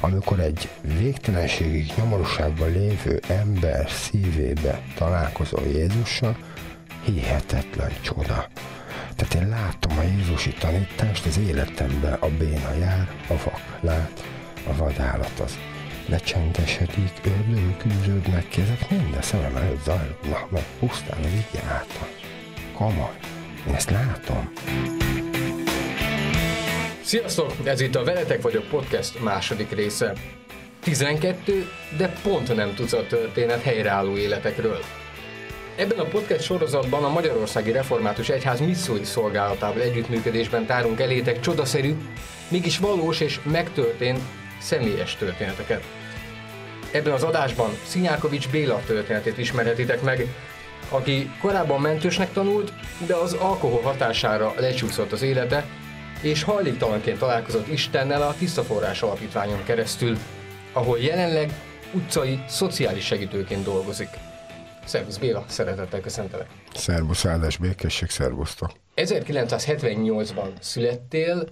amikor 0.00 0.40
egy 0.40 0.68
végtelenségig 0.82 1.92
nyomorúságban 1.96 2.72
lévő 2.72 3.20
ember 3.28 3.90
szívébe 3.90 4.82
találkozol 4.94 5.66
Jézussal, 5.66 6.36
hihetetlen 7.04 7.92
csoda. 8.00 8.48
Tehát 9.16 9.34
én 9.34 9.48
látom 9.48 9.98
a 9.98 10.02
Jézusi 10.02 10.52
tanítást 10.52 11.26
az 11.26 11.38
életemben, 11.38 12.12
a 12.12 12.28
béna 12.28 12.74
jár, 12.78 13.08
a 13.28 13.34
vak 13.44 13.78
lát, 13.80 14.24
a 14.66 14.76
vadállat 14.76 15.40
az 15.40 15.58
lecsendesedik, 16.08 17.12
ördögök 17.24 17.84
űrődnek 17.86 18.48
ki, 18.48 18.60
ezek 18.60 18.90
mind 18.90 19.16
a 19.18 19.22
szemem 19.22 19.56
előtt 19.56 19.84
zajlódnak, 19.84 20.50
mert 20.50 20.66
pusztán 20.78 21.18
az 21.18 21.32
így 21.32 21.60
által. 21.68 22.08
Komoly. 22.74 23.16
Én 23.66 23.74
ezt 23.74 23.90
látom. 23.90 24.52
Sziasztok! 27.08 27.52
Ez 27.64 27.80
itt 27.80 27.94
a 27.94 28.04
Veletek 28.04 28.42
vagyok 28.42 28.64
podcast 28.64 29.20
második 29.22 29.70
része. 29.70 30.12
12, 30.80 31.68
de 31.96 32.12
pont 32.22 32.54
nem 32.54 32.74
tucat 32.74 33.08
történet 33.08 33.62
helyreálló 33.62 34.16
életekről. 34.16 34.78
Ebben 35.76 35.98
a 35.98 36.04
podcast 36.04 36.42
sorozatban 36.42 37.04
a 37.04 37.08
Magyarországi 37.08 37.72
Református 37.72 38.28
Egyház 38.28 38.60
missziói 38.60 39.04
szolgálatával 39.04 39.80
együttműködésben 39.80 40.66
tárunk 40.66 41.00
elétek 41.00 41.40
csodaszerű, 41.40 41.94
mégis 42.48 42.78
valós 42.78 43.20
és 43.20 43.40
megtörtént 43.42 44.20
személyes 44.60 45.16
történeteket. 45.16 45.82
Ebben 46.90 47.12
az 47.12 47.22
adásban 47.22 47.70
Szinyákovics 47.86 48.48
Béla 48.48 48.82
történetét 48.86 49.38
ismerhetitek 49.38 50.02
meg, 50.02 50.26
aki 50.88 51.30
korábban 51.40 51.80
mentősnek 51.80 52.32
tanult, 52.32 52.72
de 53.06 53.14
az 53.14 53.32
alkohol 53.32 53.80
hatására 53.80 54.54
lecsúszott 54.58 55.12
az 55.12 55.22
élete, 55.22 55.66
és 56.20 56.42
hajléktalanként 56.42 57.18
találkozott 57.18 57.68
Istennel 57.68 58.22
a 58.22 58.34
Tiszta 58.38 58.62
Forrás 58.62 59.02
Alapítványon 59.02 59.64
keresztül, 59.64 60.16
ahol 60.72 60.98
jelenleg 60.98 61.52
utcai 61.92 62.40
szociális 62.48 63.04
segítőként 63.04 63.64
dolgozik. 63.64 64.08
Szervusz 64.84 65.16
Béla, 65.16 65.44
szeretettel 65.48 66.00
köszöntelek. 66.00 66.46
Szervusz, 66.74 67.24
áldás 67.24 67.56
békesség, 67.56 68.08
szervusztok. 68.08 68.70
1978-ban 68.96 70.48
születtél 70.60 71.48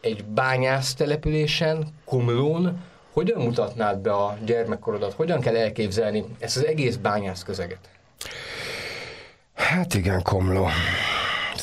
egy 0.00 0.24
bányász 0.24 0.94
településen, 0.94 1.86
Komlón. 2.04 2.80
Hogyan 3.12 3.42
mutatnád 3.42 3.98
be 3.98 4.12
a 4.12 4.38
gyermekkorodat? 4.44 5.12
Hogyan 5.12 5.40
kell 5.40 5.56
elképzelni 5.56 6.24
ezt 6.38 6.56
az 6.56 6.66
egész 6.66 6.96
bányász 6.96 7.42
közeget? 7.42 7.88
Hát 9.54 9.94
igen, 9.94 10.22
Komló. 10.22 10.68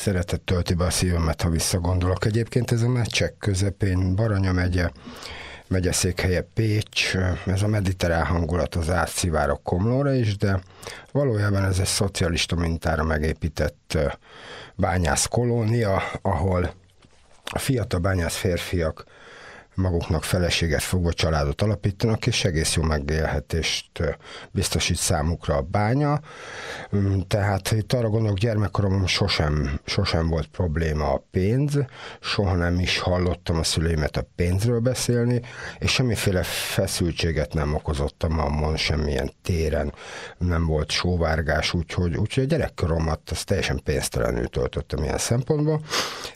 Szeretet 0.08 0.40
tölti 0.40 0.74
be 0.74 0.84
a 0.84 0.90
szívemet, 0.90 1.42
ha 1.42 1.48
visszagondolok. 1.48 2.24
Egyébként 2.24 2.70
ez 2.70 2.82
a 2.82 2.88
meccsek 2.88 3.34
közepén, 3.38 4.14
Baranya 4.14 4.52
megye, 4.52 4.90
megyeszékhelye 5.66 6.40
Pécs, 6.54 7.16
ez 7.46 7.62
a 7.62 7.66
mediterrán 7.66 8.24
hangulat 8.24 8.74
az 8.74 8.90
átszivárok 8.90 9.62
Komlóra 9.62 10.12
is, 10.12 10.36
de 10.36 10.60
valójában 11.12 11.64
ez 11.64 11.78
egy 11.78 11.86
szocialista 11.86 12.56
mintára 12.56 13.04
megépített 13.04 13.98
bányász 14.74 15.26
kolónia, 15.26 16.02
ahol 16.22 16.74
a 17.44 17.58
fiatal 17.58 18.00
bányász 18.00 18.36
férfiak 18.36 19.04
maguknak 19.78 20.24
feleséget 20.24 20.82
fogva 20.82 21.12
családot 21.12 21.62
alapítanak, 21.62 22.26
és 22.26 22.44
egész 22.44 22.74
jó 22.74 22.82
megélhetést 22.82 23.90
biztosít 24.50 24.96
számukra 24.96 25.56
a 25.56 25.62
bánya. 25.62 26.20
Mm, 26.96 27.18
tehát 27.28 27.70
itt 27.70 27.92
arra 27.92 28.08
gondolok, 28.08 28.38
gyermekkoromban 28.38 29.06
sosem, 29.06 29.80
sosem 29.84 30.28
volt 30.28 30.46
probléma 30.46 31.12
a 31.12 31.24
pénz, 31.30 31.78
soha 32.20 32.54
nem 32.54 32.78
is 32.78 32.98
hallottam 32.98 33.56
a 33.56 33.62
szüleimet 33.62 34.16
a 34.16 34.26
pénzről 34.36 34.80
beszélni, 34.80 35.40
és 35.78 35.92
semmiféle 35.92 36.42
feszültséget 36.42 37.54
nem 37.54 37.74
okozottam 37.74 38.38
ammon, 38.38 38.76
semmilyen 38.76 39.32
téren 39.42 39.94
nem 40.38 40.66
volt 40.66 40.90
sóvárgás, 40.90 41.74
úgyhogy, 41.74 42.16
úgyhogy 42.16 42.44
a 42.44 42.46
gyerekkoromat 42.46 43.20
az 43.30 43.44
teljesen 43.44 43.80
pénztelenül 43.84 44.46
töltöttem 44.48 45.02
ilyen 45.02 45.18
szempontból. 45.18 45.80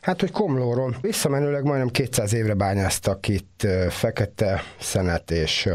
Hát, 0.01 0.21
hogy 0.21 0.31
Komlóról 0.31 0.97
visszamenőleg 1.01 1.65
majdnem 1.65 1.89
200 1.89 2.33
évre 2.33 2.55
bányáztak 2.55 3.21
itt 3.33 3.67
fekete 3.89 4.63
szenet 4.81 5.31
és 5.31 5.69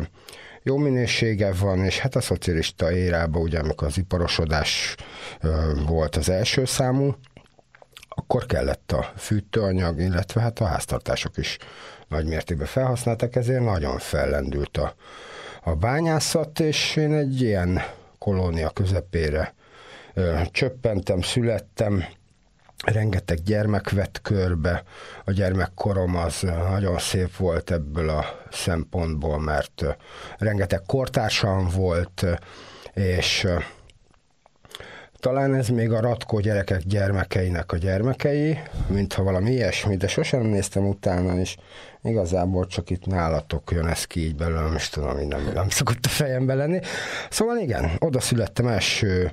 jó 0.63 0.77
minősége 0.77 1.53
van, 1.53 1.83
és 1.83 1.99
hát 1.99 2.15
a 2.15 2.21
szocialista 2.21 2.91
érában, 2.91 3.41
ugye 3.41 3.59
amikor 3.59 3.87
az 3.87 3.97
iparosodás 3.97 4.95
volt 5.87 6.15
az 6.15 6.29
első 6.29 6.65
számú, 6.65 7.15
akkor 8.09 8.45
kellett 8.45 8.91
a 8.91 9.11
fűtőanyag, 9.17 9.99
illetve 9.99 10.41
hát 10.41 10.59
a 10.59 10.65
háztartások 10.65 11.37
is 11.37 11.57
nagy 12.07 12.25
mértékben 12.25 12.67
felhasználtak, 12.67 13.35
ezért 13.35 13.63
nagyon 13.63 13.97
fellendült 13.97 14.77
a, 14.77 14.95
a 15.63 15.75
bányászat, 15.75 16.59
és 16.59 16.95
én 16.95 17.13
egy 17.13 17.41
ilyen 17.41 17.81
kolónia 18.17 18.69
közepére 18.69 19.53
ö, 20.13 20.41
csöppentem, 20.51 21.21
születtem, 21.21 22.03
rengeteg 22.85 23.41
gyermek 23.43 23.89
vett 23.89 24.21
körbe, 24.21 24.83
a 25.25 25.31
gyermekkorom 25.31 26.15
az 26.15 26.39
nagyon 26.69 26.99
szép 26.99 27.35
volt 27.35 27.71
ebből 27.71 28.09
a 28.09 28.25
szempontból, 28.51 29.39
mert 29.39 29.85
rengeteg 30.37 30.81
kortársam 30.85 31.69
volt, 31.75 32.25
és 32.93 33.47
talán 35.19 35.55
ez 35.55 35.67
még 35.67 35.91
a 35.91 35.99
Ratkó 35.99 36.39
gyerekek 36.39 36.81
gyermekeinek 36.81 37.71
a 37.71 37.77
gyermekei, 37.77 38.59
mintha 38.87 39.23
valami 39.23 39.51
ilyesmi, 39.51 39.97
de 39.97 40.07
sosem 40.07 40.41
néztem 40.41 40.87
utána, 40.87 41.39
és 41.39 41.57
igazából 42.03 42.67
csak 42.67 42.89
itt 42.89 43.05
nálatok 43.05 43.71
jön 43.71 43.87
ez 43.87 44.05
ki 44.05 44.19
így 44.19 44.35
belőle, 44.35 44.61
nem 44.61 44.75
is 44.75 44.89
tudom, 44.89 45.15
hogy 45.15 45.27
nem, 45.27 45.51
nem 45.53 45.69
szokott 45.69 46.05
a 46.05 46.09
fejembe 46.09 46.53
lenni. 46.53 46.79
Szóval 47.29 47.57
igen, 47.57 47.91
oda 47.99 48.19
születtem 48.19 48.67
első 48.67 49.31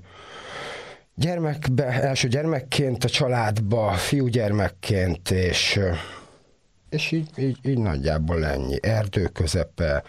gyermekbe, 1.15 1.85
első 1.85 2.29
gyermekként 2.29 3.05
a 3.05 3.09
családba, 3.09 3.93
fiúgyermekként, 3.93 5.31
és, 5.31 5.81
és 6.91 7.11
így, 7.11 7.29
így, 7.37 7.59
így 7.63 7.79
nagyjából 7.79 8.45
ennyi. 8.45 8.79
Erdő 8.83 9.27
közepe, 9.27 10.03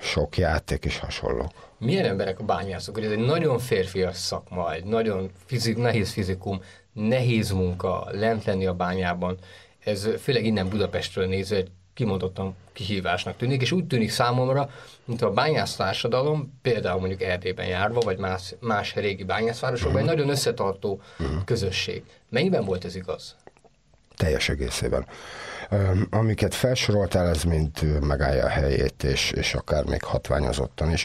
sok 0.00 0.36
játék 0.36 0.84
és 0.84 0.98
hasonlók. 0.98 1.52
Milyen 1.78 2.04
emberek 2.04 2.38
a 2.38 2.44
bányászok? 2.44 3.02
Ez 3.02 3.10
egy 3.10 3.18
nagyon 3.18 3.58
férfias 3.58 4.16
szakma, 4.16 4.72
egy 4.72 4.84
nagyon 4.84 5.30
fizik, 5.46 5.76
nehéz 5.76 6.10
fizikum, 6.10 6.60
nehéz 6.92 7.50
munka 7.50 8.08
lent 8.10 8.44
lenni 8.44 8.66
a 8.66 8.74
bányában. 8.74 9.38
Ez 9.84 10.08
főleg 10.22 10.44
innen 10.44 10.68
Budapestről 10.68 11.26
nézve 11.26 11.56
egy 11.56 11.70
kimondottan 11.96 12.54
kihívásnak 12.72 13.36
tűnik, 13.36 13.62
és 13.62 13.72
úgy 13.72 13.86
tűnik 13.86 14.10
számomra, 14.10 14.70
mint 15.04 15.22
a 15.22 15.30
bányász 15.30 15.76
társadalom, 15.76 16.58
például 16.62 16.98
mondjuk 16.98 17.22
Erdélyben 17.22 17.66
járva, 17.66 18.00
vagy 18.00 18.18
más, 18.18 18.54
más 18.60 18.94
régi 18.94 19.24
bányászvárosokban, 19.24 19.94
uh-huh. 19.94 20.10
egy 20.10 20.16
nagyon 20.16 20.32
összetartó 20.32 21.00
uh-huh. 21.18 21.44
közösség. 21.44 22.02
Mennyiben 22.28 22.64
volt 22.64 22.84
ez 22.84 22.96
igaz? 22.96 23.36
Teljes 24.16 24.48
egészében. 24.48 25.06
Um, 25.70 26.06
amiket 26.10 26.54
felsoroltál, 26.54 27.28
ez 27.28 27.42
mind 27.42 28.00
megállja 28.00 28.44
a 28.44 28.48
helyét, 28.48 29.04
és, 29.04 29.30
és 29.30 29.54
akár 29.54 29.84
még 29.84 30.02
hatványozottan 30.02 30.92
is. 30.92 31.04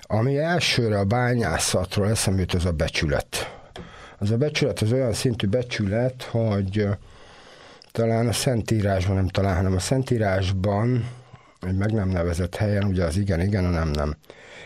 Ami 0.00 0.38
elsőre 0.38 0.98
a 0.98 1.04
bányászatról 1.04 2.08
eszembe 2.08 2.40
jut, 2.40 2.54
az 2.54 2.64
a 2.64 2.72
becsület. 2.72 3.56
Az 4.18 4.30
a 4.30 4.36
becsület 4.36 4.80
az 4.80 4.92
olyan 4.92 5.12
szintű 5.12 5.46
becsület, 5.46 6.22
hogy 6.22 6.88
talán 7.96 8.28
a 8.28 8.32
Szentírásban, 8.32 9.16
nem 9.16 9.28
talán, 9.28 9.56
hanem 9.56 9.74
a 9.74 9.78
Szentírásban, 9.78 11.08
egy 11.60 11.76
meg 11.76 11.92
nem 11.92 12.08
nevezett 12.08 12.54
helyen, 12.54 12.84
ugye 12.84 13.04
az 13.04 13.16
igen, 13.16 13.40
igen, 13.40 13.64
a 13.64 13.68
nem, 13.68 13.88
nem. 13.88 14.16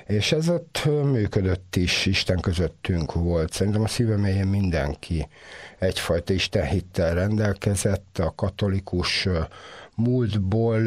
És 0.07 0.33
ez 0.33 0.49
ott 0.49 0.85
működött 1.05 1.77
is, 1.77 2.07
Isten 2.07 2.41
közöttünk 2.41 3.13
volt. 3.13 3.53
Szerintem 3.53 3.83
a 3.83 3.89
szíve 3.89 4.17
mélyén 4.17 4.47
mindenki 4.47 5.29
egyfajta 5.79 6.33
Isten 6.33 6.67
hittel 6.67 7.15
rendelkezett, 7.15 8.19
a 8.19 8.33
katolikus 8.37 9.29
múltból 9.95 10.81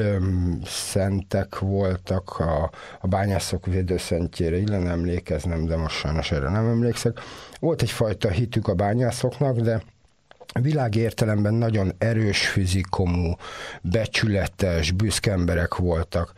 szentek 0.66 1.60
voltak, 1.60 2.40
a, 2.40 2.72
a 3.02 3.08
bányászok 3.08 3.66
védőszentjére 3.66 4.58
illen 4.58 4.88
emlékeznem, 4.88 5.66
de 5.66 5.76
most 5.76 5.96
sajnos 5.96 6.32
erre 6.32 6.50
nem 6.50 6.68
emlékszek. 6.68 7.20
Volt 7.60 7.82
egyfajta 7.82 8.30
hitük 8.30 8.68
a 8.68 8.74
bányászoknak, 8.74 9.60
de 9.60 9.82
világ 10.62 10.96
értelemben 10.96 11.54
nagyon 11.54 11.92
erős 11.98 12.48
fizikomú, 12.48 13.36
becsületes, 13.82 14.92
büszke 14.92 15.32
emberek 15.32 15.76
voltak. 15.76 16.34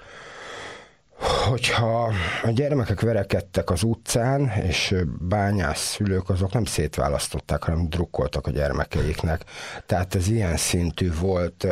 Hogyha 1.47 2.13
a 2.43 2.49
gyermekek 2.49 3.01
verekedtek 3.01 3.69
az 3.69 3.83
utcán, 3.83 4.49
és 4.49 4.95
bányász 5.19 5.79
szülők, 5.79 6.29
azok 6.29 6.53
nem 6.53 6.65
szétválasztották, 6.65 7.63
hanem 7.63 7.89
drukkoltak 7.89 8.47
a 8.47 8.51
gyermekeiknek. 8.51 9.43
Tehát 9.85 10.15
ez 10.15 10.27
ilyen 10.27 10.57
szintű 10.57 11.11
volt. 11.19 11.67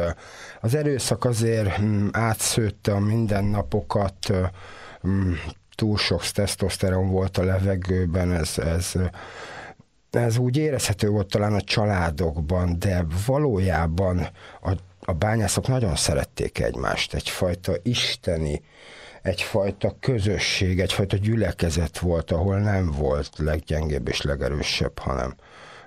Az 0.61 0.75
erőszak 0.75 1.25
azért 1.25 1.81
mm, 1.81 2.07
átszőtte 2.11 2.93
a 2.93 2.99
mindennapokat, 2.99 4.33
mm, 5.07 5.33
túl 5.75 5.97
sok 5.97 6.25
tesztoszteron 6.25 7.09
volt 7.09 7.37
a 7.37 7.43
levegőben, 7.43 8.31
ez, 8.31 8.57
ez 8.57 8.93
ez 10.19 10.37
úgy 10.37 10.57
érezhető 10.57 11.09
volt 11.09 11.27
talán 11.27 11.53
a 11.53 11.61
családokban, 11.61 12.79
de 12.79 13.05
valójában 13.25 14.27
a 14.61 14.71
a 15.05 15.13
bányászok 15.13 15.67
nagyon 15.67 15.95
szerették 15.95 16.59
egymást, 16.59 17.13
egyfajta 17.13 17.73
isteni, 17.81 18.61
egyfajta 19.21 19.95
közösség, 19.99 20.79
egyfajta 20.79 21.17
gyülekezet 21.17 21.99
volt, 21.99 22.31
ahol 22.31 22.59
nem 22.59 22.91
volt 22.91 23.37
leggyengébb 23.37 24.07
és 24.07 24.21
legerősebb, 24.21 24.99
hanem 24.99 25.35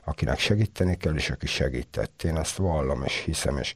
akinek 0.04 0.38
segíteni 0.38 0.96
kell, 0.96 1.14
és 1.14 1.30
aki 1.30 1.46
segített. 1.46 2.22
Én 2.22 2.36
ezt 2.36 2.56
vallom 2.56 3.02
és 3.02 3.22
hiszem, 3.24 3.56
és 3.56 3.74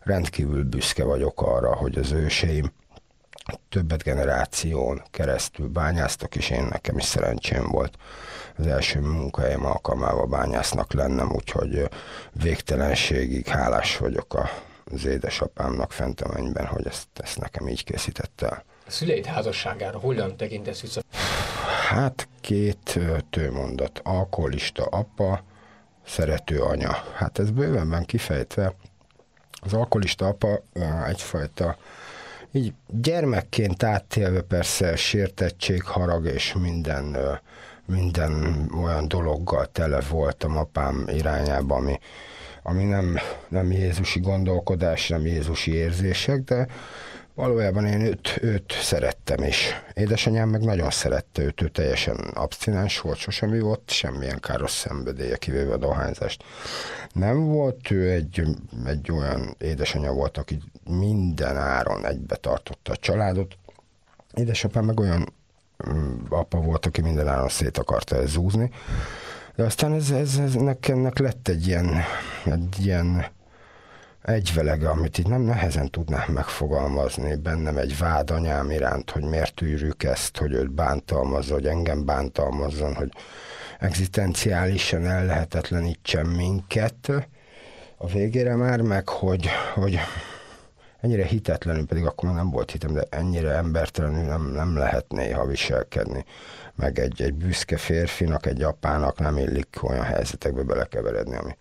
rendkívül 0.00 0.64
büszke 0.64 1.04
vagyok 1.04 1.42
arra, 1.42 1.74
hogy 1.74 1.98
az 1.98 2.12
őseim 2.12 2.72
többet 3.68 4.02
generáción 4.02 5.02
keresztül 5.10 5.68
bányáztak, 5.68 6.36
és 6.36 6.50
én 6.50 6.62
nekem 6.62 6.98
is 6.98 7.04
szerencsém 7.04 7.68
volt 7.68 7.96
az 8.56 8.66
első 8.66 9.00
munkahelyem 9.00 9.64
alkalmával 9.66 10.26
bányásznak 10.26 10.92
lennem, 10.92 11.32
úgyhogy 11.32 11.88
végtelenségig 12.32 13.46
hálás 13.46 13.96
vagyok 13.96 14.50
az 14.84 15.04
édesapámnak 15.04 15.92
fent 15.92 16.20
a 16.20 16.32
mennyben, 16.32 16.66
hogy 16.66 16.86
ezt, 16.86 17.06
ezt 17.14 17.40
nekem 17.40 17.68
így 17.68 17.84
készítette 17.84 18.46
el. 18.46 18.64
A 18.86 18.90
szüleid 18.90 19.26
házasságára 19.26 19.98
hogyan 19.98 20.36
tekintesz 20.36 20.80
vissza? 20.80 21.00
Hát 21.88 22.28
két 22.40 22.98
tőmondat. 23.30 24.00
Alkoholista 24.02 24.84
apa, 24.84 25.42
szerető 26.06 26.60
anya. 26.60 26.96
Hát 27.14 27.38
ez 27.38 27.50
bővenben 27.50 28.04
kifejtve. 28.04 28.74
Az 29.62 29.72
alkoholista 29.72 30.26
apa 30.26 30.62
egyfajta 31.06 31.76
így 32.52 32.72
gyermekként 32.88 33.82
áttélve 33.82 34.40
persze 34.40 34.96
sértettség, 34.96 35.82
harag 35.82 36.24
és 36.24 36.54
minden, 36.60 37.16
minden 37.86 38.66
olyan 38.82 39.08
dologgal 39.08 39.66
tele 39.66 40.00
voltam 40.10 40.56
apám 40.56 41.04
irányába, 41.08 41.74
ami, 41.74 41.98
ami 42.62 42.84
nem, 42.84 43.18
nem 43.48 43.72
Jézusi 43.72 44.20
gondolkodás, 44.20 45.08
nem 45.08 45.26
Jézusi 45.26 45.74
érzések, 45.74 46.40
de 46.40 46.66
Valójában 47.34 47.86
én 47.86 48.00
őt, 48.00 48.38
őt 48.40 48.72
szerettem 48.72 49.42
is. 49.42 49.82
Édesanyám 49.94 50.48
meg 50.48 50.64
nagyon 50.64 50.90
szerette 50.90 51.42
őt, 51.42 51.62
ő 51.62 51.68
teljesen 51.68 52.16
abstinens 52.16 53.00
volt, 53.00 53.18
sosem 53.18 53.58
volt 53.58 53.90
semmilyen 53.90 54.40
káros 54.40 54.70
szenvedélye, 54.70 55.36
kivéve 55.36 55.72
a 55.72 55.76
dohányzást. 55.76 56.44
Nem 57.12 57.44
volt, 57.44 57.90
ő 57.90 58.10
egy, 58.10 58.42
egy 58.86 59.10
olyan 59.12 59.54
édesanyja 59.58 60.12
volt, 60.12 60.38
aki 60.38 60.58
minden 60.84 61.56
áron 61.56 62.06
egybe 62.06 62.36
tartotta 62.36 62.92
a 62.92 62.96
családot. 62.96 63.56
Édesapám 64.34 64.84
meg 64.84 65.00
olyan 65.00 65.32
apa 66.28 66.60
volt, 66.60 66.86
aki 66.86 67.00
minden 67.00 67.28
áron 67.28 67.48
szét 67.48 67.78
akarta 67.78 68.26
zúzni. 68.26 68.70
De 69.56 69.64
aztán 69.64 69.92
ez, 69.92 70.10
ez, 70.10 70.36
ez 70.38 70.54
ennek 70.86 71.18
lett 71.18 71.48
egy 71.48 71.66
ilyen, 71.66 72.02
egy 72.44 72.84
ilyen 72.84 73.24
egyvelege, 74.24 74.88
amit 74.88 75.18
így 75.18 75.28
nem 75.28 75.40
nehezen 75.40 75.90
tudnám 75.90 76.32
megfogalmazni, 76.32 77.34
bennem 77.34 77.76
egy 77.76 77.98
vád 77.98 78.30
anyám 78.30 78.70
iránt, 78.70 79.10
hogy 79.10 79.22
miért 79.22 79.62
űrjük 79.62 80.02
ezt, 80.02 80.36
hogy 80.36 80.52
őt 80.52 80.70
bántalmazza, 80.70 81.54
hogy 81.54 81.66
engem 81.66 82.04
bántalmazzon, 82.04 82.94
hogy 82.94 83.12
egzisztenciálisan 83.80 85.06
ellehetetlenítsen 85.06 86.26
minket. 86.26 87.12
A 87.96 88.06
végére 88.06 88.56
már 88.56 88.80
meg, 88.80 89.08
hogy, 89.08 89.48
hogy 89.74 89.98
ennyire 91.04 91.24
hitetlenül, 91.24 91.86
pedig 91.86 92.06
akkor 92.06 92.28
már 92.28 92.38
nem 92.38 92.50
volt 92.50 92.70
hitem, 92.70 92.92
de 92.92 93.04
ennyire 93.10 93.50
embertelenül 93.50 94.24
nem, 94.24 94.52
nem 94.52 94.76
lehet 94.76 95.04
néha 95.08 95.46
viselkedni. 95.46 96.24
Meg 96.74 96.98
egy, 96.98 97.22
egy 97.22 97.34
büszke 97.34 97.76
férfinak, 97.76 98.46
egy 98.46 98.62
apának 98.62 99.18
nem 99.18 99.36
illik 99.36 99.78
olyan 99.82 100.04
helyzetekbe 100.04 100.62
belekeveredni, 100.62 101.36
ami, 101.36 101.56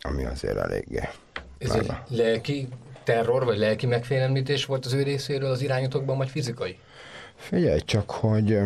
ami 0.00 0.24
azért 0.24 0.56
eléggé 0.56 1.08
ez 1.58 1.70
egy 1.70 1.92
lelki 2.08 2.68
terror, 3.04 3.44
vagy 3.44 3.58
lelki 3.58 3.86
megfélemlítés 3.86 4.64
volt 4.64 4.86
az 4.86 4.92
ő 4.92 5.02
részéről 5.02 5.50
az 5.50 5.62
irányotokban, 5.62 6.16
vagy 6.16 6.28
fizikai? 6.28 6.78
Figyelj 7.36 7.80
csak, 7.80 8.10
hogy 8.10 8.58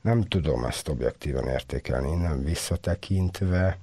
nem 0.00 0.22
tudom 0.22 0.64
ezt 0.64 0.88
objektíven 0.88 1.48
értékelni, 1.48 2.14
nem 2.14 2.44
visszatekintve 2.44 3.78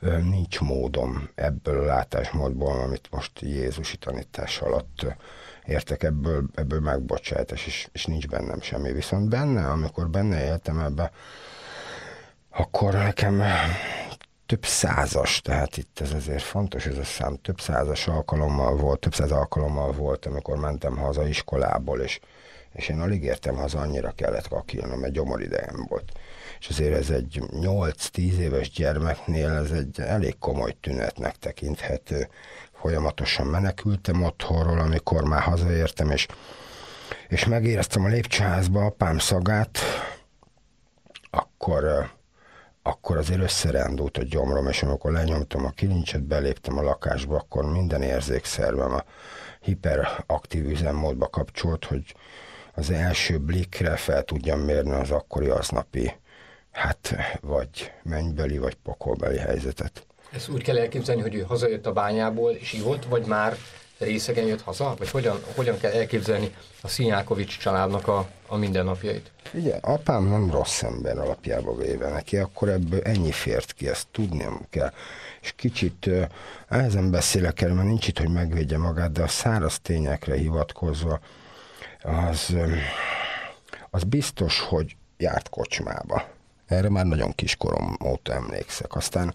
nincs 0.00 0.60
módom 0.60 1.28
ebből 1.34 1.78
a 1.80 1.84
látásmódból, 1.84 2.80
amit 2.80 3.08
most 3.10 3.40
Jézusi 3.40 3.96
tanítás 3.96 4.60
alatt 4.60 5.06
értek 5.66 6.02
ebből, 6.02 6.44
ebből 6.54 6.80
megbocsátás, 6.80 7.66
és, 7.66 7.88
és 7.92 8.06
nincs 8.06 8.28
bennem 8.28 8.60
semmi. 8.60 8.92
Viszont 8.92 9.28
benne, 9.28 9.66
amikor 9.66 10.08
benne 10.08 10.44
éltem 10.44 10.78
ebbe, 10.78 11.12
akkor 12.50 12.92
nekem 12.92 13.42
több 14.46 14.64
százas, 14.66 15.40
tehát 15.40 15.76
itt 15.76 16.00
ez 16.00 16.12
azért 16.12 16.42
fontos, 16.42 16.86
ez 16.86 16.98
a 16.98 17.04
szám, 17.04 17.36
több 17.42 17.60
százas 17.60 18.06
alkalommal 18.06 18.76
volt, 18.76 19.00
több 19.00 19.14
száz 19.14 19.30
alkalommal 19.30 19.92
volt, 19.92 20.26
amikor 20.26 20.56
mentem 20.56 20.96
haza 20.96 21.26
iskolából, 21.26 22.00
és, 22.00 22.20
és 22.72 22.88
én 22.88 23.00
alig 23.00 23.22
értem 23.22 23.54
haza, 23.54 23.80
annyira 23.80 24.10
kellett 24.10 24.48
kakilnom, 24.48 25.04
egy 25.04 25.12
gyomoridejem 25.12 25.86
volt. 25.88 26.12
És 26.60 26.68
azért 26.68 26.94
ez 26.94 27.10
egy 27.10 27.42
8-10 27.50 28.36
éves 28.36 28.70
gyermeknél 28.70 29.50
ez 29.50 29.70
egy 29.70 30.00
elég 30.00 30.38
komoly 30.38 30.76
tünetnek 30.80 31.36
tekinthető. 31.36 32.28
Folyamatosan 32.72 33.46
menekültem 33.46 34.22
otthonról, 34.22 34.78
amikor 34.78 35.24
már 35.24 35.42
hazaértem, 35.42 36.10
és, 36.10 36.26
és 37.28 37.44
megéreztem 37.44 38.04
a 38.04 38.08
lépcsőházba 38.08 38.84
apám 38.84 39.18
szagát, 39.18 39.78
akkor 41.30 42.10
akkor 42.82 43.16
azért 43.16 43.40
összerándult 43.40 44.16
a 44.18 44.22
gyomrom, 44.22 44.66
és 44.66 44.82
amikor 44.82 45.12
lenyomtam 45.12 45.64
a 45.64 45.70
kilincset, 45.70 46.22
beléptem 46.22 46.78
a 46.78 46.82
lakásba, 46.82 47.36
akkor 47.36 47.64
minden 47.64 48.02
érzékszervem 48.02 48.94
a 48.94 49.04
hiperaktív 49.60 50.70
üzemmódba 50.70 51.28
kapcsolt, 51.28 51.84
hogy 51.84 52.14
az 52.74 52.90
első 52.90 53.38
blikre 53.38 53.96
fel 53.96 54.22
tudjam 54.22 54.60
mérni 54.60 54.92
az 54.92 55.10
akkori 55.10 55.48
aznapi, 55.48 56.19
hát 56.72 57.14
vagy 57.40 57.92
mennybeli, 58.02 58.58
vagy 58.58 58.74
pokolbeli 58.74 59.38
helyzetet. 59.38 60.06
Ezt 60.32 60.48
úgy 60.48 60.62
kell 60.62 60.78
elképzelni, 60.78 61.22
hogy 61.22 61.34
ő 61.34 61.40
hazajött 61.40 61.86
a 61.86 61.92
bányából, 61.92 62.52
és 62.52 62.72
ivott, 62.72 63.04
vagy 63.04 63.26
már 63.26 63.56
részegen 63.98 64.46
jött 64.46 64.62
haza? 64.62 64.94
Vagy 64.98 65.10
hogyan, 65.10 65.40
hogyan 65.54 65.78
kell 65.78 65.92
elképzelni 65.92 66.54
a 66.82 66.88
Szinyákovics 66.88 67.58
családnak 67.58 68.08
a, 68.08 68.28
a 68.46 68.56
mindennapjait? 68.56 69.30
Ugye, 69.54 69.76
apám 69.80 70.24
nem 70.24 70.50
rossz 70.50 70.82
ember 70.82 71.18
alapjába 71.18 71.76
véve 71.76 72.08
neki, 72.08 72.36
akkor 72.36 72.68
ebből 72.68 73.00
ennyi 73.00 73.32
fért 73.32 73.72
ki, 73.72 73.88
ezt 73.88 74.06
tudniam 74.10 74.66
kell. 74.70 74.92
És 75.40 75.52
kicsit 75.56 76.10
ezen 76.68 77.10
beszélek 77.10 77.60
el, 77.60 77.74
mert 77.74 77.88
nincs 77.88 78.08
itt, 78.08 78.18
hogy 78.18 78.30
megvédje 78.30 78.78
magát, 78.78 79.12
de 79.12 79.22
a 79.22 79.28
száraz 79.28 79.80
tényekre 79.80 80.34
hivatkozva, 80.34 81.20
az, 82.02 82.56
az 83.90 84.02
biztos, 84.04 84.60
hogy 84.60 84.96
járt 85.16 85.48
kocsmába. 85.48 86.38
Erre 86.70 86.88
már 86.88 87.04
nagyon 87.04 87.32
kiskorom 87.32 87.96
óta 88.04 88.34
emlékszek. 88.34 88.94
Aztán 88.94 89.34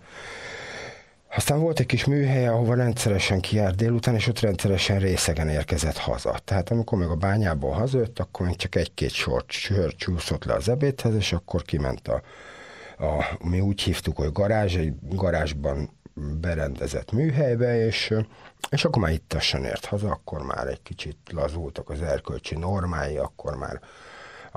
aztán 1.35 1.59
volt 1.59 1.79
egy 1.79 1.85
kis 1.85 2.05
műhely, 2.05 2.47
ahova 2.47 2.75
rendszeresen 2.75 3.41
kiárt 3.41 3.75
délután, 3.75 4.15
és 4.15 4.27
ott 4.27 4.39
rendszeresen 4.39 4.99
részegen 4.99 5.49
érkezett 5.49 5.97
haza. 5.97 6.39
Tehát 6.43 6.69
amikor 6.69 6.97
meg 6.97 7.09
a 7.09 7.15
bányából 7.15 7.71
hazajött, 7.71 8.19
akkor 8.19 8.45
még 8.45 8.55
csak 8.55 8.75
egy-két 8.75 9.11
sort 9.11 9.51
sör 9.51 9.95
csúszott 9.95 10.43
le 10.43 10.53
az 10.53 10.69
ebédhez, 10.69 11.15
és 11.15 11.33
akkor 11.33 11.61
kiment 11.61 12.07
a, 12.07 12.21
a 13.05 13.37
mi 13.43 13.59
úgy 13.59 13.81
hívtuk, 13.81 14.17
hogy 14.17 14.31
garázs, 14.31 14.75
egy 14.75 14.93
garázsban 15.01 15.89
berendezett 16.41 17.11
műhelybe, 17.11 17.85
és, 17.85 18.13
és 18.69 18.85
akkor 18.85 19.01
már 19.01 19.11
ittasan 19.11 19.63
ért 19.63 19.85
haza, 19.85 20.09
akkor 20.09 20.41
már 20.41 20.67
egy 20.67 20.81
kicsit 20.83 21.17
lazultak 21.31 21.89
az 21.89 22.01
erkölcsi 22.01 22.55
normái, 22.55 23.17
akkor 23.17 23.55
már 23.55 23.79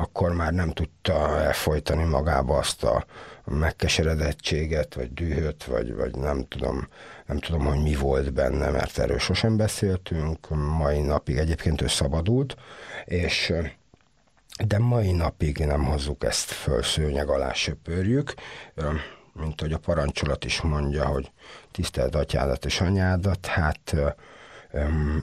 akkor 0.00 0.32
már 0.32 0.52
nem 0.52 0.70
tudta 0.70 1.40
elfolytani 1.40 2.04
magába 2.04 2.56
azt 2.56 2.84
a 2.84 3.04
megkeseredettséget, 3.44 4.94
vagy 4.94 5.12
dühöt, 5.12 5.64
vagy, 5.64 5.94
vagy 5.94 6.16
nem 6.16 6.46
tudom, 6.48 6.88
nem 7.26 7.38
tudom, 7.38 7.64
hogy 7.64 7.82
mi 7.82 7.94
volt 7.94 8.32
benne, 8.32 8.70
mert 8.70 8.98
erről 8.98 9.18
sosem 9.18 9.56
beszéltünk. 9.56 10.48
Mai 10.78 11.00
napig 11.00 11.36
egyébként 11.36 11.80
ő 11.80 11.86
szabadult, 11.86 12.56
és 13.04 13.52
de 14.66 14.78
mai 14.78 15.12
napig 15.12 15.58
nem 15.58 15.84
hozzuk 15.84 16.24
ezt 16.24 16.50
föl, 16.50 16.82
szőnyeg 16.82 17.28
alá 17.28 17.52
söpörjük, 17.52 18.34
mint 19.32 19.60
hogy 19.60 19.72
a 19.72 19.78
parancsolat 19.78 20.44
is 20.44 20.60
mondja, 20.60 21.06
hogy 21.06 21.30
tisztelt 21.70 22.14
atyádat 22.14 22.64
és 22.64 22.80
anyádat, 22.80 23.46
hát 23.46 23.94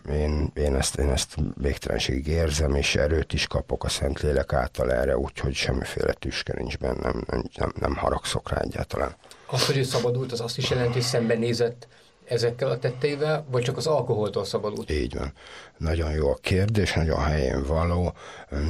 én, 0.09 0.51
én, 0.55 0.75
ezt, 0.75 0.97
én 0.97 1.09
ezt 1.09 1.35
végtelenségig 1.55 2.27
érzem, 2.27 2.75
és 2.75 2.95
erőt 2.95 3.33
is 3.33 3.47
kapok 3.47 3.83
a 3.83 3.89
Szentlélek 3.89 4.53
által 4.53 4.91
erre, 4.91 5.17
úgyhogy 5.17 5.53
semmiféle 5.53 6.13
tüske 6.13 6.53
nincs 6.57 6.77
bennem, 6.77 7.23
nem, 7.27 7.43
nem, 7.55 7.73
nem 7.79 7.95
haragszok 7.95 8.49
rá 8.49 8.57
egyáltalán. 8.57 9.15
Az, 9.45 9.65
hogy 9.65 9.77
ő 9.77 9.83
szabadult, 9.83 10.31
az 10.31 10.41
azt 10.41 10.57
is 10.57 10.69
jelenti, 10.69 10.93
hogy 10.93 11.01
szembenézett 11.01 11.87
ezekkel 12.27 12.70
a 12.70 12.79
tetteivel, 12.79 13.46
vagy 13.51 13.63
csak 13.63 13.77
az 13.77 13.88
alkoholtól 13.88 14.46
szabadult? 14.46 14.91
Így 14.91 15.17
van. 15.17 15.34
Nagyon 15.77 16.12
jó 16.12 16.29
a 16.29 16.38
kérdés, 16.41 16.94
nagyon 16.94 17.20
helyén 17.20 17.65
való. 17.65 18.13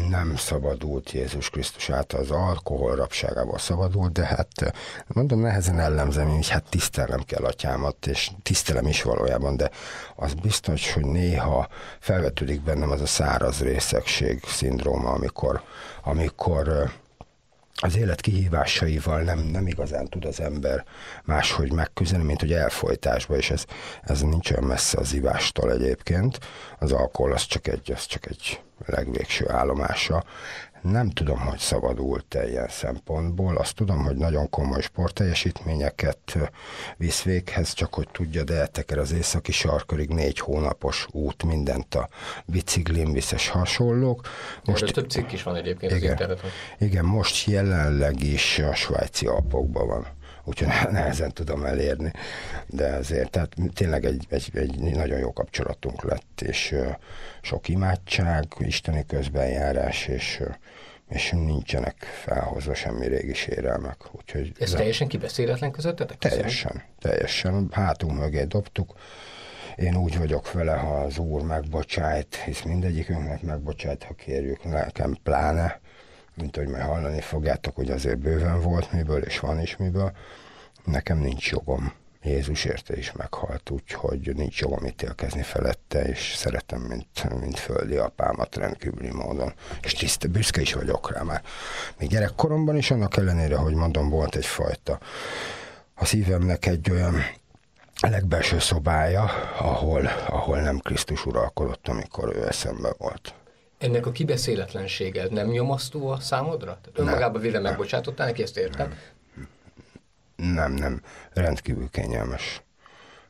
Nem 0.10 0.36
szabadult 0.36 1.12
Jézus 1.12 1.50
Krisztus 1.50 1.90
által 1.90 2.20
az 2.20 2.32
alkohol 2.32 2.96
rabságából 2.96 3.58
szabadult, 3.58 4.12
de 4.12 4.26
hát 4.26 4.74
mondom, 5.08 5.40
nehezen 5.40 5.80
ellenzem, 5.80 6.30
így 6.30 6.50
hát 6.50 6.70
tisztelem 6.70 7.22
kell 7.22 7.44
atyámat, 7.44 8.08
és 8.08 8.32
tisztelem 8.44 8.88
is 8.88 9.02
valójában, 9.02 9.58
de 9.58 9.70
az 10.16 10.34
biztos, 10.34 10.94
hogy 10.94 11.06
néha 11.06 11.68
felvetődik 12.00 12.62
bennem 12.62 12.92
az 12.92 13.02
a 13.02 13.06
száraz 13.06 13.62
részegség 13.62 14.44
szindróma, 14.44 15.10
amikor, 15.10 15.62
amikor 16.04 16.92
az 17.82 17.98
élet 17.98 18.22
kihívásaival 18.22 19.22
nem, 19.22 19.40
nem 19.40 19.68
igazán 19.68 20.06
tud 20.06 20.26
az 20.26 20.40
ember 20.40 20.86
máshogy 21.24 21.72
megküzdeni, 21.72 22.24
mint 22.24 22.40
hogy 22.40 22.54
elfolytásba, 22.54 23.36
és 23.36 23.50
ez, 23.50 23.66
ez 24.02 24.22
nincs 24.22 24.52
olyan 24.52 24.64
messze 24.64 24.98
az 24.98 25.14
ivástól 25.14 25.72
egyébként. 25.72 26.40
Az 26.80 26.92
alkohol 26.92 27.34
az 27.34 27.46
csak 27.46 27.68
egy, 27.68 27.92
az 27.92 28.06
csak 28.06 28.26
egy 28.26 28.62
legvégső 28.86 29.50
állomása 29.50 30.24
nem 30.92 31.10
tudom, 31.10 31.40
hogy 31.40 31.58
szabadult-e 31.58 32.50
ilyen 32.50 32.68
szempontból. 32.68 33.58
Azt 33.58 33.76
tudom, 33.76 34.04
hogy 34.04 34.16
nagyon 34.16 34.50
komoly 34.50 34.82
sportteljesítményeket 34.82 36.38
visz 36.98 37.22
véghez, 37.22 37.74
csak 37.74 37.94
hogy 37.94 38.08
tudja, 38.12 38.44
de 38.44 38.54
elteker 38.54 38.98
az 38.98 39.12
északi 39.12 39.52
sarkörig 39.52 40.10
négy 40.10 40.40
hónapos 40.40 41.08
út, 41.12 41.44
mindent 41.44 41.96
a 41.96 42.10
biciklin 42.46 43.12
viszes 43.14 43.48
hasonlók. 43.48 44.28
Most 44.66 44.82
Erről 44.82 44.94
több 44.94 45.10
cikk 45.10 45.32
is 45.32 45.44
van 45.44 45.56
egyébként 45.56 45.92
igen, 45.92 46.04
az 46.04 46.10
interneten. 46.10 46.50
Igen, 46.80 47.06
most 47.06 47.48
jelenleg 47.48 48.24
is 48.24 48.60
a 48.60 48.76
svájci 48.76 49.26
alpokban 49.26 49.88
van 49.88 50.08
úgyhogy 50.46 50.68
nehezen 50.92 51.32
tudom 51.32 51.66
elérni, 51.66 52.12
de 52.68 52.88
azért, 52.88 53.30
tehát 53.30 53.54
tényleg 53.74 54.06
egy, 54.06 54.26
egy, 54.30 54.50
egy 54.54 54.80
nagyon 54.80 55.20
jó 55.20 55.34
kapcsolatunk 55.34 56.04
lett, 56.04 56.42
és 56.42 56.76
sok 57.42 57.70
imádság, 57.70 58.46
isteni 58.60 59.06
közbenjárás, 59.06 60.08
és 60.08 60.42
és 61.10 61.32
nincsenek 61.32 62.04
felhozva 62.04 62.74
semmi 62.74 63.08
régi 63.08 63.34
sérelmek. 63.34 63.98
Úgyhogy 64.12 64.52
Ez 64.60 64.74
a... 64.74 64.78
teljesen 64.78 65.08
kibeszéletlen 65.08 65.72
közöttetek? 65.72 66.18
Teljesen, 66.18 66.84
teljesen. 67.00 67.68
Hátunk 67.72 68.20
mögé 68.20 68.44
dobtuk. 68.44 68.94
Én 69.76 69.96
úgy 69.96 70.18
vagyok 70.18 70.52
vele, 70.52 70.74
ha 70.74 71.00
az 71.00 71.18
úr 71.18 71.42
megbocsájt, 71.42 72.36
hisz 72.36 72.62
mindegyikünknek 72.62 73.42
megbocsájt, 73.42 74.04
ha 74.04 74.14
kérjük, 74.14 74.64
nekem 74.64 75.18
pláne, 75.24 75.80
mint 76.34 76.56
hogy 76.56 76.68
majd 76.68 76.84
hallani 76.84 77.22
fogjátok, 77.22 77.76
hogy 77.76 77.90
azért 77.90 78.18
bőven 78.18 78.62
volt 78.62 78.92
miből, 78.92 79.22
és 79.22 79.40
van 79.40 79.62
is 79.62 79.78
miből. 79.78 80.12
Nekem 80.86 81.18
nincs 81.18 81.50
jogom 81.52 81.94
Jézus 82.26 82.66
érte 82.66 82.98
is 82.98 83.12
meghalt, 83.12 83.70
úgyhogy 83.70 84.36
nincs 84.36 84.60
jogom 84.60 84.86
ítélkezni 84.86 85.42
felette, 85.42 86.08
és 86.08 86.34
szeretem, 86.36 86.82
mint, 86.82 87.40
mint 87.40 87.60
földi 87.60 87.96
apámat 87.96 88.56
rendkívüli 88.56 89.12
módon. 89.12 89.54
És 89.82 89.94
tiszte, 89.94 90.28
büszke 90.28 90.62
is 90.62 90.74
vagyok 90.74 91.12
rá 91.12 91.22
már. 91.22 91.42
Még 92.00 92.10
gyerekkoromban 92.10 92.78
is, 92.78 92.92
annak 92.92 93.18
ellenére, 93.18 93.56
hogy 93.56 93.74
mondom, 93.74 94.10
volt 94.10 94.36
egyfajta 94.36 95.00
a 95.96 96.06
szívemnek 96.06 96.66
egy 96.66 96.92
olyan 96.92 97.16
legbelső 98.02 98.60
szobája, 98.60 99.24
ahol, 99.58 100.06
ahol 100.28 100.60
nem 100.60 100.78
Krisztus 100.78 101.26
uralkodott, 101.26 101.88
amikor 101.88 102.36
ő 102.36 102.48
eszembe 102.48 102.94
volt. 102.98 103.34
Ennek 103.78 104.06
a 104.06 104.12
kibeszéletlensége 104.12 105.28
nem 105.30 105.48
nyomasztó 105.48 106.08
a 106.08 106.20
számodra? 106.20 106.80
Tehát 106.82 107.00
önmagában 107.00 107.42
véve 107.42 107.60
megbocsátottál 107.60 108.26
neki, 108.26 108.42
ezt 108.42 108.58
értem, 108.58 108.88
nem, 108.88 108.98
nem, 110.36 111.02
rendkívül 111.34 111.90
kényelmes. 111.90 112.64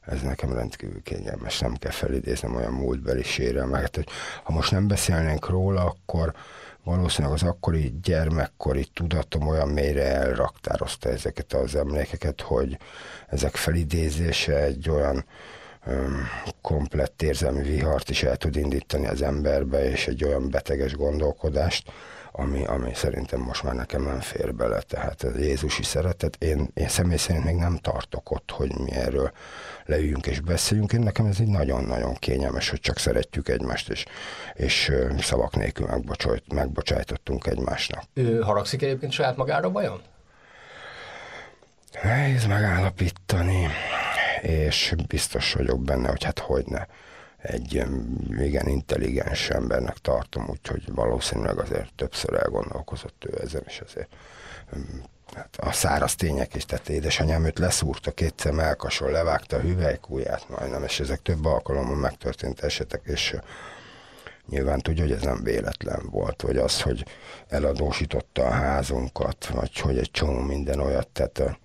Ez 0.01 0.21
nekem 0.21 0.53
rendkívül 0.53 1.01
kényelmes, 1.01 1.59
nem 1.59 1.75
kell 1.75 1.91
felidéznem 1.91 2.55
olyan 2.55 2.74
múltbeli 2.74 3.24
sérelmeket, 3.24 3.95
hogy 3.95 4.07
ha 4.43 4.53
most 4.53 4.71
nem 4.71 4.88
beszélnénk 4.88 5.50
róla, 5.50 5.83
akkor 5.85 6.33
valószínűleg 6.83 7.35
az 7.35 7.43
akkori 7.43 8.00
gyermekkori 8.03 8.85
tudatom 8.93 9.47
olyan 9.47 9.69
mélyre 9.69 10.03
elraktározta 10.03 11.09
ezeket 11.09 11.53
az 11.53 11.75
emlékeket, 11.75 12.41
hogy 12.41 12.77
ezek 13.27 13.55
felidézése 13.55 14.55
egy 14.57 14.89
olyan 14.89 15.25
um, 15.88 16.27
komplett 16.62 17.21
érzelmi 17.21 17.62
vihart 17.62 18.09
is 18.09 18.24
el 18.24 18.38
tud 18.38 18.55
indítani 18.55 19.07
az 19.07 19.21
emberbe, 19.21 19.89
és 19.89 20.07
egy 20.07 20.24
olyan 20.24 20.50
beteges 20.50 20.95
gondolkodást, 20.95 21.91
ami, 22.37 22.65
ami 22.65 22.93
szerintem 22.93 23.39
most 23.39 23.63
már 23.63 23.73
nekem 23.73 24.03
nem 24.03 24.19
fér 24.19 24.55
bele. 24.55 24.81
Tehát 24.81 25.23
ez 25.23 25.37
Jézusi 25.37 25.83
szeretet, 25.83 26.35
én, 26.39 26.69
én 26.73 26.87
személy 26.87 27.17
szerint 27.17 27.45
még 27.45 27.55
nem 27.55 27.77
tartok 27.77 28.31
ott, 28.31 28.51
hogy 28.51 28.77
mi 28.77 28.91
erről 28.91 29.31
leüljünk 29.85 30.27
és 30.27 30.39
beszéljünk. 30.39 30.93
Én 30.93 30.99
nekem 30.99 31.25
ez 31.25 31.39
egy 31.39 31.47
nagyon-nagyon 31.47 32.13
kényelmes, 32.13 32.69
hogy 32.69 32.79
csak 32.79 32.97
szeretjük 32.97 33.49
egymást, 33.49 33.89
és, 33.89 34.05
és 34.53 34.91
szavak 35.19 35.55
nélkül 35.55 35.87
megbocsájtottunk 36.53 37.47
egymásnak. 37.47 38.03
Ő 38.13 38.39
haragszik 38.39 38.81
egyébként 38.81 39.11
saját 39.11 39.37
magára 39.37 39.71
vajon? 39.71 40.01
Nehéz 42.03 42.45
megállapítani, 42.45 43.67
és 44.41 44.93
biztos 45.07 45.53
vagyok 45.53 45.81
benne, 45.83 46.09
hogy 46.09 46.23
hát 46.23 46.39
hogy 46.39 46.65
ne 46.65 46.85
egy 47.45 47.83
igen 48.37 48.67
intelligens 48.67 49.49
embernek 49.49 49.97
tartom, 49.97 50.47
úgyhogy 50.49 50.93
valószínűleg 50.93 51.59
azért 51.59 51.93
többször 51.95 52.33
elgondolkozott 52.33 53.25
ő 53.25 53.41
ezen, 53.41 53.63
és 53.67 53.81
azért 53.85 54.15
hát 55.33 55.57
a 55.57 55.71
száraz 55.71 56.15
tények 56.15 56.55
is, 56.55 56.65
tehát 56.65 56.89
édesanyám 56.89 57.45
őt 57.45 57.59
leszúrta 57.59 58.11
kétszer 58.11 58.51
melkason, 58.51 59.11
levágta 59.11 59.55
a 59.55 59.59
hüvelykúját 59.59 60.49
majdnem, 60.49 60.83
és 60.83 60.99
ezek 60.99 61.21
több 61.21 61.45
alkalommal 61.45 61.95
megtörtént 61.95 62.59
esetek, 62.59 63.01
és 63.03 63.35
nyilván 64.49 64.79
tudja, 64.79 65.03
hogy 65.03 65.11
ez 65.11 65.21
nem 65.21 65.43
véletlen 65.43 66.01
volt, 66.09 66.41
vagy 66.41 66.57
az, 66.57 66.81
hogy 66.81 67.05
eladósította 67.47 68.45
a 68.45 68.51
házunkat, 68.51 69.45
vagy 69.47 69.79
hogy 69.79 69.97
egy 69.97 70.11
csomó 70.11 70.39
minden 70.39 70.79
olyat, 70.79 71.07
tehát 71.07 71.59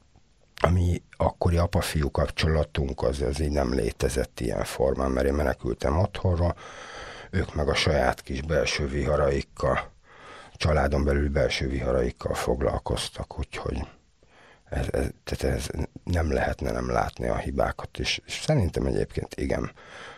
ami 0.60 1.02
akkori 1.16 1.56
apa-fiú 1.56 2.10
kapcsolatunk 2.10 3.02
az, 3.02 3.20
az 3.20 3.40
így 3.40 3.50
nem 3.50 3.74
létezett 3.74 4.40
ilyen 4.40 4.64
formán, 4.64 5.10
mert 5.10 5.26
én 5.26 5.34
menekültem 5.34 5.98
otthonra, 5.98 6.54
ők 7.30 7.54
meg 7.54 7.68
a 7.68 7.74
saját 7.74 8.20
kis 8.20 8.42
belső 8.42 8.86
viharaikkal, 8.86 9.90
családon 10.56 11.04
belül 11.04 11.28
belső 11.28 11.68
viharaikkal 11.68 12.34
foglalkoztak, 12.34 13.38
úgyhogy 13.38 13.86
ez, 14.64 14.86
ez, 14.90 15.06
tehát 15.24 15.56
ez 15.56 15.66
nem 16.04 16.32
lehetne 16.32 16.70
nem 16.70 16.90
látni 16.90 17.28
a 17.28 17.36
hibákat, 17.36 17.98
és, 17.98 18.20
és 18.26 18.40
szerintem 18.44 18.86
egyébként 18.86 19.34
igen, 19.34 19.72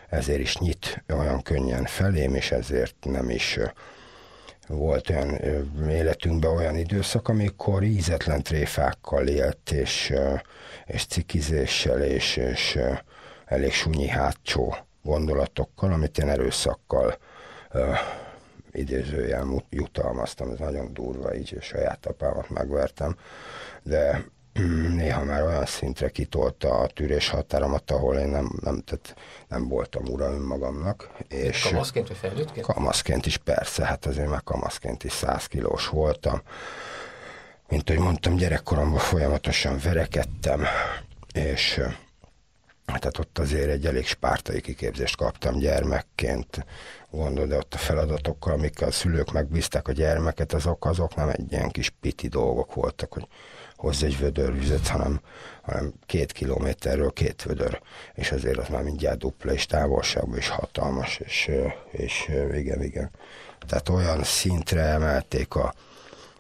ezért 0.09 0.41
is 0.41 0.57
nyit 0.57 1.05
olyan 1.09 1.43
könnyen 1.43 1.85
felém, 1.85 2.35
és 2.35 2.51
ezért 2.51 2.97
nem 3.01 3.31
is 3.31 3.59
volt 4.69 5.11
olyan 5.11 5.35
életünkben 5.89 6.57
olyan 6.57 6.77
időszak, 6.77 7.29
amikor 7.29 7.83
ízetlen 7.83 8.43
tréfákkal 8.43 9.27
élt, 9.27 9.71
és, 9.71 10.13
és 10.87 11.07
cikizéssel, 11.07 12.03
és, 12.03 12.37
és 12.37 12.79
elég 13.45 13.73
sunyi 13.73 14.07
hátsó 14.07 14.75
gondolatokkal, 15.03 15.93
amit 15.93 16.19
én 16.19 16.29
erőszakkal 16.29 17.19
uh, 17.73 17.99
idézőjel 18.73 19.65
jutalmaztam, 19.71 20.51
ez 20.51 20.59
nagyon 20.59 20.93
durva, 20.93 21.35
így 21.35 21.57
saját 21.61 22.07
apámat 22.07 22.51
megvertem, 22.51 23.17
de 23.83 24.25
néha 24.95 25.25
már 25.25 25.43
olyan 25.43 25.67
szintre 25.67 26.09
kitolta 26.09 26.79
a 26.79 26.87
tűrés 26.87 27.29
határomat, 27.29 27.91
ahol 27.91 28.17
én 28.17 28.29
nem, 28.29 28.59
nem, 28.61 28.81
tehát 28.81 29.15
nem 29.49 29.69
voltam 29.69 30.05
ura 30.05 30.33
önmagamnak. 30.33 31.11
És 31.29 31.63
kamaszként 31.63 32.09
vagy 32.09 32.17
felnőttként? 32.17 32.67
Kamaszként 32.67 33.27
is 33.27 33.37
persze, 33.37 33.85
hát 33.85 34.07
azért 34.07 34.29
meg 34.29 34.43
kamaszként 34.45 35.05
is 35.05 35.13
100 35.13 35.47
kilós 35.47 35.89
voltam. 35.89 36.43
Mint 37.69 37.91
ahogy 37.91 38.03
mondtam, 38.03 38.37
gyerekkoromban 38.37 38.99
folyamatosan 38.99 39.79
verekedtem, 39.83 40.65
és 41.33 41.81
tehát 42.85 43.19
ott 43.19 43.39
azért 43.39 43.71
egy 43.71 43.87
elég 43.87 44.07
spártai 44.07 44.61
kiképzést 44.61 45.17
kaptam 45.17 45.59
gyermekként, 45.59 46.67
gondolod, 47.11 47.49
de 47.49 47.57
ott 47.57 47.75
a 47.75 47.79
feladatokkal, 47.79 48.53
amikkel 48.53 48.89
a 48.89 48.93
szülők 48.93 49.33
megbízták 49.33 49.89
a 49.89 49.93
gyermeket, 49.93 50.53
azok, 50.53 50.85
azok 50.85 51.15
nem 51.15 51.29
egy 51.29 51.53
ilyen 51.53 51.71
kis 51.71 51.91
piti 52.01 52.29
dolgok 52.29 52.75
voltak, 52.75 53.13
hogy 53.13 53.27
hozz 53.83 54.03
egy 54.03 54.19
vödör 54.19 54.59
vizet, 54.59 54.89
hanem, 54.89 55.21
hanem 55.63 55.93
két 56.07 56.33
kilométerről 56.33 57.11
két 57.11 57.43
vödör, 57.43 57.81
és 58.15 58.33
azért 58.33 58.59
az 58.59 58.69
már 58.69 58.83
mindjárt 58.83 59.19
dupla 59.19 59.53
és 59.53 59.67
távolságban 59.67 60.39
is 60.39 60.49
hatalmas, 60.49 61.19
és, 61.19 61.51
és 61.91 62.31
igen, 62.53 62.83
igen. 62.83 63.11
Tehát 63.67 63.89
olyan 63.89 64.23
szintre 64.23 64.81
emelték 64.81 65.55
a, 65.55 65.75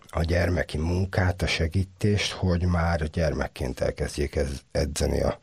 a 0.08 0.22
gyermeki 0.22 0.78
munkát, 0.78 1.42
a 1.42 1.46
segítést, 1.46 2.32
hogy 2.32 2.62
már 2.64 3.10
gyermekként 3.10 3.80
elkezdjék 3.80 4.38
edzeni 4.72 5.22
a, 5.22 5.38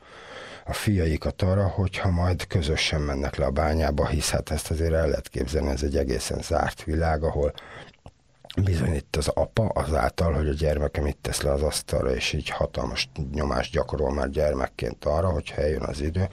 a 0.66 0.74
fiaikat 0.74 1.42
arra, 1.42 1.68
hogyha 1.68 2.10
majd 2.10 2.48
közösen 2.48 3.02
mennek 3.02 3.36
le 3.36 3.46
a 3.46 3.52
bányába, 3.52 4.08
hisz 4.08 4.30
hát 4.30 4.52
ezt 4.52 4.72
azért 4.72 4.94
el 4.94 5.08
lehet 5.08 5.28
képzelni, 5.28 5.70
ez 5.70 5.84
egy 5.84 5.98
egészen 5.98 6.42
zárt 6.42 6.84
világ, 6.84 7.24
ahol 7.24 7.54
bizony 8.64 8.94
itt 8.94 9.16
az 9.16 9.28
apa 9.28 9.64
azáltal, 9.68 10.34
hogy 10.34 10.48
a 10.48 10.54
gyermekem 10.54 11.06
itt 11.06 11.18
tesz 11.22 11.42
le 11.42 11.52
az 11.52 11.62
asztalra, 11.62 12.16
és 12.16 12.34
így 12.34 12.50
hatalmas 12.50 13.10
nyomást 13.34 13.72
gyakorol 13.72 14.14
már 14.14 14.30
gyermekként 14.30 15.06
arra, 15.06 15.30
hogy 15.30 15.54
eljön 15.56 15.84
az 15.84 16.02
idő, 16.02 16.30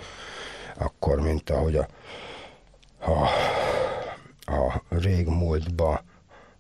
akkor 0.78 1.21
mint 1.21 1.50
ahogy 1.50 1.76
a, 1.76 1.87
a, 3.00 3.28
a 4.52 4.83
régmúltba 4.88 6.02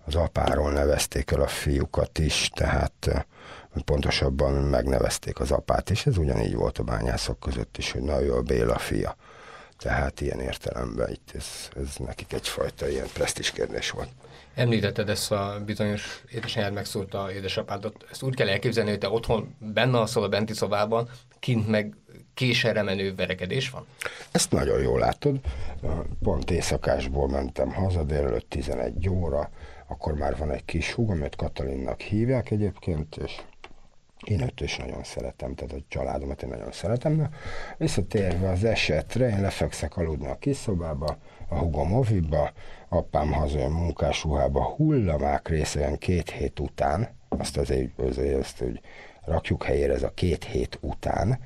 az 0.04 0.14
apáról 0.14 0.72
nevezték 0.72 1.30
el 1.30 1.40
a 1.40 1.46
fiúkat 1.46 2.18
is, 2.18 2.50
tehát 2.54 3.26
pontosabban 3.84 4.52
megnevezték 4.52 5.40
az 5.40 5.50
apát 5.50 5.90
is, 5.90 6.06
ez 6.06 6.16
ugyanígy 6.16 6.54
volt 6.54 6.78
a 6.78 6.82
bányászok 6.82 7.40
között 7.40 7.78
is, 7.78 7.92
hogy 7.92 8.02
na 8.02 8.22
ő 8.22 8.34
a 8.34 8.42
Béla 8.42 8.78
fia. 8.78 9.16
Tehát 9.78 10.20
ilyen 10.20 10.40
értelemben 10.40 11.10
itt 11.10 11.30
ez, 11.34 11.46
ez 11.76 11.96
nekik 11.98 12.32
egyfajta 12.32 12.88
ilyen 12.88 13.06
presztis 13.12 13.50
kérdés 13.50 13.90
volt. 13.90 14.08
Említetted 14.56 15.08
ezt 15.08 15.32
a 15.32 15.62
bizonyos 15.66 16.24
édesanyád 16.32 16.72
megszólta 16.72 17.32
édesapádat. 17.32 18.06
Ezt 18.10 18.22
úgy 18.22 18.34
kell 18.34 18.48
elképzelni, 18.48 18.90
hogy 18.90 18.98
te 18.98 19.08
otthon 19.08 19.56
benne 19.58 19.98
alszol 19.98 20.22
a 20.22 20.28
benti 20.28 20.52
szobában, 20.52 21.08
kint 21.40 21.68
meg 21.68 21.94
késerre 22.34 22.82
menő 22.82 23.14
verekedés 23.14 23.70
van? 23.70 23.86
Ezt 24.30 24.50
nagyon 24.50 24.82
jól 24.82 24.98
látod. 24.98 25.40
Pont 26.22 26.50
éjszakásból 26.50 27.28
mentem 27.28 27.72
haza, 27.72 28.04
délelőtt 28.04 28.48
11 28.48 29.08
óra, 29.08 29.50
akkor 29.88 30.12
már 30.14 30.36
van 30.36 30.50
egy 30.50 30.64
kis 30.64 30.92
húg, 30.92 31.10
amit 31.10 31.36
Katalinnak 31.36 32.00
hívják 32.00 32.50
egyébként, 32.50 33.16
és 33.16 33.32
én 34.24 34.40
őt 34.40 34.60
is 34.60 34.76
nagyon 34.76 35.04
szeretem, 35.04 35.54
tehát 35.54 35.72
a 35.72 35.84
családomat 35.88 36.42
én 36.42 36.48
nagyon 36.48 36.72
szeretem, 36.72 37.16
de 37.16 37.30
visszatérve 37.78 38.50
az 38.50 38.64
esetre, 38.64 39.28
én 39.28 39.40
lefekszek 39.40 39.96
aludni 39.96 40.26
a 40.26 40.38
kis 40.38 40.56
szobába, 40.56 41.18
a 41.48 41.54
hugom 41.54 41.92
oviba, 41.92 42.52
apám 42.88 43.32
hazajön 43.32 43.70
munkásruhába, 43.70 44.62
hullamák 44.62 45.48
részegen 45.48 45.98
két 45.98 46.30
hét 46.30 46.60
után, 46.60 47.08
azt 47.28 47.56
azért, 47.56 47.98
azért 47.98 48.40
azt, 48.40 48.58
hogy 48.58 48.80
rakjuk 49.24 49.64
helyére 49.64 49.92
ez 49.92 50.02
a 50.02 50.12
két 50.14 50.44
hét 50.44 50.78
után, 50.80 51.38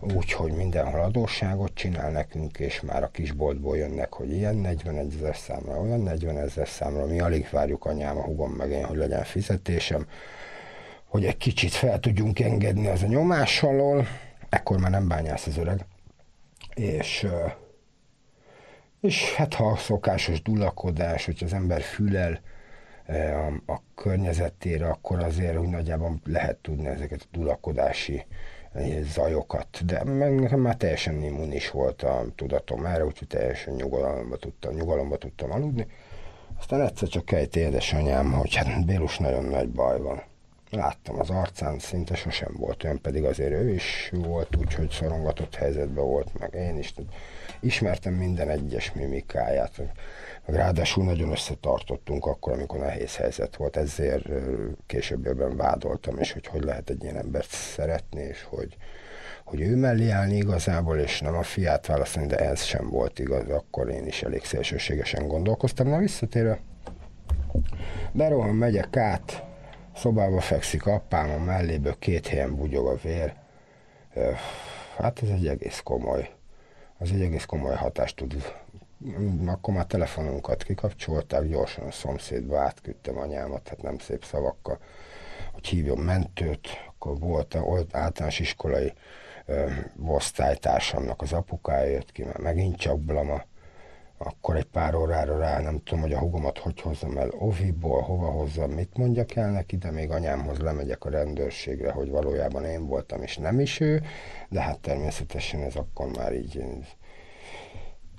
úgyhogy 0.00 0.52
mindenhol 0.52 1.00
adósságot 1.00 1.74
csinál 1.74 2.10
nekünk, 2.10 2.58
és 2.58 2.80
már 2.80 3.02
a 3.02 3.10
kisboltból 3.10 3.76
jönnek, 3.76 4.12
hogy 4.12 4.32
ilyen 4.32 4.54
41 4.54 5.14
ezer 5.14 5.36
számra, 5.36 5.80
olyan 5.80 6.00
40 6.00 6.38
ezer 6.38 6.68
számra, 6.68 7.06
mi 7.06 7.20
alig 7.20 7.48
várjuk 7.50 7.84
anyám, 7.84 8.16
a 8.16 8.22
hugom 8.22 8.50
meg 8.50 8.70
én, 8.70 8.84
hogy 8.84 8.96
legyen 8.96 9.24
fizetésem, 9.24 10.06
hogy 11.04 11.24
egy 11.24 11.36
kicsit 11.36 11.70
fel 11.70 12.00
tudjunk 12.00 12.40
engedni 12.40 12.86
az 12.86 13.02
a 13.02 13.06
nyomás 13.06 13.62
alól, 13.62 14.06
ekkor 14.48 14.78
már 14.78 14.90
nem 14.90 15.08
bányász 15.08 15.46
az 15.46 15.56
öreg, 15.56 15.86
és, 16.74 17.26
és 19.00 19.34
hát 19.34 19.54
ha 19.54 19.66
a 19.66 19.76
szokásos 19.76 20.42
dulakodás, 20.42 21.24
hogy 21.24 21.42
az 21.44 21.52
ember 21.52 21.80
fülel 21.80 22.40
a, 23.06 23.72
a 23.72 23.82
környezetére, 23.94 24.88
akkor 24.88 25.22
azért 25.22 25.58
úgy 25.58 25.68
nagyjából 25.68 26.20
lehet 26.24 26.56
tudni 26.56 26.86
ezeket 26.86 27.20
a 27.22 27.36
dulakodási 27.36 28.24
zajokat, 29.02 29.84
de 29.84 30.02
nekem 30.04 30.60
már 30.60 30.76
teljesen 30.76 31.22
immunis 31.22 31.70
volt 31.70 32.02
a 32.02 32.24
tudatom 32.34 32.86
erre, 32.86 33.04
úgyhogy 33.04 33.28
teljesen 33.28 33.74
nyugalomba 33.74 34.36
tudtam, 34.36 34.74
nyugalomba 34.74 35.16
tudtam 35.16 35.52
aludni. 35.52 35.86
Aztán 36.58 36.80
egyszer 36.80 37.08
csak 37.08 37.32
egy 37.32 37.56
édesanyám, 37.56 38.32
hogy 38.32 38.54
hát 38.54 38.86
Bélus 38.86 39.18
nagyon 39.18 39.44
nagy 39.44 39.68
baj 39.68 40.00
van 40.00 40.22
láttam 40.70 41.18
az 41.18 41.30
arcán, 41.30 41.78
szinte 41.78 42.14
sosem 42.14 42.54
volt 42.58 42.84
olyan, 42.84 43.00
pedig 43.00 43.24
azért 43.24 43.52
ő 43.52 43.74
is 43.74 44.10
volt 44.12 44.56
úgy, 44.56 44.74
hogy 44.74 44.90
szorongatott 44.90 45.54
helyzetben 45.54 46.04
volt, 46.04 46.38
meg 46.38 46.54
én 46.54 46.78
is. 46.78 46.94
Ismertem 47.60 48.14
minden 48.14 48.48
egyes 48.48 48.92
mimikáját, 48.92 49.80
ráadásul 50.44 51.04
nagyon 51.04 51.30
összetartottunk 51.30 52.26
akkor, 52.26 52.52
amikor 52.52 52.78
nehéz 52.78 53.16
helyzet 53.16 53.56
volt, 53.56 53.76
ezért 53.76 54.28
később 54.86 55.56
vádoltam, 55.56 56.18
és 56.18 56.32
hogy 56.32 56.46
hogy 56.46 56.62
lehet 56.62 56.90
egy 56.90 57.02
ilyen 57.02 57.16
embert 57.16 57.50
szeretni, 57.50 58.20
és 58.20 58.42
hogy, 58.42 58.76
hogy 59.44 59.60
ő 59.60 59.76
mellé 59.76 60.10
állni 60.10 60.36
igazából, 60.36 60.98
és 60.98 61.20
nem 61.20 61.34
a 61.34 61.42
fiát 61.42 61.86
választani, 61.86 62.26
de 62.26 62.36
ez 62.36 62.62
sem 62.62 62.90
volt 62.90 63.18
igaz, 63.18 63.48
akkor 63.48 63.88
én 63.88 64.06
is 64.06 64.22
elég 64.22 64.44
szélsőségesen 64.44 65.28
gondolkoztam. 65.28 65.88
Na 65.88 65.98
visszatérve, 65.98 66.60
berohan, 68.12 68.54
megyek 68.54 68.96
át, 68.96 69.42
Szobába 69.96 70.40
fekszik 70.40 70.86
apám, 70.86 71.30
a 71.30 71.44
melléből 71.44 71.96
két 71.98 72.26
helyen 72.26 72.56
bugyog 72.56 72.86
a 72.86 72.96
vér. 73.02 73.34
Hát 74.98 75.22
ez 75.22 75.28
egy 75.28 75.46
egész 75.46 75.80
komoly, 75.84 76.30
az 76.98 77.10
egy 77.12 77.20
egész 77.20 77.44
komoly 77.44 77.74
hatást 77.74 78.16
tud. 78.16 78.54
Akkor 79.46 79.74
már 79.74 79.86
telefonunkat 79.86 80.62
kikapcsolták, 80.62 81.48
gyorsan 81.48 81.86
a 81.86 81.90
szomszédba 81.90 82.58
átküldtem 82.58 83.18
anyámat, 83.18 83.68
hát 83.68 83.82
nem 83.82 83.98
szép 83.98 84.24
szavakkal, 84.24 84.78
hogy 85.52 85.66
hívjon 85.66 85.98
mentőt, 85.98 86.68
akkor 86.86 87.18
volt, 87.18 87.52
volt 87.52 87.94
általános 87.96 88.38
iskolai 88.38 88.92
ö, 89.46 89.70
osztálytársamnak 90.06 91.22
az 91.22 91.32
apukája 91.32 91.90
jött 91.90 92.12
ki, 92.12 92.22
mert 92.22 92.38
megint 92.38 92.76
csak 92.76 93.00
blama 93.00 93.42
akkor 94.18 94.56
egy 94.56 94.64
pár 94.64 94.94
órára 94.94 95.38
rá 95.38 95.60
nem 95.60 95.82
tudom, 95.84 96.00
hogy 96.02 96.12
a 96.12 96.18
hugomat 96.18 96.58
hogy 96.58 96.80
hozzam 96.80 97.18
el 97.18 97.30
Oviból, 97.38 98.00
hova 98.00 98.26
hozzam, 98.26 98.70
mit 98.70 98.96
mondjak 98.96 99.36
el 99.36 99.50
neki, 99.50 99.76
de 99.76 99.90
még 99.90 100.10
anyámhoz 100.10 100.58
lemegyek 100.58 101.04
a 101.04 101.10
rendőrségre, 101.10 101.90
hogy 101.90 102.10
valójában 102.10 102.64
én 102.64 102.86
voltam, 102.86 103.22
és 103.22 103.36
nem 103.36 103.60
is 103.60 103.80
ő, 103.80 104.02
de 104.48 104.60
hát 104.60 104.78
természetesen 104.78 105.62
ez 105.62 105.76
akkor 105.76 106.16
már 106.16 106.34
így 106.34 106.64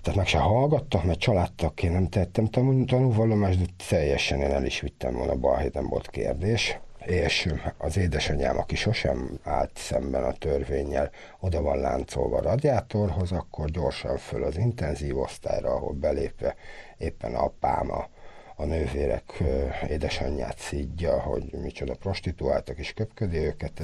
tehát 0.02 0.20
meg 0.20 0.28
se 0.28 0.38
hallgattak, 0.38 1.04
mert 1.04 1.20
családtakként 1.20 1.94
nem 1.94 2.08
tettem 2.08 2.46
tanulvallomást, 2.86 3.60
de 3.60 3.66
teljesen 3.90 4.40
én 4.40 4.52
el 4.52 4.66
is 4.66 4.80
vittem 4.80 5.14
volna, 5.14 5.36
balhét 5.36 5.74
nem 5.74 5.88
volt 5.88 6.10
kérdés 6.10 6.80
és 7.10 7.54
az 7.78 7.98
édesanyám, 7.98 8.58
aki 8.58 8.76
sosem 8.76 9.39
állt 9.43 9.78
szemben 9.78 10.24
a 10.24 10.34
törvényel, 10.34 11.12
oda 11.39 11.62
van 11.62 11.80
láncolva 11.80 12.38
a 12.38 12.41
radiátorhoz, 12.41 13.32
akkor 13.32 13.69
gyorsan 13.69 14.17
föl 14.17 14.43
az 14.43 14.58
intenzív 14.58 15.17
osztályra, 15.17 15.72
ahol 15.72 15.93
belépve 15.93 16.56
éppen 16.98 17.36
apám 17.36 17.91
a, 17.91 18.10
a 18.56 18.65
nővérek 18.65 19.43
édesanyját 19.88 20.58
szídja, 20.58 21.19
hogy 21.19 21.43
micsoda 21.62 21.95
prostituáltak 21.95 22.78
és 22.78 22.93
köpködi 22.93 23.38
őket. 23.38 23.82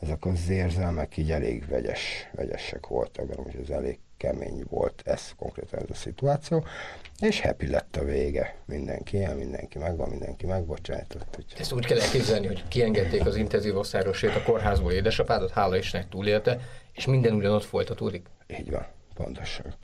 Ezek 0.00 0.24
az 0.24 0.48
érzelmek 0.48 1.16
így 1.16 1.30
elég 1.30 1.68
vegyes, 1.68 2.30
vegyesek 2.32 2.86
voltak, 2.86 3.26
mert 3.28 3.54
ez 3.62 3.68
elég 3.68 3.98
kemény 4.16 4.64
volt 4.68 5.02
ez 5.04 5.32
konkrétan 5.36 5.80
ez 5.80 5.90
a 5.90 5.94
szituáció, 5.94 6.64
és 7.20 7.40
happy 7.40 7.66
lett 7.66 7.96
a 7.96 8.04
vége. 8.04 8.56
Mindenki 8.64 9.16
ilyen, 9.16 9.36
mindenki 9.36 9.78
megvan, 9.78 10.08
mindenki 10.08 10.46
megbocsájtott. 10.46 11.36
Úgy. 11.38 11.44
Ezt 11.58 11.72
úgy 11.72 11.86
kell 11.86 12.00
elképzelni, 12.00 12.46
hogy 12.46 12.68
kiengedték 12.68 13.26
az 13.26 13.36
intenzív 13.36 13.76
osztályosét 13.76 14.34
a 14.34 14.42
kórházból 14.42 14.92
édesapádat, 14.92 15.50
hála 15.50 15.76
Istennek 15.76 16.08
túlélte, 16.08 16.60
és 16.92 17.06
minden 17.06 17.34
ugyanott 17.34 17.64
folytatódik. 17.64 18.26
Így 18.58 18.70
van, 18.70 18.86
pontosan. 19.14 19.74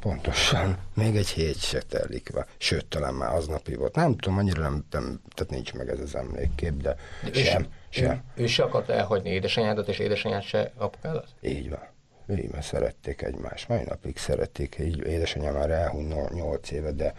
Pontosan. 0.00 0.78
Még 0.94 1.16
egy 1.16 1.28
hét 1.28 1.60
se 1.60 1.80
telik 1.80 2.30
be. 2.34 2.46
Sőt, 2.58 2.86
talán 2.86 3.14
már 3.14 3.34
aznapi 3.34 3.74
volt. 3.74 3.94
Nem 3.94 4.16
tudom, 4.16 4.38
annyira 4.38 4.62
nem, 4.62 4.84
nem 4.90 5.20
tehát 5.34 5.52
nincs 5.52 5.74
meg 5.74 5.88
ez 5.88 6.00
az 6.00 6.16
emlékkép, 6.16 6.72
de, 6.72 6.96
de 7.32 7.44
sem. 7.44 7.62
Ő, 7.62 7.66
sem. 7.88 8.22
Ő, 8.36 8.42
ő 8.42 8.46
se 8.46 8.62
akarta 8.62 8.92
elhagyni 8.92 9.30
édesanyádat, 9.30 9.88
és 9.88 9.98
édesanyád 9.98 10.42
se 10.42 10.72
apukádat? 10.76 11.26
Így 11.40 11.70
van 11.70 11.94
mert 12.26 12.62
szerették 12.62 13.22
egymást. 13.22 13.68
Mai 13.68 13.82
napig 13.84 14.16
szerették, 14.16 14.76
így 14.80 15.06
édesanyám 15.06 15.54
már 15.54 15.70
elhunyt 15.70 16.32
8 16.32 16.70
éve, 16.70 16.92
de 16.92 17.12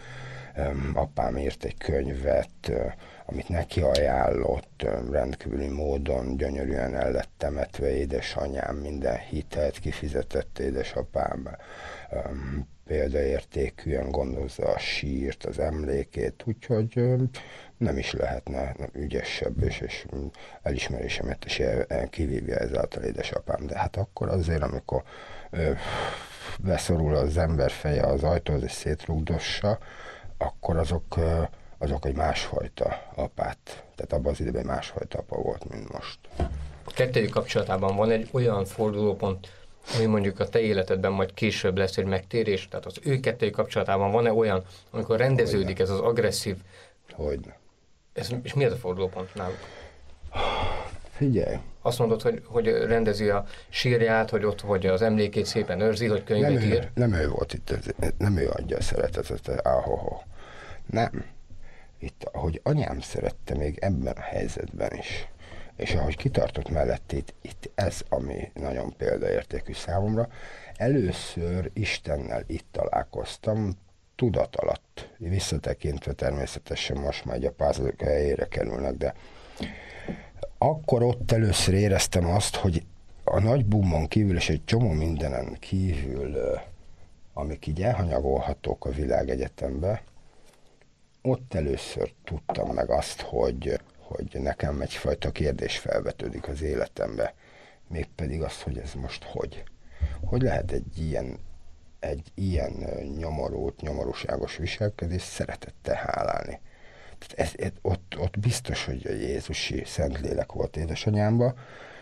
um, 0.56 0.90
apám 0.94 1.36
írt 1.36 1.64
egy 1.64 1.76
könyvet, 1.76 2.50
uh, 2.68 2.92
amit 3.26 3.48
neki 3.48 3.80
ajánlott, 3.80 4.82
um, 4.84 5.12
rendkívüli 5.12 5.68
módon 5.68 6.36
gyönyörűen 6.36 6.94
el 6.94 7.12
lett 7.12 7.30
temetve 7.36 7.96
édesanyám, 7.96 8.76
minden 8.76 9.18
hitelt 9.18 9.78
kifizetett 9.78 10.58
édesapám, 10.58 11.48
um, 12.10 12.68
példaértékűen 12.86 14.10
gondozza 14.10 14.64
a 14.64 14.78
sírt, 14.78 15.44
az 15.44 15.58
emlékét, 15.58 16.42
úgyhogy 16.46 17.00
nem 17.78 17.98
is 17.98 18.12
lehetne 18.12 18.74
ügyesebb, 18.92 19.62
és, 19.62 19.80
és 19.80 20.06
elismerésemet 20.62 21.44
is 21.44 21.62
kivívja 22.10 22.56
ezáltal 22.56 23.02
édesapám. 23.02 23.66
De 23.66 23.78
hát 23.78 23.96
akkor 23.96 24.28
azért, 24.28 24.62
amikor 24.62 25.02
ö, 25.50 25.70
beszorul 26.60 27.16
az 27.16 27.36
ember 27.36 27.70
feje 27.70 28.02
az 28.02 28.22
ajtóhoz 28.22 28.62
és 28.62 28.72
szétrugdossa, 28.72 29.78
akkor 30.38 30.76
azok, 30.76 31.16
ö, 31.16 31.42
azok 31.78 32.06
egy 32.06 32.16
másfajta 32.16 33.10
apát, 33.14 33.84
tehát 33.94 34.12
abban 34.12 34.32
az 34.32 34.40
időben 34.40 34.64
másfajta 34.64 35.18
apa 35.18 35.36
volt, 35.36 35.70
mint 35.70 35.92
most. 35.92 36.18
A 36.84 36.90
kettőjük 36.94 37.30
kapcsolatában 37.30 37.96
van 37.96 38.10
egy 38.10 38.28
olyan 38.32 38.64
fordulópont, 38.64 39.48
ami 39.96 40.04
mondjuk 40.04 40.40
a 40.40 40.48
te 40.48 40.60
életedben 40.60 41.12
majd 41.12 41.34
később 41.34 41.76
lesz 41.76 41.96
egy 41.96 42.04
megtérés, 42.04 42.68
tehát 42.68 42.86
az 42.86 42.98
ő 43.02 43.20
kettőjük 43.20 43.54
kapcsolatában 43.54 44.10
van-e 44.10 44.32
olyan, 44.32 44.64
amikor 44.90 45.18
rendeződik 45.18 45.66
Hogyne. 45.66 45.82
ez 45.82 45.90
az 45.90 46.00
agresszív 46.00 46.56
Hogyne. 47.12 47.57
Ez, 48.18 48.28
és 48.42 48.54
mi 48.54 48.64
ez 48.64 48.72
a 48.72 48.76
fordulópont 48.76 49.34
náluk? 49.34 49.58
Figyelj. 51.10 51.56
Azt 51.82 51.98
mondod, 51.98 52.22
hogy, 52.22 52.42
hogy 52.44 52.66
rendezi 52.66 53.28
a 53.28 53.44
sírját, 53.68 54.30
hogy 54.30 54.44
ott 54.44 54.60
hogy 54.60 54.86
az 54.86 55.02
emlékét 55.02 55.46
szépen 55.46 55.80
őrzi, 55.80 56.06
hogy 56.06 56.24
könyvet 56.24 56.52
nem 56.52 56.62
ír. 56.62 56.72
Ő, 56.72 56.90
nem 56.94 57.12
ő 57.12 57.28
volt 57.28 57.52
itt, 57.52 57.74
nem 58.18 58.36
ő 58.36 58.48
adja 58.48 58.76
a 58.76 58.80
szeretetet, 58.82 59.66
áhoho. 59.66 60.20
Nem. 60.86 61.24
itt, 61.98 62.28
ahogy 62.32 62.60
anyám 62.62 63.00
szerette 63.00 63.54
még 63.56 63.78
ebben 63.80 64.12
a 64.16 64.20
helyzetben 64.20 64.96
is, 64.96 65.28
és 65.76 65.94
ahogy 65.94 66.16
kitartott 66.16 66.68
mellett 66.68 67.12
itt, 67.12 67.34
itt 67.42 67.70
ez, 67.74 68.00
ami 68.08 68.50
nagyon 68.54 68.96
példaértékű 68.96 69.72
számomra. 69.72 70.28
Először 70.76 71.70
Istennel 71.72 72.42
itt 72.46 72.66
találkoztam, 72.70 73.72
tudat 74.18 74.56
alatt, 74.56 75.08
visszatekintve 75.18 76.12
természetesen 76.12 76.96
most 76.96 77.24
már 77.24 77.44
a 77.44 77.50
pázadok 77.50 78.00
helyére 78.00 78.48
kerülnek, 78.48 78.94
de 78.94 79.14
akkor 80.58 81.02
ott 81.02 81.32
először 81.32 81.74
éreztem 81.74 82.26
azt, 82.26 82.56
hogy 82.56 82.82
a 83.24 83.40
nagy 83.40 83.66
bumon 83.66 84.06
kívül 84.06 84.36
és 84.36 84.48
egy 84.48 84.64
csomó 84.64 84.90
mindenen 84.90 85.56
kívül, 85.60 86.36
amik 87.32 87.66
így 87.66 87.82
elhanyagolhatók 87.82 88.84
a 88.84 88.90
világegyetembe, 88.90 90.02
ott 91.22 91.54
először 91.54 92.12
tudtam 92.24 92.74
meg 92.74 92.90
azt, 92.90 93.20
hogy, 93.20 93.80
hogy 93.98 94.28
nekem 94.32 94.80
egyfajta 94.80 95.30
kérdés 95.30 95.78
felvetődik 95.78 96.48
az 96.48 96.62
életembe, 96.62 97.34
mégpedig 97.88 98.42
azt, 98.42 98.60
hogy 98.60 98.78
ez 98.78 98.92
most 98.94 99.24
hogy. 99.24 99.62
Hogy 100.24 100.42
lehet 100.42 100.72
egy 100.72 100.98
ilyen, 100.98 101.38
egy 102.00 102.32
ilyen 102.34 102.72
nyomorult, 103.18 103.80
nyomorúságos 103.80 104.56
viselkedés 104.56 105.22
szeretettel 105.22 105.94
hálálni. 105.94 106.60
Tehát 107.18 107.34
ez, 107.36 107.64
ez, 107.64 107.72
ott, 107.82 108.14
ott 108.18 108.38
biztos, 108.38 108.84
hogy 108.84 109.06
a 109.06 109.12
Jézusi 109.12 109.82
Szentlélek 109.84 110.52
volt 110.52 110.76
édesanyámba, 110.76 111.54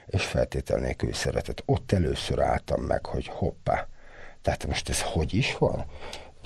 és 0.07 0.25
feltétel 0.25 0.79
nélkül 0.79 1.13
szeretet. 1.13 1.63
Ott 1.67 1.93
először 1.93 2.41
álltam 2.41 2.83
meg, 2.83 3.07
hogy 3.07 3.27
hoppá, 3.27 3.89
tehát 4.43 4.67
most 4.67 4.89
ez 4.89 5.03
hogy 5.03 5.35
is 5.35 5.57
van? 5.59 5.85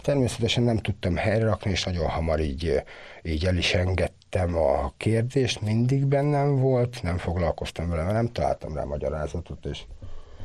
Természetesen 0.03 0.63
nem 0.63 0.77
tudtam 0.77 1.17
helyre 1.17 1.45
rakni, 1.45 1.71
és 1.71 1.85
nagyon 1.85 2.09
hamar 2.09 2.41
így, 2.41 2.83
így 3.23 3.47
el 3.47 3.57
is 3.57 3.75
engedtem 3.75 4.57
a 4.57 4.93
kérdést, 4.97 5.61
mindig 5.61 6.07
bennem 6.07 6.57
volt, 6.57 7.03
nem 7.03 7.19
foglalkoztam 7.19 7.89
vele, 7.89 8.03
mert 8.03 8.15
nem 8.15 8.33
találtam 8.33 8.75
rá 8.75 8.85
magyarázatot, 8.85 9.65
és, 9.65 9.83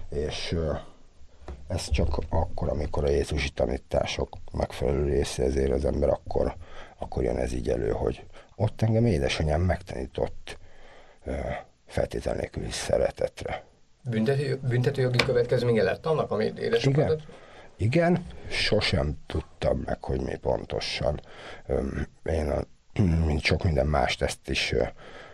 és 0.10 0.56
ez 1.68 1.90
csak 1.90 2.18
akkor, 2.30 2.70
amikor 2.70 3.04
a 3.04 3.10
Jézusi 3.10 3.50
tanítások 3.50 4.30
megfelelő 4.52 5.06
része 5.06 5.44
ezért 5.44 5.72
az 5.72 5.86
ember, 5.86 6.10
akkor, 6.10 6.56
akkor 6.98 7.24
jön 7.24 7.38
ez 7.38 7.54
így 7.54 7.70
elő, 7.70 7.92
hogy 7.92 8.26
ott 8.56 8.82
engem 8.82 9.06
édesanyám 9.06 9.62
megtanított 9.62 10.58
feltétel 11.86 12.36
nélküli 12.36 12.72
szeretetre. 12.72 13.64
Büntető, 14.10 14.60
büntetőjogi 14.68 15.18
következménye 15.18 15.84
lett 15.84 16.06
annak, 16.06 16.32
amit 16.32 16.60
édesapád? 16.60 17.12
Igen. 17.12 17.22
Igen, 17.78 18.26
sosem 18.50 19.18
tudtam 19.26 19.82
meg, 19.86 20.04
hogy 20.04 20.22
mi 20.22 20.36
pontosan. 20.36 21.20
Én, 22.24 22.50
a, 22.50 22.62
mint 23.26 23.42
sok 23.42 23.64
minden 23.64 23.88
mást, 23.88 24.22
ezt 24.22 24.50
is 24.50 24.74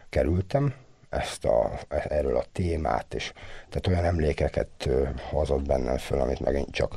kerültem, 0.09 0.73
ezt 1.11 1.45
a, 1.45 1.79
erről 1.89 2.37
a 2.37 2.45
témát, 2.51 3.13
és 3.13 3.31
tehát 3.69 3.87
olyan 3.87 4.05
emlékeket 4.05 4.89
hozott 5.29 5.65
bennem 5.65 5.97
föl, 5.97 6.19
amit 6.19 6.39
megint 6.39 6.71
csak 6.71 6.95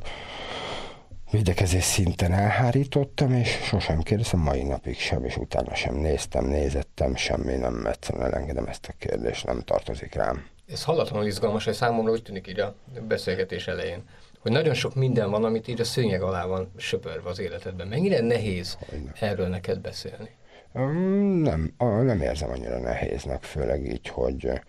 védekezés 1.31 1.85
szinten 1.85 2.33
elhárítottam, 2.33 3.33
és 3.33 3.49
sosem 3.49 4.01
kérdeztem, 4.01 4.41
mai 4.41 4.63
napig 4.63 4.99
sem, 4.99 5.25
és 5.25 5.37
utána 5.37 5.75
sem 5.75 5.95
néztem, 5.95 6.45
nézettem, 6.45 7.17
semmi 7.17 7.55
nem 7.55 7.87
egyszerűen 7.87 8.25
elengedem 8.25 8.67
ezt 8.67 8.87
a 8.87 8.95
kérdést, 8.99 9.47
nem 9.47 9.61
tartozik 9.61 10.15
rám. 10.15 10.47
Ez 10.67 10.85
hallatlanul 10.85 11.27
izgalmas, 11.27 11.65
hogy 11.65 11.75
számomra 11.75 12.13
úgy 12.13 12.23
tűnik 12.23 12.49
így 12.49 12.61
a 12.61 12.75
beszélgetés 13.09 13.67
elején, 13.67 14.03
hogy 14.39 14.53
nagyon 14.53 14.75
sok 14.75 14.95
minden 14.95 15.31
van, 15.31 15.45
amit 15.45 15.69
így 15.69 15.81
a 15.81 15.85
szőnyeg 15.85 16.23
alá 16.23 16.47
van 16.47 16.73
söpörve 16.77 17.29
az 17.29 17.39
életedben. 17.39 17.87
Mennyire 17.89 18.21
nehéz 18.21 18.79
Hogyne. 18.91 19.13
erről 19.21 19.49
neked 19.49 19.79
beszélni? 19.79 20.31
Nem, 20.75 21.75
nem 21.79 22.21
érzem 22.21 22.51
annyira 22.51 22.79
nehéznek, 22.79 23.43
főleg 23.43 23.85
így, 23.85 24.09
hogy, 24.09 24.61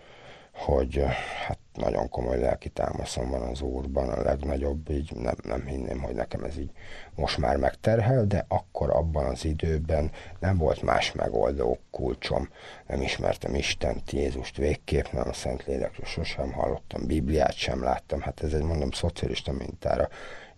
hogy 0.54 1.04
hát 1.46 1.58
nagyon 1.74 2.10
komoly 2.10 2.39
lelki 2.39 2.70
támaszom 2.70 3.30
van 3.30 3.41
az 3.41 3.62
Úrban, 3.62 4.10
a 4.10 4.22
legnagyobb, 4.22 4.89
így 4.89 5.12
nem, 5.15 5.36
nem 5.44 5.65
hinném, 5.65 6.02
hogy 6.02 6.15
nekem 6.15 6.44
ez 6.44 6.58
így 6.58 6.72
most 7.15 7.38
már 7.38 7.58
megterhel, 7.58 8.26
de 8.26 8.46
akkor 8.48 8.89
abban 8.89 9.26
az 9.26 9.46
időben 9.46 10.12
nem 10.39 10.58
volt 10.58 10.82
más 10.82 11.12
megoldó 11.12 11.80
kulcsom, 11.91 12.50
nem 12.88 13.02
ismertem 13.02 13.56
Istent, 13.56 14.12
Jézust 14.12 14.58
végképp, 14.58 15.06
nem 15.12 15.28
a 15.28 15.34
Szentlélekről 15.34 16.06
sosem 16.06 16.52
hallottam, 16.52 17.06
Bibliát 17.06 17.56
sem 17.56 17.84
láttam, 17.84 18.22
hát 18.22 18.44
ez 18.44 18.54
egy 18.54 18.63
mondom 18.63 18.91
szocialista 18.91 19.52
mintára, 19.52 20.10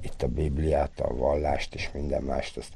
itt 0.01 0.21
a 0.21 0.27
Bibliát, 0.27 0.99
a 0.99 1.15
vallást 1.15 1.75
és 1.75 1.89
minden 1.93 2.23
mást, 2.23 2.57
azt 2.57 2.73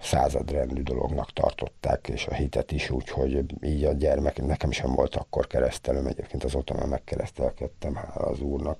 századrendű 0.00 0.82
dolognak 0.82 1.32
tartották, 1.32 2.08
és 2.08 2.26
a 2.26 2.34
hitet 2.34 2.72
is 2.72 2.90
úgy, 2.90 3.08
hogy 3.08 3.44
így 3.64 3.84
a 3.84 3.92
gyermek, 3.92 4.42
nekem 4.42 4.70
sem 4.70 4.92
volt 4.92 5.16
akkor 5.16 5.46
keresztelőm, 5.46 6.06
egyébként 6.06 6.44
az 6.44 6.54
otthon 6.54 6.88
megkeresztelkedtem, 6.88 7.94
hála 7.94 8.26
az 8.26 8.40
úrnak, 8.40 8.78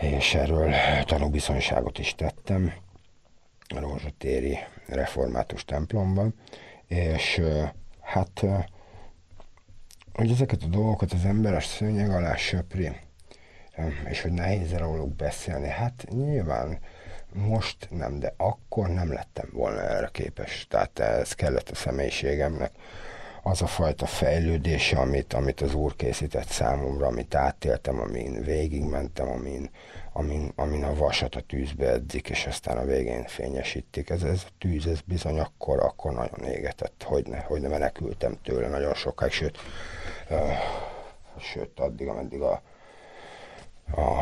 és 0.00 0.34
erről 0.34 0.72
tanúbizonyságot 1.04 1.98
is 1.98 2.14
tettem 2.14 2.72
a 3.74 3.80
Rózsatéri 3.80 4.58
református 4.86 5.64
templomban, 5.64 6.34
és 6.86 7.42
hát 8.00 8.44
hogy 10.12 10.30
ezeket 10.30 10.62
a 10.62 10.66
dolgokat 10.66 11.12
az 11.12 11.24
ember 11.24 11.54
a 11.54 11.60
szőnyeg 11.60 12.10
alá 12.10 12.36
söpri, 12.36 12.90
és 14.08 14.22
hogy 14.22 14.32
nehéz 14.32 14.76
róluk 14.76 15.14
beszélni, 15.14 15.68
hát 15.68 16.06
nyilván 16.10 16.78
most 17.32 17.88
nem, 17.90 18.18
de 18.18 18.34
akkor 18.36 18.88
nem 18.88 19.12
lettem 19.12 19.48
volna 19.52 19.80
erre 19.80 20.08
képes. 20.12 20.66
Tehát 20.70 20.98
ez 20.98 21.32
kellett 21.32 21.68
a 21.68 21.74
személyiségemnek 21.74 22.72
az 23.42 23.62
a 23.62 23.66
fajta 23.66 24.06
fejlődése, 24.06 24.98
amit, 24.98 25.32
amit 25.32 25.60
az 25.60 25.74
Úr 25.74 25.96
készített 25.96 26.48
számomra, 26.48 27.06
amit 27.06 27.34
átéltem, 27.34 28.00
amin 28.00 28.42
végigmentem, 28.42 29.28
amin, 29.28 29.70
amin, 30.12 30.52
amin 30.56 30.84
a 30.84 30.94
vasat 30.94 31.34
a 31.34 31.40
tűzbe 31.40 31.86
edzik, 31.90 32.28
és 32.28 32.46
aztán 32.46 32.76
a 32.78 32.84
végén 32.84 33.24
fényesítik. 33.24 34.10
Ez, 34.10 34.22
ez 34.22 34.42
a 34.46 34.50
tűz, 34.58 34.86
ez 34.86 35.00
bizony 35.00 35.38
akkor, 35.38 35.80
akkor 35.80 36.12
nagyon 36.12 36.50
égetett, 36.50 37.02
hogy 37.02 37.26
ne, 37.26 37.38
hogy 37.38 37.60
ne 37.60 37.68
menekültem 37.68 38.38
tőle 38.42 38.68
nagyon 38.68 38.94
sokáig, 38.94 39.32
sőt, 39.32 39.58
uh, 40.30 40.52
sőt 41.40 41.80
addig, 41.80 42.08
ameddig 42.08 42.40
a, 42.40 42.62
a, 43.94 44.18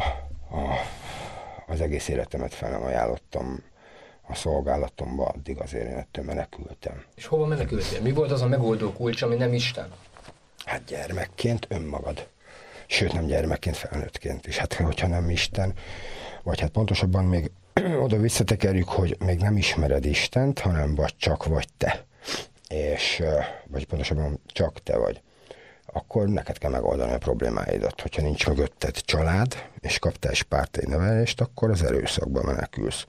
a 0.57 0.81
az 1.67 1.81
egész 1.81 2.09
életemet 2.09 2.55
fel 2.55 2.71
nem 2.71 2.83
ajánlottam 2.83 3.63
a 4.29 4.35
szolgálatomba, 4.35 5.27
addig 5.27 5.59
azért 5.59 5.87
én 5.87 5.97
ettől 5.97 6.25
menekültem. 6.25 7.05
És 7.15 7.27
hova 7.27 7.47
menekültél? 7.47 8.01
Mi 8.01 8.13
volt 8.13 8.31
az 8.31 8.43
a 8.43 8.47
megoldó 8.47 8.93
kulcs, 8.93 9.23
ami 9.23 9.35
nem 9.35 9.53
Isten? 9.53 9.93
Hát 10.65 10.85
gyermekként 10.85 11.67
önmagad. 11.69 12.29
Sőt, 12.87 13.13
nem 13.13 13.27
gyermekként, 13.27 13.77
felnőttként 13.77 14.47
is. 14.47 14.57
Hát, 14.57 14.75
hogyha 14.75 15.07
nem 15.07 15.31
Isten, 15.31 15.73
vagy 16.43 16.61
hát 16.61 16.71
pontosabban 16.71 17.25
még 17.25 17.51
oda 18.05 18.17
visszatekerjük, 18.17 18.89
hogy 18.89 19.17
még 19.19 19.41
nem 19.41 19.57
ismered 19.57 20.05
Istent, 20.05 20.59
hanem 20.59 20.95
vagy 20.95 21.17
csak 21.17 21.45
vagy 21.45 21.69
te. 21.77 22.05
És, 22.69 23.23
vagy 23.67 23.87
pontosabban 23.87 24.41
csak 24.47 24.83
te 24.83 24.97
vagy 24.97 25.21
akkor 25.97 26.29
neked 26.29 26.59
kell 26.59 26.71
megoldani 26.71 27.13
a 27.13 27.19
problémáidat. 27.19 28.01
Hogyha 28.01 28.23
nincs 28.23 28.47
mögötted 28.47 28.97
család, 28.97 29.69
és 29.81 29.99
kaptál 29.99 30.33
egy 30.33 30.43
pártai 30.43 30.85
nevelést, 30.87 31.41
akkor 31.41 31.71
az 31.71 31.83
erőszakba 31.83 32.43
menekülsz. 32.43 33.07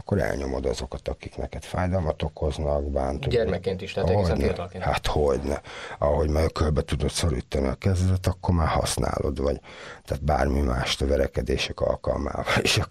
Akkor 0.00 0.18
elnyomod 0.18 0.66
azokat, 0.66 1.08
akik 1.08 1.36
neked 1.36 1.62
fájdalmat 1.62 2.22
okoznak, 2.22 2.90
bántuk. 2.90 3.32
Gyermekként 3.32 3.82
is, 3.82 3.92
tehát 3.92 4.10
egészen 4.10 4.36
fiatalként. 4.36 4.82
Hát 4.82 5.06
hogyne. 5.06 5.60
Ahogy 5.98 6.28
már 6.28 6.52
körbe 6.52 6.82
tudod 6.82 7.10
szorítani 7.10 7.66
a 7.66 7.74
kezedet, 7.74 8.26
akkor 8.26 8.54
már 8.54 8.66
használod, 8.66 9.40
vagy 9.42 9.60
tehát 10.04 10.24
bármi 10.24 10.60
más 10.60 11.00
a 11.00 11.06
verekedések 11.06 11.80
alkalmával. 11.80 12.44
És 12.62 12.78
a, 12.78 12.86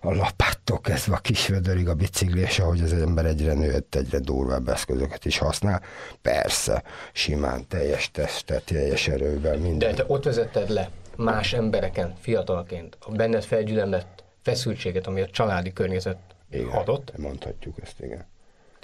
a 0.00 0.14
lapáttól 0.14 0.80
kezdve 0.80 1.14
a 1.14 1.18
kisvödörig 1.18 1.88
a 1.88 1.94
bicikli, 1.94 2.40
és 2.40 2.58
ahogy 2.58 2.80
az 2.80 2.92
ember 2.92 3.24
egyre 3.24 3.52
nőtt, 3.52 3.94
egyre 3.94 4.18
durvább 4.18 4.68
eszközöket 4.68 5.24
is 5.24 5.38
használ. 5.38 5.82
Persze, 6.22 6.82
simán, 7.12 7.68
teljes 7.68 8.10
testet, 8.10 8.64
teljes 8.64 9.08
erővel, 9.08 9.56
minden. 9.56 9.94
De 9.94 10.02
te 10.02 10.04
ott 10.06 10.24
vezetted 10.24 10.68
le 10.68 10.90
más 11.16 11.52
embereken, 11.52 12.14
fiatalként, 12.20 12.96
a 13.00 13.10
benned 13.10 13.44
felgyülemlett 13.44 14.24
feszültséget, 14.42 15.06
ami 15.06 15.20
a 15.20 15.26
családi 15.26 15.72
környezet 15.72 16.16
igen, 16.54 16.76
adott. 16.76 17.12
Mondhatjuk 17.16 17.74
ezt, 17.82 18.00
igen. 18.00 18.26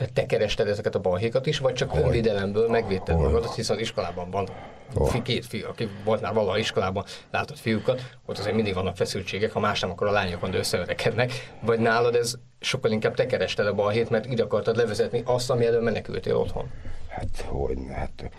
Tehát 0.00 0.14
te 0.14 0.26
kerested 0.26 0.68
ezeket 0.68 0.94
a 0.94 1.00
balhékat 1.00 1.46
is, 1.46 1.58
vagy 1.58 1.74
csak 1.74 1.94
önvédelemből 1.94 2.68
megvédted 2.68 3.14
Hol? 3.14 3.24
magadat, 3.24 3.54
hiszen 3.54 3.78
iskolában 3.78 4.30
van 4.30 4.48
Hol? 4.94 5.22
két 5.22 5.46
fiú, 5.46 5.66
aki 5.66 5.88
volt 6.04 6.20
már 6.20 6.34
valaha 6.34 6.58
iskolában, 6.58 7.04
látott 7.30 7.58
fiúkat, 7.58 8.02
ott 8.26 8.38
azért 8.38 8.54
mindig 8.54 8.74
vannak 8.74 8.96
feszültségek, 8.96 9.52
ha 9.52 9.60
más 9.60 9.80
nem, 9.80 9.90
akkor 9.90 10.06
a 10.06 10.10
lányok 10.10 10.48
de 10.48 10.58
összeverekednek, 10.58 11.32
vagy 11.60 11.78
nálad 11.78 12.14
ez 12.14 12.34
sokkal 12.60 12.90
inkább 12.90 13.14
te 13.14 13.26
kerested 13.26 13.66
a 13.66 13.74
balhét, 13.74 14.10
mert 14.10 14.26
ide 14.26 14.42
akartad 14.42 14.76
levezetni 14.76 15.22
azt, 15.24 15.50
ami 15.50 15.66
elől 15.66 15.82
menekültél 15.82 16.36
otthon. 16.36 16.70
Hát 17.08 17.44
hogy, 17.46 17.78
hát 17.92 18.30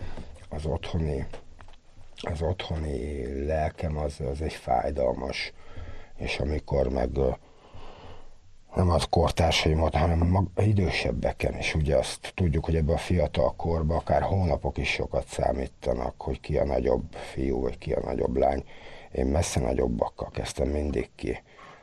az 0.48 0.64
otthoni, 0.66 1.26
az 2.16 2.42
otthoni 2.42 3.26
lelkem 3.46 3.96
az, 3.96 4.20
az 4.30 4.40
egy 4.40 4.52
fájdalmas, 4.52 5.52
és 6.16 6.38
amikor 6.38 6.88
meg 6.88 7.10
nem 8.74 8.90
az 8.90 9.04
kortársaimat, 9.10 9.94
hanem 9.94 10.18
mag, 10.18 10.46
idősebbeken 10.56 11.58
is. 11.58 11.74
Ugye 11.74 11.96
azt 11.96 12.32
tudjuk, 12.34 12.64
hogy 12.64 12.76
ebben 12.76 12.94
a 12.94 12.98
fiatal 12.98 13.54
korban 13.56 13.96
akár 13.96 14.22
hónapok 14.22 14.78
is 14.78 14.88
sokat 14.88 15.26
számítanak, 15.26 16.14
hogy 16.20 16.40
ki 16.40 16.58
a 16.58 16.64
nagyobb 16.64 17.12
fiú, 17.12 17.60
vagy 17.60 17.78
ki 17.78 17.92
a 17.92 18.00
nagyobb 18.04 18.36
lány. 18.36 18.64
Én 19.12 19.26
messze 19.26 19.60
nagyobbakkal 19.60 20.30
kezdtem 20.30 20.68
mindig 20.68 21.10
ki. 21.14 21.42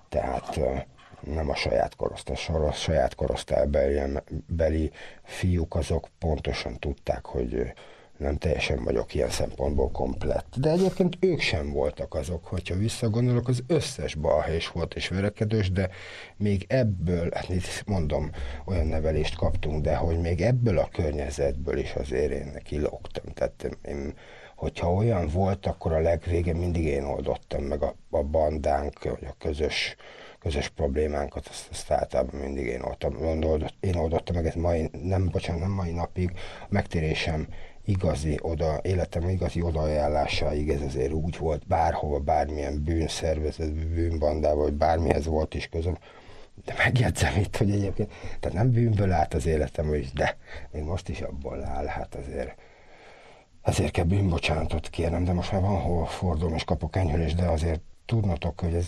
Tehát 0.09 0.59
nem 1.19 1.49
a 1.49 1.55
saját 1.55 1.95
korosztály, 1.95 2.35
a 2.47 2.71
saját 2.71 3.15
korosztálybeli 3.15 4.91
fiúk 5.23 5.75
azok 5.75 6.07
pontosan 6.19 6.79
tudták, 6.79 7.25
hogy 7.25 7.73
nem 8.19 8.37
teljesen 8.37 8.83
vagyok 8.83 9.13
ilyen 9.13 9.29
szempontból 9.29 9.91
komplett. 9.91 10.53
De 10.57 10.69
egyébként 10.69 11.17
ők 11.19 11.39
sem 11.39 11.71
voltak 11.71 12.13
azok, 12.13 12.45
hogyha 12.45 12.75
visszagondolok, 12.75 13.47
az 13.47 13.63
összes 13.67 14.15
balhés 14.15 14.67
volt 14.67 14.93
és 14.93 15.07
verekedős, 15.07 15.71
de 15.71 15.89
még 16.37 16.65
ebből, 16.67 17.29
hát 17.33 17.49
itt 17.49 17.83
mondom, 17.85 18.29
olyan 18.65 18.87
nevelést 18.87 19.35
kaptunk, 19.35 19.83
de 19.83 19.95
hogy 19.95 20.19
még 20.19 20.41
ebből 20.41 20.77
a 20.77 20.89
környezetből 20.91 21.77
is 21.77 21.93
azért 21.93 22.31
én 22.31 22.59
kilógtam. 22.63 23.25
Tehát 23.33 23.77
én, 23.87 24.13
hogyha 24.55 24.93
olyan 24.93 25.27
volt, 25.27 25.65
akkor 25.65 25.93
a 25.93 25.99
legvége 25.99 26.53
mindig 26.53 26.83
én 26.83 27.03
oldottam 27.03 27.63
meg 27.63 27.83
a, 27.83 27.95
a 28.09 28.23
bandánk, 28.23 29.03
vagy 29.03 29.25
a 29.25 29.35
közös 29.37 29.95
közös 30.39 30.69
problémánkat, 30.69 31.47
azt, 31.47 31.67
azt 31.71 31.91
általában 31.91 32.39
mindig 32.39 32.65
én 32.65 32.81
oldottam, 32.81 33.73
én 33.79 33.95
oldottam 33.95 34.35
meg, 34.35 34.45
ez 34.45 34.55
mai, 34.55 34.89
nem, 35.03 35.29
bocsánat, 35.29 35.61
nem 35.61 35.71
mai 35.71 35.91
napig, 35.91 36.31
a 36.61 36.65
megtérésem 36.69 37.47
igazi 37.85 38.39
oda, 38.41 38.79
életem 38.81 39.29
igazi 39.29 39.61
odaajánlásáig 39.61 40.69
ez 40.69 40.81
azért 40.81 41.11
úgy 41.11 41.37
volt, 41.37 41.67
bárhova, 41.67 42.19
bármilyen 42.19 42.83
bűnszervezet, 42.83 43.73
bűnbandával, 43.73 44.63
vagy 44.63 44.73
bármihez 44.73 45.25
volt 45.25 45.53
is 45.53 45.67
közöm, 45.67 45.97
de 46.65 46.73
megjegyzem 46.77 47.37
itt, 47.37 47.57
hogy 47.57 47.71
egyébként, 47.71 48.11
tehát 48.39 48.57
nem 48.57 48.71
bűnből 48.71 49.11
állt 49.11 49.33
az 49.33 49.45
életem, 49.45 49.87
hogy 49.87 50.09
de 50.13 50.37
még 50.71 50.83
most 50.83 51.09
is 51.09 51.21
abból 51.21 51.63
áll, 51.65 51.85
hát 51.85 52.15
azért 52.15 52.55
ezért 53.61 53.91
kell 53.91 54.05
bűnbocsánatot 54.05 54.89
kérnem, 54.89 55.23
de 55.23 55.33
most 55.33 55.51
már 55.51 55.61
van 55.61 55.81
hol 55.81 56.05
fordulom 56.05 56.53
és 56.53 56.63
kapok 56.63 56.95
enyhülést, 56.95 57.35
de 57.35 57.45
azért 57.45 57.81
tudnotok, 58.05 58.59
hogy 58.59 58.73
ez, 58.73 58.87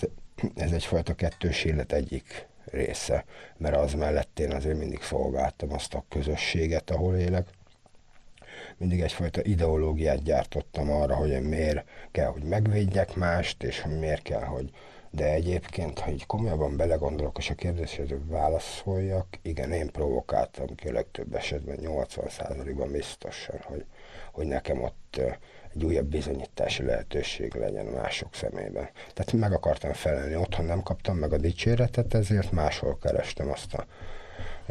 ez 0.55 0.71
egyfajta 0.71 1.13
kettős 1.13 1.63
élet 1.63 1.91
egyik 1.91 2.47
része, 2.65 3.25
mert 3.57 3.75
az 3.75 3.93
mellett 3.93 4.39
én 4.39 4.51
azért 4.51 4.77
mindig 4.77 5.01
szolgáltam 5.01 5.73
azt 5.73 5.93
a 5.93 6.05
közösséget, 6.09 6.89
ahol 6.89 7.15
élek, 7.15 7.47
mindig 8.81 9.01
egyfajta 9.01 9.41
ideológiát 9.43 10.23
gyártottam 10.23 10.91
arra, 10.91 11.15
hogy 11.15 11.29
én 11.29 11.41
miért 11.41 11.83
kell, 12.11 12.27
hogy 12.27 12.43
megvédjek 12.43 13.15
mást, 13.15 13.63
és 13.63 13.79
hogy 13.79 13.99
miért 13.99 14.21
kell, 14.21 14.43
hogy 14.43 14.71
de 15.09 15.25
egyébként, 15.33 15.99
ha 15.99 16.11
így 16.11 16.25
komolyabban 16.25 16.77
belegondolok, 16.77 17.37
és 17.37 17.49
a 17.49 17.55
kérdésre 17.55 18.03
válaszoljak, 18.25 19.27
igen, 19.41 19.71
én 19.71 19.91
provokáltam 19.91 20.75
ki 20.75 20.87
a 20.87 20.91
legtöbb 20.91 21.35
esetben, 21.35 21.77
80%-ban 21.81 22.91
biztosan, 22.91 23.59
hogy, 23.63 23.85
hogy 24.31 24.45
nekem 24.45 24.83
ott 24.83 25.21
egy 25.73 25.83
újabb 25.83 26.05
bizonyítási 26.05 26.83
lehetőség 26.83 27.53
legyen 27.53 27.85
mások 27.85 28.35
szemében. 28.35 28.89
Tehát 29.13 29.33
meg 29.33 29.53
akartam 29.53 29.93
felelni, 29.93 30.35
otthon 30.35 30.65
nem 30.65 30.83
kaptam 30.83 31.17
meg 31.17 31.33
a 31.33 31.37
dicséretet, 31.37 32.13
ezért 32.13 32.51
máshol 32.51 32.97
kerestem 33.01 33.49
azt 33.49 33.73
a 33.73 33.85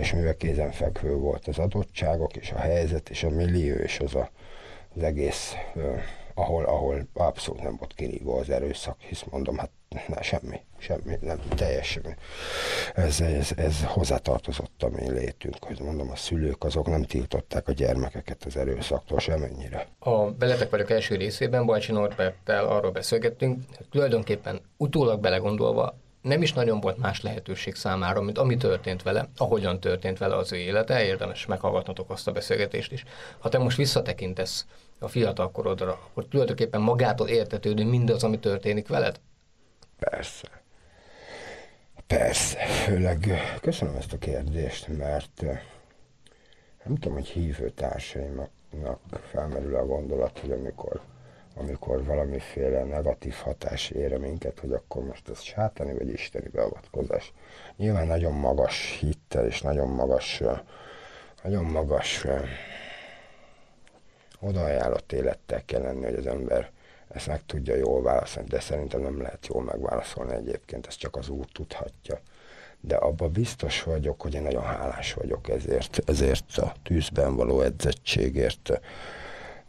és 0.00 0.12
mivel 0.12 0.36
kézenfekvő 0.36 1.14
volt 1.14 1.46
az 1.46 1.58
adottságok, 1.58 2.36
és 2.36 2.50
a 2.50 2.58
helyzet, 2.58 3.08
és 3.08 3.22
a 3.22 3.30
millió, 3.30 3.74
és 3.74 3.98
az 3.98 4.14
a, 4.14 4.30
az 4.96 5.02
egész, 5.02 5.54
uh, 5.74 6.00
ahol, 6.34 6.64
ahol 6.64 7.06
abszolút 7.14 7.62
nem 7.62 7.76
volt 7.76 7.94
kinívva 7.94 8.38
az 8.38 8.50
erőszak, 8.50 9.00
hisz 9.00 9.24
mondom, 9.30 9.56
hát 9.56 9.70
ne, 10.06 10.22
semmi, 10.22 10.60
semmi, 10.78 11.16
nem, 11.20 11.38
teljesen. 11.56 12.16
Ez, 12.94 13.20
ez, 13.20 13.50
ez 13.56 13.84
hozzátartozott 13.84 14.82
a 14.82 14.88
mi 14.88 15.10
létünkhöz. 15.10 15.78
Mondom, 15.78 16.10
a 16.10 16.16
szülők 16.16 16.64
azok 16.64 16.86
nem 16.86 17.02
tiltották 17.02 17.68
a 17.68 17.72
gyermekeket 17.72 18.44
az 18.44 18.56
erőszaktól 18.56 19.18
semennyire. 19.18 19.86
A 19.98 20.30
Beletek 20.30 20.70
vagyok 20.70 20.90
első 20.90 21.16
részében 21.16 21.66
Bajcsi 21.66 21.92
Norberttel 21.92 22.64
arról 22.64 22.90
beszélgettünk, 22.90 23.58
hogy 23.76 23.86
tulajdonképpen 23.88 24.60
utólag 24.76 25.20
belegondolva 25.20 25.94
nem 26.22 26.42
is 26.42 26.52
nagyon 26.52 26.80
volt 26.80 26.96
más 26.96 27.20
lehetőség 27.20 27.74
számára, 27.74 28.20
mint 28.20 28.38
ami 28.38 28.56
történt 28.56 29.02
vele, 29.02 29.28
ahogyan 29.36 29.80
történt 29.80 30.18
vele 30.18 30.36
az 30.36 30.52
ő 30.52 30.56
élete, 30.56 31.04
érdemes 31.04 31.46
meghallgatnotok 31.46 32.10
azt 32.10 32.28
a 32.28 32.32
beszélgetést 32.32 32.92
is. 32.92 33.04
Ha 33.38 33.48
te 33.48 33.58
most 33.58 33.76
visszatekintesz 33.76 34.66
a 34.98 35.08
fiatal 35.08 35.50
korodra, 35.50 35.90
akkor 35.90 36.26
tulajdonképpen 36.26 36.80
magától 36.80 37.28
értetődő 37.28 37.84
mindaz, 37.84 38.24
ami 38.24 38.38
történik 38.38 38.88
veled? 38.88 39.20
Persze. 39.98 40.48
Persze, 42.06 42.66
főleg 42.66 43.40
köszönöm 43.60 43.96
ezt 43.96 44.12
a 44.12 44.18
kérdést, 44.18 44.88
mert 44.88 45.42
nem 46.84 46.94
tudom, 46.96 47.12
hogy 47.12 47.26
hívő 47.26 47.70
társaimnak 47.70 48.50
felmerül 49.30 49.76
a 49.76 49.86
gondolat, 49.86 50.38
hogy 50.38 50.50
amikor 50.50 51.00
amikor 51.56 52.04
valamiféle 52.04 52.84
negatív 52.84 53.34
hatás 53.34 53.90
ére 53.90 54.18
minket, 54.18 54.58
hogy 54.58 54.72
akkor 54.72 55.04
most 55.04 55.28
ez 55.28 55.40
sátani 55.40 55.92
vagy 55.92 56.08
isteni 56.08 56.48
beavatkozás. 56.48 57.32
Nyilván 57.76 58.06
nagyon 58.06 58.32
magas 58.32 58.98
hittel 59.00 59.46
és 59.46 59.60
nagyon 59.60 59.88
magas, 59.88 60.42
nagyon 61.42 61.64
magas 61.64 62.26
odaajánlott 64.40 65.12
élettel 65.12 65.64
kell 65.64 65.82
lenni, 65.82 66.04
hogy 66.04 66.14
az 66.14 66.26
ember 66.26 66.70
ezt 67.08 67.26
meg 67.26 67.46
tudja 67.46 67.74
jól 67.74 68.02
válaszolni, 68.02 68.48
de 68.48 68.60
szerintem 68.60 69.00
nem 69.00 69.20
lehet 69.20 69.46
jól 69.46 69.62
megválaszolni 69.62 70.34
egyébként, 70.34 70.86
ezt 70.86 70.98
csak 70.98 71.16
az 71.16 71.28
úr 71.28 71.46
tudhatja. 71.52 72.20
De 72.80 72.96
abban 72.96 73.32
biztos 73.32 73.82
vagyok, 73.82 74.20
hogy 74.20 74.34
én 74.34 74.42
nagyon 74.42 74.62
hálás 74.62 75.12
vagyok 75.12 75.48
ezért, 75.48 76.00
ezért 76.06 76.56
a 76.56 76.72
tűzben 76.82 77.36
való 77.36 77.60
edzettségért, 77.60 78.80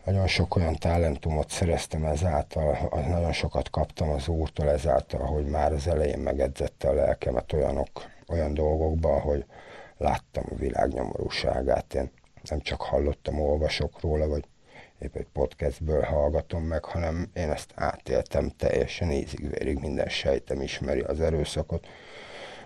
nagyon 0.06 0.28
sok 0.28 0.56
olyan 0.56 0.76
talentumot 0.76 1.50
szereztem 1.50 2.06
ezáltal, 2.06 2.90
nagyon 3.08 3.32
sokat 3.34 3.70
kaptam 3.70 4.10
az 4.10 4.28
úrtól 4.28 4.70
ezáltal, 4.70 5.26
hogy 5.26 5.46
már 5.46 5.74
az 5.74 5.88
elején 5.88 6.20
megedzette 6.20 6.90
a 6.90 6.94
lelkemet 6.94 7.54
olyanok, 7.54 7.90
olyan 8.28 8.54
dolgokba, 8.54 9.20
hogy 9.20 9.46
láttam 9.98 10.44
a 10.50 10.56
világ 10.56 10.94
nyomorúságát. 10.94 11.94
Én 11.94 12.12
nem 12.50 12.60
csak 12.60 12.82
hallottam, 12.82 13.40
olvasok 13.40 14.02
róla, 14.02 14.28
vagy 14.28 14.44
épp 15.00 15.16
egy 15.16 15.28
podcastből 15.34 16.02
hallgatom 16.02 16.64
meg, 16.64 16.84
hanem 16.86 17.30
én 17.34 17.52
ezt 17.52 17.72
átéltem 17.76 18.50
teljesen 18.58 19.12
ízig-vérig, 19.12 19.80
minden 19.80 20.10
sejtem 20.10 20.62
ismeri 20.62 21.00
az 21.00 21.22
erőszakot, 21.22 21.88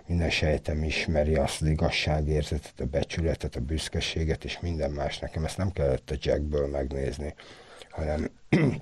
minden 0.06 0.30
sejtem 0.30 0.82
ismeri 0.82 1.34
azt 1.34 1.60
az 1.60 1.68
igazságérzetet, 1.68 2.80
a 2.80 2.84
becsületet, 2.84 3.56
a 3.56 3.60
büszkeséget 3.60 4.44
és 4.44 4.60
minden 4.60 4.90
más. 4.90 5.18
Nekem 5.18 5.44
ezt 5.44 5.56
nem 5.56 5.72
kellett 5.72 6.10
a 6.10 6.16
Jackből 6.20 6.66
megnézni, 6.66 7.34
hanem 7.90 8.30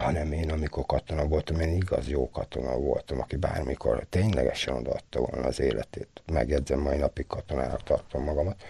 hanem 0.00 0.32
én, 0.32 0.50
amikor 0.50 0.86
katona 0.86 1.26
voltam, 1.26 1.60
én 1.60 1.72
igaz 1.72 2.08
jó 2.08 2.30
katona 2.30 2.76
voltam, 2.76 3.20
aki 3.20 3.36
bármikor 3.36 4.06
ténylegesen 4.08 4.74
odaadta 4.74 5.20
volna 5.20 5.46
az 5.46 5.60
életét. 5.60 6.08
Megjegyzem, 6.32 6.80
mai 6.80 6.96
napig 6.96 7.26
katonának 7.26 7.82
tartom 7.82 8.24
magamat. 8.24 8.62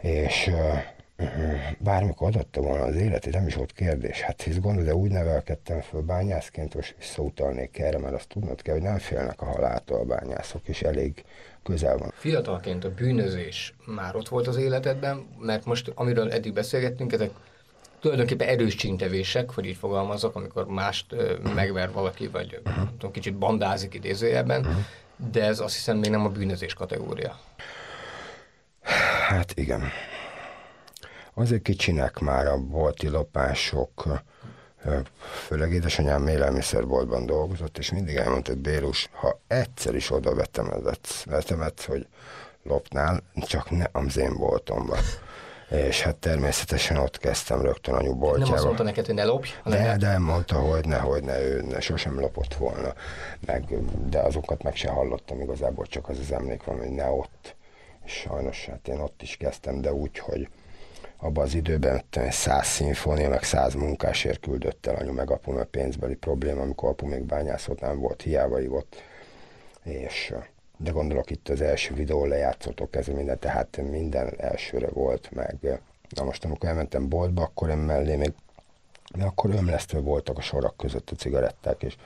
És 0.00 0.50
bármikor 1.78 2.28
adatta 2.28 2.60
volna 2.60 2.84
az 2.84 2.94
életét, 2.94 3.32
nem 3.32 3.46
is 3.46 3.54
volt 3.54 3.72
kérdés. 3.72 4.20
Hát 4.20 4.42
hisz 4.42 4.58
gondol, 4.58 4.84
de 4.84 4.94
úgy 4.94 5.10
nevelkedtem 5.10 5.80
föl 5.80 6.00
bányászként, 6.00 6.74
most 6.74 6.94
visszautalnék 6.98 7.78
erre, 7.78 7.98
mert 7.98 8.14
azt 8.14 8.28
tudnod 8.28 8.62
kell, 8.62 8.74
hogy 8.74 8.82
nem 8.82 8.98
félnek 8.98 9.40
a 9.40 9.44
haláltól 9.44 9.98
a 9.98 10.04
bányászok, 10.04 10.68
és 10.68 10.82
elég 10.82 11.24
közel 11.62 11.96
van. 11.96 12.12
Fiatalként 12.14 12.84
a 12.84 12.94
bűnözés 12.94 13.74
már 13.86 14.16
ott 14.16 14.28
volt 14.28 14.46
az 14.46 14.56
életedben, 14.56 15.26
mert 15.38 15.64
most, 15.64 15.92
amiről 15.94 16.32
eddig 16.32 16.52
beszélgettünk, 16.52 17.12
ezek 17.12 17.30
tulajdonképpen 18.00 18.48
erős 18.48 18.74
csintevések, 18.74 19.50
hogy 19.50 19.64
így 19.64 19.76
fogalmazok, 19.76 20.36
amikor 20.36 20.66
mást 20.66 21.14
megver 21.54 21.92
valaki, 21.92 22.26
vagy 22.26 22.60
uh-huh. 22.64 22.88
tudom, 22.90 23.10
kicsit 23.10 23.34
bandázik 23.34 23.94
idézőjelben, 23.94 24.60
uh-huh. 24.60 24.84
de 25.32 25.44
ez 25.44 25.60
azt 25.60 25.74
hiszem 25.74 25.98
még 25.98 26.10
nem 26.10 26.24
a 26.24 26.28
bűnözés 26.28 26.74
kategória. 26.74 27.38
Hát 29.28 29.52
igen. 29.54 29.82
Azért 31.40 31.62
kicsinek 31.62 32.18
már 32.18 32.46
a 32.46 32.58
bolti 32.58 33.08
lopások, 33.08 34.22
főleg 35.46 35.72
édesanyám 35.72 36.26
élelmiszerboltban 36.26 37.26
dolgozott, 37.26 37.78
és 37.78 37.92
mindig 37.92 38.16
elmondta, 38.16 38.50
hogy 38.50 38.60
Bélus, 38.60 39.08
ha 39.12 39.40
egyszer 39.46 39.94
is 39.94 40.10
oda 40.10 40.34
vetemet, 41.26 41.84
hogy 41.86 42.06
lopnál, 42.62 43.22
csak 43.34 43.70
ne 43.70 43.84
az 43.92 44.16
én 44.16 44.36
boltomba. 44.36 44.96
És 45.70 46.02
hát 46.02 46.16
természetesen 46.16 46.96
ott 46.96 47.18
kezdtem 47.18 47.62
rögtön 47.62 47.94
anyu 47.94 48.14
boltjával. 48.14 48.44
Nem 48.44 48.54
azt 48.54 48.64
mondta 48.64 48.82
neked, 48.82 49.06
hogy 49.06 49.14
ne 49.14 49.24
lopj? 49.24 49.50
De, 49.64 49.82
ne. 49.82 49.96
de 49.96 50.18
mondta, 50.18 50.58
hogy 50.58 50.86
ne, 50.86 50.98
hogy 50.98 51.22
ne, 51.22 51.40
ő 51.40 51.62
ne, 51.62 51.80
sosem 51.80 52.20
lopott 52.20 52.54
volna. 52.54 52.92
Meg, 53.46 53.64
de 54.08 54.18
azokat 54.18 54.62
meg 54.62 54.76
se 54.76 54.90
hallottam 54.90 55.40
igazából, 55.40 55.86
csak 55.86 56.08
az 56.08 56.18
az 56.18 56.32
emlék 56.32 56.64
van, 56.64 56.78
hogy 56.78 56.90
ne 56.90 57.10
ott. 57.10 57.56
És 58.04 58.12
sajnos 58.12 58.66
hát 58.66 58.88
én 58.88 58.98
ott 58.98 59.22
is 59.22 59.36
kezdtem, 59.36 59.80
de 59.80 59.92
úgy, 59.92 60.18
hogy 60.18 60.48
abban 61.20 61.44
az 61.44 61.54
időben 61.54 62.02
száz 62.30 62.66
szimfónia, 62.66 63.28
meg 63.28 63.42
száz 63.42 63.74
munkásért 63.74 64.40
küldött 64.40 64.86
el 64.86 64.94
anyu 64.94 65.12
meg 65.12 65.30
apu, 65.30 65.52
mert 65.52 65.68
pénzbeli 65.68 66.14
probléma, 66.14 66.62
amikor 66.62 66.88
apu 66.88 67.06
még 67.06 67.22
bányászott, 67.22 67.80
nem 67.80 67.98
volt, 67.98 68.22
hiába 68.22 68.60
ivott. 68.60 69.02
És 69.82 70.34
de 70.76 70.90
gondolok 70.90 71.30
itt 71.30 71.48
az 71.48 71.60
első 71.60 71.94
videó 71.94 72.24
lejátszottok 72.24 72.96
ez 72.96 73.06
minden, 73.06 73.38
tehát 73.38 73.80
minden 73.90 74.34
elsőre 74.36 74.88
volt 74.88 75.30
meg. 75.30 75.80
Na 76.16 76.24
most 76.24 76.44
amikor 76.44 76.68
elmentem 76.68 77.08
boltba, 77.08 77.42
akkor 77.42 77.68
én 77.68 77.76
mellé 77.76 78.16
még, 78.16 78.32
de 79.14 79.24
akkor 79.24 79.50
ömlesztve 79.50 79.98
voltak 79.98 80.38
a 80.38 80.40
sorak 80.40 80.76
között 80.76 81.10
a 81.10 81.16
cigaretták, 81.16 81.82
és 81.82 81.96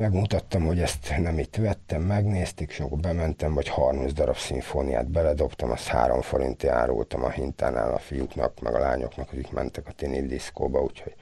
megmutattam, 0.00 0.66
hogy 0.66 0.80
ezt 0.80 1.14
nem 1.18 1.38
itt 1.38 1.56
vettem, 1.56 2.02
megnézték, 2.02 2.70
és 2.70 2.80
akkor 2.80 2.98
bementem, 2.98 3.54
vagy 3.54 3.68
30 3.68 4.12
darab 4.12 4.36
szimfóniát 4.36 5.10
beledobtam, 5.10 5.70
azt 5.70 5.86
három 5.86 6.20
forinti 6.20 6.66
árultam 6.66 7.24
a 7.24 7.30
hintánál 7.30 7.92
a 7.92 7.98
fiúknak, 7.98 8.60
meg 8.60 8.74
a 8.74 8.78
lányoknak, 8.78 9.28
akik 9.32 9.50
mentek 9.50 9.88
a 9.88 9.92
tini 9.92 10.26
diszkóba, 10.26 10.82
úgyhogy 10.82 11.14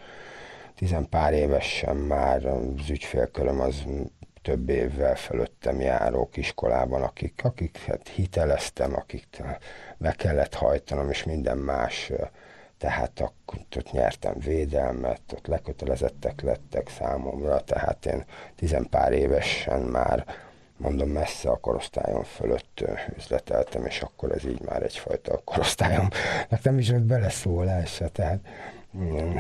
tizen 0.77 1.09
pár 1.09 1.33
évesen 1.33 1.97
már 1.97 2.47
az 2.47 2.91
ügyfélköröm 2.91 3.61
az 3.61 3.85
több 4.43 4.69
évvel 4.69 5.17
fölöttem 5.17 5.81
járók 5.81 6.37
iskolában, 6.37 7.03
akik, 7.03 7.41
akik 7.45 7.79
hát 7.79 8.09
hiteleztem, 8.09 8.95
akik 8.95 9.43
be 9.97 10.13
kellett 10.13 10.55
hajtanom, 10.55 11.11
és 11.11 11.25
minden 11.25 11.59
más 11.59 12.13
tehát 12.79 13.21
akkor 13.21 13.59
ott 13.77 13.91
nyertem 13.91 14.35
védelmet, 14.39 15.21
ott 15.33 15.47
lekötelezettek 15.47 16.41
lettek 16.41 16.89
számomra, 16.89 17.61
tehát 17.61 18.07
én 18.07 18.25
tizenpár 18.57 19.13
évesen 19.13 19.81
már 19.81 20.25
mondom 20.77 21.09
messze 21.09 21.51
a 21.51 21.57
korosztályon 21.57 22.25
fölött 22.25 22.85
üzleteltem, 23.17 23.87
és 23.87 24.01
akkor 24.01 24.33
ez 24.33 24.45
így 24.45 24.61
már 24.61 24.83
egyfajta 24.83 25.41
korosztályom. 25.45 26.09
Nem 26.63 26.79
is 26.79 26.91
volt 26.91 27.03
beleszólása, 27.03 28.09
tehát 28.09 28.39
mm, 28.97 29.39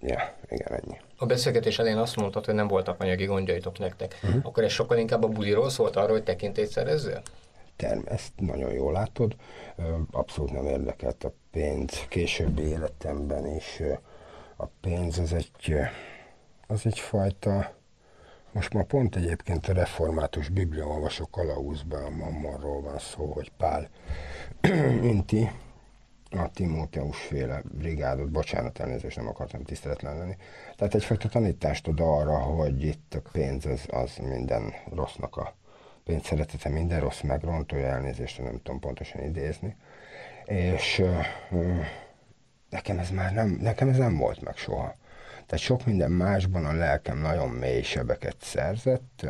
ja, 0.00 0.34
igen, 0.48 0.72
ennyi. 0.72 0.96
A 1.16 1.26
beszélgetés 1.26 1.78
elején 1.78 1.98
azt 1.98 2.16
mondtad, 2.16 2.44
hogy 2.44 2.54
nem 2.54 2.68
voltak 2.68 3.00
anyagi 3.00 3.24
gondjaitok 3.24 3.78
nektek. 3.78 4.18
Uh-huh. 4.22 4.40
Akkor 4.44 4.64
ez 4.64 4.72
sokkal 4.72 4.98
inkább 4.98 5.24
a 5.24 5.28
buliról 5.28 5.70
szólt 5.70 5.96
arról, 5.96 6.10
hogy 6.10 6.22
tekintélyt 6.22 6.70
szerezzél? 6.70 7.22
Term, 7.78 8.00
ezt 8.04 8.32
nagyon 8.36 8.72
jól 8.72 8.92
látod, 8.92 9.36
abszolút 10.10 10.52
nem 10.52 10.66
érdekelt 10.66 11.24
a 11.24 11.32
pénz. 11.50 12.06
Későbbi 12.08 12.62
életemben 12.62 13.46
is 13.46 13.82
a 14.56 14.66
pénz 14.66 15.18
az 15.18 15.32
egy, 15.32 15.74
az 16.66 16.86
egyfajta, 16.86 17.76
most 18.52 18.72
ma 18.72 18.82
pont 18.82 19.16
egyébként 19.16 19.68
a 19.68 19.72
református 19.72 20.48
biblia 20.48 20.86
olvasó 20.86 21.28
kalauzban 21.30 22.04
a 22.04 22.10
mammonról 22.10 22.80
van 22.80 22.98
szó, 22.98 23.32
hogy 23.32 23.52
Pál 23.56 23.88
inti 25.12 25.50
a 26.30 26.50
Timóteus 26.50 27.20
féle 27.20 27.62
brigádot, 27.64 28.30
bocsánat, 28.30 28.78
elnézést, 28.78 29.16
nem 29.16 29.28
akartam 29.28 29.62
tiszteletlen 29.62 30.18
lenni. 30.18 30.36
Tehát 30.76 30.94
egyfajta 30.94 31.28
tanítást 31.28 31.88
ad 31.88 32.00
arra, 32.00 32.38
hogy 32.38 32.82
itt 32.84 33.14
a 33.14 33.28
pénz 33.32 33.66
az, 33.66 33.84
az 33.90 34.16
minden 34.16 34.72
rossznak 34.94 35.36
a 35.36 35.54
pénz 36.08 36.24
szeretete 36.24 36.68
minden 36.68 37.00
rossz 37.00 37.20
megrontója, 37.20 37.86
elnézést, 37.86 38.42
nem 38.42 38.60
tudom 38.62 38.80
pontosan 38.80 39.22
idézni. 39.22 39.76
És 40.44 41.02
uh, 41.50 41.84
nekem 42.70 42.98
ez 42.98 43.10
már 43.10 43.32
nem, 43.32 43.58
nekem 43.60 43.88
ez 43.88 43.96
nem 43.96 44.16
volt 44.16 44.42
meg 44.42 44.56
soha. 44.56 44.96
Tehát 45.46 45.64
sok 45.64 45.86
minden 45.86 46.10
másban 46.10 46.64
a 46.64 46.72
lelkem 46.72 47.18
nagyon 47.18 47.48
mély 47.48 47.82
sebeket 47.82 48.36
szerzett, 48.40 49.26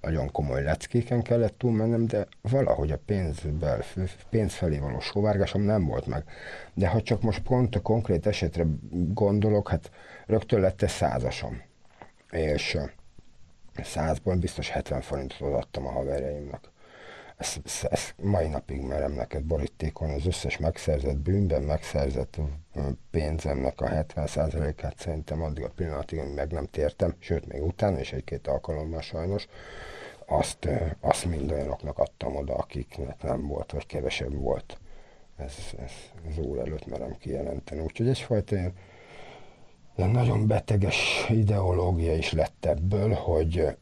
nagyon 0.00 0.30
komoly 0.32 0.62
leckéken 0.62 1.22
kellett 1.22 1.58
túlmennem, 1.58 2.06
de 2.06 2.26
valahogy 2.40 2.90
a 2.90 2.98
pénzbel, 3.06 3.84
pénz 4.30 4.54
felé 4.54 4.78
való 4.78 5.00
sóvárgásom 5.00 5.62
nem 5.62 5.86
volt 5.86 6.06
meg. 6.06 6.24
De 6.74 6.88
ha 6.88 7.02
csak 7.02 7.22
most 7.22 7.42
pont 7.42 7.74
a 7.74 7.80
konkrét 7.80 8.26
esetre 8.26 8.64
gondolok, 8.90 9.68
hát 9.68 9.90
rögtön 10.26 10.60
lett 10.60 10.88
százasom. 10.88 11.62
És 12.30 12.78
százból 13.84 14.34
biztos 14.34 14.70
70 14.70 15.00
forintot 15.00 15.54
adtam 15.54 15.86
a 15.86 15.90
haverjaimnak. 15.90 16.70
Ezt, 17.36 17.60
ezt, 17.64 17.84
ezt 17.84 18.14
mai 18.22 18.48
napig 18.48 18.80
merem 18.80 19.12
neked 19.12 19.42
borítékon, 19.42 20.10
az 20.10 20.26
összes 20.26 20.58
megszerzett 20.58 21.16
bűnben 21.16 21.62
megszerzett 21.62 22.36
pénzemnek 23.10 23.80
a 23.80 23.88
70%-át 23.88 24.98
szerintem 24.98 25.42
addig 25.42 25.64
a 25.64 25.70
pillanatig, 25.76 26.18
amíg 26.18 26.34
meg 26.34 26.52
nem 26.52 26.66
tértem, 26.66 27.14
sőt 27.18 27.46
még 27.46 27.62
utána 27.62 28.00
is 28.00 28.12
egy-két 28.12 28.46
alkalommal 28.46 29.00
sajnos, 29.00 29.46
azt, 30.26 30.68
azt 31.00 31.24
mind 31.24 31.50
olyanoknak 31.50 31.98
adtam 31.98 32.36
oda, 32.36 32.54
akiknek 32.54 33.22
nem 33.22 33.46
volt, 33.46 33.72
vagy 33.72 33.86
kevesebb 33.86 34.34
volt. 34.34 34.78
Ez, 35.36 35.54
ez 35.84 35.92
az 36.28 36.38
úr 36.38 36.58
előtt 36.58 36.86
merem 36.86 37.16
kijelenteni. 37.18 37.80
Úgyhogy 37.80 38.08
egyfajta 38.08 38.56
ilyen 38.56 38.74
nagyon 40.04 40.46
beteges 40.46 41.26
ideológia 41.28 42.14
is 42.14 42.32
lett 42.32 42.64
ebből, 42.64 43.12
hogy 43.12 43.76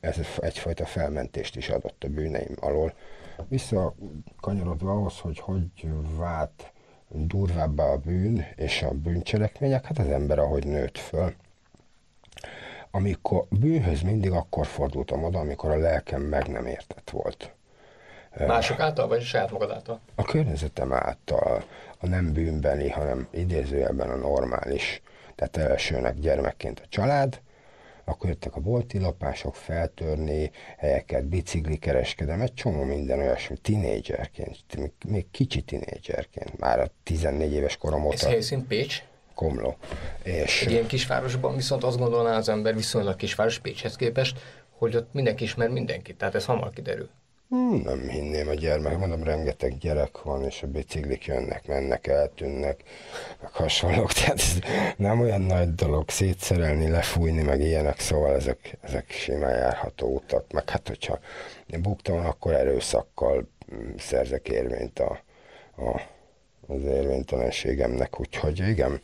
ez 0.00 0.16
egyfajta 0.36 0.86
felmentést 0.86 1.56
is 1.56 1.68
adott 1.68 2.04
a 2.04 2.08
bűneim 2.08 2.56
alól. 2.60 2.94
Visszakanyarodva 3.48 4.90
ahhoz, 4.90 5.18
hogy 5.18 5.38
hogy 5.38 5.70
vált 6.16 6.72
durvábbá 7.08 7.84
a 7.84 7.96
bűn 7.96 8.46
és 8.56 8.82
a 8.82 8.90
bűncselekmények, 8.90 9.84
hát 9.84 9.98
az 9.98 10.06
ember 10.06 10.38
ahogy 10.38 10.66
nőtt 10.66 10.98
föl, 10.98 11.34
amikor 12.90 13.46
bűnhöz 13.50 14.02
mindig 14.02 14.30
akkor 14.30 14.66
fordultam 14.66 15.24
oda, 15.24 15.38
amikor 15.38 15.70
a 15.70 15.76
lelkem 15.76 16.22
meg 16.22 16.48
nem 16.48 16.66
értett 16.66 17.10
volt. 17.10 17.54
Mások 18.46 18.80
által, 18.80 19.08
vagy 19.08 19.22
saját 19.22 19.50
magad 19.50 19.70
által? 19.70 20.00
A 20.14 20.22
környezetem 20.22 20.92
által, 20.92 21.64
a 21.98 22.06
nem 22.06 22.32
bűnbeli, 22.32 22.90
hanem 22.90 23.28
idézőjelben 23.30 24.10
a 24.10 24.16
normális 24.16 25.02
tehát 25.48 25.70
elsőnek 25.70 26.18
gyermekként 26.18 26.80
a 26.80 26.86
család, 26.88 27.40
akkor 28.04 28.28
jöttek 28.28 28.56
a 28.56 28.60
bolti 28.60 28.98
lopások, 28.98 29.54
feltörni 29.54 30.50
helyeket, 30.78 31.24
bicikli 31.24 31.76
kereskedem, 31.76 32.40
egy 32.40 32.54
csomó 32.54 32.82
minden 32.82 33.18
olyasmi, 33.18 33.56
tinédzserként, 33.56 34.56
még 35.08 35.30
kicsi 35.30 35.60
tinédzserként, 35.60 36.58
már 36.58 36.80
a 36.80 36.90
14 37.02 37.52
éves 37.52 37.76
korom 37.76 38.04
óta. 38.04 38.14
Ez 38.14 38.24
helyszín 38.24 38.66
Pécs? 38.66 39.02
Komló. 39.34 39.76
És 40.22 40.62
egy 40.62 40.70
ilyen 40.72 40.86
kisvárosban 40.86 41.56
viszont 41.56 41.84
azt 41.84 41.98
gondolná 41.98 42.36
az 42.36 42.48
ember 42.48 42.74
viszonylag 42.74 43.16
kisváros 43.16 43.58
Pécshez 43.58 43.96
képest, 43.96 44.38
hogy 44.70 44.96
ott 44.96 45.12
mindenki 45.12 45.44
ismer 45.44 45.68
mindenkit, 45.68 46.16
tehát 46.16 46.34
ez 46.34 46.44
hamar 46.44 46.70
kiderül. 46.70 47.08
Nem 47.84 48.08
hinném 48.08 48.48
a 48.48 48.54
gyermek, 48.54 48.98
mondom, 48.98 49.22
rengeteg 49.22 49.78
gyerek 49.78 50.22
van, 50.22 50.44
és 50.44 50.62
a 50.62 50.66
biciklik 50.66 51.24
jönnek, 51.24 51.66
mennek, 51.66 52.06
eltűnnek, 52.06 52.82
meg 53.40 53.52
hasonlók, 53.52 54.12
tehát 54.18 54.38
ez 54.38 54.58
nem 54.96 55.20
olyan 55.20 55.40
nagy 55.40 55.74
dolog 55.74 56.08
szétszerelni, 56.08 56.88
lefújni, 56.88 57.42
meg 57.42 57.60
ilyenek, 57.60 58.00
szóval 58.00 58.34
ezek, 58.34 58.78
ezek 58.80 59.10
simán 59.10 59.56
járható 59.56 60.14
utak, 60.14 60.52
meg 60.52 60.68
hát 60.70 60.88
hogyha 60.88 61.18
buktam, 61.80 62.26
akkor 62.26 62.52
erőszakkal 62.52 63.48
szerzek 63.98 64.48
érvényt 64.48 64.98
a, 64.98 65.22
a, 65.76 66.00
az 66.66 66.82
érvénytelenségemnek, 66.82 68.20
úgyhogy 68.20 68.68
igen, 68.68 69.00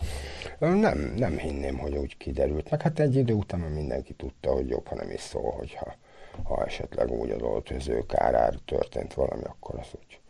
nem, 0.59 1.13
nem 1.17 1.39
hinném, 1.39 1.79
hogy 1.79 1.97
úgy 1.97 2.17
kiderült, 2.17 2.71
meg 2.71 2.83
hát 2.83 3.01
egy 3.01 3.17
idő 3.17 3.33
után 3.33 3.61
mindenki 3.61 4.13
tudta, 4.13 4.51
hogy 4.51 4.69
jobb, 4.69 4.87
ha 4.87 4.95
nem 4.95 5.11
is 5.11 5.21
szól, 5.21 5.51
hogyha 5.51 5.97
ha 6.45 6.65
esetleg 6.65 7.11
úgy 7.11 7.31
az 7.77 7.89
ő 7.89 8.07
kárára 8.07 8.59
történt 8.65 9.15
valami, 9.15 9.43
akkor 9.45 9.79
az 9.79 9.89
úgy, 9.93 10.21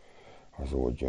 az 0.63 0.73
úgy 0.73 1.07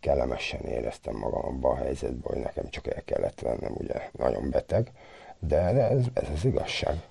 kellemesen 0.00 0.60
éreztem 0.60 1.16
magam 1.16 1.44
abban 1.44 1.76
a 1.76 1.82
helyzetben, 1.82 2.32
hogy 2.32 2.42
nekem 2.42 2.68
csak 2.68 2.86
el 2.86 3.02
kellett 3.04 3.40
vennem, 3.40 3.72
ugye 3.78 4.08
nagyon 4.12 4.50
beteg, 4.50 4.92
de 5.38 5.60
ez, 5.60 6.04
ez 6.14 6.28
az 6.34 6.44
igazság. 6.44 7.02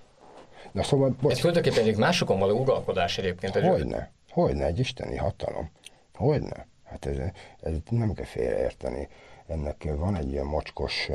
Na 0.71 0.83
szóval... 0.83 1.15
Bocs, 1.21 1.31
ez 1.31 1.37
tulajdonképpen 1.39 1.85
egy 1.85 1.97
másokon 1.97 2.39
való 2.39 2.59
uralkodás 2.59 3.17
egyébként. 3.17 3.53
Hogyne, 3.59 4.11
hogyne, 4.29 4.65
egy 4.65 4.79
isteni 4.79 5.15
hatalom. 5.15 5.71
Hogyne. 6.13 6.67
Hát 6.83 7.05
ez, 7.05 7.17
ez 7.61 7.73
nem 7.89 8.13
kell 8.13 8.25
félreérteni. 8.25 9.07
Ennek 9.47 9.87
van 9.95 10.15
egy 10.15 10.31
ilyen 10.31 10.45
mocskos 10.45 11.09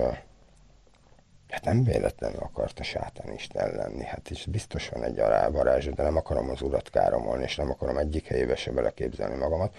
Hát 1.48 1.64
nem 1.64 1.84
véletlenül 1.84 2.38
akart 2.38 2.78
a 2.78 2.82
sátán 2.82 3.32
Isten 3.32 3.74
lenni. 3.74 4.04
Hát 4.04 4.30
is 4.30 4.46
biztos 4.46 4.88
van 4.88 5.04
egy 5.04 5.18
arávarázs, 5.18 5.86
de 5.86 6.02
nem 6.02 6.16
akarom 6.16 6.50
az 6.50 6.62
urat 6.62 6.90
káromolni, 6.90 7.42
és 7.42 7.56
nem 7.56 7.70
akarom 7.70 7.98
egyik 7.98 8.26
helyébe 8.26 8.56
se 8.56 8.70
beleképzelni 8.70 9.36
magamat. 9.36 9.74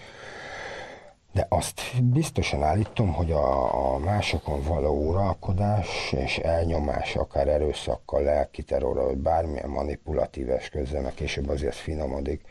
De 1.32 1.46
azt 1.48 1.80
biztosan 2.02 2.62
állítom, 2.62 3.12
hogy 3.12 3.32
a, 3.32 3.94
a 3.94 3.98
másokon 3.98 4.62
való 4.62 5.08
uralkodás 5.08 6.12
és 6.12 6.38
elnyomás, 6.38 7.16
akár 7.16 7.48
erőszakkal, 7.48 8.22
lelki 8.22 8.62
terrorra, 8.62 9.04
vagy 9.04 9.16
bármilyen 9.16 9.68
manipulatív 9.68 10.50
eszközzel, 10.50 11.00
meg 11.02 11.14
később 11.14 11.48
azért 11.48 11.74
finomodik, 11.74 12.42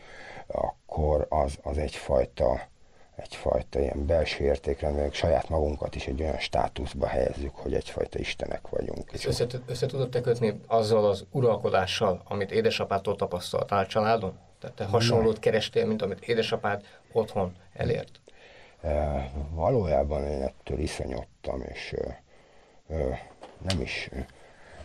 akkor 0.47 1.25
az, 1.29 1.57
az 1.61 1.77
egyfajta 1.77 2.68
egyfajta 3.21 3.79
ilyen 3.79 4.05
belső 4.05 4.43
értékrendben, 4.43 5.11
saját 5.11 5.49
magunkat 5.49 5.95
is 5.95 6.07
egy 6.07 6.21
olyan 6.21 6.37
státuszba 6.37 7.07
helyezzük, 7.07 7.55
hogy 7.55 7.73
egyfajta 7.73 8.19
istenek 8.19 8.67
vagyunk. 8.69 9.11
És 9.11 9.25
össze, 9.25 9.45
össze 9.65 9.85
tudod 9.85 10.09
te 10.09 10.21
kötni 10.21 10.59
azzal 10.67 11.05
az 11.05 11.25
uralkodással, 11.31 12.21
amit 12.23 12.51
édesapától 12.51 13.15
tapasztaltál 13.15 13.85
családon? 13.85 14.37
Tehát 14.59 14.75
te 14.75 14.85
hasonlót 14.85 15.39
kerestél, 15.39 15.85
mint 15.85 16.01
amit 16.01 16.21
édesapád 16.21 16.85
otthon 17.11 17.55
elért? 17.73 18.21
E, 18.81 19.31
valójában 19.51 20.23
én 20.23 20.41
ettől 20.41 20.79
iszonyodtam, 20.79 21.61
és 21.61 21.93
e, 21.93 22.23
e, 22.93 23.27
nem 23.69 23.81
is 23.81 24.09
e, 24.13 24.25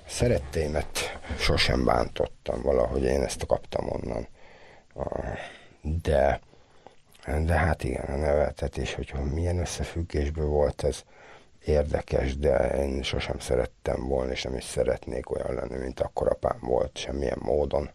szeretteimet 0.06 1.18
sosem 1.38 1.84
bántottam, 1.84 2.62
valahogy 2.62 3.02
én 3.02 3.22
ezt 3.22 3.46
kaptam 3.46 3.88
onnan. 3.90 4.28
E, 4.96 5.38
de, 6.02 6.40
de 7.26 7.54
hát 7.54 7.84
igen, 7.84 8.04
a 8.04 8.16
neveltetés, 8.16 8.94
hogy 8.94 9.14
milyen 9.32 9.58
összefüggésből 9.58 10.46
volt 10.46 10.84
ez 10.84 11.04
érdekes, 11.64 12.36
de 12.36 12.82
én 12.82 13.02
sosem 13.02 13.38
szerettem 13.38 14.08
volna, 14.08 14.32
és 14.32 14.42
nem 14.42 14.56
is 14.56 14.64
szeretnék 14.64 15.30
olyan 15.30 15.54
lenni, 15.54 15.76
mint 15.76 16.00
akkor 16.00 16.28
apám 16.28 16.58
volt, 16.60 16.96
semmilyen 16.96 17.38
módon. 17.40 17.90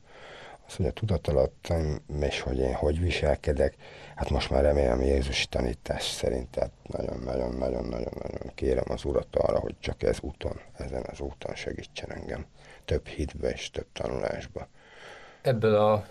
Az, 0.68 0.76
hogy 0.76 0.86
a 0.86 0.92
tudatalattam, 0.92 1.98
és 2.20 2.42
hogy 2.42 2.58
én 2.58 2.74
hogy 2.74 3.00
viselkedek, 3.00 3.76
hát 4.16 4.30
most 4.30 4.50
már 4.50 4.64
remélem 4.64 5.02
Jézus 5.02 5.48
tanítás 5.48 6.04
szerint, 6.04 6.50
tehát 6.50 6.72
nagyon-nagyon-nagyon-nagyon-nagyon 6.84 8.52
kérem 8.56 8.86
az 8.88 9.06
Urat 9.06 9.36
arra, 9.36 9.60
hogy 9.60 9.76
csak 9.80 10.04
ez 10.04 10.18
úton, 10.22 10.60
ezen 10.78 11.06
az 11.12 11.20
úton 11.20 11.56
segítsen 11.56 12.12
engem. 12.12 12.46
Több 12.86 13.08
hitbe 13.08 13.50
és 13.50 13.70
több 13.70 13.88
tanulásba. 13.94 14.68
Ebből 15.42 15.76
a 15.76 16.06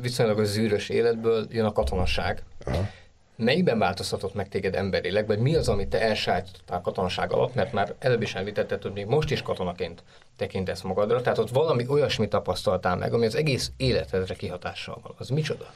viszonylag 0.00 0.38
a 0.38 0.44
zűrös 0.44 0.88
életből 0.88 1.46
jön 1.50 1.64
a 1.64 1.72
katonaság. 1.72 2.42
Aha. 2.64 2.88
Melyikben 3.36 3.78
változtatott 3.78 4.34
meg 4.34 4.48
téged 4.48 4.74
emberileg, 4.74 5.26
vagy 5.26 5.38
mi 5.38 5.54
az, 5.54 5.68
amit 5.68 5.88
te 5.88 6.00
elsájtottál 6.00 6.80
katonaság 6.80 7.32
alatt, 7.32 7.54
mert 7.54 7.72
már 7.72 7.94
előbb 7.98 8.22
is 8.22 8.34
említetted, 8.34 8.82
hogy 8.82 8.92
még 8.92 9.06
most 9.06 9.30
is 9.30 9.42
katonaként 9.42 10.02
tekintesz 10.36 10.80
magadra, 10.80 11.20
tehát 11.20 11.38
ott 11.38 11.50
valami 11.50 11.86
olyasmi 11.88 12.28
tapasztaltál 12.28 12.96
meg, 12.96 13.12
ami 13.12 13.26
az 13.26 13.34
egész 13.34 13.70
életedre 13.76 14.34
kihatással 14.34 14.98
van. 15.02 15.14
Az 15.18 15.28
micsoda? 15.28 15.72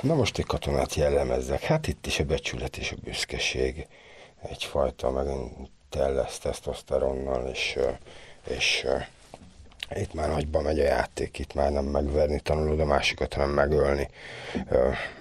Na 0.00 0.14
most 0.14 0.38
egy 0.38 0.46
katonát 0.46 0.94
jellemezzek. 0.94 1.62
Hát 1.62 1.86
itt 1.86 2.06
is 2.06 2.18
a 2.18 2.24
becsület 2.24 2.76
és 2.76 2.92
a 2.92 2.96
büszkeség 3.04 3.86
egyfajta, 4.42 5.10
megint 5.10 5.70
tellesz 5.88 6.38
tesztoszteronnal, 6.38 7.48
és, 7.48 7.78
és 8.48 8.86
itt 9.90 10.14
már 10.14 10.28
nagyba 10.28 10.60
megy 10.60 10.80
a 10.80 10.84
játék, 10.84 11.38
itt 11.38 11.54
már 11.54 11.72
nem 11.72 11.84
megverni 11.84 12.40
tanulod 12.40 12.80
a 12.80 12.84
másikat, 12.84 13.34
hanem 13.34 13.50
megölni. 13.50 14.08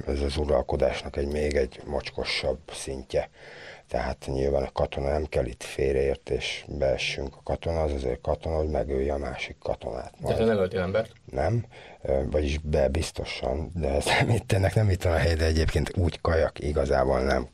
Ez 0.08 0.20
az 0.20 0.38
uralkodásnak 0.38 1.18
egy 1.18 1.28
még 1.28 1.56
egy 1.56 1.82
mocskosabb 1.86 2.60
szintje. 2.72 3.30
Tehát 3.88 4.26
nyilván 4.26 4.64
a 4.64 4.72
katona 4.72 5.12
nem 5.12 5.26
kell 5.26 5.46
itt 5.46 5.64
félreértés, 5.64 6.66
beessünk. 6.68 7.36
A 7.36 7.44
katona 7.44 7.82
az 7.82 7.92
azért 7.92 8.22
katona, 8.22 8.58
hogy 8.58 8.70
megölje 8.70 9.14
a 9.14 9.18
másik 9.18 9.56
katonát. 9.60 10.14
Majd. 10.20 10.36
Tehát 10.36 10.52
nem 10.52 10.62
öltél 10.62 10.82
embert? 10.82 11.12
Nem, 11.32 11.66
vagyis 12.32 12.58
be 12.58 12.88
biztosan, 12.88 13.72
de 13.76 13.90
ez 13.90 14.06
nem 14.06 14.30
itt, 14.30 14.52
ennek 14.52 14.76
nem 14.76 14.90
itt 14.90 15.04
van 15.04 15.14
a 15.14 15.18
hely, 15.18 15.34
de 15.34 15.46
egyébként 15.46 15.98
úgy 15.98 16.22
kajak 16.22 16.60
igazából 16.60 17.20
nem. 17.20 17.50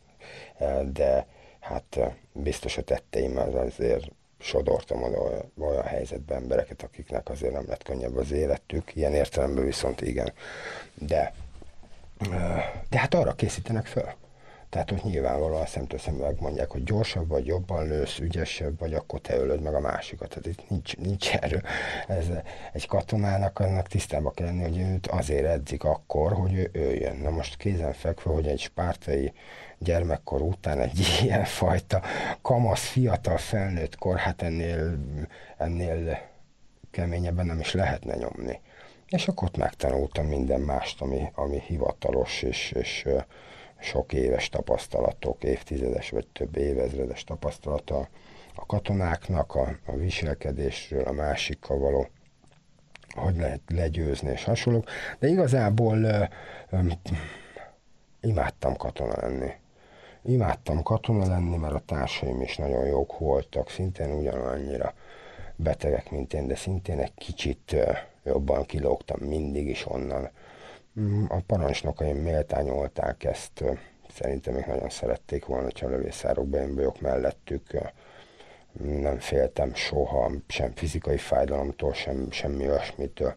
De 0.92 1.28
hát 1.60 2.00
biztos 2.32 2.78
a 2.78 2.82
tetteim 2.82 3.38
az 3.38 3.56
azért 3.56 4.06
sodortam 4.40 5.04
oda 5.04 5.46
olyan 5.60 5.84
helyzetben 5.84 6.42
embereket, 6.42 6.84
akiknek 6.84 7.30
azért 7.30 7.54
nem 7.54 7.66
lett 7.68 7.84
könnyebb 7.84 8.18
az 8.18 8.32
életük, 8.32 8.96
ilyen 8.96 9.14
értelemben 9.14 9.66
viszont 9.66 10.02
igen. 10.02 10.34
De, 10.94 11.34
de 12.90 13.00
hát 13.00 13.14
arra 13.14 13.34
készítenek 13.34 13.86
fel. 13.86 14.16
Tehát, 14.70 14.90
hogy 14.90 15.02
nyilvánvalóan 15.04 15.66
szemtől 15.66 16.00
szemben 16.00 16.28
megmondják, 16.28 16.72
hogy 16.72 16.84
gyorsabb 16.84 17.28
vagy, 17.28 17.46
jobban 17.46 17.88
lősz, 17.88 18.20
ügyesebb 18.20 18.80
vagy, 18.80 18.94
akkor 18.94 19.20
te 19.20 19.38
ölöd 19.38 19.62
meg 19.62 19.74
a 19.74 19.80
másikat. 19.80 20.30
Tehát 20.30 20.46
itt 20.46 20.70
nincs, 20.70 20.98
nincs 20.98 21.36
erről. 21.36 21.62
Ez 22.08 22.26
egy 22.74 22.88
katonának 22.88 23.60
annak 23.60 23.88
tisztában 23.88 24.34
kell 24.34 24.46
lenni, 24.46 24.62
hogy 24.62 24.78
őt 24.78 25.08
azért 25.08 25.46
edzik 25.46 25.84
akkor, 25.84 26.34
hogy 26.34 26.54
ő 26.54 26.70
öljön. 26.74 27.16
Na 27.16 27.30
most 27.30 27.58
kézenfekvő, 27.58 28.32
hogy 28.32 28.48
egy 28.48 28.60
spártai 28.60 29.34
gyermekkor 29.80 30.42
után 30.42 30.80
egy 30.80 31.08
ilyen 31.24 31.44
fajta 31.44 32.02
kamasz, 32.42 32.86
fiatal 32.86 33.38
felnőtt 33.38 33.96
kor, 33.96 34.18
hát 34.18 34.42
ennél, 34.42 34.98
ennél 35.58 36.20
keményebben 36.92 37.46
nem 37.46 37.60
is 37.60 37.74
lehetne 37.74 38.16
nyomni. 38.16 38.62
És 39.08 39.28
akkor 39.28 39.48
ott 39.48 39.58
megtanultam 39.58 40.26
minden 40.26 40.62
mást, 40.62 41.02
ami, 41.02 41.32
ami 41.36 41.60
hivatalos, 41.60 42.42
és, 42.42 42.72
és 42.72 43.08
sok 43.80 44.14
éves 44.14 44.50
tapasztalatok, 44.50 45.44
évtizedes 45.44 46.10
vagy 46.10 46.28
több 46.28 46.58
évezredes 46.58 47.24
tapasztalata 47.24 48.08
a 48.56 48.66
katonáknak, 48.66 49.56
a, 49.56 49.78
a 49.86 49.96
viselkedésről, 49.96 51.04
a 51.04 51.12
másikkal 51.12 51.78
való, 51.78 52.08
hogy 53.16 53.36
lehet 53.36 53.62
legyőzni 53.68 54.32
és 54.32 54.44
hasonlók. 54.44 54.90
De 55.20 55.28
igazából 55.28 56.04
ö, 56.04 56.24
ö, 56.70 56.80
imádtam 58.22 58.76
katona 58.76 59.14
lenni. 59.22 59.52
Imádtam 60.24 60.84
katona 60.84 61.28
lenni, 61.28 61.58
mert 61.58 61.74
a 61.74 61.82
társaim 61.86 62.42
is 62.42 62.58
nagyon 62.58 62.86
jók 62.86 63.18
voltak, 63.18 63.70
szintén 63.70 64.12
ugyanannyira 64.12 64.94
betegek, 65.56 66.12
mint 66.12 66.34
én, 66.34 66.48
de 66.48 66.56
szintén 66.56 67.00
egy 67.00 67.14
kicsit 67.14 67.76
jobban 68.24 68.66
kilógtam 68.66 69.20
mindig 69.20 69.68
is 69.68 69.86
onnan. 69.88 70.30
Mm, 71.00 71.26
a 71.30 71.40
parancsnokaim 71.48 72.18
méltányolták 72.18 73.24
ezt, 73.24 73.64
szerintem 74.14 74.54
még 74.54 74.66
nagyon 74.66 74.90
szerették 74.90 75.46
volna, 75.46 75.64
hogyha 75.64 75.88
a 75.88 75.90
lövészárokba 75.90 76.58
én 76.58 76.76
vagyok 76.76 77.02
mellettük. 77.02 77.92
Nem 79.02 79.20
féltem 79.20 79.74
soha, 79.74 80.32
sem 80.48 80.72
fizikai 80.76 81.18
fájdalomtól, 81.18 81.94
sem 81.94 82.32
semmi 82.32 82.68
olyasmitől 82.68 83.36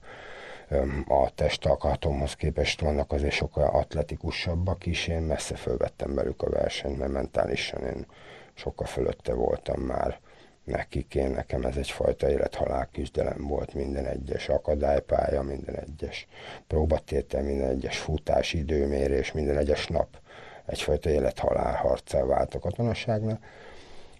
a 1.08 1.30
testalkatomhoz 1.34 2.34
képest 2.34 2.80
vannak 2.80 3.12
azért 3.12 3.32
sokkal 3.32 3.66
atletikusabbak 3.66 4.86
is, 4.86 5.08
én 5.08 5.22
messze 5.22 5.54
fölvettem 5.54 6.14
velük 6.14 6.42
a 6.42 6.50
versenyt, 6.50 6.98
mert 6.98 7.12
mentálisan 7.12 7.84
én 7.84 8.06
sokkal 8.54 8.86
fölötte 8.86 9.34
voltam 9.34 9.80
már 9.80 10.20
nekik, 10.64 11.14
én 11.14 11.30
nekem 11.30 11.62
ez 11.62 11.76
egyfajta 11.76 12.30
élethalál 12.30 12.88
küzdelem 12.92 13.46
volt, 13.46 13.74
minden 13.74 14.06
egyes 14.06 14.48
akadálypálya, 14.48 15.42
minden 15.42 15.74
egyes 15.74 16.26
próbatétel, 16.66 17.42
minden 17.42 17.68
egyes 17.68 17.98
futás, 17.98 18.52
időmérés, 18.52 19.32
minden 19.32 19.58
egyes 19.58 19.86
nap 19.86 20.20
egyfajta 20.66 21.10
élethalál 21.10 21.74
harccal 21.74 22.26
vált 22.26 22.54
a 22.54 22.58
katonaságnál, 22.58 23.40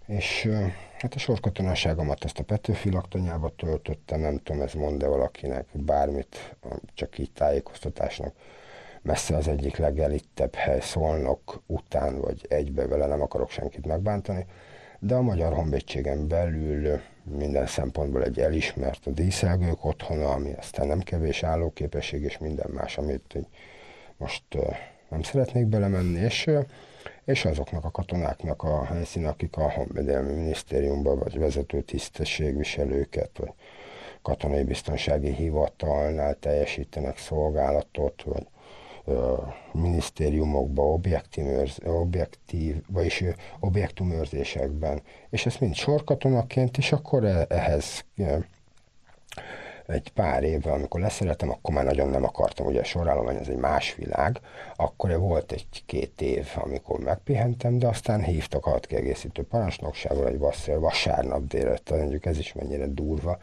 és 0.05 0.49
Hát 1.03 1.15
a 1.15 1.19
sorkatonaságomat 1.19 2.23
ezt 2.23 2.39
a 2.39 2.43
Petőfi 2.43 2.91
laktanyába 2.91 3.49
töltöttem, 3.55 4.19
nem 4.19 4.37
tudom, 4.43 4.61
ez 4.61 4.73
mond-e 4.73 5.07
valakinek 5.07 5.65
bármit, 5.71 6.55
csak 6.93 7.17
így 7.17 7.31
tájékoztatásnak. 7.31 8.33
Messze 9.01 9.35
az 9.35 9.47
egyik 9.47 9.77
legelittebb 9.77 10.55
hely 10.55 10.79
Szolnok 10.79 11.61
után, 11.65 12.19
vagy 12.19 12.45
egybe 12.49 12.87
vele 12.87 13.05
nem 13.05 13.21
akarok 13.21 13.49
senkit 13.49 13.85
megbántani, 13.85 14.45
de 14.99 15.15
a 15.15 15.21
Magyar 15.21 15.53
Honvédségen 15.53 16.27
belül 16.27 16.99
minden 17.23 17.67
szempontból 17.67 18.23
egy 18.23 18.39
elismert 18.39 19.07
a 19.07 19.11
díszelgők 19.11 19.85
otthona, 19.85 20.29
ami 20.31 20.53
aztán 20.57 20.87
nem 20.87 20.99
kevés 20.99 21.43
állóképesség, 21.43 22.21
és 22.21 22.37
minden 22.37 22.69
más, 22.73 22.97
amit 22.97 23.37
most 24.17 24.43
nem 25.09 25.21
szeretnék 25.21 25.65
belemenni, 25.65 26.19
és 26.19 26.49
és 27.25 27.45
azoknak 27.45 27.85
a 27.85 27.91
katonáknak 27.91 28.63
a 28.63 28.85
helyszín, 28.85 29.25
akik 29.25 29.57
a 29.57 29.71
Honvédelmi 29.71 30.33
Minisztériumban 30.33 31.19
vagy 31.19 31.39
vezető 31.39 31.81
tisztességviselőket, 31.81 33.29
vagy 33.37 33.53
katonai 34.21 34.63
biztonsági 34.63 35.33
hivatalnál 35.33 36.35
teljesítenek 36.39 37.17
szolgálatot, 37.17 38.23
vagy 38.23 38.47
ö, 39.05 39.33
minisztériumokba, 39.71 40.81
objektív, 40.81 41.45
objektív 41.83 42.75
vagyis 42.87 43.23
objektumőrzésekben, 43.59 45.01
és 45.29 45.45
ezt 45.45 45.59
mind 45.59 45.75
sorkatonaként, 45.75 46.77
és 46.77 46.91
akkor 46.91 47.25
e, 47.25 47.45
ehhez 47.49 48.05
egy 49.93 50.11
pár 50.11 50.43
évvel, 50.43 50.73
amikor 50.73 50.99
leszereltem, 50.99 51.49
akkor 51.49 51.73
már 51.73 51.83
nagyon 51.83 52.09
nem 52.09 52.23
akartam, 52.23 52.65
ugye 52.65 52.79
a 52.79 52.83
sorállomány 52.83 53.37
az 53.37 53.49
egy 53.49 53.57
más 53.57 53.95
világ, 53.95 54.39
akkor 54.75 55.19
volt 55.19 55.51
egy-két 55.51 56.21
év, 56.21 56.47
amikor 56.55 56.99
megpihentem, 56.99 57.79
de 57.79 57.87
aztán 57.87 58.23
hívtak 58.23 58.65
a 58.65 58.79
kiegészítő 58.79 59.43
parancsnokságról 59.43 60.27
egy 60.27 60.37
vasszél 60.37 60.79
vasárnap 60.79 61.47
délután, 61.47 61.99
mondjuk 61.99 62.25
ez 62.25 62.37
is 62.37 62.53
mennyire 62.53 62.87
durva, 62.87 63.37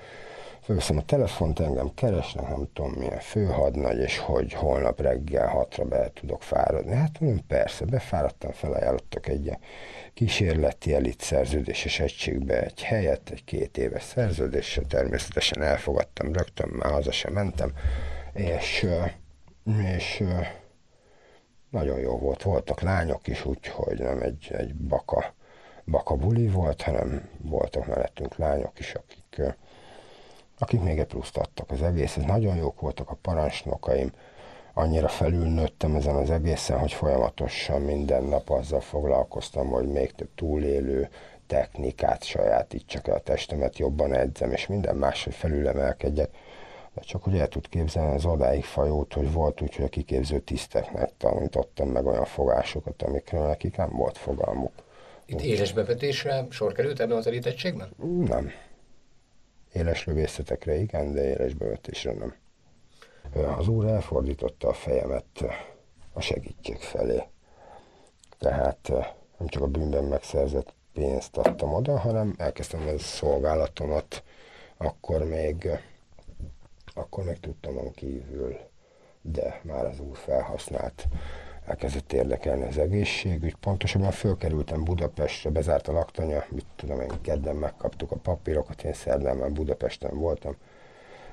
fölveszem 0.70 0.98
a 0.98 1.04
telefont, 1.04 1.60
engem 1.60 1.94
keresnek, 1.94 2.48
nem 2.48 2.68
tudom 2.72 2.92
milyen 2.92 3.18
főhadnagy, 3.18 3.98
és 3.98 4.18
hogy 4.18 4.52
holnap 4.52 5.00
reggel 5.00 5.48
hatra 5.48 5.84
be 5.84 6.10
tudok 6.14 6.42
fáradni. 6.42 6.94
Hát 6.94 7.20
mondom, 7.20 7.46
persze, 7.46 7.84
befáradtam, 7.84 8.50
felajánlottak 8.50 9.26
egy 9.28 9.56
kísérleti 10.14 10.94
elit 10.94 11.20
szerződéses 11.20 12.00
egységbe 12.00 12.62
egy 12.62 12.82
helyet, 12.82 13.30
egy 13.30 13.44
két 13.44 13.78
éves 13.78 14.02
szerződéssel, 14.02 14.84
természetesen 14.84 15.62
elfogadtam, 15.62 16.32
rögtön 16.32 16.68
már 16.68 16.90
haza 16.92 17.12
sem 17.12 17.32
mentem, 17.32 17.72
és, 18.32 18.86
és 19.94 20.24
nagyon 21.70 21.98
jó 21.98 22.18
volt. 22.18 22.42
Voltak 22.42 22.80
lányok 22.80 23.26
is, 23.26 23.44
úgyhogy 23.44 23.98
nem 23.98 24.20
egy, 24.20 24.50
egy 24.52 24.74
baka, 24.74 25.34
baka 25.84 26.14
buli 26.14 26.48
volt, 26.48 26.82
hanem 26.82 27.28
voltak 27.42 27.86
mellettünk 27.86 28.36
lányok 28.36 28.78
is, 28.78 28.94
akik 28.94 29.56
akik 30.62 30.80
még 30.80 30.98
egy 30.98 31.06
pluszt 31.06 31.36
adtak 31.36 31.70
az 31.70 31.82
egész. 31.82 32.16
Ez 32.16 32.24
nagyon 32.24 32.56
jók 32.56 32.80
voltak 32.80 33.10
a 33.10 33.18
parancsnokaim, 33.22 34.12
annyira 34.74 35.08
felülnőttem 35.08 35.94
ezen 35.94 36.14
az 36.14 36.30
egészen, 36.30 36.78
hogy 36.78 36.92
folyamatosan 36.92 37.80
minden 37.80 38.24
nap 38.24 38.50
azzal 38.50 38.80
foglalkoztam, 38.80 39.68
hogy 39.68 39.88
még 39.88 40.12
több 40.12 40.28
túlélő 40.34 41.08
technikát 41.46 42.24
sajátítsak 42.24 43.08
el 43.08 43.14
a 43.14 43.20
testemet, 43.20 43.78
jobban 43.78 44.14
edzem, 44.14 44.52
és 44.52 44.66
minden 44.66 44.96
más, 44.96 45.24
hogy 45.24 45.34
felülemelkedjek. 45.34 46.30
de 46.94 47.00
csak 47.00 47.22
hogy 47.22 47.38
el 47.38 47.48
tud 47.48 47.68
képzelni 47.68 48.14
az 48.14 48.24
odáig 48.24 48.64
fajót, 48.64 49.12
hogy 49.12 49.32
volt 49.32 49.60
úgy, 49.60 49.74
hogy 49.74 49.84
a 49.84 49.88
kiképző 49.88 50.38
tiszteknek 50.38 51.10
tanítottam 51.16 51.88
meg 51.88 52.06
olyan 52.06 52.24
fogásokat, 52.24 53.02
amikről 53.02 53.46
nekik 53.46 53.76
nem 53.76 53.90
volt 53.90 54.18
fogalmuk. 54.18 54.72
Itt 55.26 55.40
éles 55.40 55.72
bevetésre 55.72 56.46
sor 56.50 56.72
került 56.72 57.00
ebben 57.00 57.16
az 57.16 57.26
elítettségben? 57.26 57.90
Nem. 58.26 58.50
Éles 59.72 60.04
lövészetekre 60.04 60.74
igen, 60.74 61.12
de 61.12 61.28
éles 61.28 61.54
bevetésre 61.54 62.12
nem. 62.12 62.34
Az 63.58 63.68
úr 63.68 63.86
elfordította 63.86 64.68
a 64.68 64.72
fejemet 64.72 65.44
a 66.12 66.20
segítség 66.20 66.76
felé. 66.76 67.22
Tehát 68.38 68.88
nem 69.38 69.48
csak 69.48 69.62
a 69.62 69.66
bűnben 69.66 70.04
megszerzett 70.04 70.74
pénzt 70.92 71.36
adtam 71.36 71.74
oda, 71.74 71.98
hanem 71.98 72.34
elkezdtem 72.38 72.88
a 72.88 72.98
szolgálatomat, 72.98 74.22
akkor 74.76 75.24
még, 75.24 75.68
akkor 76.94 77.24
még 77.24 77.40
tudtam 77.40 77.92
kívül, 77.94 78.56
de 79.22 79.60
már 79.62 79.86
az 79.86 80.00
úr 80.00 80.16
felhasznált 80.16 81.06
elkezdett 81.70 82.12
érdekelni 82.12 82.66
az 82.66 82.78
egészségügy. 82.78 83.54
Pontosabban 83.60 84.10
fölkerültem 84.10 84.84
Budapestre, 84.84 85.50
bezárt 85.50 85.88
a 85.88 85.92
laktanya, 85.92 86.44
mit 86.48 86.66
tudom 86.76 87.00
én, 87.00 87.10
kedden 87.22 87.56
megkaptuk 87.56 88.10
a 88.10 88.16
papírokat, 88.16 88.82
én 88.82 88.92
szerdán 88.92 89.36
már 89.36 89.52
Budapesten 89.52 90.18
voltam. 90.18 90.56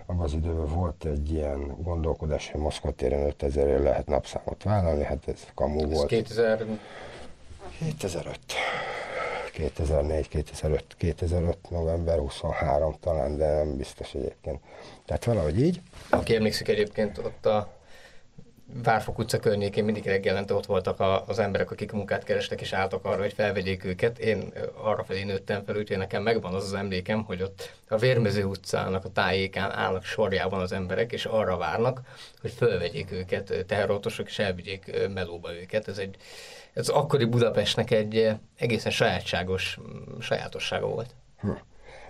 Abban 0.06 0.24
az 0.24 0.34
időben 0.34 0.68
volt 0.68 1.06
egy 1.06 1.32
ilyen 1.32 1.76
gondolkodás, 1.82 2.52
hogy 2.52 2.62
Moszkva 2.62 2.92
téren 2.92 3.26
5000 3.26 3.80
lehet 3.80 4.08
napszámot 4.08 4.64
vállalni, 4.64 5.04
hát 5.04 5.28
ez 5.28 5.46
kamu 5.56 5.82
ez 5.82 5.90
volt. 5.92 6.08
2000... 6.08 6.66
2005. 7.80 8.40
2004, 9.52 10.28
2005, 10.28 10.84
2005, 10.98 11.58
november 11.70 12.18
23 12.18 12.96
talán, 13.00 13.38
de 13.38 13.54
nem 13.54 13.78
biztos 13.78 14.14
egyébként. 14.14 14.60
Tehát 15.06 15.26
valahogy 15.26 15.62
így. 15.62 15.82
Aki 16.10 16.36
emlékszik 16.36 16.68
egyébként 16.68 17.18
ott 17.18 17.46
a 17.46 17.77
Várfok 18.84 19.18
utca 19.18 19.40
környékén 19.40 19.84
mindig 19.84 20.06
reggelente 20.06 20.54
ott 20.54 20.66
voltak 20.66 21.00
a, 21.00 21.28
az 21.28 21.40
emberek, 21.40 21.72
akik 21.72 21.92
munkát 21.92 22.24
kerestek, 22.24 22.62
és 22.62 22.74
álltak 22.74 23.06
arra, 23.06 23.22
hogy 23.22 23.34
felvegyék 23.34 23.84
őket. 23.84 24.20
Én 24.20 24.54
arra 24.82 25.04
felé 25.04 25.24
nőttem 25.24 25.64
fel, 25.64 25.76
úgyhogy 25.76 25.98
nekem 25.98 26.24
megvan 26.24 26.54
az 26.54 26.64
az 26.64 26.74
emlékem, 26.74 27.24
hogy 27.24 27.42
ott 27.42 27.74
a 27.88 27.98
Vérmező 27.98 28.44
utcának 28.44 29.06
a 29.06 29.10
tájékán 29.10 29.72
állnak 29.72 30.04
sorjában 30.04 30.60
az 30.60 30.72
emberek, 30.72 31.12
és 31.12 31.26
arra 31.26 31.58
várnak, 31.58 32.02
hogy 32.42 32.52
felvegyék 32.52 33.12
őket 33.12 33.66
teherautósok, 33.68 34.28
és 34.28 34.40
elvigyék 34.40 35.08
melóba 35.14 35.54
őket. 35.54 35.88
Ez 35.88 35.98
egy 35.98 36.16
ez 36.74 36.90
akkori 36.90 37.26
Budapestnek 37.26 37.92
egy 37.92 38.30
egészen 38.56 38.92
sajátságos 38.92 39.80
sajátossága 40.20 40.88
volt. 40.88 41.16
Hm. 41.40 41.50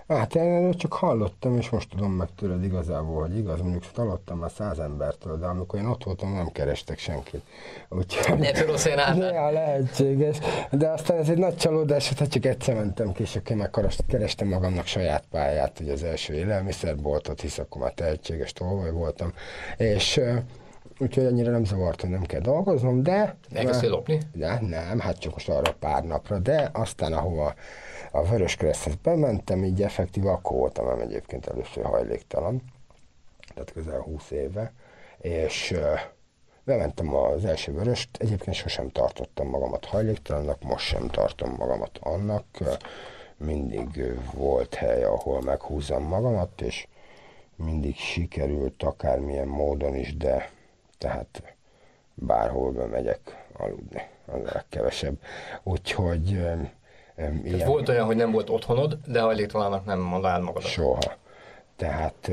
Hát 0.08 0.34
én 0.34 0.42
erről 0.42 0.74
csak 0.74 0.92
hallottam, 0.92 1.56
és 1.56 1.70
most 1.70 1.88
tudom 1.88 2.12
meg 2.12 2.28
tőled 2.36 2.64
igazából, 2.64 3.20
hogy 3.20 3.38
igaz, 3.38 3.60
mondjuk 3.60 3.84
hallottam 3.94 4.38
már 4.38 4.50
száz 4.50 4.78
embertől, 4.78 5.38
de 5.38 5.46
amikor 5.46 5.78
én 5.78 5.86
ott 5.86 6.04
voltam, 6.04 6.32
nem 6.32 6.52
kerestek 6.52 6.98
senkit. 6.98 7.42
Úgyhogy... 7.88 8.38
Ne 8.38 8.64
Rosszén 8.64 8.98
Ja, 9.18 9.50
lehetséges. 9.50 10.38
De 10.70 10.88
aztán 10.88 11.18
ez 11.18 11.28
egy 11.28 11.38
nagy 11.38 11.56
csalódás, 11.56 12.12
hát 12.12 12.28
csak 12.30 12.44
egyszer 12.44 12.74
mentem 12.74 13.12
ki, 13.12 13.22
és 13.22 13.36
akkor 13.36 13.56
meg 13.56 13.70
kerestem 14.06 14.48
magamnak 14.48 14.86
saját 14.86 15.24
pályát, 15.30 15.78
hogy 15.78 15.88
az 15.88 16.02
első 16.02 16.34
élelmiszerboltot, 16.34 17.40
hisz 17.40 17.58
akkor 17.58 17.82
már 17.82 17.92
tehetséges 17.92 18.52
tolvaj 18.52 18.90
voltam. 18.90 19.32
És 19.76 20.20
úgyhogy 20.98 21.24
annyira 21.24 21.50
nem 21.50 21.64
zavart, 21.64 22.00
hogy 22.00 22.10
nem 22.10 22.22
kell 22.22 22.40
dolgoznom, 22.40 23.02
de... 23.02 23.36
Elkezdtél 23.52 23.90
lopni? 23.90 24.20
De, 24.32 24.58
nem, 24.60 24.98
hát 24.98 25.18
csak 25.18 25.32
most 25.32 25.48
arra 25.48 25.72
pár 25.72 26.04
napra, 26.04 26.38
de 26.38 26.70
aztán 26.72 27.12
ahova 27.12 27.54
a 28.10 28.22
Vörös 28.22 28.56
Kereszthez 28.56 28.94
bementem, 28.94 29.64
így 29.64 29.82
effektív 29.82 30.26
akkor 30.26 30.56
voltam 30.56 30.86
nem 30.86 31.00
egyébként 31.00 31.46
először 31.46 31.84
hajléktalan, 31.84 32.62
tehát 33.54 33.72
közel 33.72 34.00
20 34.00 34.30
éve, 34.30 34.72
és 35.18 35.74
bementem 36.64 37.14
az 37.14 37.44
első 37.44 37.72
vöröst, 37.72 38.08
egyébként 38.18 38.56
sosem 38.56 38.88
tartottam 38.88 39.48
magamat 39.48 39.84
hajléktalannak, 39.84 40.62
most 40.62 40.86
sem 40.86 41.08
tartom 41.08 41.54
magamat 41.58 41.98
annak, 42.02 42.44
mindig 43.36 44.14
volt 44.34 44.74
hely, 44.74 45.04
ahol 45.04 45.40
meghúzom 45.42 46.02
magamat, 46.02 46.60
és 46.60 46.86
mindig 47.56 47.96
sikerült 47.96 48.82
akármilyen 48.82 49.48
módon 49.48 49.94
is, 49.94 50.16
de 50.16 50.50
tehát 50.98 51.42
bárhol 52.14 52.72
bemegyek 52.72 53.46
aludni, 53.52 54.08
az 54.26 54.40
a 54.40 54.50
legkevesebb. 54.52 55.14
Úgyhogy 55.62 56.30
ilyen... 56.30 56.70
Volt 57.66 57.88
olyan, 57.88 58.06
hogy 58.06 58.16
nem 58.16 58.30
volt 58.30 58.50
otthonod, 58.50 58.98
de 59.06 59.20
hajléktalannak 59.20 59.84
nem 59.84 60.00
mondanád 60.00 60.42
magad. 60.42 60.62
Soha. 60.62 60.98
Tehát 61.76 62.30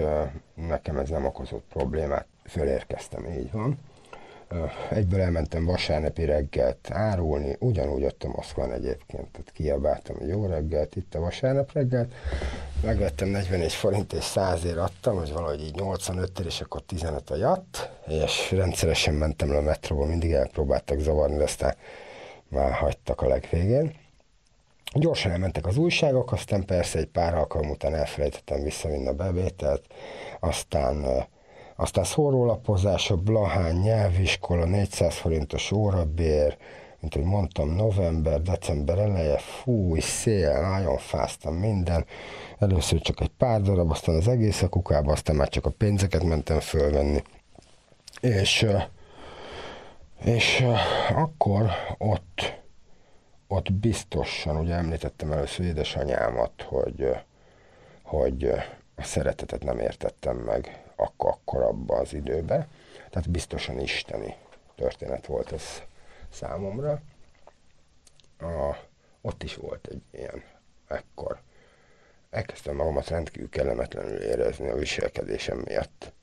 nekem 0.54 0.98
ez 0.98 1.10
nem 1.10 1.26
okozott 1.26 1.64
problémát, 1.70 2.28
fölérkeztem, 2.46 3.26
így 3.26 3.52
van. 3.52 3.78
Egyből 4.90 5.22
elmentem 5.22 5.66
vasárnapi 5.66 6.26
reggelt 6.26 6.92
árulni, 6.92 7.56
ugyanúgy 7.60 8.04
ott 8.04 8.24
a 8.24 8.28
Moszkván 8.28 8.72
egyébként, 8.72 9.32
tehát 9.32 9.52
kiabáltam, 9.54 10.18
hogy 10.18 10.28
jó 10.28 10.46
reggelt, 10.46 10.96
itt 10.96 11.16
a 11.16 11.20
vasárnap 11.20 11.72
reggelt, 11.72 12.14
megvettem 12.84 13.28
41 13.28 13.74
forint 13.74 14.14
és 14.14 14.24
100 14.24 14.66
ér 14.66 14.78
adtam, 14.78 15.18
hogy 15.18 15.32
valahogy 15.32 15.64
így 15.64 15.76
85 15.76 16.40
ér, 16.40 16.46
és 16.46 16.62
akkor 16.62 16.82
15 16.82 17.30
a 17.30 17.36
jatt, 17.36 17.90
és 18.08 18.52
rendszeresen 18.52 19.14
mentem 19.14 19.52
le 19.52 19.58
a 19.58 19.62
metróba, 19.62 20.06
mindig 20.06 20.32
elpróbáltak 20.32 21.00
zavarni, 21.00 21.38
de 21.38 21.44
aztán 21.44 21.76
már 22.48 22.72
hagytak 22.72 23.22
a 23.22 23.28
legvégén. 23.28 23.96
Gyorsan 24.94 25.32
elmentek 25.32 25.66
az 25.66 25.78
újságok, 25.78 26.32
aztán 26.32 26.66
persze 26.66 27.00
egy 27.00 27.08
pár 27.08 27.36
alkalom 27.36 27.70
után 27.70 27.96
elfelejtettem 27.96 28.64
visszavinni 28.64 29.08
a 29.08 29.14
bevételt, 29.14 29.84
aztán 30.40 31.26
aztán 31.76 32.04
szórólapozások, 32.04 33.24
Blahány, 33.24 33.76
nyelviskola, 33.76 34.66
400 34.66 35.16
forintos 35.16 35.72
órabér, 35.72 36.58
mint 37.00 37.14
hogy 37.14 37.24
mondtam, 37.24 37.76
november, 37.76 38.42
december 38.42 38.98
eleje, 38.98 39.38
fúj, 39.38 40.00
szél, 40.00 40.62
nagyon 40.70 40.98
fáztam 40.98 41.56
minden. 41.56 42.06
Először 42.60 43.02
csak 43.02 43.22
egy 43.22 43.32
pár 43.38 43.62
darab, 43.62 43.92
aztán 43.92 44.16
az 44.16 44.28
egész 44.28 44.62
a 44.62 44.70
kukába, 44.70 45.12
aztán 45.12 45.36
már 45.36 45.50
csak 45.50 45.66
a 45.66 45.70
pénzeket 45.70 46.24
mentem 46.24 46.60
fölvenni. 46.60 47.24
És, 48.22 48.68
és 50.24 50.66
akkor 51.16 51.70
ott, 51.98 52.62
ott 53.48 53.74
biztosan, 53.74 54.58
ugye 54.58 54.74
említettem 54.74 55.32
először 55.32 55.66
édesanyámat, 55.66 56.62
hogy, 56.62 57.10
hogy 58.04 58.44
a 58.96 59.04
szeretetet 59.04 59.64
nem 59.64 59.80
értettem 59.80 60.36
meg 60.36 60.85
akkor, 60.96 61.30
akkor 61.30 61.62
abban 61.62 62.00
az 62.00 62.14
időben. 62.14 62.68
Tehát 63.10 63.30
biztosan 63.30 63.80
isteni 63.80 64.36
történet 64.76 65.26
volt 65.26 65.52
ez 65.52 65.82
számomra. 66.30 67.02
A, 68.40 68.76
ott 69.22 69.44
is 69.44 69.56
volt 69.56 69.88
egy 69.88 70.02
ilyen 70.12 70.44
ekkor. 70.88 71.40
Elkezdtem 72.30 72.76
magamat 72.76 73.08
rendkívül 73.08 73.50
kellemetlenül 73.50 74.18
érezni 74.18 74.70
a 74.70 74.76
viselkedésem 74.76 75.58
miatt. 75.58 76.14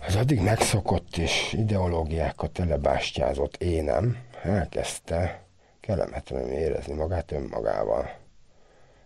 Az 0.00 0.16
addig 0.16 0.40
megszokott 0.40 1.16
és 1.16 1.52
ideológiákat 1.52 2.50
telebástyázott 2.50 3.56
énem 3.56 4.18
elkezdte 4.42 5.44
kellemetlenül 5.80 6.50
érezni 6.50 6.94
magát 6.94 7.32
önmagával. 7.32 8.18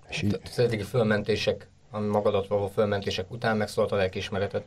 És 0.09 0.23
így... 0.23 0.41
Az 0.45 0.59
eddigi 0.59 0.83
fölmentések 0.83 1.70
a 1.91 1.99
magadat 1.99 2.47
való 2.47 2.67
fölmentések 2.67 3.31
után 3.31 3.57
megszólalt 3.57 3.93
a 3.93 3.97
lelkiismereted? 3.97 4.65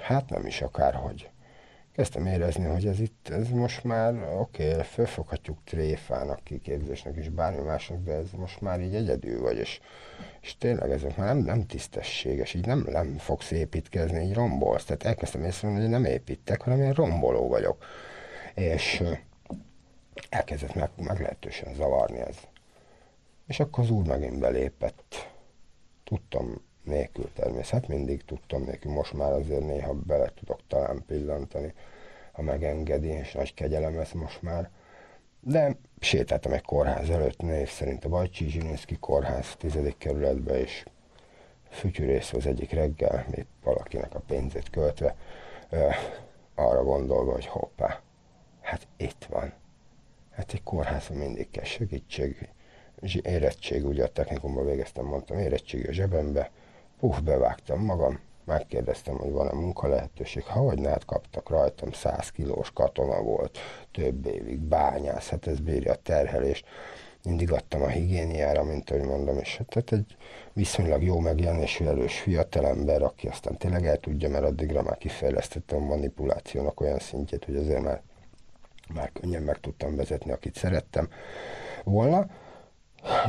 Hát 0.00 0.30
nem 0.30 0.46
is 0.46 0.60
akárhogy. 0.62 1.30
Kezdtem 1.92 2.26
érezni, 2.26 2.64
hogy 2.64 2.86
ez 2.86 3.00
itt, 3.00 3.28
ez 3.28 3.48
most 3.48 3.84
már, 3.84 4.14
oké, 4.38 4.70
okay, 4.70 4.82
fölfoghatjuk 4.82 5.58
tréfának, 5.64 6.44
kiképzésnek 6.44 7.16
és 7.16 7.28
bármi 7.28 7.62
másnak, 7.62 8.02
de 8.04 8.12
ez 8.12 8.30
most 8.36 8.60
már 8.60 8.80
így 8.80 8.94
egyedül 8.94 9.40
vagy, 9.40 9.56
és, 9.56 9.80
és 10.40 10.56
tényleg 10.58 10.90
ezek 10.90 11.16
már 11.16 11.34
nem, 11.34 11.44
nem 11.44 11.66
tisztességes, 11.66 12.54
így 12.54 12.66
nem, 12.66 12.86
nem 12.90 13.18
fogsz 13.18 13.50
építkezni, 13.50 14.24
így 14.24 14.34
rombolsz. 14.34 14.84
Tehát 14.84 15.04
elkezdtem 15.04 15.44
észrevenni, 15.44 15.80
hogy 15.80 15.90
nem 15.90 16.04
építek, 16.04 16.62
hanem 16.62 16.80
én 16.80 16.92
romboló 16.92 17.48
vagyok. 17.48 17.84
És 18.54 19.02
elkezdett 20.28 20.74
meg, 20.74 20.90
meglehetősen 20.96 21.74
zavarni 21.74 22.18
ez. 22.18 22.36
És 23.46 23.60
akkor 23.60 23.84
az 23.84 23.90
úr 23.90 24.06
megint 24.06 24.38
belépett 24.38 25.31
tudtam 26.12 26.60
nélkül 26.84 27.30
természet, 27.34 27.88
mindig 27.88 28.24
tudtam 28.24 28.62
nélkül, 28.62 28.92
most 28.92 29.12
már 29.12 29.32
azért 29.32 29.60
néha 29.60 29.94
bele 29.94 30.32
tudok 30.34 30.60
talán 30.66 31.04
pillantani, 31.06 31.74
ha 32.32 32.42
megengedi, 32.42 33.08
és 33.08 33.32
nagy 33.32 33.54
kegyelem 33.54 33.98
ez 33.98 34.12
most 34.12 34.42
már. 34.42 34.70
De 35.40 35.76
sétáltam 36.00 36.52
egy 36.52 36.62
kórház 36.62 37.10
előtt, 37.10 37.40
név 37.40 37.68
szerint 37.68 38.04
a 38.04 38.08
Bajcsi 38.08 38.48
Zsilinszki 38.48 38.96
kórház 38.96 39.56
tizedik 39.56 39.98
kerületbe, 39.98 40.60
és 40.60 40.84
fütyűrész 41.68 42.32
az 42.32 42.46
egyik 42.46 42.70
reggel, 42.70 43.26
még 43.30 43.46
valakinek 43.62 44.14
a 44.14 44.20
pénzét 44.26 44.70
költve, 44.70 45.16
ö, 45.70 45.88
arra 46.54 46.84
gondolva, 46.84 47.32
hogy 47.32 47.46
hoppá, 47.46 48.00
hát 48.60 48.86
itt 48.96 49.24
van. 49.28 49.52
Hát 50.30 50.52
egy 50.52 50.62
kórházban 50.62 51.18
mindig 51.18 51.50
kell 51.50 51.64
segítség, 51.64 52.48
érettség, 53.22 53.86
ugye 53.86 54.04
a 54.04 54.08
technikumban 54.08 54.66
végeztem, 54.66 55.04
mondtam, 55.04 55.38
érettség 55.38 55.88
a 55.88 55.92
zsebembe, 55.92 56.50
puf, 57.00 57.20
bevágtam 57.20 57.84
magam, 57.84 58.20
megkérdeztem, 58.44 59.16
hogy 59.16 59.30
van-e 59.30 59.52
munka 59.52 59.88
lehetőség. 59.88 60.44
Ha 60.44 60.60
hogy 60.60 60.86
hát 60.86 61.04
kaptak 61.04 61.48
rajtam, 61.48 61.92
100 61.92 62.30
kilós 62.30 62.70
katona 62.70 63.22
volt, 63.22 63.58
több 63.90 64.26
évig 64.26 64.58
bányász, 64.58 65.28
hát 65.28 65.46
ez 65.46 65.60
bírja 65.60 65.92
a 65.92 65.98
terhelést. 66.02 66.66
Mindig 67.24 67.52
adtam 67.52 67.82
a 67.82 67.88
higiéniára, 67.88 68.64
mint 68.64 68.90
ahogy 68.90 69.04
mondom, 69.04 69.38
és 69.38 69.56
hát 69.56 69.68
tehát 69.68 69.92
egy 69.92 70.16
viszonylag 70.52 71.02
jó 71.02 71.18
megjelenésű 71.18 71.84
erős 71.84 72.18
fiatalember, 72.18 73.02
aki 73.02 73.28
aztán 73.28 73.56
tényleg 73.56 73.86
el 73.86 73.96
tudja, 73.96 74.28
mert 74.28 74.44
addigra 74.44 74.82
már 74.82 74.98
kifejlesztettem 74.98 75.82
a 75.82 75.86
manipulációnak 75.86 76.80
olyan 76.80 76.98
szintjét, 76.98 77.44
hogy 77.44 77.56
azért 77.56 77.82
már, 77.82 78.02
már 78.94 79.12
könnyen 79.12 79.42
meg 79.42 79.60
tudtam 79.60 79.96
vezetni, 79.96 80.32
akit 80.32 80.54
szerettem 80.54 81.08
volna. 81.84 82.26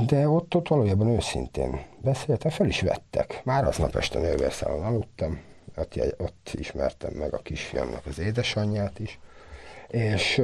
De 0.06 0.28
ott, 0.28 0.56
ott 0.56 0.68
valójában 0.68 1.08
őszintén 1.08 1.82
beszéltem, 2.02 2.52
fel 2.52 2.68
is 2.68 2.82
vettek. 2.82 3.42
Már 3.44 3.66
aznap 3.66 3.96
este 3.96 4.20
nővérszálon 4.20 4.86
aludtam, 4.86 5.42
ott, 5.76 6.00
ott 6.18 6.52
ismertem 6.54 7.14
meg 7.14 7.34
a 7.34 7.38
kisfiamnak 7.38 8.06
az 8.06 8.20
édesanyját 8.20 9.00
is, 9.00 9.20
és, 9.88 10.42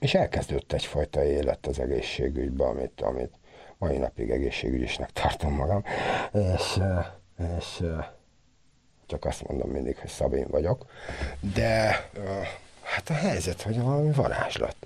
és 0.00 0.14
elkezdődött 0.14 0.72
egyfajta 0.72 1.24
élet 1.24 1.66
az 1.66 1.78
egészségügyben, 1.78 2.68
amit, 2.68 3.00
amit 3.00 3.32
mai 3.78 3.96
napig 3.96 4.30
egészségügyisnek 4.30 5.10
tartom 5.10 5.52
magam, 5.52 5.84
és, 6.32 6.80
és 7.58 7.84
csak 9.06 9.24
azt 9.24 9.48
mondom 9.48 9.70
mindig, 9.70 9.98
hogy 9.98 10.10
Szabin 10.10 10.46
vagyok, 10.50 10.86
de 11.54 11.90
hát 12.82 13.10
a 13.10 13.14
helyzet, 13.14 13.62
hogy 13.62 13.80
valami 13.80 14.12
varázslat. 14.12 14.76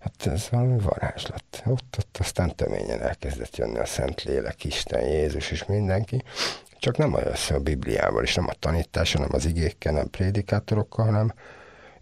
Hát 0.00 0.26
ez 0.26 0.48
valami 0.50 0.78
varázslat. 0.78 1.44
Ott, 1.66 1.96
ott 1.98 2.16
aztán 2.20 2.56
töményen 2.56 3.02
elkezdett 3.02 3.56
jönni 3.56 3.78
a 3.78 3.84
Szentlélek, 3.84 4.64
Isten, 4.64 5.00
Jézus 5.00 5.50
és 5.50 5.64
mindenki. 5.64 6.22
Csak 6.78 6.96
nem 6.96 7.14
az 7.14 7.50
a 7.50 7.58
Bibliával, 7.58 8.22
és 8.22 8.34
nem 8.34 8.46
a 8.48 8.54
tanítása, 8.58 9.18
nem 9.18 9.28
az 9.32 9.44
igékkel, 9.44 9.92
nem 9.92 10.10
prédikátorokkal, 10.10 11.04
hanem 11.04 11.32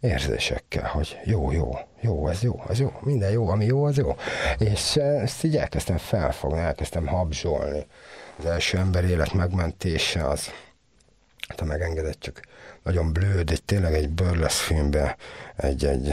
érzésekkel, 0.00 0.88
hogy 0.88 1.18
jó, 1.24 1.52
jó, 1.52 1.78
jó, 2.00 2.28
ez 2.28 2.42
jó, 2.42 2.62
ez 2.68 2.80
jó, 2.80 2.92
minden 3.00 3.30
jó, 3.30 3.48
ami 3.48 3.64
jó, 3.64 3.84
az 3.84 3.96
jó. 3.96 4.16
És 4.58 4.96
ezt 4.96 5.44
így 5.44 5.56
elkezdtem 5.56 5.96
felfogni, 5.96 6.58
elkezdtem 6.58 7.06
habzsolni. 7.06 7.86
Az 8.38 8.44
első 8.44 8.78
ember 8.78 9.04
élet 9.04 9.32
megmentése 9.32 10.28
az, 10.28 10.50
hát 11.48 11.60
ha 11.60 11.64
megengedett, 11.64 12.20
csak 12.20 12.40
nagyon 12.82 13.12
blőd, 13.12 13.50
egy 13.50 13.62
tényleg 13.62 13.94
egy 13.94 14.08
burlesz 14.08 14.60
filmbe, 14.60 15.16
egy, 15.56 15.84
egy 15.84 16.12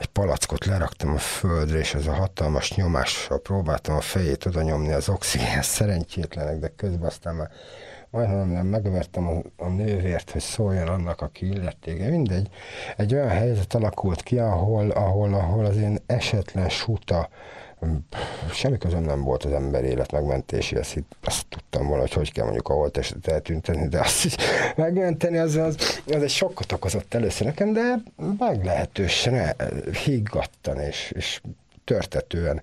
egy 0.00 0.06
palackot 0.06 0.64
leraktam 0.64 1.14
a 1.14 1.18
földre, 1.18 1.78
és 1.78 1.94
ez 1.94 2.06
a 2.06 2.12
hatalmas 2.12 2.74
nyomással 2.74 3.40
próbáltam 3.40 3.96
a 3.96 4.00
fejét 4.00 4.46
oda 4.46 4.62
nyomni 4.62 4.92
az 4.92 5.08
oxigén 5.08 5.62
szerencsétlenek, 5.62 6.58
de 6.58 6.72
közben 6.76 7.06
aztán 7.06 7.34
már 7.34 7.50
majdnem 8.10 8.48
nem 8.48 8.66
megvertem 8.66 9.28
a, 9.28 9.64
a 9.64 9.68
nővért, 9.68 10.30
hogy 10.30 10.40
szóljon 10.40 10.88
annak, 10.88 11.20
aki 11.20 11.46
illetége. 11.46 12.08
Mindegy, 12.08 12.48
egy 12.96 13.14
olyan 13.14 13.28
helyzet 13.28 13.74
alakult 13.74 14.22
ki, 14.22 14.38
ahol, 14.38 14.90
ahol, 14.90 15.34
ahol 15.34 15.64
az 15.64 15.76
én 15.76 15.98
esetlen 16.06 16.68
suta 16.68 17.28
semmi 18.52 18.78
közöm 18.78 19.02
nem 19.02 19.22
volt 19.22 19.44
az 19.44 19.52
ember 19.52 19.84
élet 19.84 20.12
megmentéséhez, 20.12 20.94
azt 21.24 21.46
tudtam 21.48 21.86
volna, 21.86 22.02
hogy 22.02 22.12
hogy 22.12 22.32
kell 22.32 22.44
mondjuk 22.44 22.68
a 22.68 22.72
holtestet 22.72 23.26
eltünteni, 23.26 23.88
de 23.88 24.00
azt 24.00 24.24
is 24.24 24.34
megmenteni, 24.76 25.38
az, 25.38 25.56
az, 25.56 26.02
az 26.06 26.22
egy 26.22 26.30
sokkot 26.30 26.72
okozott 26.72 27.14
először 27.14 27.46
nekem, 27.46 27.72
de 27.72 27.94
meglehetősen 28.38 29.56
higgadtan 30.04 30.78
és, 30.78 31.12
és 31.16 31.40
törtetően 31.84 32.62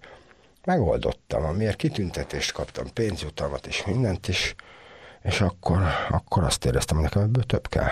megoldottam, 0.63 1.43
amiért 1.43 1.75
kitüntetést 1.75 2.51
kaptam, 2.51 2.93
pénzjutalmat 2.93 3.67
és 3.67 3.85
mindent 3.85 4.27
is, 4.27 4.55
és 5.23 5.41
akkor, 5.41 5.81
akkor 6.09 6.43
azt 6.43 6.65
éreztem, 6.65 6.95
hogy 6.95 7.05
nekem 7.05 7.21
ebből 7.21 7.43
több 7.43 7.67
kell. 7.67 7.91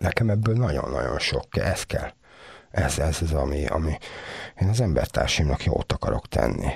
Nekem 0.00 0.30
ebből 0.30 0.54
nagyon-nagyon 0.54 1.18
sok 1.18 1.50
kell, 1.50 1.64
ez 1.64 1.82
kell. 1.82 2.10
Ez, 2.70 2.98
ez 2.98 3.22
az, 3.22 3.32
ami, 3.32 3.66
ami 3.66 3.98
én 4.60 4.68
az 4.68 4.80
embertársimnak 4.80 5.64
jót 5.64 5.92
akarok 5.92 6.28
tenni. 6.28 6.72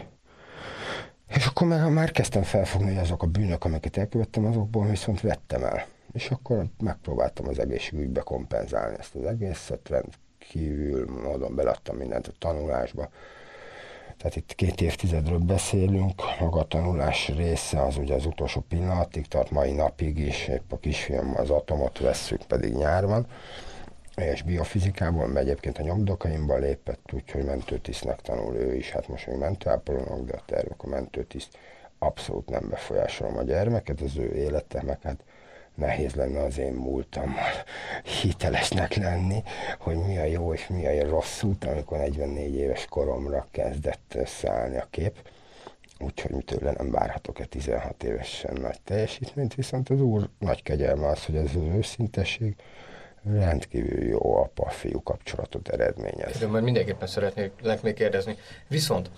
És 1.28 1.46
akkor 1.46 1.66
már, 1.66 1.88
már 1.88 2.10
kezdtem 2.10 2.42
felfogni, 2.42 2.88
hogy 2.88 3.02
azok 3.02 3.22
a 3.22 3.26
bűnök, 3.26 3.64
amiket 3.64 3.96
elkövettem, 3.96 4.44
azokból 4.44 4.86
viszont 4.86 5.20
vettem 5.20 5.64
el. 5.64 5.86
És 6.12 6.30
akkor 6.30 6.64
megpróbáltam 6.78 7.48
az 7.48 7.58
egészségügybe 7.58 8.20
kompenzálni 8.20 8.96
ezt 8.98 9.14
az 9.14 9.24
egészet, 9.24 9.88
rendkívül 9.88 11.22
módon 11.22 11.54
beladtam 11.54 11.96
mindent 11.96 12.26
a 12.26 12.32
tanulásba. 12.38 13.08
Tehát 14.16 14.36
itt 14.36 14.54
két 14.54 14.80
évtizedről 14.80 15.38
beszélünk, 15.38 16.22
maga 16.40 16.60
a 16.60 16.66
tanulás 16.66 17.28
része 17.28 17.82
az 17.82 17.96
ugye 17.96 18.14
az 18.14 18.26
utolsó 18.26 18.60
pillanatig 18.68 19.26
tart, 19.26 19.50
mai 19.50 19.72
napig 19.72 20.18
is, 20.18 20.48
épp 20.48 20.72
a 20.72 20.78
kisfiam 20.78 21.34
az 21.36 21.50
atomot 21.50 21.98
vesszük, 21.98 22.42
pedig 22.42 22.72
nyár 22.72 23.06
van 23.06 23.26
és 24.16 24.42
biofizikából, 24.42 25.26
mert 25.26 25.46
egyébként 25.46 25.78
a 25.78 25.82
nyomdokaimban 25.82 26.60
lépett, 26.60 27.10
úgyhogy 27.12 27.44
mentőtisztnek 27.44 28.20
tanul 28.20 28.54
ő 28.54 28.74
is, 28.74 28.90
hát 28.90 29.08
most 29.08 29.26
még 29.26 29.36
mentőápolónak, 29.36 30.24
de 30.24 30.36
a 30.36 30.42
tervek 30.46 30.82
a 30.82 30.88
mentőtiszt 30.88 31.58
abszolút 31.98 32.48
nem 32.48 32.68
befolyásolom 32.68 33.36
a 33.36 33.42
gyermeket, 33.42 34.00
az 34.00 34.16
ő 34.16 34.34
élete, 34.34 34.82
meg 34.82 34.98
hát 35.02 35.24
nehéz 35.74 36.14
lenne 36.14 36.42
az 36.42 36.58
én 36.58 36.72
múltammal 36.72 37.50
hitelesnek 38.20 38.94
lenni, 38.94 39.42
hogy 39.78 39.96
mi 39.96 40.18
a 40.18 40.24
jó 40.24 40.54
és 40.54 40.66
mi 40.66 40.86
a 40.86 41.08
rossz 41.08 41.42
út, 41.42 41.64
amikor 41.64 41.98
44 41.98 42.54
éves 42.54 42.86
koromra 42.86 43.46
kezdett 43.50 44.14
összeállni 44.14 44.76
a 44.76 44.86
kép. 44.90 45.28
Úgyhogy 45.98 46.44
tőle 46.44 46.72
nem 46.72 46.90
várhatok-e 46.90 47.44
16 47.44 48.02
évesen 48.02 48.56
nagy 48.60 48.80
teljesítményt, 48.84 49.54
viszont 49.54 49.88
az 49.88 50.00
úr 50.00 50.28
nagy 50.38 50.62
kegyelme 50.62 51.06
az, 51.06 51.24
hogy 51.24 51.36
az 51.36 51.54
őszintesség, 51.54 52.54
rendkívül 53.24 54.04
jó 54.04 54.36
apa-fiú 54.36 55.02
kapcsolatot 55.02 55.68
eredményez. 55.68 56.38
De 56.38 56.46
majd 56.46 56.64
mindenképpen 56.64 57.08
szeretnék 57.08 57.52
még 57.82 57.94
kérdezni. 57.94 58.36
Viszont 58.68 59.10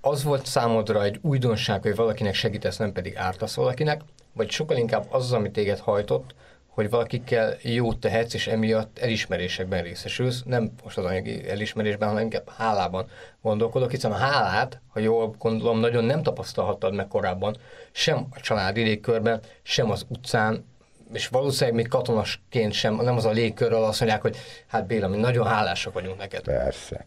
az 0.00 0.22
volt 0.22 0.46
számodra 0.46 1.04
egy 1.04 1.18
újdonság, 1.22 1.82
hogy 1.82 1.94
valakinek 1.94 2.34
segítesz, 2.34 2.76
nem 2.76 2.92
pedig 2.92 3.16
ártasz 3.16 3.54
valakinek, 3.54 4.00
vagy 4.32 4.50
sokkal 4.50 4.76
inkább 4.76 5.06
az, 5.10 5.32
ami 5.32 5.50
téged 5.50 5.78
hajtott, 5.78 6.34
hogy 6.68 6.90
valakikkel 6.90 7.56
jót 7.62 7.98
tehetsz, 7.98 8.34
és 8.34 8.46
emiatt 8.46 8.98
elismerésekben 8.98 9.82
részesülsz, 9.82 10.42
nem 10.42 10.70
most 10.82 10.98
az 10.98 11.04
anyagi 11.04 11.48
elismerésben, 11.48 12.08
hanem 12.08 12.22
inkább 12.22 12.48
hálában 12.48 13.06
gondolkodok, 13.42 13.90
hiszen 13.90 14.12
a 14.12 14.16
hálát, 14.16 14.80
ha 14.88 15.00
jól 15.00 15.34
gondolom, 15.38 15.78
nagyon 15.78 16.04
nem 16.04 16.22
tapasztalhattad 16.22 16.94
meg 16.94 17.08
korábban, 17.08 17.56
sem 17.92 18.26
a 18.30 18.40
családi 18.40 18.82
légkörben, 18.82 19.40
sem 19.62 19.90
az 19.90 20.06
utcán, 20.08 20.64
és 21.12 21.28
valószínűleg 21.28 21.74
még 21.74 21.88
katonasként 21.88 22.72
sem, 22.72 22.94
nem 22.94 23.16
az 23.16 23.24
a 23.24 23.30
légkörről 23.30 23.82
azt 23.84 24.00
mondják, 24.00 24.22
hogy 24.22 24.36
hát 24.66 24.86
Béla, 24.86 25.08
mi 25.08 25.16
nagyon 25.16 25.46
hálásak 25.46 25.92
vagyunk 25.92 26.18
neked. 26.18 26.42
Persze. 26.42 27.06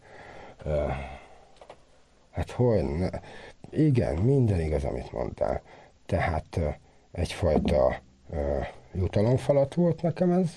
Hát 2.30 2.50
hogy? 2.50 2.84
Igen, 3.70 4.14
minden 4.14 4.60
igaz, 4.60 4.84
amit 4.84 5.12
mondtál. 5.12 5.62
Tehát 6.06 6.60
egyfajta 7.12 8.00
jutalomfalat 8.94 9.74
volt 9.74 10.02
nekem 10.02 10.30
ez, 10.30 10.50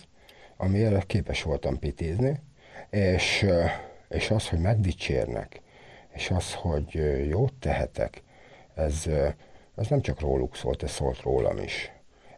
amire 0.58 1.04
képes 1.08 1.44
voltam 1.44 1.80
pitézni, 1.80 2.42
és, 2.90 3.46
és 4.10 4.32
az, 4.32 4.50
hogy 4.50 4.60
megdicsérnek, 4.60 5.62
és 6.14 6.30
az, 6.30 6.54
hogy 6.54 6.94
jót 7.28 7.54
tehetek, 7.54 8.24
ez, 8.76 9.04
ez 9.76 9.88
nem 9.88 10.02
csak 10.02 10.20
róluk 10.20 10.56
szólt, 10.56 10.84
ez 10.84 10.92
szólt 10.92 11.22
rólam 11.22 11.58
is. 11.58 11.92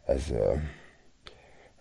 Ez, 0.06 0.34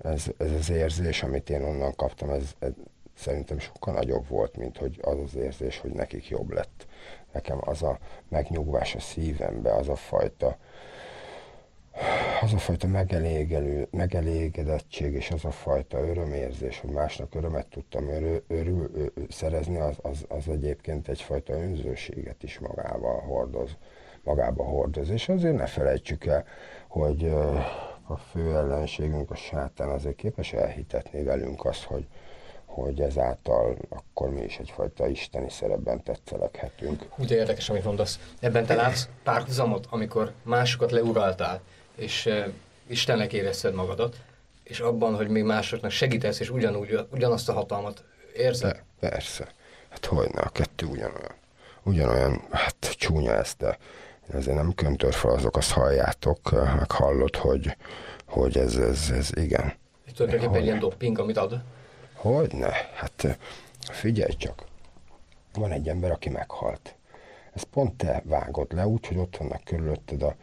ez, 0.03 0.25
ez 0.39 0.51
az 0.51 0.71
érzés, 0.71 1.23
amit 1.23 1.51
én 1.51 1.63
onnan 1.63 1.95
kaptam, 1.95 2.31
ez, 2.31 2.55
ez 2.59 2.73
szerintem 3.15 3.59
sokkal 3.59 3.95
nagyobb 3.95 4.29
volt, 4.29 4.57
mint 4.57 4.77
hogy 4.77 4.99
az 5.03 5.19
az 5.25 5.37
érzés, 5.37 5.79
hogy 5.79 5.91
nekik 5.91 6.29
jobb 6.29 6.51
lett. 6.51 6.87
Nekem 7.33 7.59
az 7.61 7.83
a 7.83 7.99
megnyugvás 8.29 8.95
a 8.95 9.01
szívembe, 9.01 9.75
az 9.75 9.89
a 9.89 9.97
fajta 9.97 10.59
az 12.41 12.53
a 12.53 12.59
fajta 12.59 12.87
megelégelő, 12.87 13.89
megelégedettség 13.91 15.15
és 15.15 15.31
az 15.31 15.45
a 15.45 15.51
fajta 15.51 15.99
örömérzés, 16.09 16.81
hogy 16.81 16.91
másnak 16.91 17.35
örömet 17.35 17.67
tudtam 17.67 18.09
örül, 18.09 18.45
örül, 18.49 18.91
ö, 18.95 19.07
szerezni, 19.29 19.79
az, 19.79 19.97
az, 20.03 20.25
az 20.29 20.49
egyébként 20.49 21.09
egyfajta 21.09 21.53
önzőséget 21.53 22.43
is 22.43 22.59
magával 22.59 23.21
hordoz, 23.21 23.77
magába 24.25 24.65
hordoz. 24.65 25.11
És 25.11 25.29
azért 25.29 25.57
ne 25.57 25.67
felejtsük 25.67 26.27
el, 26.27 26.45
hogy 26.89 27.33
a 28.11 28.17
fő 28.17 28.57
ellenségünk, 28.57 29.31
a 29.31 29.35
sátán 29.35 29.89
azért 29.89 30.17
képes 30.17 30.53
elhitetni 30.53 31.23
velünk 31.23 31.65
azt, 31.65 31.83
hogy, 31.83 32.07
hogy 32.65 33.01
ezáltal 33.01 33.77
akkor 33.89 34.31
mi 34.31 34.41
is 34.41 34.59
egyfajta 34.59 35.09
isteni 35.09 35.51
szerepben 35.51 36.03
tetszeleghetünk. 36.03 37.05
Úgy 37.17 37.31
érdekes, 37.31 37.71
amit 37.71 37.85
mondasz. 37.85 38.19
Ebben 38.41 38.67
te 38.67 38.75
látsz 38.75 39.09
párhuzamot, 39.23 39.87
amikor 39.91 40.33
másokat 40.43 40.91
leuraltál, 40.91 41.61
és 41.95 42.27
uh, 42.27 42.47
Istennek 42.87 43.33
érezted 43.33 43.75
magadat, 43.75 44.17
és 44.63 44.81
abban, 44.81 45.17
hogy 45.17 45.29
még 45.29 45.43
másoknak 45.43 45.91
segítesz, 45.91 46.41
és 46.41 46.51
ugyanúgy, 46.51 47.07
ugyanazt 47.13 47.49
a 47.49 47.53
hatalmat 47.53 48.05
érzed? 48.37 48.73
De, 48.73 48.85
persze. 49.09 49.53
Hát 49.89 50.05
hogyne, 50.05 50.41
a 50.41 50.49
kettő 50.49 50.87
ugyanolyan. 50.87 51.35
Ugyanolyan, 51.83 52.47
hát 52.51 52.95
csúnya 52.97 53.33
ez, 53.33 53.55
de 53.59 53.79
ezért 54.35 54.57
nem 54.57 54.75
köntör 54.75 55.13
fel 55.13 55.31
azok, 55.31 55.57
azt 55.57 55.71
halljátok, 55.71 56.51
meg 56.53 56.91
hallod, 56.91 57.37
hogy, 57.37 57.77
hogy 58.27 58.59
ez, 58.59 58.77
ez, 58.77 59.11
ez 59.11 59.31
igen. 59.35 59.73
És 60.07 60.13
tulajdonképpen 60.13 60.61
egy 60.61 60.65
ilyen 60.65 60.79
dopping, 60.79 61.19
amit 61.19 61.37
ad? 61.37 61.63
Hogyne? 62.15 62.71
Hát 62.95 63.39
figyelj 63.91 64.33
csak. 64.33 64.65
Van 65.55 65.73
egy 65.73 65.89
ember, 65.89 66.11
aki 66.11 66.29
meghalt. 66.29 66.95
Ezt 67.55 67.65
pont 67.65 67.95
te 67.95 68.23
vágod 68.25 68.73
le, 68.73 68.87
úgyhogy 68.87 69.17
ott 69.17 69.37
vannak 69.37 69.65
körülötted 69.65 70.23
a 70.23 70.35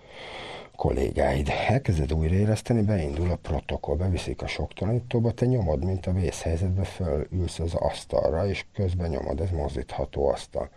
kollégáid. 0.75 1.49
Elkezded 1.67 2.13
újraéleszteni, 2.13 2.81
beindul 2.81 3.31
a 3.31 3.35
protokoll, 3.35 3.95
beviszik 3.95 4.41
a 4.41 4.47
soktanítóba, 4.47 5.31
te 5.31 5.45
nyomod, 5.45 5.83
mint 5.83 6.05
a 6.05 6.11
vészhelyzetbe 6.11 6.83
fölülsz 6.83 7.59
az 7.59 7.73
asztalra, 7.73 8.47
és 8.47 8.65
közben 8.73 9.09
nyomod, 9.09 9.41
ez 9.41 9.49
mozdítható 9.49 10.29
asztal. 10.29 10.69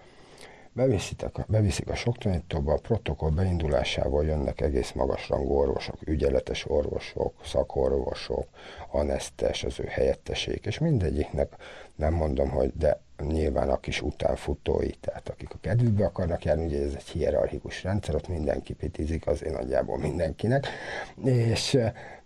Beviszik 0.72 1.22
a, 1.22 1.44
beviszik 1.48 1.88
a 1.88 1.94
soktanítóba, 1.94 2.72
a 2.72 2.78
protokoll 2.78 3.30
beindulásával 3.30 4.24
jönnek 4.24 4.60
egész 4.60 4.92
magasrangú 4.92 5.54
orvosok, 5.54 5.96
ügyeletes 6.04 6.68
orvosok, 6.68 7.34
szakorvosok, 7.44 8.46
anesztes, 8.90 9.64
az 9.64 9.80
ő 9.80 9.84
helyettesék, 9.84 10.66
és 10.66 10.78
mindegyiknek 10.78 11.56
nem 11.96 12.14
mondom, 12.14 12.48
hogy 12.48 12.72
de 12.78 13.00
nyilván 13.28 13.68
a 13.68 13.80
kis 13.80 14.02
utánfutói, 14.02 14.90
tehát 14.90 15.28
akik 15.28 15.50
a 15.52 15.58
kedvükbe 15.60 16.04
akarnak 16.04 16.44
járni, 16.44 16.64
ugye 16.64 16.82
ez 16.82 16.94
egy 16.94 17.08
hierarchikus 17.08 17.82
rendszer, 17.82 18.14
ott 18.14 18.28
mindenki 18.28 18.72
pitizik, 18.74 19.26
azért 19.26 19.54
nagyjából 19.54 19.98
mindenkinek, 19.98 20.66
és 21.24 21.78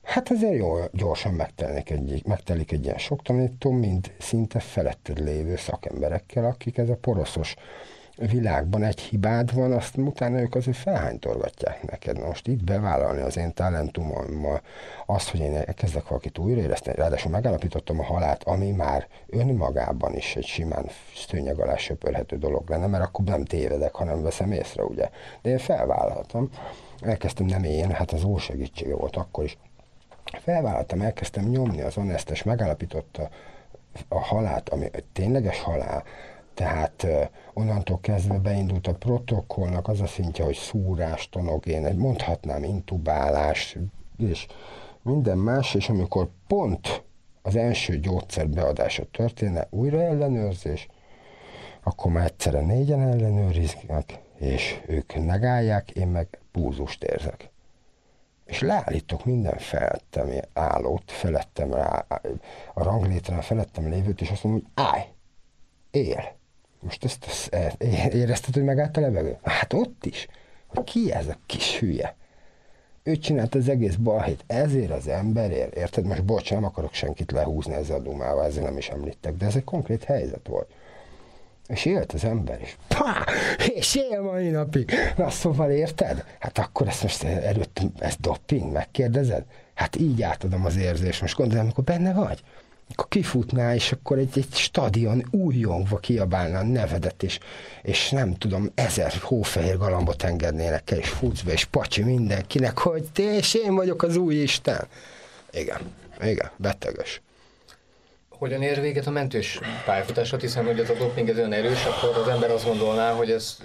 hát 0.03 0.31
azért 0.31 0.57
jó, 0.57 0.77
gyorsan 0.93 1.33
megtelik 1.35 1.91
egy, 1.91 2.23
megtelik 2.27 2.73
egy 2.73 2.85
ilyen 2.85 2.99
sok 2.99 3.23
tanító, 3.23 3.71
mint 3.71 4.13
szinte 4.19 4.61
feletted 4.61 5.19
lévő 5.19 5.57
szakemberekkel, 5.57 6.45
akik 6.45 6.79
ez 6.79 6.89
a 6.89 6.97
poroszos 6.97 7.55
világban 8.17 8.83
egy 8.83 9.01
hibád 9.01 9.55
van, 9.55 9.73
azt 9.73 9.97
utána 9.97 10.41
ők 10.41 10.55
azért 10.55 10.77
felhánytorgatják 10.77 11.83
neked. 11.91 12.19
Most 12.19 12.47
itt 12.47 12.65
bevállalni 12.65 13.21
az 13.21 13.37
én 13.37 13.55
talentumommal 13.55 14.61
azt, 15.07 15.31
hogy 15.31 15.41
én 15.41 15.65
kezdek 15.75 16.09
valakit 16.09 16.39
újraéleszteni, 16.39 16.97
ráadásul 16.97 17.31
megállapítottam 17.31 18.01
a 18.01 18.05
halált, 18.05 18.45
ami 18.45 18.71
már 18.71 19.07
önmagában 19.27 20.17
is 20.17 20.37
egy 20.37 20.45
simán 20.45 20.87
szőnyeg 21.29 21.59
alá 21.59 21.77
söpörhető 21.77 22.39
dolog 22.39 22.71
lenne, 22.71 22.87
mert 22.87 23.05
akkor 23.05 23.25
nem 23.25 23.45
tévedek, 23.45 23.95
hanem 23.95 24.23
veszem 24.23 24.53
észre, 24.53 24.85
ugye. 24.85 25.09
De 25.43 25.51
én 25.51 25.59
felvállaltam. 25.59 26.51
Elkezdtem 27.01 27.47
nem 27.47 27.65
én, 27.65 27.91
hát 27.91 28.13
az 28.13 28.25
úr 28.25 28.41
segítsége 28.41 28.95
volt 28.95 29.17
akkor 29.17 29.45
is. 29.45 29.59
Felvállaltam, 30.43 31.01
elkezdtem 31.01 31.45
nyomni 31.45 31.81
az 31.81 31.97
onesztes, 31.97 32.43
megállapította 32.43 33.29
a 34.09 34.19
halált, 34.19 34.69
ami 34.69 34.91
tényleges 35.13 35.61
halál, 35.61 36.05
tehát 36.55 37.07
onnantól 37.53 38.01
kezdve 38.01 38.39
beindult 38.39 38.87
a 38.87 38.95
protokollnak 38.95 39.89
az 39.89 40.01
a 40.01 40.07
szintje, 40.07 40.45
hogy 40.45 40.55
szúrás, 40.55 41.29
tonogén, 41.29 41.97
mondhatnám 41.97 42.65
intubálás, 42.65 43.77
és 44.19 44.47
minden 45.03 45.39
más, 45.39 45.75
és 45.75 45.89
amikor 45.89 46.29
pont 46.47 47.03
az 47.43 47.57
első 47.57 47.99
gyógyszer 47.99 48.49
beadása 48.49 49.05
történne, 49.11 49.67
újra 49.71 50.03
ellenőrzés, 50.03 50.89
akkor 51.83 52.13
már 52.13 52.25
egyszerre 52.25 52.61
négyen 52.61 53.01
ellenőriznek, 53.01 54.19
és 54.39 54.81
ők 54.87 55.25
negálják, 55.25 55.91
én 55.91 56.09
meg 56.09 56.39
búzust 56.53 57.05
érzek. 57.05 57.51
És 58.45 58.61
leállítok 58.61 59.25
minden 59.25 59.59
felettem 59.59 60.29
állót, 60.53 61.11
felettem 61.11 61.75
rá, 61.75 62.07
a 62.75 62.83
ranglétrán 62.83 63.41
felettem 63.41 63.89
lévőt, 63.89 64.21
és 64.21 64.31
azt 64.31 64.45
mondom, 64.45 64.63
hogy 64.63 64.85
állj, 64.85 65.05
él. 65.91 66.37
Most 66.85 67.05
ezt, 67.05 67.25
ezt 67.51 67.83
érezted, 68.15 68.55
hogy 68.55 68.65
megállt 68.65 68.97
a 68.97 69.01
levegő? 69.01 69.37
Hát 69.43 69.73
ott 69.73 70.07
is. 70.07 70.29
Ki 70.85 71.13
ez 71.13 71.29
a 71.29 71.39
kis 71.47 71.79
hülye? 71.79 72.17
Ő 73.03 73.17
csinált 73.17 73.55
az 73.55 73.69
egész 73.69 73.95
balhét 73.95 74.45
ezért 74.47 74.91
az 74.91 75.09
emberért, 75.09 75.75
érted? 75.75 76.05
Most 76.05 76.25
bocs, 76.25 76.51
nem 76.51 76.65
akarok 76.65 76.93
senkit 76.93 77.33
lehúzni 77.33 77.75
ezzel 77.75 77.97
a 77.97 78.03
dumával, 78.03 78.45
ezzel 78.45 78.63
nem 78.63 78.77
is 78.77 78.89
említek, 78.89 79.37
de 79.37 79.47
ez 79.47 79.57
egy 79.57 79.65
konkrét 79.65 80.05
helyzet 80.05 80.47
volt. 80.49 80.71
És 81.67 81.85
élt 81.85 82.13
az 82.13 82.25
ember 82.25 82.61
is. 82.61 82.77
Pá! 82.89 83.25
És 83.75 83.95
él 83.95 84.23
mai 84.23 84.49
napig. 84.49 84.93
Na 85.17 85.31
szóval 85.31 85.71
érted? 85.71 86.25
Hát 86.39 86.59
akkor 86.59 86.89
ezt 86.89 87.03
most 87.03 87.25
előtt, 87.25 87.81
ez 87.99 88.17
dopping, 88.21 88.73
megkérdezed? 88.73 89.45
Hát 89.75 89.97
így 89.97 90.23
átadom 90.23 90.65
az 90.65 90.77
érzést. 90.77 91.21
Most 91.21 91.37
gondolom, 91.37 91.65
amikor 91.65 91.85
benne 91.85 92.13
vagy 92.13 92.43
akkor 92.91 93.09
kifutná, 93.09 93.75
és 93.75 93.93
akkor 93.93 94.19
egy, 94.19 94.39
egy 94.39 94.55
stadion 94.55 95.25
újjongva 95.31 95.99
kiabálna 95.99 96.59
a 96.59 96.63
nevedet, 96.63 97.23
és, 97.23 97.39
és 97.83 98.11
nem 98.11 98.35
tudom, 98.35 98.71
ezer 98.75 99.13
hófehér 99.21 99.79
galambot 99.79 100.23
engednének 100.23 100.91
el, 100.91 100.99
és 100.99 101.09
futsz 101.09 101.41
be, 101.41 101.53
és 101.53 101.65
pacsi 101.65 102.03
mindenkinek, 102.03 102.79
hogy 102.79 103.05
te 103.13 103.37
és 103.37 103.55
én 103.55 103.75
vagyok 103.75 104.03
az 104.03 104.17
új 104.17 104.35
Isten. 104.35 104.87
Igen, 105.51 105.81
igen, 106.23 106.51
beteges. 106.57 107.21
Hogyan 108.45 108.63
ér 108.63 108.81
véget 108.81 109.07
a 109.07 109.11
mentős 109.11 109.61
pályafutásot, 109.85 110.41
hiszen 110.41 110.65
hogy 110.65 110.79
ez 110.79 110.91
a 110.91 110.95
doping 110.95 111.29
ez 111.29 111.37
olyan 111.37 111.53
erős, 111.53 111.85
akkor 111.85 112.17
az 112.17 112.29
ember 112.29 112.51
azt 112.51 112.65
gondolná, 112.65 113.13
hogy 113.13 113.31
ez 113.31 113.59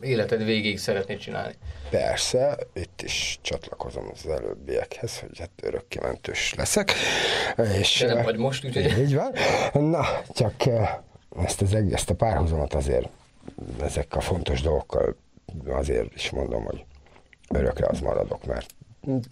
életed 0.00 0.44
végig 0.44 0.78
szeretnéd 0.78 1.18
csinálni. 1.18 1.54
Persze, 1.90 2.58
itt 2.74 3.02
is 3.02 3.38
csatlakozom 3.42 4.10
az 4.12 4.26
előbbiekhez, 4.26 5.18
hogy 5.18 5.38
hát 5.38 5.50
örökkimentős 5.62 6.54
leszek. 6.54 6.92
És, 7.78 7.98
De 7.98 8.14
nem 8.14 8.24
vagy 8.24 8.36
most, 8.36 8.64
úgyhogy... 8.64 8.98
Így 8.98 9.14
van. 9.14 9.32
Na, 9.72 10.06
csak 10.34 10.66
eh, 10.66 10.90
ezt, 11.44 11.62
az, 11.62 11.74
ezt 11.90 12.10
a 12.10 12.14
párhuzamot 12.14 12.74
azért 12.74 13.08
ezekkel 13.82 14.18
a 14.18 14.22
fontos 14.22 14.62
dolgokkal 14.62 15.16
azért 15.68 16.14
is 16.14 16.30
mondom, 16.30 16.64
hogy 16.64 16.84
örökre 17.48 17.86
az 17.86 18.00
maradok, 18.00 18.44
mert 18.46 18.66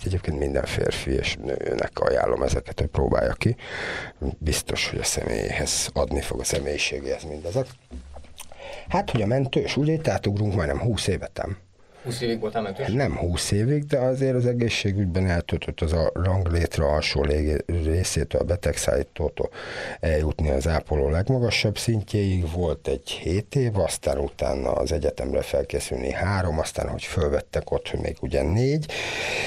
egyébként 0.04 0.38
minden 0.38 0.64
férfi 0.64 1.10
és 1.10 1.36
nőnek 1.36 1.98
ajánlom 1.98 2.42
ezeket, 2.42 2.78
hogy 2.78 2.88
próbálja 2.88 3.32
ki. 3.32 3.56
Biztos, 4.38 4.90
hogy 4.90 4.98
a 4.98 5.04
személyhez 5.04 5.90
adni 5.92 6.20
fog 6.20 6.40
a 6.40 6.44
személyiségéhez 6.44 7.24
mindezek. 7.24 7.66
Hát, 8.88 9.10
hogy 9.10 9.22
a 9.22 9.26
mentős, 9.26 9.76
ugye 9.76 9.92
itt 9.92 10.08
átugrunk 10.08 10.54
majdnem 10.54 10.80
20 10.80 11.06
évetem. 11.06 11.56
20 12.04 12.20
évig 12.20 12.40
voltál 12.40 12.62
mentős? 12.62 12.92
Nem 12.92 13.16
20 13.16 13.50
évig, 13.50 13.84
de 13.84 13.98
azért 13.98 14.34
az 14.34 14.46
egészségügyben 14.46 15.26
eltöltött 15.26 15.80
az 15.80 15.92
a 15.92 16.10
ranglétre 16.14 16.84
alsó 16.84 17.26
részétől, 17.66 18.40
a 18.40 18.44
betegszállítótól 18.44 19.50
eljutni 20.00 20.50
az 20.50 20.68
ápoló 20.68 21.08
legmagasabb 21.08 21.78
szintjéig. 21.78 22.50
Volt 22.52 22.88
egy 22.88 23.10
7 23.10 23.54
év, 23.54 23.78
aztán 23.78 24.18
utána 24.18 24.72
az 24.72 24.92
egyetemre 24.92 25.42
felkészülni 25.42 26.10
három, 26.10 26.58
aztán 26.58 26.88
hogy 26.88 27.02
fölvettek 27.02 27.70
ott, 27.70 27.88
hogy 27.88 28.00
még 28.00 28.16
ugye 28.20 28.42
négy, 28.42 28.92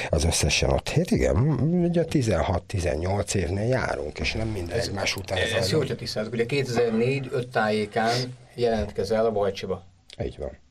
az 0.10 0.24
összesen 0.24 0.70
ott 0.70 0.90
7, 0.90 1.12
igen, 1.12 1.38
ugye 1.86 2.06
16-18 2.10 3.36
évnél 3.36 3.68
járunk, 3.68 4.20
és 4.20 4.34
nem 4.34 4.48
minden 4.48 4.78
ez, 4.78 4.88
egymás 4.88 5.16
után. 5.16 5.38
Ez, 5.38 5.52
ez 5.52 5.72
jó, 5.72 5.78
hogyha 5.78 5.96
tisztázunk. 5.96 6.34
Ugye 6.34 6.46
2004 6.46 7.30
5 7.32 7.48
tájékán 7.48 8.16
jelentkezel 8.54 9.26
a 9.26 9.32
Bajcsiba. 9.32 9.86
Így 10.24 10.38
van. 10.38 10.66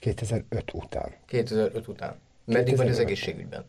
2005 0.00 0.72
után. 0.72 1.14
2005 1.26 1.88
után. 1.88 2.18
Meddig 2.44 2.76
vagy 2.76 2.88
az 2.88 2.98
egészségügyben? 2.98 3.64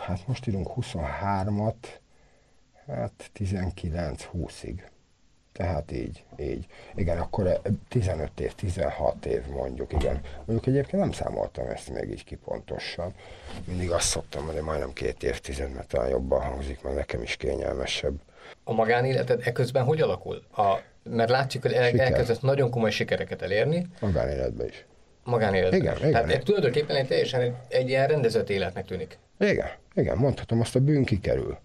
Hát 0.00 0.26
most 0.26 0.46
írunk 0.46 0.70
23-at, 0.80 1.74
hát 2.86 3.30
19-20-ig. 3.38 4.82
Tehát 5.52 5.92
így, 5.92 6.24
így. 6.38 6.66
Igen, 6.94 7.18
akkor 7.18 7.60
15 7.88 8.40
év, 8.40 8.54
16 8.54 9.26
év 9.26 9.46
mondjuk, 9.46 9.92
igen. 9.92 10.20
Mondjuk 10.36 10.66
egyébként 10.66 11.02
nem 11.02 11.12
számoltam 11.12 11.66
ezt 11.66 11.90
még 11.90 12.10
így 12.10 12.24
kipontosan. 12.24 13.14
Mindig 13.64 13.90
azt 13.90 14.06
szoktam 14.06 14.44
mondani, 14.44 14.64
majdnem 14.64 14.92
két 14.92 15.22
évtized, 15.22 15.72
mert 15.72 15.88
talán 15.88 16.08
jobban 16.08 16.42
hangzik, 16.42 16.82
mert 16.82 16.96
nekem 16.96 17.22
is 17.22 17.36
kényelmesebb. 17.36 18.14
A 18.64 18.72
magánéleted 18.72 19.40
eközben 19.44 19.84
hogy 19.84 20.00
alakul? 20.00 20.42
A 20.56 20.78
mert 21.10 21.30
látszik, 21.30 21.62
hogy 21.62 21.72
el, 21.72 21.98
elkezdett 22.00 22.42
nagyon 22.42 22.70
komoly 22.70 22.90
sikereket 22.90 23.42
elérni. 23.42 23.86
Magánéletben 24.00 24.66
is. 24.66 24.84
Magánéletben 25.24 25.80
igen, 25.80 25.92
is. 25.92 25.98
Igen, 25.98 26.12
Tehát 26.12 26.28
igen. 26.28 26.44
tulajdonképpen 26.44 26.96
egy 26.96 27.06
teljesen 27.06 27.40
egy, 27.40 27.52
egy 27.68 27.88
ilyen 27.88 28.06
rendezett 28.06 28.50
életnek 28.50 28.84
tűnik. 28.84 29.18
Igen, 29.38 29.68
igen, 29.94 30.16
mondhatom, 30.16 30.60
azt 30.60 30.76
a 30.76 30.80
bűn 30.80 31.04
kikerül. 31.04 31.58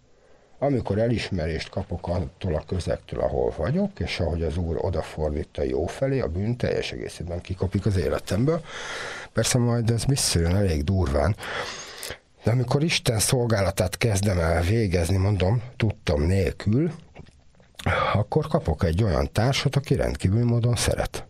Amikor 0.60 0.98
elismerést 0.98 1.70
kapok 1.70 2.08
attól 2.08 2.56
a 2.56 2.64
közektől, 2.68 3.20
ahol 3.20 3.54
vagyok, 3.58 4.00
és 4.00 4.20
ahogy 4.20 4.44
az 4.44 4.58
úr 4.58 4.78
odafordít 4.82 5.60
jó 5.68 5.86
felé, 5.86 6.20
a 6.20 6.28
bűn 6.28 6.58
teljes 6.58 6.92
egészében 6.92 7.42
kikopik 7.42 7.86
az 7.86 7.98
életemből. 7.98 8.62
Persze 9.34 9.58
majd 9.58 9.90
ez 9.90 10.06
visszajön 10.06 10.56
elég 10.56 10.84
durván, 10.84 11.36
de 12.44 12.52
amikor 12.52 12.84
Isten 12.84 13.20
szolgálatát 13.20 13.98
kezdem 13.98 14.40
el 14.40 14.62
végezni, 14.62 15.18
mondom, 15.18 15.62
tudtam 15.78 16.22
nélkül, 16.22 16.92
akkor 18.14 18.48
kapok 18.48 18.84
egy 18.84 19.04
olyan 19.04 19.32
társat, 19.32 19.76
aki 19.76 19.96
rendkívül 19.96 20.46
módon 20.46 20.76
szeret. 20.76 21.26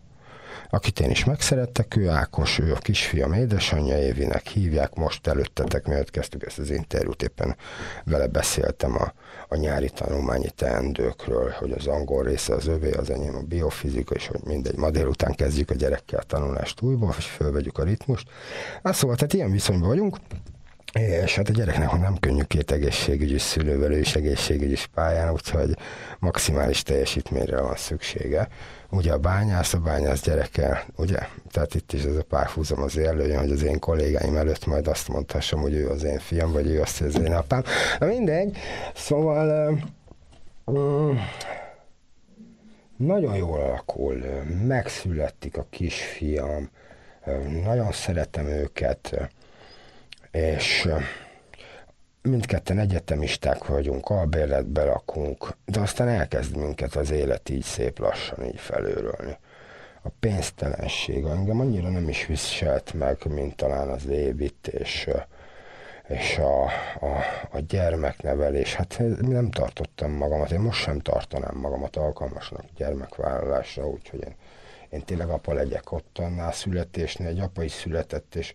akit 0.70 1.00
én 1.00 1.10
is 1.10 1.24
megszerettek, 1.26 1.96
ő 1.96 2.10
Ákos, 2.10 2.60
ő 2.60 2.74
a 2.74 2.78
kisfiam 2.78 3.34
édesanyja, 3.34 3.98
Évinek 3.98 4.48
hívják, 4.48 4.96
most 4.96 5.28
előttetek, 5.28 5.86
mielőtt 5.88 6.10
kezdtük 6.10 6.46
ezt 6.46 6.60
az 6.60 6.70
interjút, 6.70 7.24
éppen 7.24 7.56
vele 8.06 8.28
beszéltem 8.28 8.96
a, 8.96 9.14
a 9.48 9.56
nyári 9.56 9.90
tanulmányi 9.90 10.50
teendőkről, 10.50 11.50
hogy 11.50 11.72
az 11.72 11.88
angol 11.88 12.24
része 12.24 12.54
az 12.54 12.68
övé, 12.68 12.92
az 12.92 13.10
enyém 13.10 13.36
a 13.36 13.42
biofizika, 13.42 14.16
és 14.16 14.28
hogy 14.28 14.40
mindegy, 14.44 14.76
ma 14.76 14.90
délután 14.90 15.36
kezdjük 15.36 15.70
a 15.70 15.76
gyerekkel 15.76 16.20
a 16.20 16.24
tanulást 16.24 16.82
újból, 16.82 17.14
és 17.18 17.26
fölvegyük 17.26 17.78
a 17.78 17.84
ritmust. 17.84 18.28
Hát 18.84 18.96
szóval, 18.96 19.16
tehát 19.16 19.34
ilyen 19.34 19.52
viszonyban 19.52 19.88
vagyunk, 19.88 20.18
és 21.00 21.36
hát 21.36 21.50
a 21.50 21.52
gyereknek 21.52 21.92
nem 21.92 22.18
könnyű 22.20 22.42
két 22.42 22.72
egészségügyi 22.72 23.38
szülővel, 23.38 23.92
ő 23.92 24.00
is 24.00 24.16
egészségügyi 24.16 24.78
pályán, 24.94 25.32
úgyhogy 25.32 25.78
maximális 26.20 26.84
teljesítményre 26.84 27.62
van 27.62 27.76
szüksége. 27.76 28.48
Ugye 28.90 29.14
a 29.14 29.18
bányász, 29.18 29.74
a 29.74 29.80
bányász 29.80 30.22
gyereke, 30.22 30.86
ugye? 30.96 31.18
Tehát 31.52 31.76
itt 31.76 31.94
is 31.94 32.04
ez 32.04 32.16
a 32.16 32.24
párhuzam 32.24 32.82
az 32.82 32.98
előjön, 32.98 33.40
hogy 33.40 33.52
az 33.52 33.64
én 33.64 33.80
kollégáim 33.80 34.36
előtt 34.36 34.66
majd 34.66 34.88
azt 34.88 35.08
mondhassam, 35.08 35.62
hogy 35.62 35.74
ő 35.74 35.90
az 35.90 36.04
én 36.04 36.20
fiam, 36.20 36.52
vagy 36.52 36.68
ő 36.68 36.82
azt, 36.82 36.98
hogy 36.98 37.08
az 37.08 37.20
én 37.20 37.34
apám. 37.34 37.64
Na 38.00 38.06
mindegy, 38.06 38.58
szóval 38.96 39.80
um, 40.66 41.20
nagyon 42.98 43.36
jól 43.36 43.60
alakul, 43.60 44.24
megszületik 44.68 45.58
a 45.58 45.66
kisfiam, 45.70 46.70
nagyon 47.64 47.92
szeretem 47.92 48.46
őket, 48.46 49.30
és 50.34 50.88
mindketten 52.22 52.80
egyetemisták 52.80 53.66
vagyunk, 53.66 54.10
albérletbe 54.10 54.84
lakunk, 54.84 55.58
de 55.66 55.80
aztán 55.80 56.08
elkezd 56.08 56.56
minket 56.56 56.96
az 56.96 57.12
élet 57.12 57.50
így 57.50 57.64
szép 57.64 58.00
lassan 58.00 58.46
így 58.46 58.60
felőrölni. 58.60 59.38
A 60.02 60.10
pénztelenség 60.20 61.24
engem 61.24 61.60
annyira 61.60 61.90
nem 61.90 62.10
is 62.10 62.26
viselt 62.26 62.94
meg, 62.94 63.18
mint 63.26 63.56
talán 63.56 63.90
az 63.90 64.06
évit, 64.08 64.68
és, 64.68 65.10
és 66.08 66.38
a, 66.38 66.64
a, 67.06 67.24
a 67.52 67.60
gyermeknevelés. 67.68 68.76
Hát 68.76 69.02
nem 69.22 69.52
tartottam 69.52 70.12
magamat, 70.12 70.52
én 70.52 70.60
most 70.60 70.82
sem 70.82 71.00
tartanám 71.00 71.56
magamat 71.56 71.96
alkalmasnak 71.96 72.64
gyermekvállalásra, 72.76 73.88
úgyhogy 73.88 74.24
én, 74.24 74.36
én 74.90 75.02
tényleg 75.02 75.30
apa 75.30 75.54
legyek 75.54 75.92
ott 75.92 76.18
annál 76.18 76.52
születésnél, 76.52 77.28
egy 77.28 77.40
apa 77.40 77.64
is 77.64 77.72
született, 77.72 78.36
és 78.36 78.54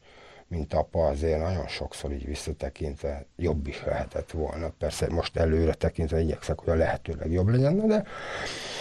mint 0.48 0.74
apa 0.74 1.06
azért 1.06 1.40
nagyon 1.40 1.66
sokszor 1.66 2.12
így 2.12 2.26
visszatekintve 2.26 3.26
jobb 3.36 3.66
is 3.66 3.84
lehetett 3.84 4.30
volna. 4.30 4.68
Persze 4.78 5.06
most 5.10 5.36
előre 5.36 5.74
tekintve 5.74 6.20
igyekszek, 6.20 6.58
hogy 6.58 6.72
a 6.72 6.76
lehetőleg 6.76 7.30
jobb 7.30 7.48
legyen, 7.48 7.86
de 7.86 8.04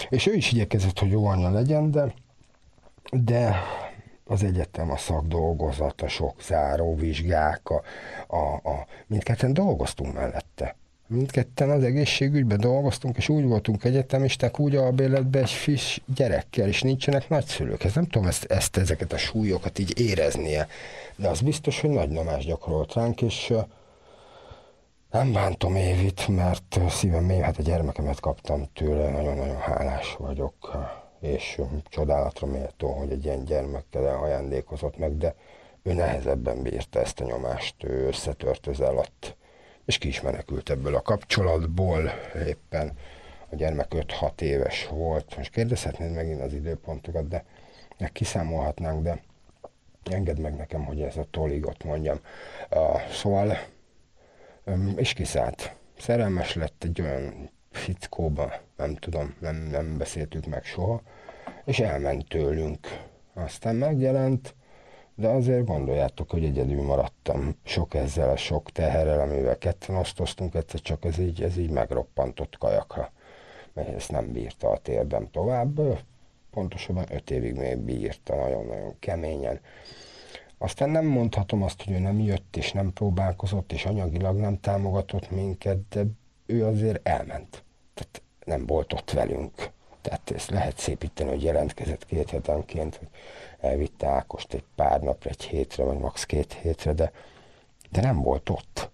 és 0.10 0.28
ő 0.28 0.34
is 0.34 0.52
igyekezett, 0.52 1.00
hogy 1.00 1.12
jó 1.12 1.26
anya 1.26 1.50
legyen, 1.50 1.92
de, 1.92 2.14
de 3.12 3.56
az 4.26 4.44
egyetem, 4.44 4.92
a 4.92 4.98
szakdolgozat, 4.98 6.02
a 6.02 6.08
sok 6.08 6.42
záróvizsgák, 6.42 7.70
a, 7.70 7.82
a, 8.28 8.54
a, 8.54 8.88
mindketten 9.08 9.54
dolgoztunk 9.54 10.14
mellette. 10.14 10.76
Mindketten 11.08 11.70
az 11.70 11.84
egészségügyben 11.84 12.60
dolgoztunk, 12.60 13.18
és 13.18 13.30
úgy 13.30 13.44
voltunk 13.44 13.84
egyetemisták, 13.84 14.60
úgy 14.60 14.76
a 14.76 14.92
béletben 14.92 15.42
egy 15.42 15.50
friss 15.50 16.00
gyerekkel, 16.16 16.68
és 16.68 16.82
nincsenek 16.82 17.30
nagyszülők. 17.30 17.84
Ez 17.84 17.94
nem 17.94 18.08
tudom 18.08 18.28
ezt, 18.28 18.44
ezt, 18.44 18.78
ezeket 18.78 19.14
a 19.14 19.18
súlyokat 19.18 19.80
így 19.80 20.00
éreznie 20.00 20.68
de 21.18 21.28
az 21.28 21.42
biztos, 21.42 21.82
hogy 21.82 21.90
nagy 21.90 22.10
nyomás 22.10 22.46
gyakorolt 22.46 22.94
ránk, 22.94 23.22
és 23.22 23.54
nem 25.12 25.32
bántom 25.32 25.76
Évit, 25.76 26.28
mert 26.28 26.80
szívem 26.90 27.24
mély, 27.24 27.40
hát 27.40 27.58
a 27.58 27.62
gyermekemet 27.62 28.20
kaptam 28.20 28.70
tőle, 28.74 29.10
nagyon-nagyon 29.10 29.58
hálás 29.58 30.16
vagyok, 30.16 30.78
és 31.20 31.62
csodálatra 31.90 32.48
méltó, 32.48 32.92
hogy 32.92 33.12
egy 33.12 33.26
ilyen 33.26 33.46
gyermekkel 33.46 34.20
ajándékozott 34.20 34.98
meg, 34.98 35.18
de 35.18 35.36
ő 35.84 35.94
nehezebben 35.94 36.62
bírta 36.62 37.00
ezt 37.00 37.20
a 37.20 37.26
nyomást, 37.26 37.84
ő 37.84 38.08
összetört 38.08 38.68
az 38.68 38.80
alatt, 38.80 39.36
és 39.88 39.98
ki 39.98 40.08
is 40.08 40.22
menekült 40.22 40.70
ebből 40.70 40.96
a 40.96 41.02
kapcsolatból 41.02 42.12
éppen. 42.48 42.98
A 43.50 43.56
gyermek 43.56 43.88
5-6 43.90 44.42
éves 44.42 44.88
volt, 44.88 45.38
most 45.38 45.52
kérdezhetnéd 45.52 46.12
megint 46.12 46.42
az 46.42 46.54
időpontokat, 46.54 47.28
de 47.28 47.44
kiszámolhatnánk, 48.14 49.04
de 49.04 49.22
engedd 50.12 50.40
meg 50.40 50.56
nekem, 50.56 50.86
hogy 50.86 51.02
ez 51.02 51.18
a 51.18 51.28
toligot 51.32 51.84
mondjam. 51.84 52.20
Uh, 52.70 53.10
szóval, 53.12 53.58
um, 54.66 54.94
és 54.98 55.14
kiszállt. 55.14 55.76
Szerelmes 55.98 56.56
lett 56.56 56.84
egy 56.84 57.02
olyan 57.02 57.50
fickóba, 57.72 58.54
nem 58.78 58.96
tudom, 58.96 59.36
nem, 59.40 59.56
nem 59.56 59.98
beszéltük 59.98 60.46
meg 60.46 60.64
soha, 60.64 61.02
és 61.66 61.80
elment 61.80 62.28
tőlünk. 62.28 62.88
Aztán 63.34 63.76
megjelent, 63.76 64.56
de 65.20 65.28
azért 65.28 65.66
gondoljátok, 65.66 66.30
hogy 66.30 66.44
egyedül 66.44 66.82
maradtam 66.82 67.56
sok 67.64 67.94
ezzel 67.94 68.30
a 68.30 68.36
sok 68.36 68.72
teherrel, 68.72 69.20
amivel 69.20 69.58
ketten 69.58 69.96
osztoztunk, 69.96 70.56
egyszer 70.56 70.82
csak 70.82 71.06
ez 71.06 71.18
így, 71.18 71.44
ez 71.44 71.58
így 71.58 71.70
megroppantott 71.70 72.58
kajakra, 72.58 73.12
mert 73.74 73.88
ezt 73.96 74.12
nem 74.12 74.32
bírta 74.32 74.70
a 74.70 74.78
térdem 74.78 75.30
tovább, 75.32 75.80
pontosabban 76.52 77.06
öt 77.10 77.32
évig 77.32 77.56
még 77.56 77.78
bírta 77.78 78.36
nagyon-nagyon 78.36 78.96
keményen. 79.00 79.60
Aztán 80.58 80.90
nem 80.90 81.06
mondhatom 81.06 81.64
azt, 81.64 81.84
hogy 81.84 81.94
ő 81.94 82.00
nem 82.00 82.20
jött 82.20 82.56
és 82.58 82.72
nem 82.72 82.94
próbálkozott, 82.94 83.72
és 83.72 83.86
anyagilag 83.86 84.38
nem 84.38 84.60
támogatott 84.60 85.32
minket, 85.32 85.78
de 85.90 86.04
ő 86.46 86.66
azért 86.66 87.08
elment. 87.08 87.64
Tehát 87.94 88.22
nem 88.46 88.66
volt 88.66 88.94
ott 88.94 89.12
velünk. 89.12 89.70
Tehát 90.02 90.32
ezt 90.32 90.50
lehet 90.50 90.78
szépíteni, 90.78 91.30
hogy 91.30 91.44
jelentkezett 91.44 92.06
két 92.06 92.30
hetenként, 92.30 92.96
hogy 92.96 93.08
elvitte 93.60 94.08
Ákost 94.08 94.54
egy 94.54 94.64
pár 94.76 95.02
napra, 95.02 95.30
egy 95.30 95.44
hétre, 95.44 95.84
vagy 95.84 95.98
max. 95.98 96.26
két 96.26 96.54
hétre, 96.54 96.94
de, 96.94 97.12
de 97.92 98.02
nem 98.02 98.22
volt 98.22 98.50
ott. 98.50 98.90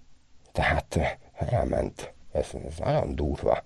Tehát 0.52 1.00
elment. 1.36 2.14
Ez, 2.32 2.50
ez 2.68 2.78
nagyon 2.78 3.16
durva 3.16 3.64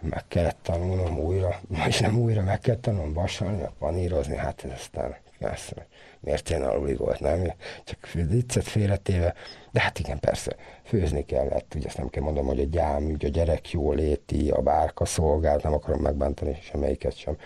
meg 0.00 0.24
kellett 0.28 0.58
tanulnom 0.62 1.18
újra, 1.18 1.60
vagy 1.68 1.96
nem 2.00 2.18
újra, 2.18 2.42
meg 2.42 2.60
kellett 2.60 2.82
tanulnom 2.82 3.12
vasalni, 3.12 3.60
meg 3.60 3.70
panírozni, 3.78 4.36
hát 4.36 4.64
ez 4.64 4.70
aztán 4.70 5.16
persze, 5.38 5.86
miért 6.20 6.50
én 6.50 6.62
aluli 6.62 6.94
volt, 6.94 7.20
nem? 7.20 7.52
Csak 7.84 8.10
viccet 8.12 8.64
félretéve, 8.64 9.34
de 9.70 9.80
hát 9.80 9.98
igen, 9.98 10.18
persze, 10.18 10.56
főzni 10.82 11.24
kellett, 11.24 11.74
ugye 11.74 11.86
ezt 11.86 11.96
nem 11.96 12.08
kell 12.08 12.22
mondom, 12.22 12.46
hogy 12.46 12.60
a 12.60 12.64
gyámügy, 12.64 13.24
a 13.24 13.28
gyerek 13.28 13.70
jóléti, 13.70 14.50
a 14.50 14.60
bárka 14.60 15.04
szolgált, 15.04 15.62
nem 15.62 15.72
akarom 15.72 16.00
megbántani 16.00 16.58
semmelyiket 16.62 17.16
sem. 17.16 17.36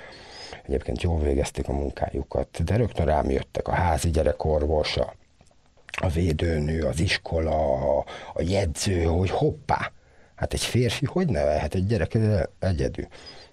Egyébként 0.67 1.03
jól 1.03 1.21
végezték 1.21 1.69
a 1.69 1.73
munkájukat, 1.73 2.65
de 2.65 2.77
rögtön 2.77 3.07
rám 3.07 3.31
jöttek 3.31 3.69
a 3.69 3.73
házi 3.73 4.11
gyerekorvos, 4.11 4.97
a, 4.97 6.09
védőnő, 6.09 6.83
az 6.83 7.01
iskola, 7.01 7.73
a, 7.73 8.05
a 8.35 8.43
jegyző, 8.43 9.03
hogy 9.03 9.31
hoppá, 9.31 9.93
Hát 10.35 10.53
egy 10.53 10.61
férfi 10.61 11.07
hogy 11.07 11.29
nevelhet 11.29 11.75
egy 11.75 11.87
gyereket 11.87 12.51
egyedül? 12.59 13.07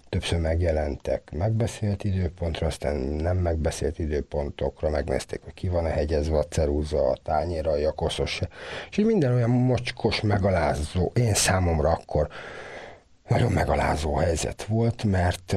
Többször 0.08 0.38
megjelentek 0.38 1.30
megbeszélt 1.32 2.04
időpontra, 2.04 2.66
aztán 2.66 2.96
nem 2.96 3.36
megbeszélt 3.36 3.98
időpontokra, 3.98 4.90
megnézték, 4.90 5.42
hogy 5.42 5.54
ki 5.54 5.68
van 5.68 5.84
a 5.84 5.88
hegyezve 5.88 6.38
a 6.38 6.44
cerúza, 6.44 7.08
a 7.08 7.16
tányéra, 7.22 7.70
a 7.70 7.92
koszos, 7.92 8.40
és 8.90 8.96
így 8.96 9.04
minden 9.04 9.34
olyan 9.34 9.50
mocskos, 9.50 10.20
megalázó, 10.20 11.12
én 11.14 11.34
számomra 11.34 11.90
akkor 11.90 12.28
nagyon 13.28 13.52
megalázó 13.52 14.14
helyzet 14.14 14.64
volt, 14.64 15.04
mert 15.04 15.56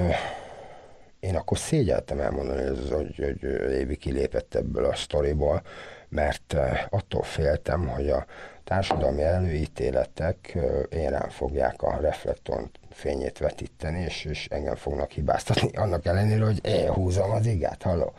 én 1.26 1.36
akkor 1.36 1.58
szégyeltem 1.58 2.20
elmondani, 2.20 2.64
hogy, 2.90 3.16
hogy 3.16 3.44
Évi 3.72 3.96
kilépett 3.96 4.56
ebből 4.56 4.86
a 4.86 4.96
sztoriból, 4.96 5.62
mert 6.10 6.56
attól 6.90 7.24
féltem, 7.24 7.88
hogy 7.88 8.10
a 8.10 8.26
társadalmi 8.64 9.22
előítéletek 9.22 10.58
én 10.90 11.10
rám 11.10 11.30
fogják 11.30 11.82
a 11.82 11.98
reflektor 12.02 12.70
fényét 12.92 13.38
vetíteni, 13.38 14.02
és, 14.02 14.26
és 14.26 14.48
engem 14.48 14.76
fognak 14.76 15.12
hibáztatni, 15.12 15.70
annak 15.84 16.06
ellenére, 16.06 16.46
hogy 16.46 16.66
én 16.66 16.92
húzom 16.92 17.32
az 17.32 17.46
igát, 17.46 17.82
halló. 17.84 18.14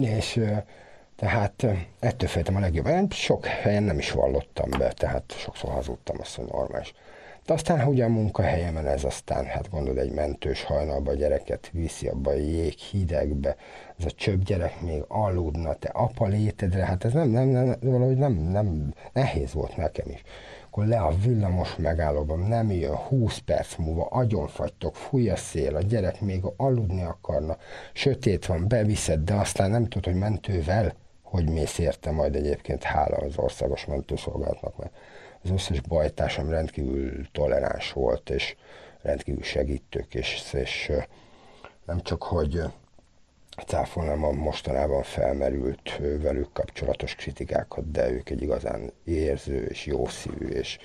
És 0.00 0.40
tehát 1.16 1.66
ettől 1.98 2.28
féltem 2.28 2.56
a 2.56 2.60
legjobban. 2.60 3.10
Sok 3.10 3.46
helyen 3.46 3.82
nem 3.82 3.98
is 3.98 4.10
vallottam 4.10 4.70
be, 4.78 4.92
tehát 4.92 5.34
sokszor 5.38 5.70
hazudtam, 5.70 6.16
azt, 6.20 6.36
hogy 6.36 6.44
normális. 6.44 6.92
De 7.50 7.56
aztán 7.56 7.88
ugye 7.88 8.04
a 8.04 8.08
munkahelyemen 8.08 8.86
ez 8.86 9.04
aztán, 9.04 9.44
hát 9.44 9.70
gondolod, 9.70 9.98
egy 9.98 10.12
mentős 10.12 10.62
hajnalba 10.62 11.10
a 11.10 11.14
gyereket 11.14 11.70
viszi 11.72 12.08
abba 12.08 12.30
a 12.30 12.34
jég 12.34 12.72
hidegbe, 12.72 13.56
ez 13.98 14.04
a 14.04 14.10
csöbb 14.10 14.42
gyerek 14.42 14.80
még 14.80 15.04
aludna, 15.08 15.74
te 15.74 15.88
apa 15.88 16.26
létedre, 16.26 16.84
hát 16.84 17.04
ez 17.04 17.12
nem, 17.12 17.28
nem, 17.28 17.46
nem 17.48 17.76
valahogy 17.80 18.16
nem, 18.16 18.32
nem, 18.32 18.94
nehéz 19.12 19.52
volt 19.52 19.76
nekem 19.76 20.08
is. 20.08 20.22
Akkor 20.66 20.86
le 20.86 21.00
a 21.00 21.14
villamos 21.24 21.76
megállóban, 21.76 22.38
nem 22.38 22.70
jön, 22.70 22.94
20 22.96 23.38
perc 23.38 23.76
múlva 23.76 24.04
agyonfagytok, 24.04 24.96
fúj 24.96 25.30
a 25.30 25.36
szél, 25.36 25.76
a 25.76 25.82
gyerek 25.82 26.20
még 26.20 26.42
aludni 26.56 27.02
akarna, 27.02 27.56
sötét 27.92 28.46
van, 28.46 28.68
beviszed, 28.68 29.20
de 29.20 29.34
aztán 29.34 29.70
nem 29.70 29.84
tudod, 29.84 30.04
hogy 30.04 30.20
mentővel, 30.20 30.94
hogy 31.22 31.48
mész 31.48 31.78
érte 31.78 32.10
majd 32.10 32.36
egyébként, 32.36 32.82
hála 32.82 33.16
az 33.16 33.38
országos 33.38 33.84
mentőszolgálatnak, 33.84 34.76
mert 34.76 34.92
az 35.42 35.50
összes 35.50 35.80
bajtársam 35.80 36.50
rendkívül 36.50 37.26
toleráns 37.32 37.92
volt, 37.92 38.30
és 38.30 38.56
rendkívül 39.02 39.42
segítők, 39.42 40.14
és, 40.14 40.52
és 40.52 40.92
nem 41.86 42.00
csak, 42.00 42.22
hogy 42.22 42.62
cáfolnám 43.66 44.24
a 44.24 44.30
mostanában 44.30 45.02
felmerült 45.02 45.98
velük 45.98 46.52
kapcsolatos 46.52 47.14
kritikákat, 47.14 47.90
de 47.90 48.10
ők 48.10 48.30
egy 48.30 48.42
igazán 48.42 48.92
érző 49.04 49.64
és 49.64 49.86
jó 49.86 50.06
szívű 50.06 50.46
és 50.46 50.78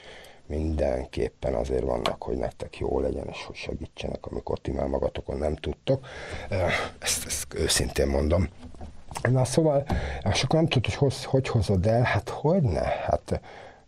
mindenképpen 0.47 1.53
azért 1.53 1.83
vannak, 1.83 2.23
hogy 2.23 2.37
nektek 2.37 2.77
jó 2.77 2.99
legyen, 2.99 3.27
és 3.27 3.43
hogy 3.43 3.55
segítsenek, 3.55 4.25
amikor 4.25 4.59
ti 4.59 4.71
már 4.71 4.87
magatokon 4.87 5.37
nem 5.37 5.55
tudtok. 5.55 6.07
Ezt, 6.99 7.25
ezt 7.25 7.53
őszintén 7.53 8.07
mondom. 8.07 8.49
Na 9.21 9.45
szóval, 9.45 9.85
akkor 10.23 10.49
nem 10.49 10.67
tudod, 10.67 10.85
hogy 10.85 10.95
hoz, 10.95 11.23
hogy 11.23 11.47
hozod 11.47 11.85
el, 11.85 12.01
hát 12.01 12.29
hogy 12.29 12.61
ne? 12.61 12.83
Hát 12.83 13.41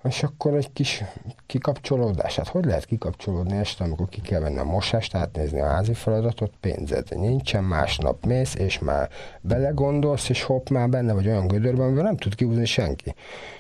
és 0.08 0.24
akkor 0.24 0.54
egy 0.54 0.74
kis 0.74 1.04
kikapcsolódás. 1.46 2.36
Hát 2.36 2.48
hogy 2.48 2.66
lehet 2.66 2.86
kikapcsolódni 2.86 3.58
este, 3.58 3.84
amikor 3.84 4.10
ki 4.10 4.22
kell 4.22 4.40
venni 4.40 4.58
a 4.58 4.64
mosást, 4.64 5.16
átnézni 5.16 5.60
a 5.60 5.68
házi 5.68 5.94
feladatot, 5.94 6.54
pénzed 6.60 7.18
nincsen, 7.18 7.64
másnap 7.64 8.26
mész, 8.26 8.56
és 8.56 8.80
már 8.80 9.10
belegondolsz, 9.42 10.30
és 10.30 10.44
hopp, 10.44 10.70
már 10.70 10.90
benne 10.90 11.14
vagy 11.14 11.28
olyan 11.28 11.48
gödörben, 11.48 11.86
amivel 11.86 12.04
nem 12.04 12.18
tud 12.18 12.36
kihúzni 12.36 12.66
senki. 12.66 13.16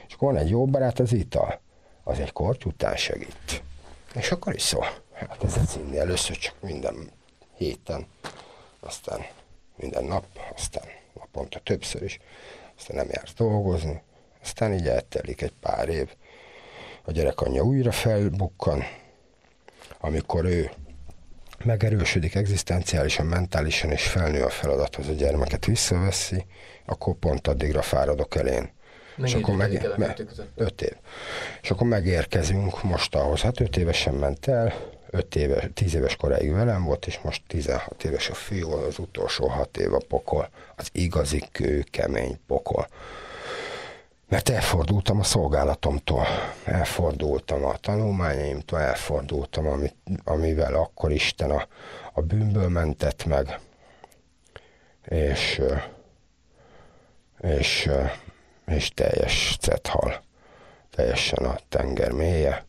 És 0.07 0.13
akkor 0.13 0.33
van 0.33 0.41
egy 0.41 0.49
jó 0.49 0.65
barát, 0.65 0.99
az 0.99 1.13
ital. 1.13 1.59
Az 2.03 2.19
egy 2.19 2.31
korty 2.31 2.65
után 2.65 2.95
segít. 2.95 3.63
És 4.13 4.31
akkor 4.31 4.53
is 4.53 4.61
szól. 4.61 4.85
Hát 5.13 5.43
ez 5.43 5.77
inni 5.83 5.97
először 5.97 6.37
csak 6.37 6.55
minden 6.61 7.11
héten, 7.55 8.05
aztán 8.79 9.19
minden 9.75 10.03
nap, 10.03 10.25
aztán 10.55 10.83
naponta 11.13 11.59
többször 11.59 12.03
is, 12.03 12.19
aztán 12.77 12.95
nem 12.95 13.07
jársz 13.09 13.33
dolgozni, 13.33 14.01
aztán 14.41 14.73
így 14.73 14.87
eltelik 14.87 15.41
egy 15.41 15.53
pár 15.61 15.89
év, 15.89 16.15
a 17.07 17.11
gyerek 17.11 17.41
anyja 17.41 17.63
újra 17.63 17.91
felbukkan, 17.91 18.83
amikor 19.99 20.45
ő 20.45 20.71
megerősödik 21.63 22.35
egzisztenciálisan, 22.35 23.25
mentálisan, 23.25 23.91
és 23.91 24.07
felnő 24.07 24.43
a 24.43 24.49
feladathoz, 24.49 25.07
a 25.07 25.11
gyermeket 25.11 25.65
visszaveszi, 25.65 26.45
akkor 26.85 27.15
pont 27.15 27.47
addigra 27.47 27.81
fáradok 27.81 28.35
elén. 28.35 28.69
Mennyi 29.15 29.29
és 29.29 29.35
akkor 29.35 29.55
meg, 29.55 29.87
me, 29.97 30.15
öt 30.55 30.81
év. 30.81 30.93
És 31.61 31.71
akkor 31.71 31.87
megérkezünk 31.87 32.83
most 32.83 33.15
ahhoz. 33.15 33.41
Hát 33.41 33.59
öt 33.59 33.77
évesen 33.77 34.13
ment 34.13 34.47
el, 34.47 34.73
öt 35.09 35.35
éves, 35.35 35.69
tíz 35.73 35.95
éves 35.95 36.15
koráig 36.15 36.51
velem 36.51 36.83
volt, 36.83 37.07
és 37.07 37.19
most 37.23 37.41
16 37.47 38.03
éves 38.03 38.29
a 38.29 38.33
fiú, 38.33 38.71
az 38.71 38.99
utolsó 38.99 39.47
hat 39.47 39.77
év 39.77 39.93
a 39.93 40.01
pokol. 40.07 40.49
Az 40.75 40.89
igazi 40.91 41.43
kő, 41.51 41.83
kemény 41.91 42.39
pokol 42.47 42.87
mert 44.27 44.49
elfordultam 44.49 45.19
a 45.19 45.23
szolgálatomtól, 45.23 46.25
elfordultam 46.63 47.65
a 47.65 47.77
tanulmányaimtól, 47.77 48.79
elfordultam, 48.79 49.67
amit, 49.67 49.95
amivel 50.23 50.73
akkor 50.73 51.11
Isten 51.11 51.51
a, 51.51 51.67
a 52.13 52.21
bűnből 52.21 52.69
mentett 52.69 53.25
meg, 53.25 53.59
és, 55.05 55.61
és, 57.41 57.89
és 58.65 58.89
teljes 58.89 59.57
cethal, 59.61 60.23
teljesen 60.89 61.45
a 61.45 61.57
tenger 61.69 62.11
mélye, 62.11 62.65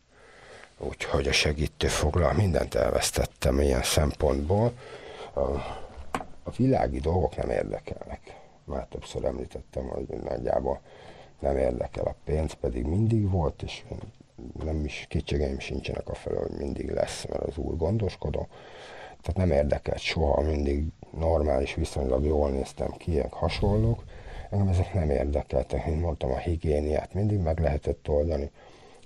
úgyhogy 0.78 1.28
a 1.28 1.32
segítő 1.32 1.86
foglal, 1.86 2.32
mindent 2.32 2.74
elvesztettem 2.74 3.60
ilyen 3.60 3.82
szempontból. 3.82 4.72
A, 5.32 5.40
a 6.42 6.50
világi 6.56 7.00
dolgok 7.00 7.36
nem 7.36 7.50
érdekelnek. 7.50 8.36
Már 8.64 8.86
többször 8.90 9.24
említettem, 9.24 9.86
hogy 9.88 10.06
nagyjából 10.06 10.80
nem 11.40 11.56
érdekel 11.56 12.04
a 12.04 12.14
pénz, 12.24 12.52
pedig 12.52 12.84
mindig 12.84 13.30
volt, 13.30 13.62
és 13.62 13.84
nem 14.64 14.84
is 14.84 15.06
kétségeim 15.08 15.58
sincsenek 15.58 16.08
a 16.08 16.14
felől, 16.14 16.40
hogy 16.48 16.58
mindig 16.58 16.90
lesz, 16.90 17.26
mert 17.26 17.42
az 17.42 17.56
úr 17.56 17.76
gondoskodó. 17.76 18.48
Tehát 19.22 19.48
nem 19.48 19.58
érdekelt 19.58 19.98
soha, 19.98 20.40
mindig 20.40 20.84
normális, 21.18 21.74
viszonylag 21.74 22.24
jól 22.24 22.50
néztem 22.50 22.90
ki, 22.90 23.10
ilyen 23.10 23.28
hasonlók. 23.30 24.04
Engem 24.50 24.68
ezek 24.68 24.94
nem 24.94 25.10
érdekeltek, 25.10 25.86
mint 25.86 26.00
mondtam, 26.00 26.30
a 26.30 26.38
higiéniát 26.38 27.14
mindig 27.14 27.38
meg 27.38 27.60
lehetett 27.60 28.08
oldani. 28.08 28.50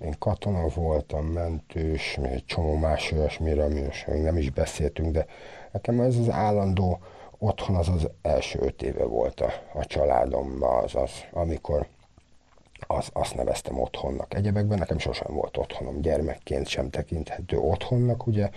Én 0.01 0.15
katona 0.19 0.69
voltam, 0.69 1.27
mentős, 1.27 2.17
egy 2.17 2.45
csomó 2.45 2.75
más 2.75 3.13
olyasmire, 3.13 3.69
most 3.69 4.07
még 4.07 4.23
nem 4.23 4.37
is 4.37 4.51
beszéltünk, 4.51 5.13
de 5.13 5.27
nekem 5.73 6.01
ez 6.01 6.17
az 6.17 6.31
állandó 6.31 6.99
otthon 7.39 7.77
az 7.77 7.89
az 7.89 8.09
első 8.23 8.59
öt 8.63 8.83
éve 8.83 9.05
volt 9.05 9.41
a, 9.41 9.53
a 9.75 9.85
családomban, 9.85 10.85
az 10.85 10.95
az, 10.95 11.11
amikor 11.33 11.87
az, 12.87 13.09
azt 13.13 13.35
neveztem 13.35 13.81
otthonnak. 13.81 14.35
Egyebekben 14.35 14.79
nekem 14.79 14.99
sosem 14.99 15.35
volt 15.35 15.57
otthonom, 15.57 16.01
gyermekként 16.01 16.67
sem 16.67 16.91
tekinthető 16.91 17.59
otthonnak, 17.59 18.27
ugye, 18.27 18.51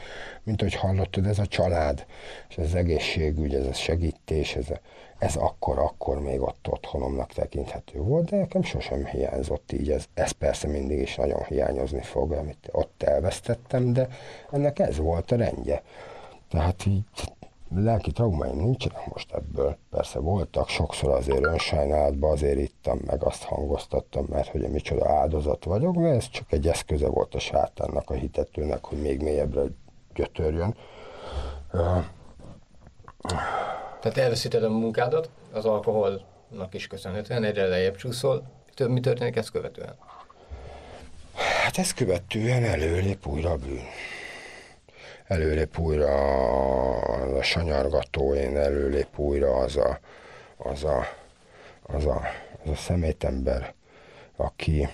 mint 0.44 0.62
hogy 0.62 0.74
hallottad, 0.74 1.26
ez 1.26 1.40
a 1.40 1.46
család, 1.46 2.06
és 2.50 2.58
az 2.58 2.76
egészségügy, 2.76 3.56
ez 3.56 3.66
a 3.66 3.74
segítés, 3.74 4.56
ez, 4.56 4.70
a, 4.70 4.80
ez 5.18 5.36
akkor, 5.36 5.80
akkor 5.80 6.22
még 6.22 6.42
ott 6.42 6.68
otthonomnak 6.70 7.34
tekinthető 7.34 8.00
volt, 8.00 8.30
de 8.30 8.38
nekem 8.38 8.64
sosem 8.64 9.06
hiányzott 9.06 9.72
így, 9.72 9.92
ez, 9.92 10.06
ez 10.14 10.32
persze 10.32 10.68
mindig 10.68 11.00
is 11.00 11.16
nagyon 11.16 11.44
hiányozni 11.44 12.02
fog, 12.02 12.32
amit 12.32 12.70
ott 12.72 13.04
elvesztettem, 13.04 13.94
de 13.94 14.08
ennek 14.52 14.80
ez 14.80 14.98
volt 14.98 15.32
a 15.32 15.36
rendje. 15.36 15.82
Tehát 16.50 16.86
így 16.86 17.04
lelki 17.84 18.12
traumáim 18.12 18.58
nincsenek 18.58 19.06
most 19.14 19.34
ebből. 19.34 19.78
Persze 19.90 20.20
voltak, 20.20 20.70
sokszor 20.70 21.12
azért 21.12 21.46
önsajnálatban 21.46 22.32
azért 22.32 22.60
ittam, 22.60 23.00
meg 23.06 23.24
azt 23.24 23.44
hangoztattam, 23.44 24.26
mert 24.30 24.48
hogy 24.48 24.62
micsoda 24.62 25.10
áldozat 25.10 25.64
vagyok, 25.64 25.96
de 25.96 26.08
ez 26.08 26.30
csak 26.30 26.52
egy 26.52 26.68
eszköze 26.68 27.08
volt 27.08 27.36
a 27.36 27.40
sátánnak, 27.40 28.10
a 28.10 28.14
hitetőnek, 28.14 28.86
hogy 28.86 29.02
még 29.02 29.22
mélyebbre 29.22 29.62
gyötörjön. 30.14 30.76
Tehát 34.00 34.18
elveszíted 34.18 34.64
a 34.64 34.70
munkádat, 34.70 35.30
az 35.52 35.66
alkoholnak 35.66 36.74
is 36.74 36.88
köszönhetően, 36.88 37.44
egyre 37.44 37.68
lejjebb 37.68 37.96
csúszol. 37.96 38.44
Mi 38.88 39.00
történik 39.00 39.36
ezt 39.36 39.52
követően? 39.52 39.96
Hát 41.64 41.78
ezt 41.78 41.94
követően 41.94 42.64
előlép 42.64 43.28
újra 43.28 43.56
bűn 43.56 43.84
előlép 45.28 45.80
újra 45.80 46.12
a 47.38 47.42
sanyargató, 47.42 48.34
én 48.34 48.58
előlép 48.58 49.20
újra 49.20 49.58
az 49.58 49.78
a, 49.78 50.00
az 50.58 50.84
a, 50.84 51.08
az 51.82 52.06
a, 52.06 52.22
az 52.64 52.70
a 52.70 52.76
szemétember, 52.76 53.74
aki, 54.36 54.90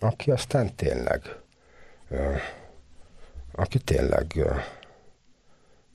aki 0.00 0.30
aztán 0.30 0.74
tényleg, 0.74 1.22
aki 3.52 3.78
tényleg 3.78 4.32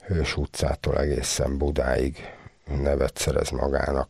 Hős 0.06 0.38
utcától 0.38 1.00
egészen 1.00 1.58
Budáig 1.58 2.18
nevet 2.66 3.18
szerez 3.18 3.50
magának, 3.50 4.10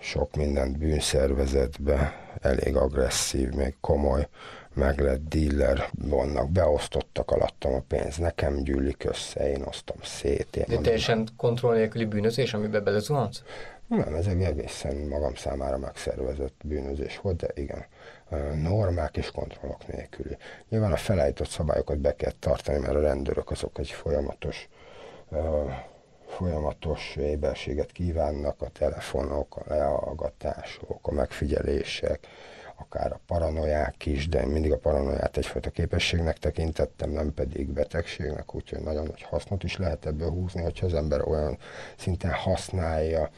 sok 0.00 0.36
mindent 0.36 0.78
bűnszervezetbe, 0.78 2.28
elég 2.40 2.76
agresszív, 2.76 3.50
még 3.50 3.74
komoly 3.80 4.28
meglett 4.74 5.28
dealer 5.28 5.90
vannak, 6.08 6.50
beosztottak 6.50 7.30
alattam 7.30 7.74
a 7.74 7.82
pénz, 7.88 8.16
nekem 8.16 8.62
gyűlik 8.62 9.04
össze, 9.04 9.50
én 9.50 9.62
osztom 9.62 9.96
szét. 10.02 10.56
Én 10.56 10.64
De 10.68 10.76
teljesen 10.76 11.28
kontroll 11.36 11.74
nélküli 11.74 12.04
bűnözés, 12.04 12.54
amiben 12.54 12.84
belezuhansz? 12.84 13.42
Nem, 13.86 14.14
ez 14.14 14.26
egy 14.26 14.42
egészen 14.42 14.96
magam 14.96 15.34
számára 15.34 15.78
megszervezett 15.78 16.54
bűnözés 16.64 17.18
volt, 17.18 17.36
de 17.36 17.48
igen, 17.54 17.84
normák 18.62 19.16
és 19.16 19.30
kontrollok 19.30 19.86
nélküli. 19.86 20.36
Nyilván 20.68 20.92
a 20.92 20.96
felállított 20.96 21.48
szabályokat 21.48 21.98
be 21.98 22.14
kell 22.14 22.32
tartani, 22.38 22.78
mert 22.78 22.94
a 22.94 23.00
rendőrök 23.00 23.50
azok 23.50 23.78
egy 23.78 23.90
folyamatos 23.90 24.68
folyamatos 26.26 27.16
éberséget 27.16 27.92
kívánnak, 27.92 28.62
a 28.62 28.68
telefonok, 28.68 29.56
a 29.56 29.62
lehallgatások, 29.66 30.98
a 31.06 31.12
megfigyelések, 31.12 32.26
akár 32.80 33.12
a 33.12 33.20
paranoiák 33.26 34.06
is, 34.06 34.28
de 34.28 34.40
én 34.40 34.48
mindig 34.48 34.72
a 34.72 34.78
paranoiát 34.78 35.36
egyfajta 35.36 35.70
képességnek 35.70 36.38
tekintettem, 36.38 37.10
nem 37.10 37.34
pedig 37.34 37.68
betegségnek, 37.68 38.54
úgyhogy 38.54 38.80
nagyon 38.80 39.06
nagy 39.06 39.22
hasznot 39.22 39.64
is 39.64 39.76
lehet 39.76 40.06
ebből 40.06 40.30
húzni, 40.30 40.62
hogyha 40.62 40.86
az 40.86 40.94
ember 40.94 41.28
olyan 41.28 41.58
szinten 41.96 42.32
használja. 42.32 43.30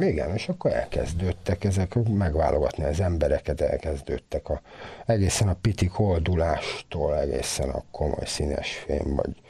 Igen, 0.00 0.34
és 0.34 0.48
akkor 0.48 0.72
elkezdődtek 0.72 1.64
ezek, 1.64 1.94
megválogatni 2.08 2.84
az 2.84 3.00
embereket, 3.00 3.60
elkezdődtek 3.60 4.48
a, 4.48 4.60
egészen 5.06 5.48
a 5.48 5.56
piti 5.60 5.86
koldulástól, 5.86 7.18
egészen 7.18 7.68
a 7.68 7.82
komoly 7.90 8.24
színes 8.24 8.76
fém, 8.76 9.14
vagy, 9.14 9.42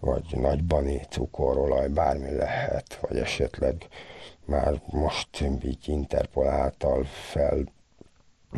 vagy 0.00 0.24
nagybani 0.40 1.00
cukorolaj, 1.10 1.88
bármi 1.88 2.30
lehet, 2.30 2.98
vagy 3.00 3.18
esetleg 3.18 3.74
már 4.44 4.80
most 4.86 5.40
így 5.62 5.88
Interpol 5.88 6.48
által 6.48 7.04
fel 7.04 7.74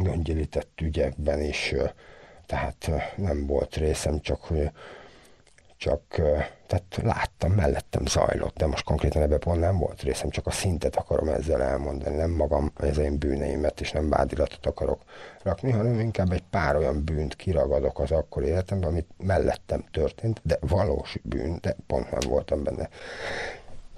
göngyölített 0.02 0.80
ügyekben 0.80 1.40
is, 1.40 1.74
tehát 2.46 2.90
nem 3.16 3.46
volt 3.46 3.76
részem, 3.76 4.20
csak 4.20 4.40
hogy 4.40 4.70
csak 5.76 6.02
tehát 6.66 7.00
láttam, 7.02 7.52
mellettem 7.52 8.06
zajlott, 8.06 8.56
de 8.56 8.66
most 8.66 8.84
konkrétan 8.84 9.22
ebben 9.22 9.38
pont 9.38 9.60
nem 9.60 9.78
volt 9.78 10.02
részem, 10.02 10.30
csak 10.30 10.46
a 10.46 10.50
szintet 10.50 10.96
akarom 10.96 11.28
ezzel 11.28 11.62
elmondani, 11.62 12.16
nem 12.16 12.30
magam, 12.30 12.72
az 12.76 12.98
én 12.98 13.18
bűneimet, 13.18 13.80
és 13.80 13.92
nem 13.92 14.08
vádilatot 14.08 14.66
akarok 14.66 15.02
rakni, 15.42 15.70
hanem 15.70 16.00
inkább 16.00 16.32
egy 16.32 16.42
pár 16.50 16.76
olyan 16.76 17.04
bűnt 17.04 17.36
kiragadok 17.36 17.98
az 17.98 18.10
akkor 18.10 18.42
életemben, 18.42 18.88
amit 18.88 19.08
mellettem 19.16 19.84
történt, 19.90 20.40
de 20.44 20.58
valós 20.60 21.18
bűn, 21.22 21.58
de 21.60 21.76
pont 21.86 22.10
nem 22.10 22.30
voltam 22.30 22.62
benne 22.62 22.88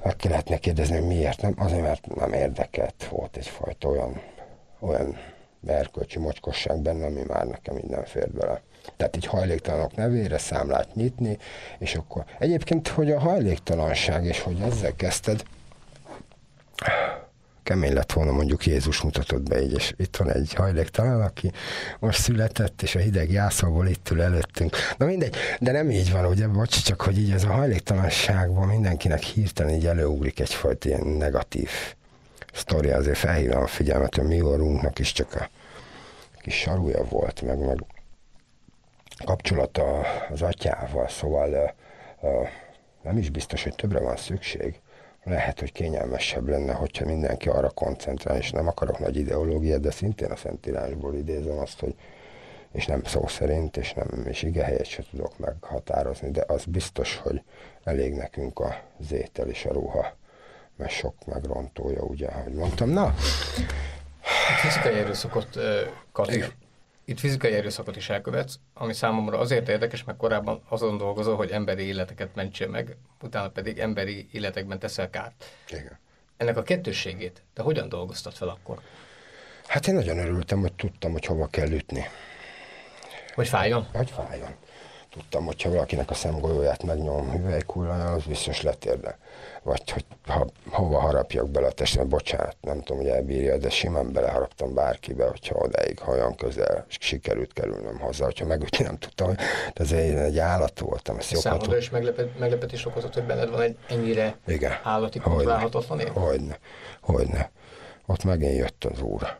meg 0.02 0.16
ki 0.16 0.28
lehetne 0.28 0.58
kérdezni, 0.58 0.96
hogy 0.96 1.06
miért 1.06 1.42
nem. 1.42 1.54
Azért, 1.56 1.82
mert 1.82 2.14
nem 2.14 2.32
érdekelt. 2.32 3.08
Volt 3.10 3.36
egyfajta 3.36 3.88
olyan, 3.88 4.22
olyan 4.80 5.16
erkölcsi 5.66 6.18
mocskosság 6.18 6.80
benne, 6.80 7.06
ami 7.06 7.22
már 7.26 7.46
nekem 7.46 7.80
nem 7.88 8.04
fér 8.04 8.30
bele. 8.30 8.62
Tehát 8.96 9.16
így 9.16 9.26
hajléktalanok 9.26 9.96
nevére 9.96 10.38
számlát 10.38 10.94
nyitni, 10.94 11.38
és 11.78 11.94
akkor 11.94 12.24
egyébként, 12.38 12.88
hogy 12.88 13.10
a 13.10 13.18
hajléktalanság, 13.18 14.24
és 14.24 14.40
hogy 14.40 14.60
ezzel 14.60 14.94
kezdted, 14.94 15.42
kemény 17.62 17.92
lett 17.92 18.12
volna 18.12 18.32
mondjuk 18.32 18.66
Jézus 18.66 19.00
mutatott 19.00 19.48
be 19.48 19.62
így, 19.62 19.72
és 19.72 19.94
itt 19.96 20.16
van 20.16 20.30
egy 20.30 20.52
hajléktalan, 20.54 21.22
aki 21.22 21.52
most 21.98 22.20
született, 22.20 22.82
és 22.82 22.94
a 22.94 22.98
hideg 22.98 23.30
jászolból 23.30 23.86
itt 23.86 24.10
ül 24.10 24.22
előttünk. 24.22 24.76
Na 24.96 25.06
mindegy, 25.06 25.34
de 25.60 25.72
nem 25.72 25.90
így 25.90 26.12
van, 26.12 26.26
ugye, 26.26 26.46
bocs, 26.46 26.82
csak 26.82 27.00
hogy 27.00 27.18
így 27.18 27.30
ez 27.30 27.44
a 27.44 27.52
hajléktalanságban 27.52 28.68
mindenkinek 28.68 29.22
hirtelen 29.22 29.74
így 29.74 29.86
előugrik 29.86 30.40
egyfajta 30.40 30.88
ilyen 30.88 31.06
negatív 31.06 31.70
sztori, 32.52 32.90
azért 32.90 33.16
felhívom 33.16 33.62
a 33.62 33.66
figyelmet, 33.66 34.14
hogy 34.14 34.26
mi 34.26 34.42
orrunknak 34.42 34.98
is 34.98 35.12
csak 35.12 35.34
a 35.34 35.48
kis 36.40 36.54
sarúja 36.54 37.04
volt, 37.04 37.42
meg, 37.42 37.58
meg 37.58 37.84
kapcsolata 39.24 40.00
az 40.30 40.42
atyával, 40.42 41.08
szóval 41.08 41.74
nem 43.02 43.18
is 43.18 43.30
biztos, 43.30 43.62
hogy 43.62 43.74
többre 43.74 44.00
van 44.00 44.16
szükség. 44.16 44.80
Lehet, 45.24 45.60
hogy 45.60 45.72
kényelmesebb 45.72 46.48
lenne, 46.48 46.72
hogyha 46.72 47.04
mindenki 47.04 47.48
arra 47.48 47.70
koncentrál, 47.70 48.36
és 48.36 48.50
nem 48.50 48.68
akarok 48.68 48.98
nagy 48.98 49.16
ideológiát, 49.16 49.80
de 49.80 49.90
szintén 49.90 50.30
a 50.30 50.36
Szentírásból 50.36 51.14
idézem 51.14 51.58
azt, 51.58 51.80
hogy 51.80 51.94
és 52.72 52.86
nem 52.86 53.04
szó 53.04 53.26
szerint, 53.26 53.76
és 53.76 53.92
nem 53.92 54.26
is 54.28 54.42
ige 54.42 54.64
helyet 54.64 54.84
se 54.84 55.02
tudok 55.10 55.38
meghatározni, 55.38 56.30
de 56.30 56.44
az 56.46 56.64
biztos, 56.64 57.16
hogy 57.16 57.42
elég 57.84 58.14
nekünk 58.14 58.60
az 58.60 59.12
étel 59.12 59.48
és 59.48 59.64
a 59.64 59.72
ruha, 59.72 60.16
mert 60.80 60.92
sok 60.92 61.14
megrontója, 61.26 62.02
ugye, 62.02 62.26
ahogy 62.26 62.52
mondtam. 62.52 62.90
Na! 62.90 63.14
Fizikai 64.60 64.94
erőszakot, 64.94 65.58
Kati, 66.12 66.44
itt 67.04 67.18
fizikai 67.18 67.52
erőszakot 67.52 67.96
is 67.96 68.08
elkövetsz, 68.08 68.54
ami 68.74 68.92
számomra 68.92 69.38
azért 69.38 69.68
érdekes, 69.68 70.04
mert 70.04 70.18
korábban 70.18 70.62
azon 70.68 70.96
dolgozol, 70.96 71.36
hogy 71.36 71.50
emberi 71.50 71.82
életeket 71.82 72.34
mentsél 72.34 72.68
meg, 72.68 72.96
utána 73.22 73.48
pedig 73.48 73.78
emberi 73.78 74.28
életekben 74.32 74.78
teszel 74.78 75.10
kárt. 75.10 75.44
Igen. 75.68 75.98
Ennek 76.36 76.56
a 76.56 76.62
kettősségét 76.62 77.42
te 77.54 77.62
hogyan 77.62 77.88
dolgoztad 77.88 78.32
fel 78.32 78.48
akkor? 78.48 78.80
Hát 79.66 79.86
én 79.86 79.94
nagyon 79.94 80.18
örültem, 80.18 80.60
hogy 80.60 80.72
tudtam, 80.72 81.12
hogy 81.12 81.24
hova 81.24 81.46
kell 81.46 81.70
ütni. 81.70 82.04
Hogy 83.34 83.48
fájjon? 83.48 83.86
Hogy 83.92 84.10
fájjon. 84.10 84.54
Tudtam, 85.10 85.44
hogyha 85.44 85.70
valakinek 85.70 86.10
a 86.10 86.14
szemgolyóját 86.14 86.82
megnyom 86.82 87.30
hüvelykúrlanyal, 87.30 88.14
az 88.14 88.24
biztos 88.24 88.62
letérde 88.62 89.18
vagy 89.62 89.90
hogy 89.90 90.04
ha, 90.26 90.46
hova 90.70 90.98
harapjak 91.00 91.50
bele 91.50 91.66
a 91.66 91.72
testem, 91.72 92.08
bocsánat, 92.08 92.56
nem 92.60 92.82
tudom, 92.82 93.02
hogy 93.02 93.10
elbírja, 93.10 93.56
de 93.56 93.70
simán 93.70 94.12
beleharaptam 94.12 94.74
bárkibe, 94.74 95.26
hogyha 95.26 95.54
odáig, 95.54 95.98
ha 95.98 96.12
olyan 96.12 96.34
közel 96.34 96.84
sikerült 96.88 97.52
kerülnöm 97.52 97.98
haza, 97.98 98.24
hogyha 98.24 98.46
megütni 98.46 98.84
nem 98.84 98.98
tudtam, 98.98 99.34
de 99.74 99.82
azért 99.82 100.04
én 100.04 100.18
egy 100.18 100.38
állat 100.38 100.78
voltam. 100.78 101.16
Ezt 101.16 101.36
Számodra 101.36 101.76
is 101.76 101.90
meglepet, 101.90 102.38
meglepetés 102.38 102.86
okozott, 102.86 103.14
hogy 103.14 103.24
benned 103.24 103.50
van 103.50 103.60
egy 103.60 103.76
ennyire 103.88 104.36
Igen. 104.46 104.72
állati 104.82 105.18
kontrollálhatatlan 105.18 106.00
élet? 106.00 106.12
Hogyne, 106.12 106.58
hogyne. 107.00 107.50
Ott 108.06 108.24
megint 108.24 108.56
jött 108.56 108.84
az 108.84 109.00
úr. 109.00 109.36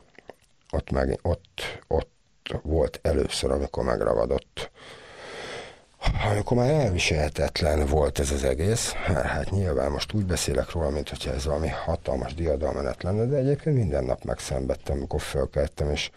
Ott, 0.71 0.91
megint, 0.91 1.19
ott, 1.23 1.79
ott 1.89 2.11
volt 2.63 2.99
először, 3.03 3.51
amikor 3.51 3.85
megragadott 3.85 4.71
amikor 6.31 6.57
már 6.57 6.71
elviselhetetlen 6.71 7.87
volt 7.87 8.19
ez 8.19 8.31
az 8.31 8.45
egész, 8.45 8.93
hát 9.07 9.51
nyilván 9.51 9.91
most 9.91 10.13
úgy 10.13 10.27
beszélek 10.27 10.71
róla, 10.71 10.91
mint 10.91 11.09
hogyha 11.09 11.33
ez 11.33 11.45
valami 11.45 11.69
hatalmas 11.69 12.35
diadalmenet 12.35 13.03
lenne, 13.03 13.25
de 13.25 13.37
egyébként 13.37 13.77
minden 13.77 14.05
nap 14.05 14.25
megszenvedtem, 14.25 14.97
amikor 14.97 15.21
fölkeltem, 15.21 15.91
és 15.91 16.11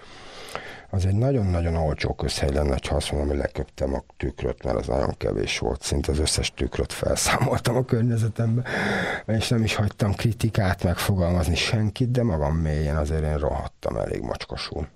az 0.90 1.06
egy 1.06 1.16
nagyon-nagyon 1.16 1.76
olcsó 1.76 2.14
közhely 2.14 2.52
lenne, 2.52 2.78
ha 2.90 2.96
azt 2.96 3.12
mondom, 3.12 3.30
hogy 3.30 3.38
leköptem 3.38 3.94
a 3.94 4.04
tükröt, 4.18 4.64
mert 4.64 4.78
az 4.78 4.88
nagyon 4.88 5.16
kevés 5.18 5.60
volt. 5.60 5.82
Szinte 5.82 6.12
az 6.12 6.20
összes 6.20 6.54
tükröt 6.54 6.94
felszámoltam 6.94 7.76
a 7.76 7.86
környezetembe, 7.86 8.64
és 9.26 9.48
nem 9.48 9.64
is 9.64 9.76
hagytam 9.76 10.14
kritikát 10.14 10.84
megfogalmazni 10.84 11.56
senkit, 11.56 12.12
de 12.12 12.24
magam 12.24 12.56
mélyen 12.56 12.98
azért 12.98 13.24
én 13.24 13.38
rohadtam 13.38 13.98
elég 13.98 14.22
mocskosul. 14.22 14.88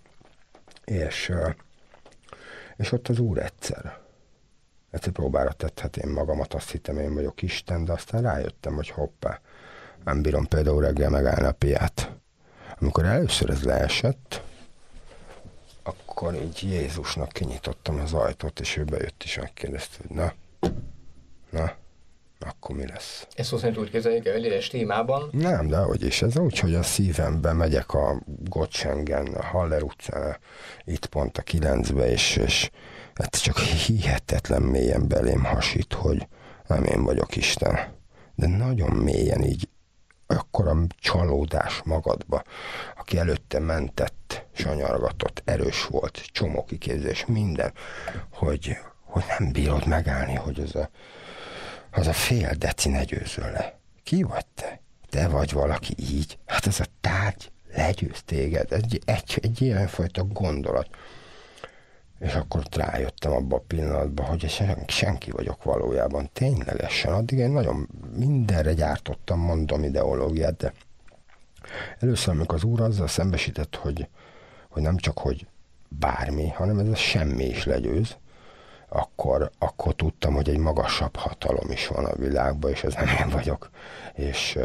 És, 0.85 1.31
és 2.77 2.91
ott 2.91 3.07
az 3.07 3.19
úr 3.19 3.37
egyszer 3.37 4.05
egyszer 4.91 5.11
próbára 5.11 5.55
én 6.03 6.11
magamat, 6.11 6.53
azt 6.53 6.71
hittem 6.71 6.97
én 6.97 7.13
vagyok 7.13 7.41
Isten, 7.41 7.85
de 7.85 7.93
aztán 7.93 8.21
rájöttem, 8.21 8.75
hogy 8.75 8.89
hoppá, 8.89 9.41
nem 10.03 10.21
bírom 10.21 10.45
például 10.45 10.81
reggel 10.81 11.09
megállni 11.09 11.45
a 11.45 11.51
piát. 11.51 12.11
Amikor 12.79 13.05
először 13.05 13.49
ez 13.49 13.63
leesett, 13.63 14.41
akkor 15.83 16.33
így 16.35 16.63
Jézusnak 16.63 17.29
kinyitottam 17.29 17.99
az 17.99 18.13
ajtót, 18.13 18.59
és 18.59 18.77
ő 18.77 18.83
bejött 18.83 19.23
és 19.23 19.37
megkérdezte, 19.37 19.97
hogy 20.07 20.15
na, 20.15 20.33
na, 21.49 21.71
akkor 22.39 22.75
mi 22.75 22.87
lesz? 22.87 23.27
Ezt 23.35 23.49
szó 23.49 23.57
szerint 23.57 23.77
úgy 23.77 23.91
kezeljük 23.91 24.25
el, 24.25 24.33
hogy 24.33 24.67
témában? 24.71 25.29
Nem, 25.31 25.67
de 25.67 25.77
hogy 25.77 26.03
is. 26.03 26.21
Ez 26.21 26.37
úgy, 26.37 26.59
hogy 26.59 26.75
a 26.75 26.83
szívembe 26.83 27.53
megyek 27.53 27.93
a 27.93 28.21
Gottschengen, 28.25 29.27
a 29.27 29.43
Haller 29.43 29.83
utcán, 29.83 30.37
itt 30.83 31.05
pont 31.05 31.37
a 31.37 31.41
kilencbe, 31.41 32.11
és, 32.11 32.35
és 32.35 32.69
Hát 33.17 33.41
csak 33.41 33.57
hihetetlen 33.57 34.61
mélyen 34.61 35.07
belém 35.07 35.43
hasít, 35.43 35.93
hogy 35.93 36.27
nem 36.67 36.83
én 36.83 37.03
vagyok 37.03 37.35
Isten. 37.35 37.95
De 38.35 38.47
nagyon 38.47 38.91
mélyen 38.91 39.43
így 39.43 39.69
akkora 40.27 40.77
csalódás 40.99 41.81
magadba, 41.83 42.43
aki 42.97 43.17
előtte 43.17 43.59
mentett, 43.59 44.45
sanyargatott, 44.53 45.41
erős 45.45 45.85
volt, 45.85 46.25
csomó 46.31 46.63
kiképzés, 46.63 47.25
minden, 47.25 47.73
hogy, 48.29 48.77
hogy 49.03 49.23
nem 49.39 49.51
bírod 49.51 49.87
megállni, 49.87 50.33
hogy 50.33 50.59
az 50.59 50.75
a, 50.75 50.89
az 51.91 52.07
a 52.07 52.13
fél 52.13 52.53
deci 52.57 52.89
ne 52.89 53.03
győzöl 53.03 53.51
le. 53.51 53.79
Ki 54.03 54.23
vagy 54.23 54.45
te? 54.45 54.81
Te 55.09 55.27
vagy 55.27 55.51
valaki 55.51 55.93
így? 55.97 56.37
Hát 56.45 56.67
ez 56.67 56.79
a 56.79 56.85
tárgy 57.01 57.51
legyőz 57.73 58.21
téged. 58.25 58.71
Egy, 58.71 59.01
egy, 59.05 59.39
egy 59.41 59.61
ilyenfajta 59.61 60.23
gondolat. 60.23 60.87
És 62.19 62.33
akkor 62.33 62.63
rájöttem 62.71 63.31
abba 63.31 63.55
a 63.55 63.63
pillanatban, 63.67 64.25
hogy 64.25 64.49
sen, 64.49 64.83
senki 64.87 65.31
vagyok 65.31 65.63
valójában, 65.63 66.29
ténylegesen. 66.33 67.13
Addig 67.13 67.37
én 67.37 67.49
nagyon 67.49 67.89
mindenre 68.15 68.73
gyártottam, 68.73 69.39
mondom, 69.39 69.83
ideológiát, 69.83 70.57
de 70.57 70.73
először, 71.99 72.33
amikor 72.33 72.55
az 72.55 72.63
úr 72.63 72.81
azzal 72.81 73.07
szembesített, 73.07 73.75
hogy, 73.75 74.07
hogy 74.69 74.81
nem 74.81 74.97
csak, 74.97 75.17
hogy 75.17 75.47
bármi, 75.87 76.49
hanem 76.49 76.79
ez 76.79 76.87
a 76.87 76.95
semmi 76.95 77.45
is 77.45 77.65
legyőz, 77.65 78.17
akkor, 78.89 79.51
akkor 79.57 79.93
tudtam, 79.95 80.33
hogy 80.33 80.49
egy 80.49 80.57
magasabb 80.57 81.15
hatalom 81.15 81.71
is 81.71 81.87
van 81.87 82.05
a 82.05 82.15
világban, 82.15 82.71
és 82.71 82.83
ez 82.83 82.93
nem 82.93 83.07
én 83.07 83.29
vagyok. 83.29 83.69
És, 84.13 84.59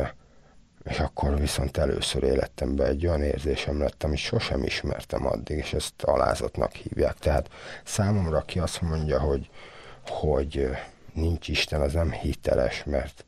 és 0.85 0.99
akkor 0.99 1.39
viszont 1.39 1.76
először 1.76 2.22
életemben 2.22 2.87
egy 2.87 3.07
olyan 3.07 3.22
érzésem 3.22 3.78
lett, 3.80 4.03
amit 4.03 4.18
sosem 4.18 4.62
ismertem 4.62 5.26
addig, 5.26 5.57
és 5.57 5.72
ezt 5.72 6.03
alázatnak 6.03 6.72
hívják. 6.72 7.14
Tehát 7.18 7.49
számomra, 7.85 8.37
aki 8.37 8.59
azt 8.59 8.80
mondja, 8.80 9.20
hogy, 9.20 9.51
hogy 10.07 10.70
nincs 11.12 11.49
Isten, 11.49 11.80
az 11.80 11.93
nem 11.93 12.11
hiteles, 12.11 12.85
mert 12.85 13.24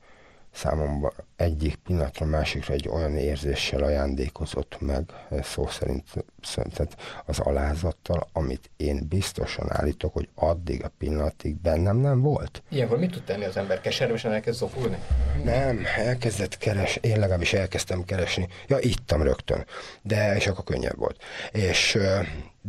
számomra 0.52 1.12
egyik 1.37 1.74
pillanatra 1.74 2.26
másikra 2.26 2.74
egy 2.74 2.89
olyan 2.89 3.16
érzéssel 3.16 3.82
ajándékozott 3.82 4.76
meg, 4.80 5.05
szó 5.43 5.66
szerint 5.66 6.05
tehát 6.53 6.97
az 7.26 7.39
alázattal, 7.39 8.28
amit 8.32 8.70
én 8.76 9.07
biztosan 9.09 9.66
állítok, 9.68 10.12
hogy 10.12 10.28
addig 10.35 10.85
a 10.85 10.91
pillanatig 10.99 11.57
bennem 11.57 11.97
nem 11.97 12.20
volt. 12.20 12.62
Ilyenkor 12.70 12.98
mit 12.98 13.11
tud 13.11 13.23
tenni 13.23 13.44
az 13.44 13.56
ember? 13.56 13.81
Keservesen 13.81 14.32
elkezd 14.32 14.59
zofulni? 14.59 14.97
Nem, 15.44 15.85
elkezdett 15.97 16.59
keres, 16.59 16.97
én 16.97 17.19
legalábbis 17.19 17.52
elkezdtem 17.52 18.05
keresni. 18.05 18.48
Ja, 18.66 18.78
ittam 18.78 19.23
rögtön, 19.23 19.66
de 20.02 20.36
és 20.36 20.47
akkor 20.47 20.65
könnyebb 20.65 20.97
volt. 20.97 21.23
És 21.52 21.98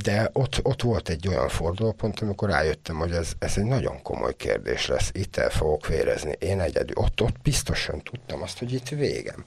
de 0.04 0.30
ott, 0.34 0.60
ott 0.64 0.82
volt 0.82 1.10
egy 1.10 1.28
olyan 1.28 1.48
fordulópont, 1.48 2.20
amikor 2.20 2.50
rájöttem, 2.50 2.96
hogy 2.96 3.12
ez, 3.12 3.32
ez 3.40 3.58
egy 3.58 3.64
nagyon 3.64 4.02
komoly 4.02 4.36
kérdés 4.36 4.88
lesz. 4.88 5.10
Itt 5.14 5.38
el 5.38 5.50
fogok 5.50 5.88
vérezni. 5.88 6.32
Én 6.40 6.60
egyedül. 6.60 6.96
Ott, 6.98 7.22
ott 7.22 7.42
biztosan 7.42 8.02
tudtam 8.02 8.42
azt, 8.42 8.55
hogy 8.60 8.74
itt 8.74 8.90
végem. 8.90 9.46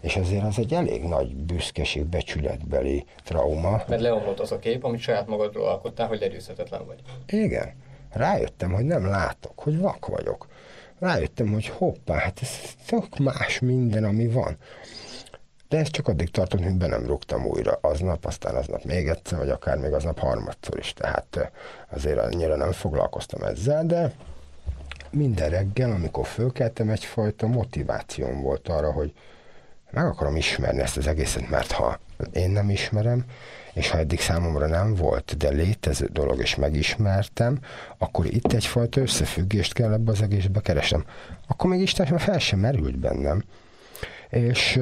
És 0.00 0.16
azért 0.16 0.44
az 0.44 0.58
egy 0.58 0.74
elég 0.74 1.02
nagy 1.02 1.36
büszkeség, 1.36 2.04
becsületbeli 2.04 3.04
trauma. 3.24 3.82
Mert 3.88 4.00
leomlott 4.00 4.40
az 4.40 4.52
a 4.52 4.58
kép, 4.58 4.84
amit 4.84 5.00
saját 5.00 5.26
magadról 5.26 5.68
alkottál, 5.68 6.06
hogy 6.06 6.20
legyőzhetetlen 6.20 6.86
vagy. 6.86 6.98
Igen. 7.26 7.74
Rájöttem, 8.12 8.72
hogy 8.72 8.84
nem 8.84 9.06
látok, 9.06 9.58
hogy 9.58 9.78
vak 9.78 10.06
vagyok. 10.06 10.46
Rájöttem, 10.98 11.52
hogy 11.52 11.66
hoppá, 11.66 12.14
hát 12.14 12.38
ez 12.42 12.74
tök 12.86 13.18
más 13.18 13.58
minden, 13.58 14.04
ami 14.04 14.26
van. 14.26 14.56
De 15.68 15.78
ez 15.78 15.90
csak 15.90 16.08
addig 16.08 16.30
tartott, 16.30 16.62
hogy 16.62 16.76
be 16.76 16.86
nem 16.86 17.06
rúgtam 17.06 17.46
újra 17.46 17.78
aznap, 17.80 18.24
aztán 18.24 18.54
aznap 18.54 18.84
még 18.84 19.08
egyszer, 19.08 19.38
vagy 19.38 19.50
akár 19.50 19.78
még 19.78 19.92
aznap 19.92 20.18
harmadszor 20.18 20.78
is. 20.78 20.92
Tehát 20.92 21.50
azért 21.90 22.18
annyira 22.18 22.56
nem 22.56 22.72
foglalkoztam 22.72 23.42
ezzel, 23.42 23.86
de 23.86 24.12
minden 25.10 25.50
reggel, 25.50 25.90
amikor 25.90 26.26
fölkeltem, 26.26 26.88
egyfajta 26.88 27.46
motivációm 27.46 28.42
volt 28.42 28.68
arra, 28.68 28.92
hogy 28.92 29.12
meg 29.90 30.04
akarom 30.04 30.36
ismerni 30.36 30.80
ezt 30.80 30.96
az 30.96 31.06
egészet, 31.06 31.50
mert 31.50 31.72
ha 31.72 31.98
én 32.32 32.50
nem 32.50 32.70
ismerem, 32.70 33.24
és 33.72 33.90
ha 33.90 33.98
eddig 33.98 34.20
számomra 34.20 34.66
nem 34.66 34.94
volt, 34.94 35.36
de 35.36 35.48
létező 35.48 36.06
dolog, 36.06 36.40
és 36.40 36.54
megismertem, 36.54 37.58
akkor 37.98 38.26
itt 38.26 38.52
egyfajta 38.52 39.00
összefüggést 39.00 39.72
kell 39.72 39.92
ebbe 39.92 40.10
az 40.10 40.22
egészbe 40.22 40.60
keresem. 40.60 41.04
Akkor 41.46 41.70
még 41.70 41.80
Isten 41.80 42.18
fel 42.18 42.38
sem 42.38 42.58
merült 42.58 42.98
bennem. 42.98 43.44
És 44.28 44.80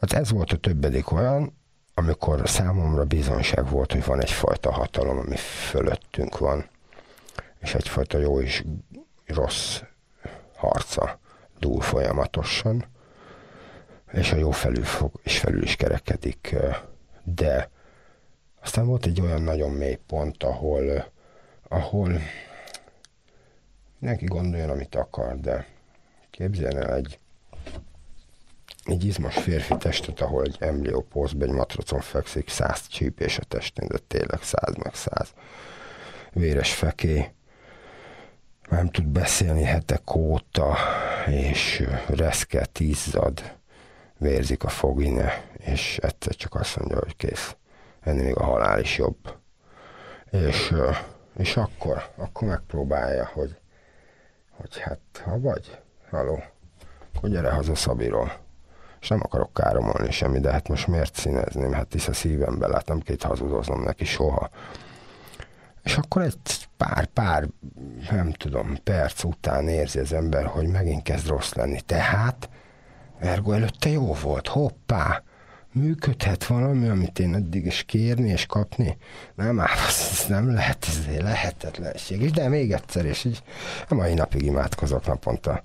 hát 0.00 0.12
ez 0.12 0.30
volt 0.30 0.52
a 0.52 0.56
többedik 0.56 1.12
olyan, 1.12 1.56
amikor 1.94 2.48
számomra 2.48 3.04
bizonság 3.04 3.70
volt, 3.70 3.92
hogy 3.92 4.04
van 4.04 4.20
egyfajta 4.20 4.72
hatalom, 4.72 5.18
ami 5.18 5.36
fölöttünk 5.36 6.38
van, 6.38 6.68
és 7.60 7.74
egyfajta 7.74 8.18
jó 8.18 8.40
és 8.40 8.64
rossz 9.26 9.80
harca 10.56 11.18
dúl 11.58 11.80
folyamatosan, 11.80 12.84
és 14.12 14.32
a 14.32 14.36
jó 14.36 14.50
felül 14.50 14.84
fog, 14.84 15.20
és 15.22 15.38
felül 15.38 15.62
is 15.62 15.76
kerekedik, 15.76 16.56
de 17.22 17.70
aztán 18.62 18.86
volt 18.86 19.06
egy 19.06 19.20
olyan 19.20 19.42
nagyon 19.42 19.70
mély 19.70 19.98
pont, 20.06 20.42
ahol, 20.42 21.12
ahol 21.68 22.20
mindenki 23.98 24.24
gondoljon, 24.24 24.70
amit 24.70 24.94
akar, 24.94 25.40
de 25.40 25.66
képzeljen 26.30 26.82
el 26.82 26.94
egy, 26.94 27.18
egy 28.84 29.04
izmos 29.04 29.34
férfi 29.34 29.76
testet, 29.76 30.20
ahol 30.20 30.42
egy 30.42 30.56
embrió 30.58 31.06
egy 31.40 31.50
matracon 31.50 32.00
fekszik, 32.00 32.48
száz 32.48 32.86
csípés 32.86 33.38
a 33.38 33.44
testén, 33.44 33.88
de 33.88 33.98
tényleg 33.98 34.42
száz 34.42 34.74
meg 34.74 34.94
száz. 34.94 35.34
Véres 36.32 36.74
feké, 36.74 37.34
nem 38.70 38.88
tud 38.88 39.06
beszélni 39.06 39.62
hetek 39.62 40.14
óta, 40.14 40.76
és 41.26 41.86
reszket, 42.08 42.80
izzad, 42.80 43.56
vérzik 44.18 44.64
a 44.64 44.68
fogine, 44.68 45.44
és 45.58 45.98
egyszer 46.02 46.34
csak 46.34 46.54
azt 46.54 46.76
mondja, 46.76 46.98
hogy 46.98 47.16
kész, 47.16 47.56
ennél 48.00 48.24
még 48.24 48.36
a 48.36 48.44
halál 48.44 48.80
is 48.80 48.98
jobb. 48.98 49.34
És, 50.30 50.74
és 51.36 51.56
akkor, 51.56 52.10
akkor 52.16 52.48
megpróbálja, 52.48 53.30
hogy, 53.32 53.56
hogy 54.50 54.78
hát, 54.78 55.00
ha 55.24 55.40
vagy, 55.40 55.78
haló, 56.10 56.42
akkor 57.14 57.28
gyere 57.28 57.50
haza 57.50 57.74
Szabiról. 57.74 58.32
És 59.00 59.08
nem 59.08 59.20
akarok 59.22 59.52
káromolni 59.52 60.10
semmi, 60.10 60.40
de 60.40 60.52
hát 60.52 60.68
most 60.68 60.86
miért 60.86 61.14
színezném? 61.14 61.72
Hát 61.72 61.92
hisz 61.92 62.08
a 62.08 62.12
szívembe 62.12 62.66
látom, 62.66 63.00
két 63.00 63.22
hazudoznom 63.22 63.82
neki 63.82 64.04
soha. 64.04 64.50
És 65.86 65.96
akkor 65.96 66.22
egy 66.22 66.68
pár, 66.76 67.06
pár, 67.06 67.48
nem 68.10 68.32
tudom, 68.32 68.76
perc 68.84 69.24
után 69.24 69.68
érzi 69.68 69.98
az 69.98 70.12
ember, 70.12 70.44
hogy 70.44 70.66
megint 70.66 71.02
kezd 71.02 71.26
rossz 71.26 71.52
lenni. 71.52 71.80
Tehát, 71.80 72.48
ergo 73.18 73.52
előtte 73.52 73.88
jó 73.88 74.14
volt, 74.14 74.48
hoppá, 74.48 75.22
működhet 75.72 76.46
valami, 76.46 76.88
amit 76.88 77.18
én 77.18 77.34
eddig 77.34 77.66
is 77.66 77.82
kérni 77.82 78.28
és 78.28 78.46
kapni? 78.46 78.96
Nem, 79.34 79.60
ám, 79.60 79.68
ez 79.86 80.24
nem 80.28 80.52
lehet, 80.52 80.86
ez 80.88 81.22
lehetetlenség. 81.22 82.22
És 82.22 82.30
de 82.30 82.48
még 82.48 82.72
egyszer, 82.72 83.04
és 83.04 83.24
így 83.24 83.42
a 83.88 83.94
mai 83.94 84.14
napig 84.14 84.42
imádkozok 84.42 85.06
naponta 85.06 85.62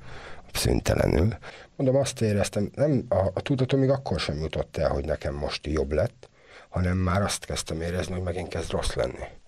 szüntelenül. 0.54 1.38
Mondom, 1.76 1.96
azt 1.96 2.22
éreztem, 2.22 2.70
nem, 2.76 3.06
a, 3.10 3.26
a 3.34 3.42
tudatom 3.42 3.80
még 3.80 3.90
akkor 3.90 4.20
sem 4.20 4.40
jutott 4.40 4.78
el, 4.78 4.90
hogy 4.90 5.06
nekem 5.06 5.34
most 5.34 5.68
jobb 5.68 5.92
lett, 5.92 6.30
hanem 6.70 6.98
már 6.98 7.22
azt 7.22 7.46
kezdtem 7.46 7.82
érezni, 7.82 8.14
hogy 8.14 8.24
megint 8.24 8.48
kezd 8.48 8.72
rossz 8.72 8.94
lenni 8.94 9.40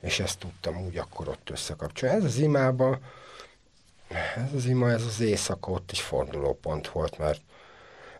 és 0.00 0.20
ezt 0.20 0.38
tudtam 0.38 0.84
úgy 0.84 0.96
akkor 0.96 1.28
ott 1.28 1.50
összekapcsolni. 1.50 2.16
Ez 2.16 2.24
az 2.24 2.36
imába, 2.36 2.98
ez 4.36 4.52
az 4.54 4.64
ima, 4.64 4.90
ez 4.90 5.04
az 5.04 5.20
éjszaka 5.20 5.70
ott 5.70 5.92
is 5.92 6.00
fordulópont 6.00 6.88
volt, 6.88 7.18
mert 7.18 7.40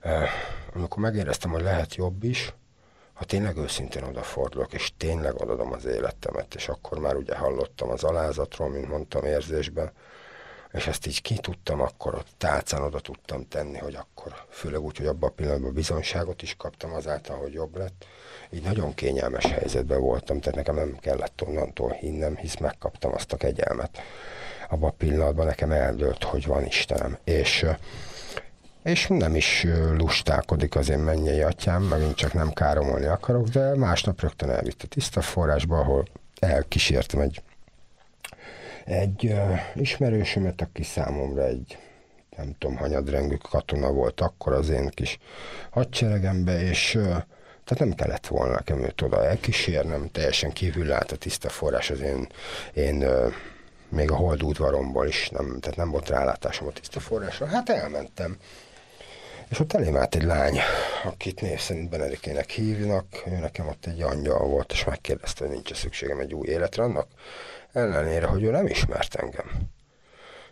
eh, 0.01 0.31
amikor 0.75 1.03
megéreztem, 1.03 1.51
hogy 1.51 1.63
lehet 1.63 1.95
jobb 1.95 2.25
is, 2.25 2.55
ha 3.13 3.25
tényleg 3.25 3.57
őszintén 3.57 4.03
odafordulok, 4.03 4.73
és 4.73 4.93
tényleg 4.97 5.35
odadom 5.35 5.73
az 5.73 5.85
életemet, 5.85 6.55
és 6.55 6.69
akkor 6.69 6.99
már 6.99 7.17
ugye 7.17 7.37
hallottam 7.37 7.91
az 7.91 8.05
alázatról, 8.05 8.69
mint 8.69 8.89
mondtam 8.89 9.25
érzésben, 9.25 9.93
és 10.73 10.87
ezt 10.87 11.07
így 11.07 11.23
ki 11.23 11.39
tudtam, 11.39 11.81
akkor 11.81 12.15
ott 12.15 12.29
tálcán 12.39 12.83
oda 12.83 13.01
tudtam 13.01 13.49
tenni, 13.49 13.79
hogy 13.79 13.95
akkor, 13.95 14.33
főleg 14.49 14.81
úgy, 14.81 14.97
hogy 14.97 15.07
abban 15.07 15.29
a 15.29 15.33
pillanatban 15.33 15.73
bizonságot 15.73 16.43
is 16.43 16.55
kaptam 16.59 16.95
azáltal, 16.95 17.37
hogy 17.37 17.53
jobb 17.53 17.77
lett, 17.77 18.05
így 18.51 18.63
nagyon 18.63 18.95
kényelmes 18.95 19.47
helyzetben 19.47 20.01
voltam, 20.01 20.41
tehát 20.41 20.57
nekem 20.57 20.75
nem 20.75 20.97
kellett 21.01 21.43
onnantól 21.47 21.91
hinnem, 21.91 22.37
hisz 22.37 22.57
megkaptam 22.57 23.15
azt 23.15 23.33
a 23.33 23.37
kegyelmet. 23.37 23.99
Abban 24.69 24.89
a 24.89 24.95
pillanatban 24.99 25.47
nekem 25.47 25.71
eldőlt, 25.71 26.25
hogy 26.25 26.47
van 26.47 26.67
Istenem. 26.67 27.19
És 27.25 27.67
és 28.83 29.07
nem 29.09 29.35
is 29.35 29.67
lustálkodik 29.97 30.77
az 30.77 30.89
én 30.89 30.99
mennyei 30.99 31.41
atyám, 31.41 31.83
megint 31.83 32.15
csak 32.15 32.33
nem 32.33 32.53
káromolni 32.53 33.07
akarok, 33.07 33.49
de 33.49 33.77
másnap 33.77 34.21
rögtön 34.21 34.51
elvitt 34.51 34.83
a 34.83 34.87
tiszta 34.87 35.21
forrásba, 35.21 35.79
ahol 35.79 36.05
elkísértem 36.39 37.21
egy, 37.21 37.43
egy 38.85 39.25
uh, 39.25 39.59
ismerősömet, 39.75 40.61
aki 40.61 40.83
számomra 40.83 41.45
egy 41.45 41.79
nem 42.37 42.55
tudom, 42.59 42.77
hanyadrengű 42.77 43.37
katona 43.51 43.93
volt 43.93 44.21
akkor 44.21 44.53
az 44.53 44.69
én 44.69 44.89
kis 44.89 45.19
hadseregembe, 45.71 46.63
és 46.63 46.91
tehát 47.65 47.79
nem 47.79 47.95
kellett 47.95 48.27
volna 48.27 48.55
nekem 48.55 48.83
őt 48.83 49.03
oda 49.03 49.25
elkísérnem, 49.25 50.09
teljesen 50.13 50.53
kívül 50.53 50.93
állt 50.93 51.13
a 51.13 51.17
tiszta 51.17 51.49
forrás 51.49 51.91
az 51.91 52.01
én, 52.01 52.29
én 52.75 53.05
még 53.89 54.11
a 54.11 54.15
hold 54.15 54.43
udvaromból 54.43 55.07
is, 55.07 55.29
nem, 55.29 55.59
tehát 55.61 55.77
nem 55.77 55.91
volt 55.91 56.09
rálátásom 56.09 56.67
a 56.67 56.73
tiszta 56.73 57.01
forrásra. 57.01 57.47
Hát 57.47 57.69
elmentem. 57.69 58.37
És 59.49 59.61
ott 59.61 59.73
elém 59.73 59.97
állt 59.97 60.15
egy 60.15 60.23
lány, 60.23 60.59
akit 61.05 61.41
név 61.41 61.59
szerint 61.59 61.91
Benedikének 61.91 62.51
hívnak, 62.51 63.05
ő 63.27 63.39
nekem 63.39 63.69
ott 63.69 63.87
egy 63.87 64.03
angyal 64.03 64.47
volt, 64.47 64.73
és 64.73 64.85
megkérdezte, 64.85 65.45
hogy 65.45 65.55
nincs 65.55 65.75
szükségem 65.75 66.19
egy 66.19 66.35
új 66.35 66.49
életre 66.49 66.83
annak, 66.83 67.07
ellenére, 67.73 68.27
hogy 68.27 68.43
ő 68.43 68.51
nem 68.51 68.67
ismert 68.67 69.15
engem. 69.15 69.69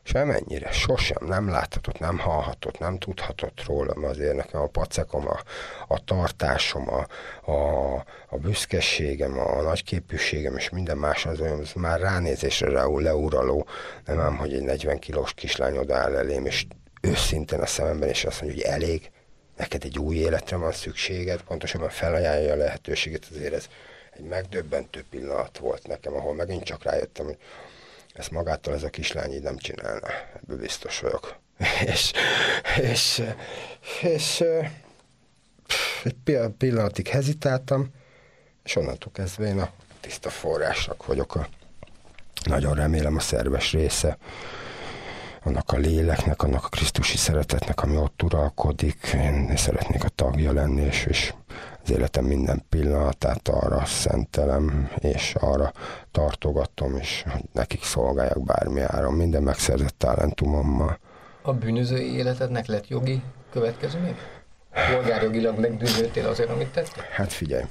Semennyire, 0.03 0.71
sosem 0.71 1.27
nem 1.27 1.49
láthatott, 1.49 1.99
nem 1.99 2.19
hallhatott, 2.19 2.79
nem 2.79 2.99
tudhatott 2.99 3.65
rólam 3.67 4.05
azért 4.05 4.37
nekem 4.37 4.61
a 4.61 4.67
pacekom, 4.67 5.29
a, 5.29 5.41
a 5.89 6.05
tartásom, 6.05 6.89
a, 6.89 7.07
a, 7.51 7.95
a 8.29 8.37
büszkeségem, 8.37 9.39
a, 9.39 9.63
nagyképűségem 9.63 10.57
és 10.57 10.69
minden 10.69 10.97
más 10.97 11.27
az 11.27 11.41
olyan, 11.41 11.59
az 11.59 11.73
már 11.73 12.01
ránézésre 12.01 12.71
rául 12.71 13.03
leuraló, 13.03 13.67
nem 14.05 14.21
ám, 14.21 14.37
hogy 14.37 14.55
egy 14.55 14.63
40 14.63 14.99
kilós 14.99 15.35
kislány 15.35 15.77
odaáll 15.77 16.17
elém, 16.17 16.47
és 16.47 16.67
őszintén 17.01 17.61
a 17.61 17.67
szememben, 17.67 18.09
és 18.09 18.25
azt 18.25 18.43
mondja, 18.43 18.65
hogy 18.65 18.75
elég, 18.75 19.11
neked 19.57 19.85
egy 19.85 19.99
új 19.99 20.17
életre 20.17 20.57
van 20.57 20.73
szükséged, 20.73 21.43
pontosabban 21.43 21.89
felajánlja 21.89 22.53
a 22.53 22.57
lehetőséget, 22.57 23.27
azért 23.31 23.55
ez 23.55 23.69
egy 24.19 24.25
megdöbbentő 24.25 25.05
pillanat 25.11 25.59
volt 25.59 25.87
nekem, 25.87 26.15
ahol 26.15 26.35
megint 26.35 26.65
csak 26.65 26.83
rájöttem, 26.83 27.25
hogy 27.25 27.39
ezt 28.15 28.31
magától 28.31 28.75
ez 28.75 28.83
a 28.83 28.91
kislány 28.91 29.33
így 29.33 29.43
nem 29.43 29.57
csinálna, 29.57 30.07
ebből 30.35 30.59
biztos 30.59 31.01
vagyok. 31.01 31.37
és, 31.93 32.13
és, 32.81 33.23
és 34.03 34.45
egy 36.05 36.41
pillanatig 36.59 37.09
hezitáltam, 37.09 37.87
és 38.65 38.77
onnantól 38.77 39.13
kezdve 39.13 39.47
én 39.47 39.59
a 39.59 39.71
tiszta 40.01 40.31
forrásnak 40.31 41.07
vagyok 41.07 41.35
a 41.35 41.49
nagyon 42.45 42.75
remélem 42.75 43.17
a 43.17 43.21
szerves 43.21 43.73
része 43.73 44.19
annak 45.43 45.73
a 45.73 45.77
léleknek, 45.77 46.43
annak 46.43 46.65
a 46.65 46.69
Krisztusi 46.69 47.17
szeretetnek, 47.17 47.83
ami 47.83 47.97
ott 47.97 48.23
uralkodik. 48.23 49.11
Én 49.15 49.57
szeretnék 49.57 50.05
a 50.05 50.09
tagja 50.09 50.53
lenni, 50.53 50.83
és, 50.83 51.05
és 51.05 51.35
az 51.89 51.95
életem 51.95 52.25
minden 52.25 52.63
pillanatát 52.69 53.49
arra 53.49 53.85
szentelem, 53.85 54.91
és 54.99 55.35
arra 55.35 55.73
tartogatom, 56.11 56.97
és 56.97 57.25
nekik 57.53 57.83
szolgáljak 57.83 58.45
bármi 58.45 58.81
áron, 58.81 59.15
minden 59.15 59.43
megszerzett 59.43 59.99
talentumommal. 59.99 60.99
A 61.43 61.53
bűnöző 61.53 61.99
életednek 61.99 62.67
lett 62.67 62.89
jogi 62.89 63.23
következő 63.53 63.99
még? 63.99 64.15
Polgárjogilag 64.93 65.59
megdűnődtél 65.59 66.27
azért, 66.27 66.51
amit 66.51 66.73
tettél? 66.73 67.03
Hát 67.11 67.33
figyelj, 67.33 67.65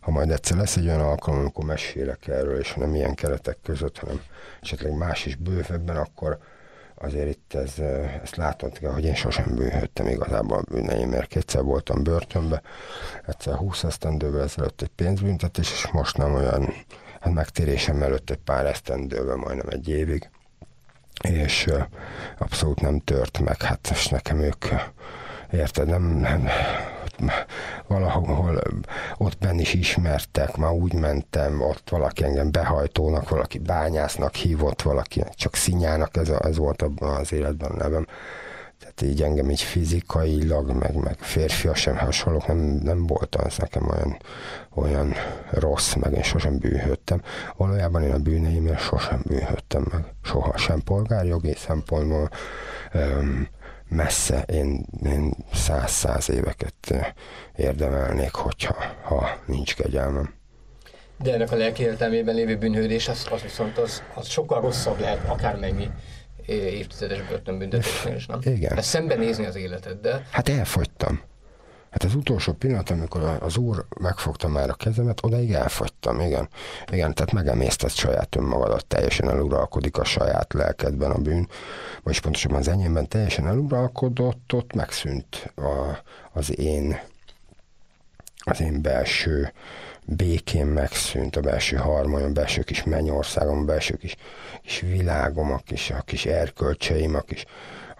ha 0.00 0.10
majd 0.10 0.30
egyszer 0.30 0.56
lesz 0.56 0.76
egy 0.76 0.86
olyan 0.86 1.00
alkalom, 1.00 1.40
amikor 1.40 1.64
mesélek 1.64 2.28
erről, 2.28 2.58
és 2.58 2.74
nem 2.74 2.94
ilyen 2.94 3.14
keretek 3.14 3.58
között, 3.62 3.98
hanem 3.98 4.20
esetleg 4.62 4.96
más 4.96 5.26
is 5.26 5.36
bővebben, 5.36 5.96
akkor 5.96 6.38
azért 6.98 7.28
itt 7.28 7.54
ez, 7.54 7.78
ezt 8.22 8.36
látod 8.36 8.78
kell, 8.78 8.92
hogy 8.92 9.04
én 9.04 9.14
sosem 9.14 9.54
bűnhődtem 9.54 10.06
igazából 10.06 10.58
a 10.58 10.72
bűneim, 10.74 11.08
mert 11.08 11.28
kétszer 11.28 11.62
voltam 11.62 12.02
börtönbe, 12.02 12.62
egyszer 13.26 13.54
20 13.54 13.84
esztendővel 13.84 14.42
ezelőtt 14.42 14.82
egy 14.82 14.90
pénzbüntetés, 14.96 15.72
és 15.72 15.88
most 15.92 16.16
nem 16.16 16.34
olyan, 16.34 16.72
hát 17.20 17.32
megtérésem 17.32 18.02
előtt 18.02 18.30
egy 18.30 18.40
pár 18.44 18.66
esztendővel, 18.66 19.36
majdnem 19.36 19.68
egy 19.68 19.88
évig, 19.88 20.30
és 21.20 21.70
abszolút 22.38 22.80
nem 22.80 23.00
tört 23.00 23.38
meg, 23.38 23.62
hát 23.62 23.88
most 23.88 24.10
nekem 24.10 24.38
ők, 24.38 24.64
érted, 25.52 25.88
nem, 25.88 26.02
nem 26.02 26.48
valahol 27.86 28.62
ott 29.16 29.38
benn 29.38 29.58
is 29.58 29.74
ismertek, 29.74 30.56
már 30.56 30.72
úgy 30.72 30.94
mentem, 30.94 31.60
ott 31.60 31.90
valaki 31.90 32.24
engem 32.24 32.50
behajtónak, 32.50 33.28
valaki 33.28 33.58
bányásznak 33.58 34.34
hívott, 34.34 34.82
valaki 34.82 35.24
csak 35.34 35.54
szinyának, 35.54 36.16
ez, 36.16 36.28
a, 36.28 36.44
ez 36.44 36.56
volt 36.56 36.82
abban 36.82 37.14
az 37.14 37.32
életben 37.32 37.70
a 37.70 37.76
nevem. 37.76 38.06
Tehát 38.78 39.02
így 39.02 39.22
engem 39.22 39.50
így 39.50 39.60
fizikailag, 39.60 40.70
meg, 40.70 40.94
meg 40.94 41.18
férfia 41.18 41.74
sem 41.74 41.96
hasonlók 41.96 42.46
nem, 42.46 42.56
nem 42.82 43.06
volt 43.06 43.34
az 43.34 43.56
nekem 43.56 43.88
olyan, 43.88 44.16
olyan 44.74 45.14
rossz, 45.50 45.94
meg 45.94 46.12
én 46.12 46.22
sosem 46.22 46.58
bűnhődtem. 46.58 47.22
Valójában 47.56 48.02
én 48.02 48.12
a 48.12 48.18
bűneimért 48.18 48.80
sosem 48.80 49.22
bűnhődtem 49.24 49.86
meg. 49.90 50.04
Soha 50.22 50.56
sem 50.56 50.80
polgárjogi 50.82 51.54
szempontból. 51.54 52.30
Um, 52.94 53.48
messze 53.88 54.42
én, 54.42 54.86
én 55.04 55.34
száz-száz 55.54 56.30
éveket 56.30 56.94
érdemelnék, 57.56 58.34
hogyha 58.34 58.76
ha 59.02 59.38
nincs 59.46 59.74
kegyelmem. 59.74 60.34
De 61.18 61.32
ennek 61.32 61.52
a 61.52 61.56
lelki 61.56 61.82
értelmében 61.82 62.34
lévő 62.34 62.56
bűnhődés, 62.56 63.08
az, 63.08 63.26
az 63.30 63.42
viszont 63.42 63.78
az, 63.78 64.02
az 64.14 64.28
sokkal 64.28 64.60
rosszabb 64.60 65.00
lehet, 65.00 65.28
akármennyi 65.28 65.90
évtizedes 66.46 67.22
börtönbüntetésnél 67.28 68.14
is, 68.14 68.26
nem? 68.26 68.38
Igen. 68.42 68.76
Ezt 68.76 68.88
szembenézni 68.88 69.44
az 69.46 69.56
életeddel. 69.56 70.26
Hát 70.30 70.48
elfogytam. 70.48 71.20
Hát 71.96 72.04
az 72.04 72.14
utolsó 72.14 72.52
pillanat, 72.52 72.90
amikor 72.90 73.38
az 73.40 73.56
úr 73.56 73.84
megfogta 74.00 74.48
már 74.48 74.70
a 74.70 74.74
kezemet, 74.74 75.24
odaig 75.24 75.52
elfogytam, 75.52 76.20
igen. 76.20 76.48
Igen, 76.92 77.14
tehát 77.14 77.32
megemésztett 77.32 77.90
saját 77.90 78.36
önmagadat, 78.36 78.86
teljesen 78.86 79.30
eluralkodik 79.30 79.98
a 79.98 80.04
saját 80.04 80.52
lelkedben 80.52 81.10
a 81.10 81.18
bűn, 81.18 81.48
vagyis 82.02 82.20
pontosabban 82.20 82.58
az 82.58 82.68
enyémben 82.68 83.08
teljesen 83.08 83.46
eluralkodott, 83.46 84.52
ott 84.52 84.74
megszűnt 84.74 85.52
a, 85.54 86.02
az 86.32 86.58
én 86.58 87.00
az 88.38 88.60
én 88.60 88.82
belső 88.82 89.52
békén 90.04 90.66
megszűnt, 90.66 91.36
a 91.36 91.40
belső 91.40 91.76
harmonium, 91.76 92.30
a 92.30 92.32
belső 92.32 92.62
kis 92.62 92.84
mennyországom, 92.84 93.58
a 93.58 93.64
belső 93.64 93.94
kis, 93.94 94.16
kis 94.62 94.80
világom, 94.80 95.52
a 95.52 95.58
kis, 95.64 95.90
a 95.90 96.00
kis 96.00 96.26
erkölcseim, 96.26 97.14
a 97.14 97.20
kis, 97.20 97.44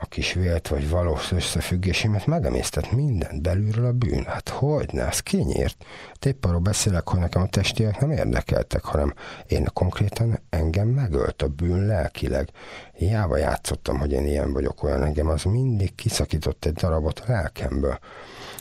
a 0.00 0.06
kis 0.06 0.32
vélt 0.32 0.68
vagy 0.68 0.88
valós 0.88 1.32
összefüggésémet 1.32 2.26
megemésztett 2.26 2.92
mindent 2.92 3.42
belülről 3.42 3.86
a 3.86 3.92
bűn. 3.92 4.24
Hát 4.24 4.48
hogy 4.48 4.88
ne, 4.92 5.06
ez 5.06 5.20
kinyírt. 5.20 5.84
Épp 6.26 6.44
arról 6.44 6.60
beszélek, 6.60 7.08
hogy 7.08 7.20
nekem 7.20 7.42
a 7.42 7.46
testiek 7.46 8.00
nem 8.00 8.10
érdekeltek, 8.10 8.84
hanem 8.84 9.14
én 9.46 9.68
konkrétan 9.72 10.40
engem 10.50 10.88
megölt 10.88 11.42
a 11.42 11.48
bűn 11.48 11.86
lelkileg. 11.86 12.48
Hiába 12.92 13.36
játszottam, 13.36 13.98
hogy 13.98 14.12
én 14.12 14.26
ilyen 14.26 14.52
vagyok, 14.52 14.82
olyan 14.82 15.02
engem 15.02 15.28
az 15.28 15.42
mindig 15.42 15.94
kiszakított 15.94 16.64
egy 16.64 16.72
darabot 16.72 17.18
a 17.18 17.32
lelkemből. 17.32 17.98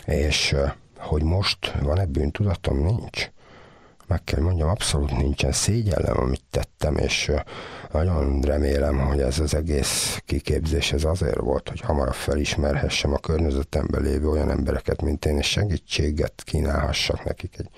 És 0.05 0.55
hogy 0.97 1.23
most 1.23 1.73
van-e 1.81 2.05
bűntudatom? 2.05 2.83
Nincs 2.83 3.29
meg 4.07 4.23
kell 4.23 4.41
mondjam, 4.41 4.69
abszolút 4.69 5.17
nincsen 5.17 5.51
szégyellem, 5.51 6.17
amit 6.17 6.43
tettem, 6.49 6.97
és 6.97 7.31
nagyon 7.91 8.41
remélem, 8.41 8.99
hogy 8.99 9.19
ez 9.19 9.39
az 9.39 9.55
egész 9.55 10.21
kiképzés 10.25 10.91
ez 10.91 11.03
azért 11.03 11.39
volt, 11.39 11.69
hogy 11.69 11.81
hamarabb 11.81 12.13
felismerhessem 12.13 13.13
a 13.13 13.17
környezetemben 13.17 14.01
lévő 14.01 14.29
olyan 14.29 14.49
embereket, 14.49 15.01
mint 15.01 15.25
én, 15.25 15.37
és 15.37 15.47
segítséget 15.47 16.43
kínálhassak 16.45 17.23
nekik 17.23 17.55
egy 17.57 17.69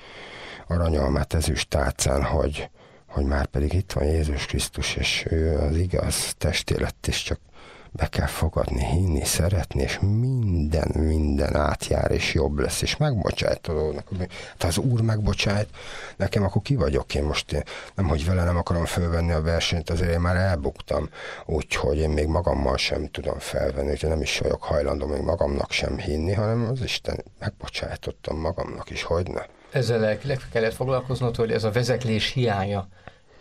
aranyalmát 0.67 1.33
ezüst 1.33 1.69
tálcán, 1.69 2.23
hogy, 2.23 2.69
hogy 3.07 3.25
már 3.25 3.45
pedig 3.45 3.73
itt 3.73 3.91
van 3.91 4.05
Jézus 4.05 4.45
Krisztus, 4.45 4.95
és 4.95 5.25
ő 5.29 5.57
az 5.57 5.75
igaz 5.75 6.33
testélet, 6.37 7.07
és 7.07 7.23
csak 7.23 7.39
be 7.97 8.07
kell 8.07 8.25
fogadni, 8.25 8.85
hinni, 8.85 9.25
szeretni, 9.25 9.81
és 9.81 9.99
minden, 9.99 10.91
minden 10.93 11.55
átjár, 11.55 12.11
és 12.11 12.33
jobb 12.33 12.59
lesz, 12.59 12.81
és 12.81 12.97
megbocsájtolódnak. 12.97 14.07
Ha 14.59 14.67
az 14.67 14.77
Úr 14.77 15.01
megbocsájt, 15.01 15.69
nekem 16.17 16.43
akkor 16.43 16.61
ki 16.61 16.75
vagyok 16.75 17.15
én 17.15 17.23
most? 17.23 17.51
Én, 17.51 17.63
nem, 17.95 18.07
hogy 18.07 18.25
vele 18.25 18.43
nem 18.43 18.57
akarom 18.57 18.85
fölvenni 18.85 19.31
a 19.31 19.41
versenyt, 19.41 19.89
azért 19.89 20.11
én 20.11 20.19
már 20.19 20.35
elbuktam, 20.35 21.09
úgyhogy 21.45 21.97
én 21.97 22.09
még 22.09 22.27
magammal 22.27 22.77
sem 22.77 23.07
tudom 23.11 23.39
felvenni, 23.39 23.91
úgyhogy 23.91 24.09
nem 24.09 24.21
is 24.21 24.39
vagyok 24.39 24.63
hajlandó 24.63 25.07
még 25.07 25.21
magamnak 25.21 25.71
sem 25.71 25.97
hinni, 25.97 26.33
hanem 26.33 26.67
az 26.71 26.81
Isten 26.81 27.23
megbocsájtottam 27.39 28.39
magamnak 28.39 28.89
is, 28.89 29.03
hogy 29.03 29.31
ne. 29.31 29.41
Ezzel 29.71 29.99
lelkileg 29.99 30.39
kellett 30.51 30.73
foglalkoznod, 30.73 31.35
hogy 31.35 31.51
ez 31.51 31.63
a 31.63 31.71
vezeklés 31.71 32.31
hiánya 32.31 32.87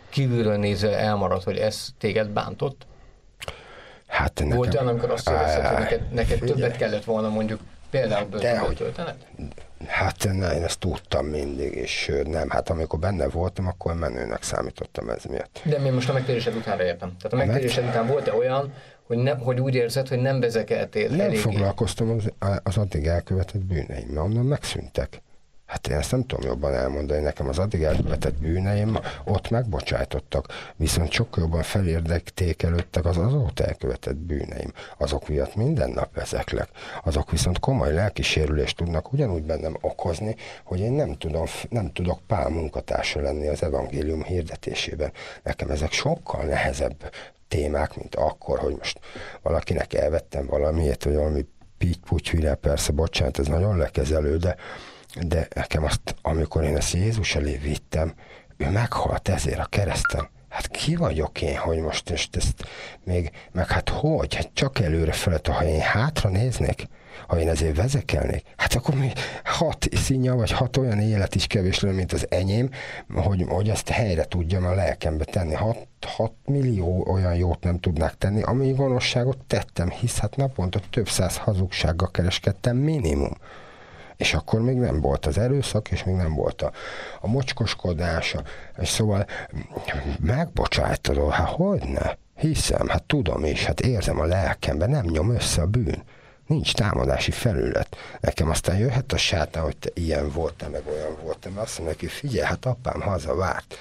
kívülről 0.09 0.57
nézve 0.57 0.97
elmarad, 0.97 1.43
hogy 1.43 1.57
ez 1.57 1.87
téged 1.99 2.29
bántott? 2.29 2.85
Hát 4.07 4.39
nekem... 4.39 4.57
Volt 4.57 4.73
olyan, 4.73 4.87
amikor 4.87 5.11
azt 5.11 5.29
érzed, 5.29 5.65
hogy 5.65 5.77
neked, 5.79 6.13
neked 6.13 6.39
többet 6.39 6.77
kellett 6.77 7.03
volna 7.03 7.29
mondjuk 7.29 7.59
például 7.89 8.25
börtönből 8.25 8.73
töltened? 8.73 9.15
Hát 9.87 10.25
én 10.25 10.43
ezt 10.43 10.79
tudtam 10.79 11.25
mindig, 11.25 11.73
és 11.73 12.11
nem, 12.25 12.49
hát 12.49 12.69
amikor 12.69 12.99
benne 12.99 13.27
voltam, 13.27 13.67
akkor 13.67 13.93
menőnek 13.93 14.43
számítottam 14.43 15.09
ez 15.09 15.23
miatt. 15.23 15.61
De 15.63 15.79
mi 15.79 15.89
most 15.89 16.09
a 16.09 16.13
megtérésed 16.13 16.55
utánra 16.55 16.83
értem. 16.83 17.15
Tehát 17.21 17.33
a 17.33 17.35
megtérésed 17.51 17.83
Mert... 17.83 17.95
után 17.95 18.07
volt-e 18.07 18.33
olyan, 18.33 18.73
hogy, 19.03 19.17
ne, 19.17 19.33
hogy 19.35 19.59
úgy 19.59 19.75
érzed, 19.75 20.07
hogy 20.07 20.19
nem 20.19 20.39
vezekeltél 20.39 21.09
Nem 21.09 21.19
eléggé. 21.19 21.37
foglalkoztam 21.37 22.09
az, 22.09 22.49
az 22.63 22.77
addig 22.77 23.05
elkövetett 23.05 23.65
bűneimmel, 23.65 24.23
onnan 24.23 24.45
megszűntek. 24.45 25.21
Hát 25.67 25.87
én 25.87 25.97
ezt 25.97 26.11
nem 26.11 26.25
tudom 26.25 26.45
jobban 26.45 26.73
elmondani, 26.73 27.21
nekem 27.21 27.47
az 27.47 27.59
addig 27.59 27.83
elkövetett 27.83 28.39
bűneim 28.39 28.99
ott 29.25 29.49
megbocsájtottak, 29.49 30.45
viszont 30.75 31.11
sokkal 31.11 31.43
jobban 31.43 31.63
felérdekelődtek 31.63 33.05
az 33.05 33.17
azóta 33.17 33.63
elkövetett 33.63 34.15
bűneim. 34.15 34.73
Azok 34.97 35.27
miatt 35.27 35.55
minden 35.55 35.89
nap 35.89 36.15
vezeklek. 36.15 36.69
Azok 37.03 37.31
viszont 37.31 37.59
komoly 37.59 37.93
lelkisérülést 37.93 38.77
tudnak 38.77 39.13
ugyanúgy 39.13 39.43
bennem 39.43 39.77
okozni, 39.81 40.35
hogy 40.63 40.79
én 40.79 40.91
nem, 40.91 41.17
tudom, 41.17 41.45
nem 41.69 41.91
tudok 41.93 42.19
pál 42.27 42.49
munkatársa 42.49 43.21
lenni 43.21 43.47
az 43.47 43.63
evangélium 43.63 44.23
hirdetésében. 44.23 45.11
Nekem 45.43 45.69
ezek 45.69 45.91
sokkal 45.91 46.43
nehezebb 46.43 47.11
témák, 47.47 47.95
mint 47.95 48.15
akkor, 48.15 48.59
hogy 48.59 48.75
most 48.77 48.99
valakinek 49.41 49.93
elvettem 49.93 50.45
valamiért, 50.45 51.03
vagy 51.03 51.15
valami 51.15 51.45
pitty 51.77 52.47
persze, 52.61 52.91
bocsánat, 52.91 53.39
ez 53.39 53.47
nagyon 53.47 53.77
lekezelő, 53.77 54.37
de 54.37 54.55
de 55.25 55.47
nekem 55.55 55.83
azt, 55.83 56.15
amikor 56.21 56.63
én 56.63 56.75
ezt 56.75 56.93
Jézus 56.93 57.35
elé 57.35 57.57
vittem, 57.57 58.13
ő 58.57 58.69
meghalt 58.69 59.29
ezért 59.29 59.59
a 59.59 59.65
kereszten. 59.65 60.29
Hát 60.49 60.67
ki 60.67 60.95
vagyok 60.95 61.41
én, 61.41 61.57
hogy 61.57 61.77
most 61.77 62.09
ezt, 62.09 62.35
ezt 62.35 62.65
még, 63.03 63.31
meg 63.51 63.67
hát 63.67 63.89
hogy? 63.89 64.35
Hát 64.35 64.49
csak 64.53 64.79
előre 64.79 65.11
felett, 65.11 65.47
ha 65.47 65.65
én 65.65 65.79
hátra 65.79 66.29
néznék, 66.29 66.87
ha 67.27 67.39
én 67.39 67.49
ezért 67.49 67.75
vezekelnék, 67.75 68.43
hát 68.55 68.73
akkor 68.73 68.95
még 68.95 69.11
hat 69.43 69.87
színja, 69.91 70.35
vagy 70.35 70.51
hat 70.51 70.77
olyan 70.77 70.99
élet 70.99 71.35
is 71.35 71.47
kevés 71.47 71.79
lenne, 71.79 71.95
mint 71.95 72.13
az 72.13 72.25
enyém, 72.29 72.69
hogy, 73.13 73.45
hogy 73.47 73.69
ezt 73.69 73.89
helyre 73.89 74.25
tudjam 74.25 74.65
a 74.65 74.73
lelkembe 74.73 75.23
tenni. 75.23 75.53
Hat, 75.53 75.87
hat 76.01 76.33
millió 76.45 77.07
olyan 77.07 77.35
jót 77.35 77.63
nem 77.63 77.79
tudnák 77.79 78.17
tenni, 78.17 78.41
ami 78.41 78.71
gonoszságot 78.71 79.37
tettem, 79.47 79.89
hisz 79.89 80.17
hát 80.17 80.35
naponta 80.35 80.79
több 80.89 81.09
száz 81.09 81.37
hazugsággal 81.37 82.11
kereskedtem 82.11 82.77
minimum 82.77 83.33
és 84.17 84.33
akkor 84.33 84.61
még 84.61 84.75
nem 84.75 85.01
volt 85.01 85.25
az 85.25 85.37
erőszak, 85.37 85.91
és 85.91 86.03
még 86.03 86.15
nem 86.15 86.33
volt 86.33 86.61
a, 86.61 86.71
a 87.21 87.27
mocskoskodás, 87.27 88.35
és 88.77 88.89
szóval 88.89 89.25
megbocsájtod, 90.19 91.31
hát 91.31 91.49
hogy 91.49 91.83
ne? 91.83 92.11
Hiszem, 92.35 92.87
hát 92.87 93.03
tudom 93.03 93.45
is, 93.45 93.65
hát 93.65 93.79
érzem 93.79 94.19
a 94.19 94.25
lelkemben, 94.25 94.89
nem 94.89 95.05
nyom 95.05 95.29
össze 95.29 95.61
a 95.61 95.65
bűn. 95.65 96.03
Nincs 96.47 96.73
támadási 96.73 97.31
felület. 97.31 97.95
Nekem 98.19 98.49
aztán 98.49 98.77
jöhet 98.77 99.13
a 99.13 99.17
sátán, 99.17 99.63
hogy 99.63 99.77
te 99.77 99.89
ilyen 99.93 100.31
voltál, 100.31 100.69
meg 100.69 100.81
olyan 100.87 101.17
voltál, 101.23 101.51
mert 101.51 101.65
azt 101.65 101.77
mondja 101.77 101.95
neki, 101.95 102.07
figyelj, 102.07 102.47
hát 102.47 102.65
apám 102.65 103.01
haza 103.01 103.35
várt 103.35 103.77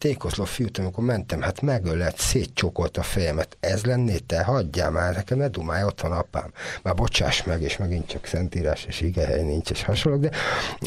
tékoszló 0.00 0.44
fiút, 0.44 0.78
amikor 0.78 1.04
mentem, 1.04 1.42
hát 1.42 1.60
megölett, 1.60 2.16
szétcsókolt 2.16 2.96
a 2.96 3.02
fejemet. 3.02 3.56
Ez 3.60 3.84
lenné 3.84 4.18
te? 4.18 4.42
Hagyjál 4.42 4.90
már, 4.90 5.14
nekem 5.14 5.38
ne 5.38 5.48
dumálj, 5.48 5.84
ott 5.84 6.00
van 6.00 6.12
apám. 6.12 6.52
Már 6.82 6.94
bocsáss 6.94 7.42
meg, 7.42 7.62
és 7.62 7.76
megint 7.76 8.06
csak 8.06 8.26
szentírás 8.26 8.84
és 8.84 9.00
igehely 9.00 9.42
nincs, 9.42 9.70
és 9.70 9.82
hasonló, 9.82 10.18
de 10.18 10.30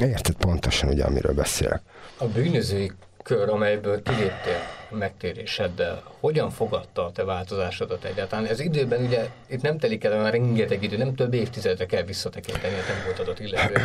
érted 0.08 0.36
pontosan, 0.36 0.90
ugye, 0.90 1.04
amiről 1.04 1.34
beszélek. 1.34 1.82
A 2.18 2.26
bűnözői 2.26 2.92
kör, 3.24 3.50
amelyből 3.50 4.04
kiléptél 4.04 4.60
megtéréseddel, 4.90 6.04
hogyan 6.20 6.50
fogadta 6.50 7.06
a 7.06 7.12
te 7.12 7.24
változásodat 7.24 8.04
egyáltalán? 8.04 8.46
Ez 8.46 8.60
időben 8.60 9.04
ugye 9.04 9.30
itt 9.48 9.62
nem 9.62 9.78
telik 9.78 10.04
el 10.04 10.12
olyan 10.12 10.32
rengeteg 10.32 10.84
idő, 10.84 10.98
nem 10.98 11.16
több 11.16 11.34
évtizedre 11.34 11.86
kell 11.86 12.04
visszatekinteni 12.04 12.74
a 12.74 12.84
te 12.88 13.04
voltadat 13.06 13.40
illetően. 13.40 13.82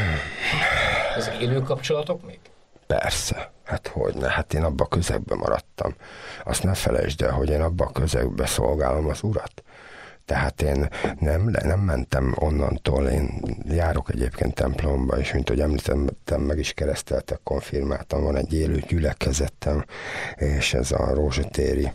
Ez 1.17 1.31
élő 1.41 1.61
kapcsolatok 1.61 2.27
még? 2.27 2.39
Persze, 2.87 3.53
hát 3.69 3.87
hogy 3.89 4.15
ne, 4.15 4.29
hát 4.29 4.55
én 4.55 4.63
abba 4.63 4.85
a 4.85 4.89
közegbe 4.89 5.35
maradtam. 5.35 5.95
Azt 6.45 6.63
ne 6.63 6.75
felejtsd 6.75 7.23
el, 7.23 7.33
hogy 7.33 7.51
én 7.51 7.61
abba 7.61 7.85
a 7.85 7.93
közegbe 7.93 8.47
szolgálom 8.47 9.07
az 9.07 9.23
urat. 9.23 9.63
Tehát 10.25 10.63
én 10.63 10.89
nem, 11.19 11.43
nem 11.63 11.81
mentem 11.81 12.35
onnantól, 12.39 13.07
én 13.07 13.43
járok 13.65 14.11
egyébként 14.11 14.55
templomba, 14.55 15.19
és 15.19 15.33
mint 15.33 15.49
hogy 15.49 15.61
említettem, 15.61 16.41
meg 16.41 16.59
is 16.59 16.73
kereszteltek, 16.73 17.41
konfirmáltam, 17.43 18.23
van 18.23 18.37
egy 18.37 18.55
élő 18.55 18.79
gyülekezettem, 18.89 19.85
és 20.37 20.75
ez 20.75 20.93
a 20.93 21.15
rózsatéri 21.15 21.93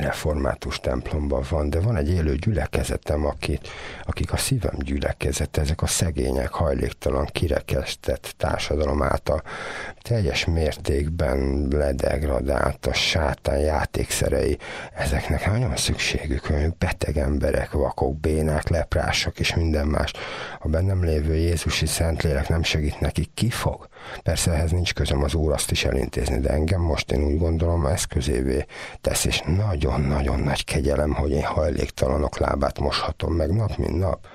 református 0.00 0.80
templomban 0.80 1.44
van, 1.48 1.70
de 1.70 1.80
van 1.80 1.96
egy 1.96 2.10
élő 2.10 2.34
gyülekezetem, 2.34 3.26
akit, 3.26 3.68
akik 4.04 4.32
a 4.32 4.36
szívem 4.36 4.74
gyülekezete, 4.78 5.60
ezek 5.60 5.82
a 5.82 5.86
szegények, 5.86 6.48
hajléktalan, 6.48 7.28
kirekesztett 7.32 8.34
társadalom 8.36 9.02
által 9.02 9.42
teljes 10.02 10.44
mértékben 10.44 11.68
ledegradált 11.70 12.86
a 12.86 12.92
sátán 12.92 13.58
játékszerei. 13.58 14.58
Ezeknek 14.94 15.50
nagyon 15.50 15.76
szükségük, 15.76 16.46
hogy 16.46 16.74
beteg 16.78 17.16
emberek, 17.16 17.70
vakok, 17.70 18.20
bénák, 18.20 18.68
leprások 18.68 19.38
és 19.38 19.54
minden 19.54 19.86
más. 19.86 20.12
A 20.58 20.68
bennem 20.68 21.04
lévő 21.04 21.34
Jézusi 21.34 21.86
Szentlélek 21.86 22.48
nem 22.48 22.62
segít 22.62 23.00
nekik, 23.00 23.30
ki 23.34 23.50
fog? 23.50 23.88
Persze 24.22 24.52
ehhez 24.52 24.70
nincs 24.70 24.94
közöm 24.94 25.22
az 25.22 25.34
Úr 25.34 25.52
azt 25.52 25.70
is 25.70 25.84
elintézni, 25.84 26.38
de 26.38 26.48
engem 26.48 26.80
most 26.80 27.12
én 27.12 27.24
úgy 27.24 27.38
gondolom 27.38 27.86
eszközévé 27.86 28.66
tesz, 29.00 29.24
és 29.24 29.42
nagyon-nagyon 29.56 30.40
nagy 30.40 30.64
kegyelem, 30.64 31.14
hogy 31.14 31.30
én 31.30 31.44
hajléktalanok 31.44 32.38
lábát 32.38 32.78
moshatom 32.78 33.32
meg 33.32 33.54
nap, 33.54 33.76
mint 33.76 33.98
nap 33.98 34.26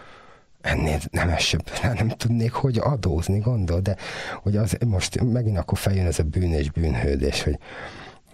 ennél 0.61 0.99
nem 1.11 1.29
esebb, 1.29 1.63
nem 1.81 2.07
tudnék, 2.07 2.51
hogy 2.51 2.77
adózni, 2.77 3.39
gondol, 3.39 3.79
de 3.79 3.95
hogy 4.41 4.57
az 4.57 4.77
most 4.85 5.21
megint 5.21 5.57
akkor 5.57 5.77
feljön 5.77 6.05
ez 6.05 6.19
a 6.19 6.23
bűn 6.23 6.53
és 6.53 6.71
bűnhődés, 6.71 7.43
hogy, 7.43 7.57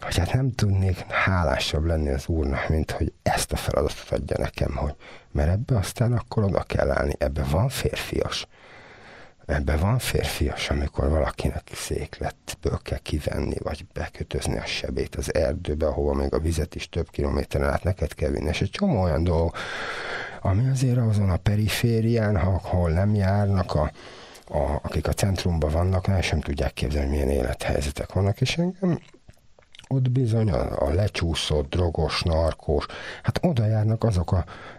hogy 0.01 0.17
hát 0.17 0.33
nem 0.33 0.51
tudnék 0.51 0.99
hálásabb 0.99 1.85
lenni 1.85 2.09
az 2.09 2.27
Úrnak, 2.27 2.69
mint 2.69 2.91
hogy 2.91 3.13
ezt 3.23 3.51
a 3.51 3.55
feladatot 3.55 4.11
adja 4.11 4.35
nekem, 4.39 4.75
hogy 4.75 4.95
mert 5.31 5.49
ebbe 5.49 5.77
aztán 5.77 6.13
akkor 6.13 6.43
oda 6.43 6.63
kell 6.63 6.91
állni, 6.91 7.13
ebbe 7.17 7.43
van 7.43 7.69
férfias. 7.69 8.47
Ebben 9.47 9.79
van 9.79 9.97
férfias, 9.97 10.69
amikor 10.69 11.09
valakinek 11.09 11.61
székletből 11.73 12.79
kell 12.83 12.97
kivenni, 12.97 13.55
vagy 13.59 13.85
bekötözni 13.93 14.57
a 14.57 14.65
sebét 14.65 15.15
az 15.15 15.33
erdőbe, 15.33 15.87
ahova 15.87 16.13
még 16.13 16.33
a 16.33 16.39
vizet 16.39 16.75
is 16.75 16.89
több 16.89 17.09
kilométeren 17.09 17.69
át 17.69 17.83
neked 17.83 18.13
kell 18.13 18.29
vinni, 18.29 18.47
és 18.49 18.61
egy 18.61 18.69
csomó 18.69 19.01
olyan 19.01 19.23
dolog, 19.23 19.55
ami 20.41 20.69
azért 20.69 20.97
azon 20.97 21.29
a 21.29 21.37
periférián, 21.37 22.35
ahol 22.35 22.89
nem 22.89 23.15
járnak 23.15 23.75
a, 23.75 23.91
a, 24.47 24.79
akik 24.81 25.07
a 25.07 25.13
centrumban 25.13 25.71
vannak, 25.71 26.07
el 26.07 26.21
sem 26.21 26.39
tudják 26.39 26.73
képzelni, 26.73 27.09
milyen 27.09 27.29
élethelyzetek 27.29 28.13
vannak, 28.13 28.41
és 28.41 28.57
engem 28.57 28.99
ott 29.87 30.09
bizony 30.11 30.51
a, 30.51 30.87
a 30.87 30.93
lecsúszott, 30.93 31.69
drogos, 31.69 32.21
narkós, 32.21 32.85
hát 33.23 33.39
oda 33.41 33.65
járnak 33.65 34.03
azok 34.03 34.31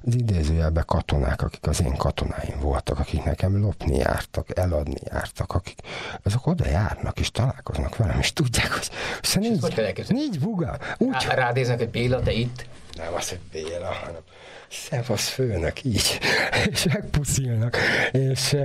az 0.02 0.14
idézőjelbe 0.14 0.82
katonák, 0.82 1.42
akik 1.42 1.66
az 1.66 1.82
én 1.82 1.96
katonáim 1.96 2.60
voltak, 2.60 2.98
akik 2.98 3.24
nekem 3.24 3.60
lopni 3.60 3.96
jártak, 3.96 4.58
eladni 4.58 5.00
jártak, 5.04 5.54
akik 5.54 5.78
azok 6.22 6.46
oda 6.46 6.66
járnak 6.66 7.18
és 7.18 7.30
találkoznak 7.30 7.96
velem, 7.96 8.18
és 8.18 8.32
tudják, 8.32 8.72
hogy 8.72 8.90
szóval 9.22 9.50
nincs, 9.50 10.08
nincs 10.08 10.38
buga. 10.38 10.78
Úgy, 10.98 11.24
Rá, 11.28 11.34
rádéznek, 11.34 11.78
hogy 11.78 11.90
Béla, 11.90 12.20
te 12.20 12.32
itt? 12.32 12.66
Nem 12.96 13.14
az, 13.14 13.28
hogy 13.28 13.40
Béla, 13.52 13.92
hanem 13.92 14.20
szevasz 14.68 15.28
főnök, 15.28 15.84
így, 15.84 16.18
és 16.70 16.84
megpuszilnak, 16.84 17.76
és, 18.12 18.56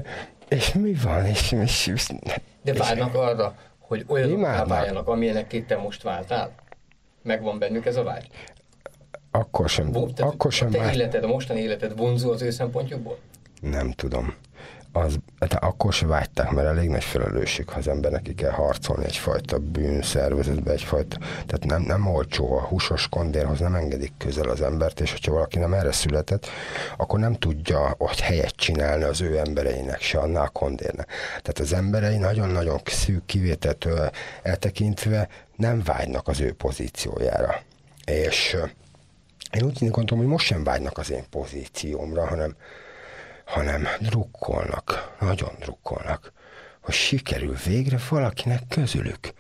és 0.48 0.74
mi 0.74 0.94
van, 0.94 1.26
és, 1.26 1.52
és, 1.52 1.88
és 1.88 2.08
De 2.62 2.74
várnak 2.74 3.16
arra, 3.16 3.56
hogy 3.94 4.06
olyan 4.08 4.68
váljanak, 4.68 5.08
amilyenek 5.08 5.54
itt 5.54 5.68
te 5.68 5.78
most 5.78 6.04
váltál? 6.04 6.52
Megvan 7.22 7.60
bennük 7.60 7.86
ez 7.86 7.96
a 7.96 8.04
vágy? 8.04 8.28
Akkor 9.32 9.70
sem. 9.70 9.92
Bo- 9.92 10.20
akkor 10.20 10.52
sem 10.52 10.70
te 10.70 10.78
vágy... 10.78 10.96
életed, 10.96 11.24
a 11.24 11.28
mostani 11.28 11.60
életed 11.60 11.98
vonzó 11.98 12.32
az 12.32 12.42
ő 12.42 12.50
szempontjukból? 12.50 13.18
Nem 13.62 13.92
tudom 13.92 14.36
az, 14.94 15.16
de 15.40 15.56
akkor 15.56 15.94
se 15.94 16.06
vágyták, 16.06 16.52
mert 16.52 16.68
elég 16.68 16.90
nagy 16.90 17.04
felelősség, 17.04 17.70
ha 17.70 17.78
az 17.78 17.88
ember 17.88 18.12
neki 18.12 18.36
kell 18.36 18.52
harcolni 18.52 19.06
egyfajta 19.06 19.60
bűnszervezetbe, 19.60 20.72
egyfajta, 20.72 21.18
tehát 21.18 21.66
nem, 21.66 21.82
nem 21.82 22.08
olcsó 22.08 22.58
a 22.58 22.62
húsos 22.62 23.08
kondérhoz, 23.10 23.60
nem 23.60 23.76
engedik 23.76 24.14
közel 24.18 24.50
az 24.50 24.62
embert, 24.62 25.00
és 25.00 25.12
hogyha 25.12 25.32
valaki 25.32 25.58
nem 25.60 25.74
erre 25.74 25.92
született, 25.92 26.48
akkor 26.98 27.20
nem 27.20 27.34
tudja 27.34 27.96
hogy 27.98 28.20
helyet 28.20 28.56
csinálni 28.56 29.04
az 29.04 29.22
ő 29.22 29.38
embereinek, 29.38 30.02
se 30.02 30.20
annál 30.20 30.44
a 30.44 30.50
kondérnek. 30.50 31.08
Tehát 31.28 31.60
az 31.60 31.74
emberei 31.74 32.18
nagyon-nagyon 32.18 32.82
szűk 32.86 33.26
kivételtől 33.26 34.10
eltekintve 34.44 35.28
nem 35.56 35.82
vágynak 35.84 36.28
az 36.28 36.40
ő 36.40 36.54
pozíciójára. 36.54 37.62
És 38.06 38.58
én 39.52 39.64
úgy 39.64 39.90
gondolom, 39.90 40.24
hogy 40.24 40.34
most 40.34 40.46
sem 40.46 40.64
vágynak 40.64 40.98
az 40.98 41.12
én 41.12 41.24
pozíciómra, 41.30 42.28
hanem 42.28 42.56
hanem 43.54 43.88
drukkolnak, 44.00 45.16
nagyon 45.20 45.52
drukkolnak, 45.60 46.32
hogy 46.82 46.94
sikerül 46.94 47.56
végre 47.66 48.00
valakinek 48.10 48.62
közülük. 48.70 49.34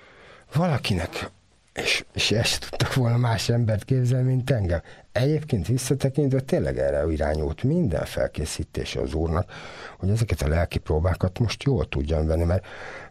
Valakinek, 0.53 1.30
és, 1.73 2.06
és 2.14 2.31
ezt 2.31 2.69
tudtak 2.69 2.94
volna 2.94 3.18
más 3.18 3.49
embert 3.49 3.84
képzelni, 3.84 4.27
mint 4.27 4.49
engem. 4.49 4.81
Egyébként 5.11 5.68
visszatekintve 5.68 6.40
tényleg 6.40 6.77
erre 6.77 7.11
irányult 7.11 7.64
minden 7.64 8.06
felkészítése 8.06 9.02
az 9.02 9.14
úrnak, 9.14 9.52
hogy 9.98 10.10
ezeket 10.10 10.41
a 10.41 10.48
lelki 10.48 10.80
próbákat 10.80 11.40
most 11.40 11.64
jól 11.64 11.90
tudjam 11.90 12.26
venni, 12.26 12.44
mert 12.44 12.65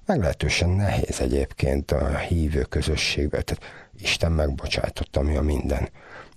meglehetősen 0.06 0.68
nehéz 0.68 1.20
egyébként 1.20 1.90
a 1.90 2.16
hívő 2.16 2.62
közösségbe. 2.62 3.42
Tehát 3.42 3.90
Isten 3.98 4.32
megbocsájtott, 4.32 5.16
ami 5.16 5.36
a 5.36 5.42
minden 5.42 5.88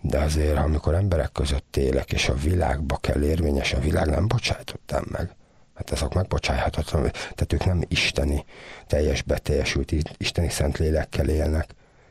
de 0.08 0.20
azért, 0.20 0.58
amikor 0.58 0.94
emberek 0.94 1.32
között 1.32 1.78
élek, 1.78 2.12
és 2.12 2.30
a 2.30 2.34
világba 2.34 2.98
kell 2.98 3.24
érvényes, 3.24 3.74
a 3.74 3.80
világ 3.80 4.10
nem 4.10 4.28
bocsájtottam 4.28 5.04
meg. 5.12 5.36
Hát 5.76 5.90
azok 5.90 6.14
megbocsájhatatlan, 6.14 7.02
tehát 7.12 7.54
ők 7.54 7.66
nem 7.66 7.82
isteni, 7.88 8.46
teljes 8.88 9.22
beteljesült 9.22 9.94
isteni 10.18 10.50
szent 10.50 10.78
lélekkel 10.78 11.30
élnek. 11.30 11.70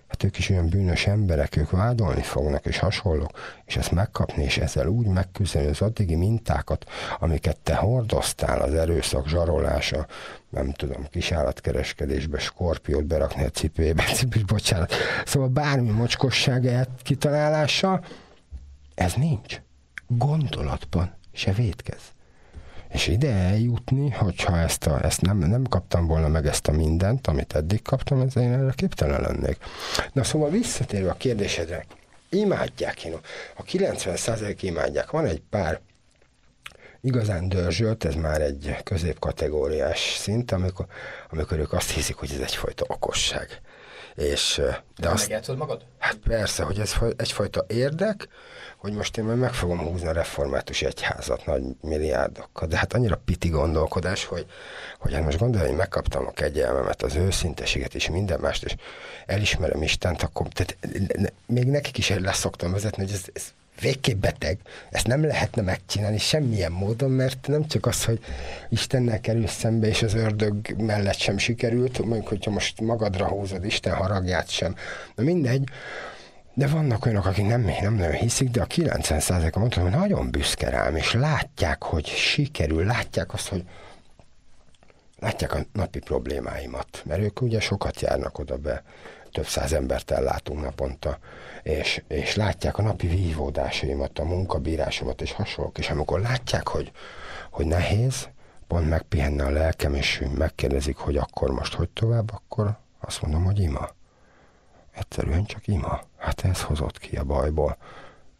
Hát 0.08 0.22
ők 0.22 0.38
is 0.38 0.50
olyan 0.50 0.68
bűnös 0.68 1.06
emberek, 1.06 1.56
ők 1.56 1.70
vádolni 1.70 2.22
fognak, 2.22 2.66
és 2.66 2.78
hasonlók, 2.78 3.30
és 3.64 3.76
ezt 3.76 3.90
megkapni, 3.90 4.42
és 4.42 4.58
ezzel 4.58 4.86
úgy 4.86 5.06
megküzdeni 5.06 5.66
az 5.66 5.80
addigi 5.80 6.14
mintákat, 6.14 6.84
amiket 7.18 7.56
te 7.62 7.74
hordoztál, 7.74 8.60
az 8.60 8.74
erőszak 8.74 9.28
zsarolása, 9.28 10.06
nem 10.50 10.72
tudom, 10.72 11.06
kisállatkereskedésbe 11.10 12.38
skorpiót 12.38 13.04
berakni 13.04 13.44
a 13.44 13.50
cipőjébe, 13.50 14.02
cipős, 14.14 14.44
bocsánat. 14.44 14.92
Szóval 15.24 15.48
bármi 15.48 15.90
mocskosság 15.90 16.88
kitalálása, 17.02 18.00
ez 18.94 19.12
nincs. 19.14 19.60
Gondolatban 20.06 21.14
se 21.32 21.52
vétkez. 21.52 22.13
És 22.94 23.06
ide 23.06 23.32
eljutni, 23.32 24.10
hogyha 24.10 24.58
ezt, 24.58 24.86
a, 24.86 25.04
ezt 25.04 25.20
nem, 25.20 25.38
nem 25.38 25.64
kaptam 25.64 26.06
volna 26.06 26.28
meg 26.28 26.46
ezt 26.46 26.68
a 26.68 26.72
mindent, 26.72 27.26
amit 27.26 27.54
eddig 27.54 27.82
kaptam, 27.82 28.20
ez 28.20 28.36
én 28.36 28.52
erre 28.52 28.72
képtelen 28.74 29.20
lennék. 29.20 29.56
Na 30.12 30.24
szóval 30.24 30.50
visszatérve 30.50 31.10
a 31.10 31.14
kérdésedre, 31.14 31.86
imádják 32.28 33.04
én, 33.04 33.12
a 33.56 33.62
90% 33.62 34.56
imádják. 34.60 35.10
Van 35.10 35.26
egy 35.26 35.42
pár 35.50 35.80
igazán 37.00 37.48
dörzsölt, 37.48 38.04
ez 38.04 38.14
már 38.14 38.40
egy 38.40 38.76
középkategóriás 38.84 40.14
szint, 40.18 40.52
amikor, 40.52 40.86
amikor 41.30 41.58
ők 41.58 41.72
azt 41.72 41.90
hiszik, 41.90 42.16
hogy 42.16 42.30
ez 42.34 42.40
egyfajta 42.40 42.84
okosság. 42.88 43.60
És, 44.14 44.60
de 44.96 45.08
azt, 45.08 45.56
magad? 45.56 45.84
Hát 45.98 46.16
persze, 46.16 46.62
hogy 46.62 46.78
ez 46.78 46.94
egyfajta 47.16 47.64
érdek, 47.68 48.28
hogy 48.84 48.92
most 48.92 49.16
én 49.16 49.24
majd 49.24 49.38
meg 49.38 49.52
fogom 49.52 49.78
húzni 49.78 50.08
a 50.08 50.12
református 50.12 50.82
egyházat 50.82 51.46
nagy 51.46 51.62
milliárdokkal, 51.80 52.68
de 52.68 52.76
hát 52.76 52.92
annyira 52.92 53.20
piti 53.24 53.48
gondolkodás, 53.48 54.24
hogy, 54.24 54.46
hogy 54.98 55.12
hát 55.12 55.24
most 55.24 55.38
gondolom, 55.38 55.66
hogy 55.66 55.76
megkaptam 55.76 56.26
a 56.26 56.30
kegyelmemet, 56.30 57.02
az 57.02 57.14
őszinteséget 57.14 57.94
és 57.94 58.08
minden 58.08 58.40
mást, 58.40 58.64
és 58.64 58.74
elismerem 59.26 59.82
Istent, 59.82 60.22
akkor 60.22 60.48
tehát 60.48 60.76
még 61.46 61.66
nekik 61.66 61.98
is 61.98 62.08
leszoktam 62.08 62.72
vezetni, 62.72 63.02
hogy 63.02 63.12
ez, 63.12 63.24
ez 63.32 63.42
végképp 63.80 64.20
beteg, 64.20 64.58
ezt 64.90 65.06
nem 65.06 65.24
lehetne 65.24 65.62
megcsinálni 65.62 66.18
semmilyen 66.18 66.72
módon, 66.72 67.10
mert 67.10 67.46
nem 67.46 67.66
csak 67.66 67.86
az, 67.86 68.04
hogy 68.04 68.18
Istennel 68.68 69.20
kerül 69.20 69.46
szembe, 69.46 69.86
és 69.86 70.02
az 70.02 70.14
ördög 70.14 70.54
mellett 70.76 71.18
sem 71.18 71.38
sikerült, 71.38 71.98
mondjuk, 71.98 72.28
hogyha 72.28 72.50
most 72.50 72.80
magadra 72.80 73.28
húzod 73.28 73.64
Isten 73.64 73.94
haragját 73.94 74.48
sem. 74.48 74.74
Na 75.14 75.22
mindegy, 75.22 75.68
de 76.54 76.66
vannak 76.66 77.04
olyanok, 77.04 77.26
akik 77.26 77.46
nem, 77.46 77.60
nem 77.60 77.94
nagyon 77.94 78.12
hiszik, 78.12 78.50
de 78.50 78.62
a 78.62 78.66
90%-a 78.66 79.58
mondtam, 79.58 79.82
hogy 79.82 79.92
nagyon 79.92 80.30
büszke 80.30 80.70
rám, 80.70 80.96
és 80.96 81.12
látják, 81.12 81.82
hogy 81.82 82.06
sikerül, 82.06 82.84
látják 82.84 83.32
azt, 83.32 83.48
hogy 83.48 83.64
látják 85.18 85.54
a 85.54 85.58
napi 85.72 85.98
problémáimat, 85.98 87.02
mert 87.04 87.20
ők 87.20 87.40
ugye 87.40 87.60
sokat 87.60 88.00
járnak 88.00 88.38
oda 88.38 88.56
be, 88.56 88.82
több 89.32 89.46
száz 89.46 89.72
embert 89.72 90.10
ellátunk 90.10 90.60
naponta, 90.60 91.18
és, 91.62 92.02
és 92.08 92.36
látják 92.36 92.78
a 92.78 92.82
napi 92.82 93.06
vívódásaimat, 93.06 94.18
a 94.18 94.24
munkabírásomat 94.24 95.20
és 95.20 95.32
hasonlók, 95.32 95.78
és 95.78 95.90
amikor 95.90 96.20
látják, 96.20 96.68
hogy, 96.68 96.92
hogy 97.50 97.66
nehéz, 97.66 98.28
pont 98.66 98.88
megpihenne 98.88 99.44
a 99.44 99.50
lelkem, 99.50 99.94
és 99.94 100.22
megkérdezik, 100.38 100.96
hogy 100.96 101.16
akkor 101.16 101.50
most 101.50 101.74
hogy 101.74 101.88
tovább, 101.88 102.32
akkor 102.32 102.78
azt 103.00 103.22
mondom, 103.22 103.44
hogy 103.44 103.60
ima. 103.60 103.88
Egyszerűen 104.94 105.44
csak 105.44 105.66
ima. 105.66 106.00
Hát 106.16 106.44
ez 106.44 106.62
hozott 106.62 106.98
ki 106.98 107.16
a 107.16 107.24
bajból. 107.24 107.76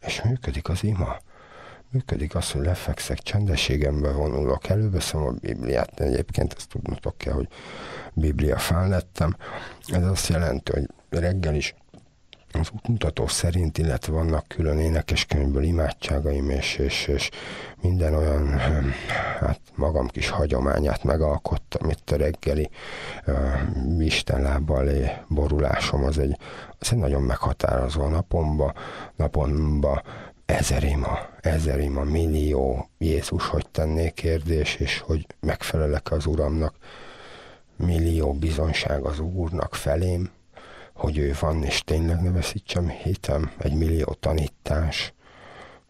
És 0.01 0.21
működik 0.21 0.69
az 0.69 0.83
ima. 0.83 1.17
Működik 1.89 2.35
az, 2.35 2.51
hogy 2.51 2.65
lefekszek, 2.65 3.19
csendességembe 3.19 4.11
vonulok, 4.11 4.69
előveszem 4.69 5.21
a 5.21 5.31
Bibliát, 5.31 5.99
egyébként 5.99 6.53
ezt 6.57 6.69
tudnotok 6.69 7.17
kell, 7.17 7.33
hogy 7.33 7.47
Biblia 8.13 8.57
fán 8.57 8.89
lettem. 8.89 9.35
Ez 9.87 10.03
azt 10.03 10.27
jelenti, 10.27 10.71
hogy 10.71 10.89
reggel 11.09 11.55
is 11.55 11.75
az 12.59 12.69
útmutató 12.75 13.27
szerint, 13.27 13.77
illetve 13.77 14.13
vannak 14.13 14.47
külön 14.47 14.79
énekeskönyvből 14.79 15.63
imádságaim, 15.63 16.49
és, 16.49 16.75
és, 16.75 17.07
és 17.07 17.29
minden 17.81 18.13
olyan, 18.13 18.47
hát 19.39 19.59
magam 19.75 20.07
kis 20.07 20.29
hagyományát 20.29 21.03
megalkottam, 21.03 21.89
itt 21.89 22.11
a 22.11 22.15
reggeli 22.15 22.69
uh, 23.27 24.05
Istenlábbal 24.05 24.89
borulásom, 25.27 26.03
az 26.03 26.17
egy, 26.17 26.37
az 26.79 26.91
egy 26.91 26.97
nagyon 26.97 27.21
meghatározó 27.21 28.07
napomba, 28.07 28.73
napomba. 29.15 30.01
Ezer 30.45 30.83
ima, 30.83 31.19
ezer 31.41 31.79
ima, 31.79 32.03
millió 32.03 32.89
Jézus, 32.97 33.47
hogy 33.47 33.65
tennék 33.71 34.13
kérdés, 34.13 34.75
és 34.75 34.99
hogy 34.99 35.25
megfelelek 35.39 36.11
az 36.11 36.25
Uramnak, 36.25 36.75
millió 37.75 38.33
bizonság 38.33 39.03
az 39.03 39.19
Úrnak 39.19 39.75
felém, 39.75 40.29
hogy 40.95 41.17
ő 41.17 41.35
van, 41.39 41.63
és 41.63 41.81
tényleg 41.81 42.21
ne 42.21 42.31
veszítsem 42.31 42.89
hitem, 42.89 43.51
egy 43.57 43.73
millió 43.73 44.15
tanítás, 44.19 45.13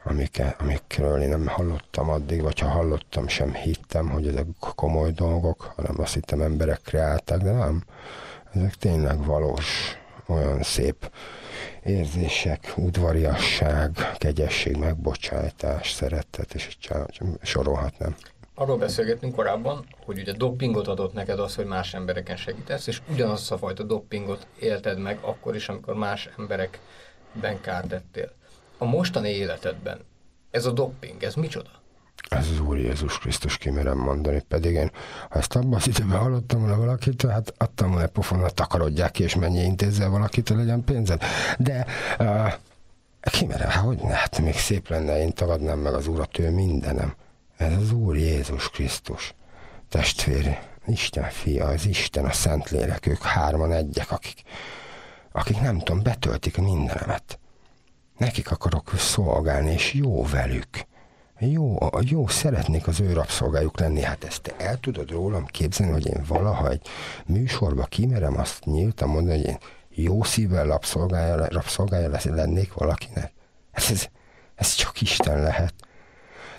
amike, 0.03 0.55
amikről 0.59 1.21
én 1.21 1.29
nem 1.29 1.47
hallottam 1.47 2.09
addig, 2.09 2.41
vagy 2.41 2.59
ha 2.59 2.67
hallottam, 2.67 3.27
sem 3.27 3.53
hittem, 3.53 4.09
hogy 4.09 4.27
ezek 4.27 4.45
komoly 4.75 5.11
dolgok, 5.11 5.73
hanem 5.75 5.99
azt 5.99 6.13
hittem 6.13 6.41
emberek 6.41 6.81
kreálták, 6.81 7.37
de 7.37 7.51
nem. 7.51 7.83
Ezek 8.53 8.73
tényleg 8.73 9.25
valós, 9.25 9.97
olyan 10.27 10.63
szép 10.63 11.11
érzések, 11.83 12.73
udvariasság, 12.75 13.91
kegyesség, 14.17 14.77
megbocsájtás, 14.77 15.91
szeretet, 15.91 16.53
és 16.53 16.77
sorolhatnám. 17.41 18.15
Arról 18.57 18.77
beszélgettünk 18.77 19.35
korábban, 19.35 19.85
hogy 20.05 20.19
ugye 20.19 20.31
doppingot 20.31 20.87
adott 20.87 21.13
neked 21.13 21.39
az, 21.39 21.55
hogy 21.55 21.65
más 21.65 21.93
embereken 21.93 22.35
segítesz, 22.37 22.87
és 22.87 23.01
ugyanazt 23.11 23.51
a 23.51 23.57
fajta 23.57 23.83
doppingot 23.83 24.47
élted 24.59 24.99
meg 24.99 25.17
akkor 25.21 25.55
is, 25.55 25.69
amikor 25.69 25.93
más 25.93 26.29
emberekben 26.37 27.61
kárt 27.61 27.87
tettél. 27.87 28.31
A 28.77 28.85
mostani 28.85 29.29
életedben 29.29 29.99
ez 30.51 30.65
a 30.65 30.71
dopping, 30.71 31.23
ez 31.23 31.33
micsoda? 31.33 31.69
Ez 32.29 32.47
az 32.51 32.59
Úr 32.59 32.77
Jézus 32.77 33.19
Krisztus 33.19 33.57
kimerem 33.57 33.97
mondani, 33.97 34.41
pedig 34.47 34.73
én, 34.73 34.91
ha 35.29 35.39
ezt 35.39 35.55
abban 35.55 35.73
az 35.73 35.87
időben 35.87 36.17
hallottam 36.17 36.59
volna 36.59 36.77
valakitől, 36.77 37.31
hát 37.31 37.53
adtam 37.57 37.91
volna 37.91 38.07
pofonat, 38.07 38.53
takarodják 38.53 39.11
ki, 39.11 39.23
és 39.23 39.35
mennyi 39.35 39.59
intézzel 39.59 40.09
valakitől 40.09 40.57
legyen 40.57 40.83
pénzed. 40.83 41.21
De 41.57 41.85
uh, 42.19 42.53
kimerem, 43.21 43.69
hát 43.69 43.83
hogy 43.83 43.97
ne, 43.97 44.13
hát 44.13 44.39
még 44.39 44.55
szép 44.55 44.89
lenne, 44.89 45.19
én 45.19 45.33
tagadnám 45.33 45.79
meg 45.79 45.93
az 45.93 46.07
Urat, 46.07 46.39
ő 46.39 46.51
mindenem. 46.51 47.13
Ez 47.57 47.77
az 47.77 47.91
Úr 47.91 48.17
Jézus 48.17 48.69
Krisztus, 48.69 49.33
testvér, 49.89 50.59
Isten 50.87 51.29
fia, 51.29 51.65
az 51.65 51.85
Isten, 51.85 52.25
a 52.25 52.31
Szentlélek, 52.31 53.05
ők 53.05 53.21
hárman 53.21 53.71
egyek, 53.71 54.11
akik, 54.11 54.41
akik 55.31 55.61
nem 55.61 55.79
tudom, 55.79 56.03
betöltik 56.03 56.57
mindenemet. 56.57 57.39
Nekik 58.17 58.51
akarok 58.51 58.91
szolgálni, 58.97 59.71
és 59.71 59.93
jó 59.93 60.25
velük. 60.25 60.85
Jó, 61.39 61.77
jó, 62.01 62.27
szeretnék 62.27 62.87
az 62.87 62.99
ő 62.99 63.13
rabszolgájuk 63.13 63.79
lenni. 63.79 64.01
Hát 64.01 64.23
ezt 64.23 64.41
te 64.41 64.55
el 64.57 64.79
tudod 64.79 65.09
rólam 65.09 65.45
képzelni, 65.45 65.93
hogy 65.93 66.07
én 66.07 66.23
valaha 66.27 66.69
egy 66.69 66.87
műsorba 67.25 67.83
kimerem 67.83 68.37
azt 68.37 68.65
nyíltan 68.65 69.09
mondani, 69.09 69.37
hogy 69.37 69.47
én 69.47 69.57
jó 69.89 70.23
szívvel 70.23 70.65
rabszolgája, 70.65 71.47
rabszolgája 71.47 72.19
lennék 72.23 72.73
valakinek. 72.73 73.33
Ez, 73.71 73.91
ez, 73.91 74.07
ez 74.55 74.73
csak 74.73 75.01
Isten 75.01 75.41
lehet. 75.41 75.73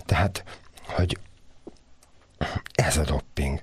Tehát 0.05 0.43
hogy 0.87 1.17
ez 2.73 2.97
a 2.97 3.03
dopping. 3.03 3.59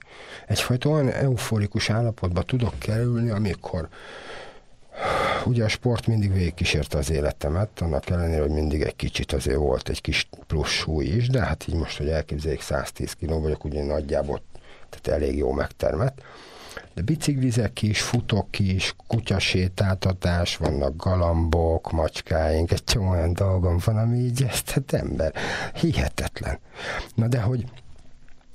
Egyfajta 0.47 0.89
olyan 0.89 1.11
euforikus 1.11 1.91
állapotba 1.91 2.43
tudok 2.43 2.79
kerülni, 2.79 3.31
amikor 3.31 3.89
ugye 5.45 5.65
a 5.65 5.69
sport 5.69 6.07
mindig 6.07 6.33
végigkísérte 6.33 6.99
az 6.99 7.11
életemet, 7.11 7.81
annak 7.81 8.11
ellenére, 8.11 8.41
hogy 8.41 8.51
mindig 8.51 8.83
egy 8.83 8.97
kicsit 8.97 9.33
azért 9.33 9.57
volt 9.57 9.89
egy 9.89 10.01
kis 10.01 10.29
plusz 10.47 10.71
súly 10.71 11.05
is, 11.05 11.29
de 11.29 11.41
hát 11.41 11.69
így 11.69 11.75
most, 11.75 11.97
hogy 11.97 12.09
elképzeljék 12.09 12.61
110 12.61 13.13
kiló 13.13 13.41
vagyok, 13.41 13.65
ugye 13.65 13.85
nagyjából 13.85 14.43
tehát 14.91 15.21
elég 15.21 15.37
jó 15.37 15.53
megtermett. 15.53 16.23
De 16.95 17.03
biciklizek 17.03 17.83
is, 17.83 18.03
futok 18.03 18.59
is, 18.59 18.95
kutyasétáltatás, 19.07 20.57
vannak 20.57 20.97
galambok, 20.97 21.91
macskáink, 21.93 22.73
egy 22.73 22.85
csomó 22.85 23.11
olyan 23.11 23.33
dolgom 23.33 23.79
van, 23.85 23.97
ami 23.97 24.19
így 24.19 24.43
ezt 24.43 24.71
hát 24.71 24.93
ember, 24.93 25.33
hihetetlen. 25.75 26.59
Na 27.15 27.29
de 27.29 27.41
hogy 27.41 27.65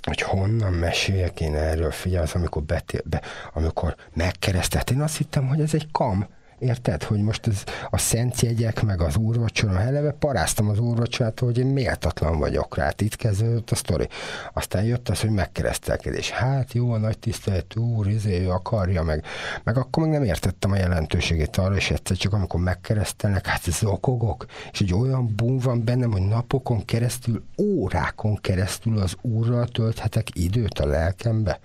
hogy 0.02 0.22
honnan 0.22 0.74
meséljek 0.74 1.42
én 1.42 1.56
erről, 1.56 1.92
figyelj, 1.92 2.24
az, 2.24 2.34
amikor, 2.34 2.64
betél, 2.64 3.02
be, 3.06 3.22
amikor 3.54 3.96
megkeresztelt, 4.14 4.92
én 4.92 5.02
azt 5.02 5.18
hittem, 5.18 5.48
hogy 5.48 5.62
ez 5.62 5.74
egy 5.74 5.88
kam, 5.92 6.28
Érted, 6.60 7.04
hogy 7.04 7.22
most 7.22 7.48
ez 7.48 7.64
a 7.90 7.98
szent 7.98 8.42
jegyek, 8.42 8.84
meg 8.84 9.02
az 9.02 9.16
úrvacsora, 9.16 9.82
eleve 9.82 10.12
paráztam 10.12 10.70
az 10.70 10.80
úrvacsorát, 10.80 11.40
hogy 11.40 11.58
én 11.58 11.66
méltatlan 11.66 12.40
vagyok 12.40 12.76
rá. 12.76 12.94
Itt 12.98 13.16
kezdődött 13.16 13.72
a 13.72 13.76
sztori. 13.76 14.08
Aztán 14.54 14.84
jött 14.84 15.10
az, 15.10 15.22
hogy 15.22 15.30
megkeresztelkedés. 15.30 16.30
Hát 16.30 16.74
jó, 16.74 16.92
a 16.92 16.98
nagy 16.98 17.20
tisztelet 17.20 17.76
úr, 17.76 18.08
izé, 18.08 18.42
ő 18.42 18.50
akarja, 18.50 19.04
meg, 19.04 19.26
meg 19.64 19.78
akkor 19.78 20.04
meg 20.04 20.12
nem 20.12 20.24
értettem 20.24 20.72
a 20.72 20.76
jelentőségét 20.78 21.58
arra, 21.58 21.76
és 21.76 21.92
egyszer 21.92 22.18
csak 22.18 22.34
amikor 22.34 22.60
megkeresztelnek, 22.60 23.46
hát 23.46 23.68
ez 23.68 23.84
okogok, 23.84 24.46
és 24.72 24.80
egy 24.80 24.94
olyan 24.94 25.34
bum 25.36 25.58
van 25.58 25.84
bennem, 25.84 26.12
hogy 26.12 26.22
napokon 26.28 26.86
keresztül, 26.86 27.44
órákon 27.58 28.36
keresztül 28.36 28.98
az 28.98 29.16
úrral 29.22 29.68
tölthetek 29.68 30.28
időt 30.34 30.80
a 30.80 30.86
lelkembe. 30.86 31.60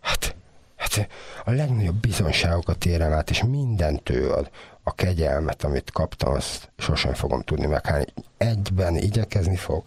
Hát 0.00 0.34
Hát 0.82 1.08
a 1.44 1.50
legnagyobb 1.50 1.94
bizonságokat 1.94 2.84
érem 2.84 3.12
át, 3.12 3.30
és 3.30 3.44
mindent 3.44 4.10
ő 4.10 4.32
ad. 4.32 4.50
A 4.82 4.94
kegyelmet, 4.94 5.64
amit 5.64 5.90
kaptam, 5.90 6.32
azt 6.32 6.72
sosem 6.78 7.14
fogom 7.14 7.42
tudni 7.42 7.66
meghálni. 7.66 8.04
Egyben 8.36 8.96
igyekezni 8.96 9.56
fog, 9.56 9.84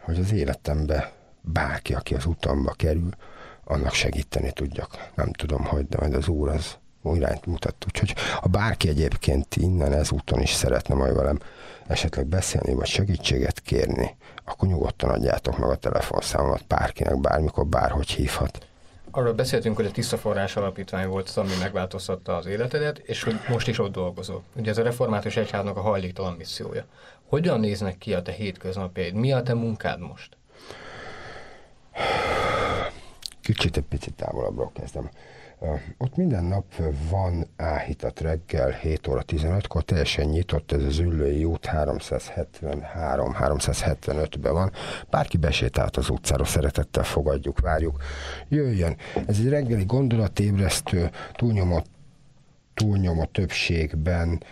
hogy 0.00 0.18
az 0.18 0.32
életembe 0.32 1.12
bárki, 1.40 1.94
aki 1.94 2.14
az 2.14 2.26
utamba 2.26 2.72
kerül, 2.72 3.10
annak 3.64 3.92
segíteni 3.92 4.52
tudjak. 4.52 5.10
Nem 5.14 5.32
tudom, 5.32 5.64
hogy, 5.64 5.88
de 5.88 5.96
majd 6.00 6.14
az 6.14 6.28
Úr 6.28 6.48
az 6.48 6.76
irányt 7.14 7.46
mutat. 7.46 7.84
Úgyhogy 7.86 8.14
ha 8.40 8.48
bárki 8.48 8.88
egyébként 8.88 9.56
innen 9.56 9.92
ez 9.92 10.12
úton 10.12 10.40
is 10.40 10.52
szeretne 10.52 10.94
majd 10.94 11.14
velem 11.14 11.38
esetleg 11.86 12.26
beszélni, 12.26 12.74
vagy 12.74 12.86
segítséget 12.86 13.60
kérni, 13.60 14.16
akkor 14.44 14.68
nyugodtan 14.68 15.10
adjátok 15.10 15.58
meg 15.58 15.70
a 15.70 15.76
telefonszámomat 15.76 16.66
bárkinek, 16.66 17.20
bármikor, 17.20 17.66
bárhogy 17.66 18.10
hívhat 18.10 18.66
arról 19.16 19.32
beszéltünk, 19.32 19.76
hogy 19.76 19.86
a 19.86 19.90
Tiszta 19.90 20.16
Forrás 20.16 20.56
Alapítvány 20.56 21.08
volt 21.08 21.28
az, 21.28 21.38
ami 21.38 21.52
megváltoztatta 21.60 22.36
az 22.36 22.46
életedet, 22.46 22.98
és 22.98 23.22
hogy 23.22 23.34
most 23.48 23.68
is 23.68 23.78
ott 23.78 23.92
dolgozol. 23.92 24.42
Ugye 24.56 24.70
ez 24.70 24.78
a 24.78 24.82
református 24.82 25.36
egyháznak 25.36 25.76
a 25.76 25.80
hajléktalan 25.80 26.32
missziója. 26.32 26.84
Hogyan 27.28 27.60
néznek 27.60 27.98
ki 27.98 28.14
a 28.14 28.22
te 28.22 28.32
hétköznapjaid? 28.32 29.14
Mi 29.14 29.32
a 29.32 29.42
te 29.42 29.54
munkád 29.54 30.00
most? 30.00 30.36
Kicsit 33.40 33.76
egy 33.76 33.84
picit 33.88 34.14
távolabbról 34.14 34.70
kezdem. 34.74 35.10
Ott 35.98 36.16
minden 36.16 36.44
nap 36.44 36.64
van 37.10 37.46
áhítat 37.56 38.20
reggel 38.20 38.70
7 38.70 39.08
óra 39.08 39.22
15-kor, 39.26 39.82
teljesen 39.82 40.26
nyitott 40.26 40.72
ez 40.72 40.82
az 40.82 40.98
ülői 40.98 41.44
út 41.44 41.68
373-375-ben 41.72 44.52
van. 44.52 44.72
Bárki 45.10 45.36
besétált 45.36 45.96
az 45.96 46.08
utcára, 46.08 46.44
szeretettel 46.44 47.04
fogadjuk, 47.04 47.60
várjuk. 47.60 48.02
Jöjjön. 48.48 48.96
Ez 49.26 49.38
egy 49.38 49.48
reggeli 49.48 49.84
gondolatébresztő, 49.84 51.10
túlnyomó, 51.32 51.82
túlnyomó 52.74 53.24
többségben 53.24 54.42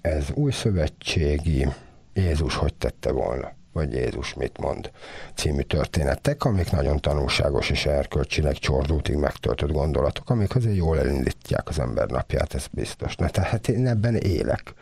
ez 0.00 0.30
új 0.34 0.52
szövetségi 0.52 1.66
Jézus 2.12 2.54
hogy 2.54 2.74
tette 2.74 3.12
volna 3.12 3.56
vagy 3.78 3.92
Jézus 3.92 4.34
mit 4.34 4.58
mond 4.58 4.90
című 5.34 5.62
történetek, 5.62 6.44
amik 6.44 6.70
nagyon 6.70 7.00
tanulságos 7.00 7.70
és 7.70 7.86
erkölcsileg 7.86 8.54
csordultig 8.54 9.16
megtöltött 9.16 9.70
gondolatok, 9.70 10.30
amik 10.30 10.54
azért 10.54 10.76
jól 10.76 10.98
elindítják 10.98 11.68
az 11.68 11.78
ember 11.78 12.08
napját, 12.08 12.54
ez 12.54 12.66
biztos. 12.70 13.16
Na, 13.16 13.28
tehát 13.28 13.68
én 13.68 13.86
ebben 13.86 14.16
élek. 14.16 14.74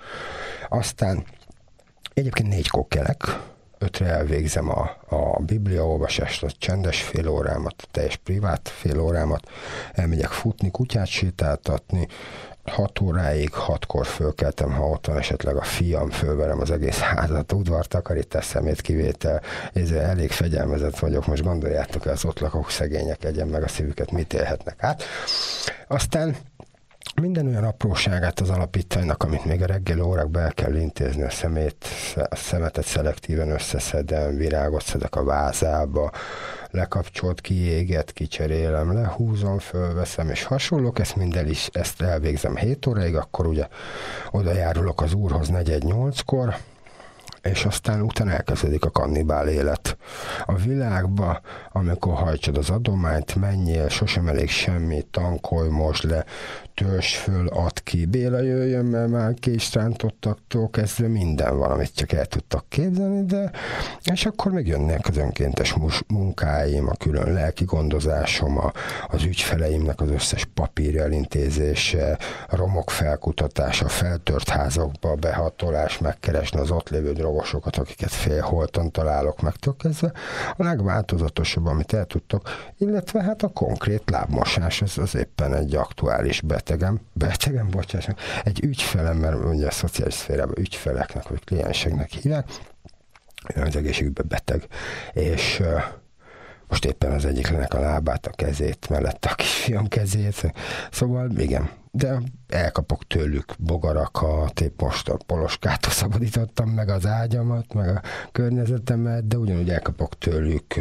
Aztán 0.69 1.25
egyébként 2.15 2.49
négy 2.49 2.69
kokkelek, 2.69 3.39
ötre 3.79 4.07
elvégzem 4.07 4.69
a, 4.71 4.97
a 5.09 5.41
bibliaolvasást, 5.41 6.43
a 6.43 6.51
csendes 6.59 7.03
fél 7.03 7.29
órámat, 7.29 7.75
a 7.77 7.89
teljes 7.91 8.17
privát 8.17 8.69
fél 8.69 9.01
órámat, 9.01 9.51
elmegyek 9.93 10.31
futni, 10.31 10.71
kutyát 10.71 11.07
sétáltatni, 11.07 12.09
hat 12.69 13.01
óráig, 13.01 13.53
hatkor 13.53 14.07
fölkeltem, 14.07 14.73
ha 14.73 14.89
ott 14.89 15.07
van 15.07 15.19
esetleg 15.19 15.57
a 15.57 15.63
fiam, 15.63 16.11
fölverem 16.11 16.61
az 16.61 16.71
egész 16.71 16.99
házat, 16.99 17.53
udvar, 17.53 17.87
takarítás, 17.87 18.45
szemét 18.45 18.81
kivétel, 18.81 19.43
ez 19.73 19.91
elég 19.91 20.31
fegyelmezett 20.31 20.99
vagyok, 20.99 21.27
most 21.27 21.43
gondoljátok 21.43 22.07
el, 22.07 22.13
az 22.13 22.25
ott 22.25 22.39
lakók 22.39 22.71
szegények 22.71 23.25
egyen 23.25 23.49
meg 23.49 23.63
a 23.63 23.69
szívüket, 23.69 24.11
mit 24.11 24.33
élhetnek 24.33 24.83
át. 24.83 25.03
Aztán 25.89 26.37
minden 27.21 27.47
olyan 27.47 27.65
apróságát 27.65 28.41
az 28.41 28.51
alapítványnak, 28.51 29.23
amit 29.23 29.45
még 29.45 29.63
a 29.63 29.67
reggeli 29.67 30.01
órákban 30.01 30.43
el 30.43 30.53
kell 30.53 30.75
intézni, 30.75 31.23
a 31.23 31.31
szemét, 31.31 31.87
a 32.29 32.37
szemetet 32.37 32.85
szelektíven 32.85 33.51
összeszedem, 33.51 34.37
virágot 34.37 34.83
szedek 34.83 35.17
a 35.17 35.25
vázába, 35.25 36.11
lekapcsolt, 36.71 37.41
kiéget, 37.41 38.13
kicserélem, 38.13 38.93
lehúzom, 38.93 39.59
fölveszem, 39.59 40.31
és 40.31 40.43
hasonlók, 40.43 40.99
ezt 40.99 41.17
minden 41.17 41.49
is, 41.49 41.69
ezt 41.73 42.03
elvégzem 42.03 42.57
7 42.57 42.87
óráig, 42.87 43.17
akkor 43.17 43.47
ugye 43.47 43.67
oda 44.31 44.53
járulok 44.53 45.03
az 45.03 45.15
úrhoz 45.15 45.49
4-8-kor, 45.53 46.57
és 47.49 47.65
aztán 47.65 48.01
utána 48.01 48.31
elkezdődik 48.31 48.85
a 48.85 48.91
kannibál 48.91 49.49
élet. 49.49 49.97
A 50.45 50.55
világba, 50.55 51.41
amikor 51.73 52.15
hajtsad 52.15 52.57
az 52.57 52.71
adományt, 52.71 53.35
menjél, 53.35 53.89
sosem 53.89 54.29
elég 54.29 54.49
semmi, 54.49 55.03
tankolj 55.11 55.69
most 55.69 56.03
le, 56.03 56.25
törzs 56.77 57.17
föl, 57.17 57.47
ad 57.49 57.83
ki, 57.83 58.07
Béla 58.07 58.41
jöjjön, 58.41 58.85
mert 58.85 59.11
már 59.11 59.35
késtrántottaktól 59.35 60.71
kezdve 60.71 61.09
minden 61.09 61.59
van, 61.59 61.71
amit 61.71 61.95
csak 61.95 62.13
el 62.13 62.27
tudtak 62.27 62.65
képzelni, 62.69 63.25
de 63.25 63.51
és 64.05 64.27
akkor 64.27 64.53
még 64.53 64.67
jönnek 64.67 65.09
az 65.09 65.17
önkéntes 65.17 65.75
munkáim, 66.07 66.89
a 66.89 66.95
külön 66.95 67.33
lelki 67.33 67.65
gondozásom, 67.65 68.59
a, 68.59 68.73
az 69.09 69.23
ügyfeleimnek 69.23 70.01
az 70.01 70.11
összes 70.11 70.45
papír 70.55 70.97
elintézése, 70.97 72.19
romok 72.49 72.91
felkutatása, 72.91 73.89
feltört 73.89 74.49
házakba 74.49 75.15
behatolás, 75.15 75.99
megkeresni 75.99 76.61
az 76.61 76.71
ott 76.71 76.89
lévő 76.89 77.13
drogosokat, 77.37 77.77
akiket 77.77 78.11
félholtan 78.11 78.91
találok 78.91 79.41
meg 79.41 79.55
kezdve. 79.79 80.13
A 80.57 80.63
legváltozatosabb, 80.63 81.67
amit 81.67 81.93
el 81.93 82.05
tudtok, 82.05 82.49
illetve 82.79 83.23
hát 83.23 83.43
a 83.43 83.49
konkrét 83.49 84.11
lábmosás, 84.11 84.83
ez 84.83 84.99
az 84.99 85.15
éppen 85.15 85.55
egy 85.55 85.75
aktuális 85.75 86.41
bet 86.41 86.55
betegem, 86.57 87.01
betegem, 87.13 87.69
bocsáss, 87.71 88.09
egy 88.45 88.65
ügyfelem, 88.65 89.17
mert 89.17 89.45
ugye 89.45 89.67
a 89.67 89.71
szociális 89.71 90.15
szférában 90.15 90.59
ügyfeleknek 90.59 91.29
vagy 91.29 91.45
klienseknek 91.45 92.11
hívják, 92.11 92.49
az 93.55 93.77
egészségügyben 93.77 94.27
beteg, 94.29 94.67
és 95.13 95.63
most 96.69 96.85
éppen 96.85 97.13
az 97.13 97.25
egyiknek 97.25 97.75
a 97.75 97.81
lábát, 97.81 98.27
a 98.27 98.31
kezét, 98.31 98.89
mellett 98.89 99.25
a 99.25 99.35
kisfiam 99.35 99.89
kezét, 99.89 100.53
szóval 100.91 101.31
igen, 101.37 101.71
de 101.97 102.23
elkapok 102.49 103.07
tőlük 103.07 103.55
bogarakat, 103.59 104.61
épp 104.61 104.81
most 104.81 105.09
a 105.09 105.19
poloskától 105.27 105.93
szabadítottam 105.93 106.69
meg 106.69 106.89
az 106.89 107.07
ágyamat, 107.07 107.75
meg 107.75 107.89
a 107.89 108.01
környezetemet, 108.33 109.27
de 109.27 109.37
ugyanúgy 109.37 109.71
elkapok 109.71 110.19
tőlük 110.19 110.75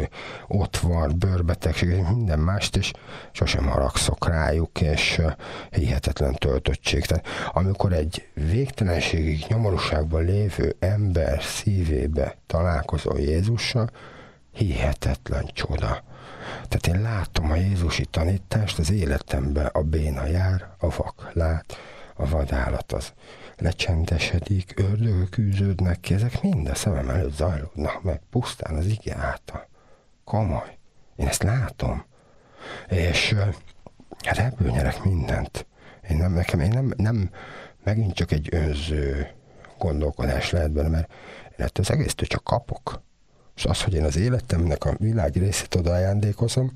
ott 0.48 0.76
van, 0.76 1.18
bőrbetegség, 1.18 2.02
minden 2.14 2.38
mást, 2.38 2.76
és 2.76 2.92
sosem 3.32 3.66
haragszok 3.66 4.28
rájuk, 4.28 4.80
és 4.80 5.20
hihetetlen 5.70 6.34
töltöttség. 6.34 7.04
Tehát 7.04 7.26
amikor 7.52 7.92
egy 7.92 8.28
végtelenségig 8.34 9.44
nyomorúságban 9.48 10.24
lévő 10.24 10.76
ember 10.78 11.42
szívébe 11.42 12.36
találkozol 12.46 13.18
Jézussal, 13.18 13.90
hihetetlen 14.56 15.46
csoda. 15.52 16.02
Tehát 16.68 16.86
én 16.86 17.00
látom 17.00 17.50
a 17.50 17.56
Jézusi 17.56 18.04
tanítást 18.04 18.78
az 18.78 18.90
életemben, 18.90 19.66
a 19.66 19.82
béna 19.82 20.26
jár, 20.26 20.68
a 20.78 20.88
vak 20.88 21.30
lát, 21.32 21.76
a 22.14 22.28
vadállat 22.28 22.92
az 22.92 23.12
lecsendesedik, 23.56 24.72
ördögök 24.76 25.38
űződnek 25.38 26.00
ki, 26.00 26.14
ezek 26.14 26.42
mind 26.42 26.68
a 26.68 26.74
szemem 26.74 27.08
előtt 27.08 27.34
zajlódnak 27.34 28.02
meg, 28.02 28.20
pusztán 28.30 28.76
az 28.76 28.86
ige 28.86 29.16
által. 29.16 29.68
Komoly. 30.24 30.78
Én 31.16 31.26
ezt 31.26 31.42
látom. 31.42 32.04
És 32.88 33.34
hát 34.24 34.38
ebből 34.38 34.70
nyerek 34.70 35.04
mindent. 35.04 35.66
Én 36.10 36.16
nem, 36.16 36.32
nekem, 36.32 36.60
én 36.60 36.70
nem, 36.70 36.92
nem 36.96 37.30
megint 37.84 38.14
csak 38.14 38.32
egy 38.32 38.48
önző 38.50 39.30
gondolkodás 39.78 40.50
lehet 40.50 40.72
benne, 40.72 40.88
mert 40.88 41.10
én 41.58 41.64
ettől 41.66 41.84
az 41.88 41.90
egésztől 41.90 42.26
csak 42.26 42.44
kapok. 42.44 43.02
És 43.56 43.64
az, 43.64 43.82
hogy 43.82 43.94
én 43.94 44.04
az 44.04 44.16
életemnek 44.16 44.84
a 44.84 44.94
világi 44.98 45.38
részét 45.38 45.74
oda 45.74 45.92
ajándékozom, 45.92 46.72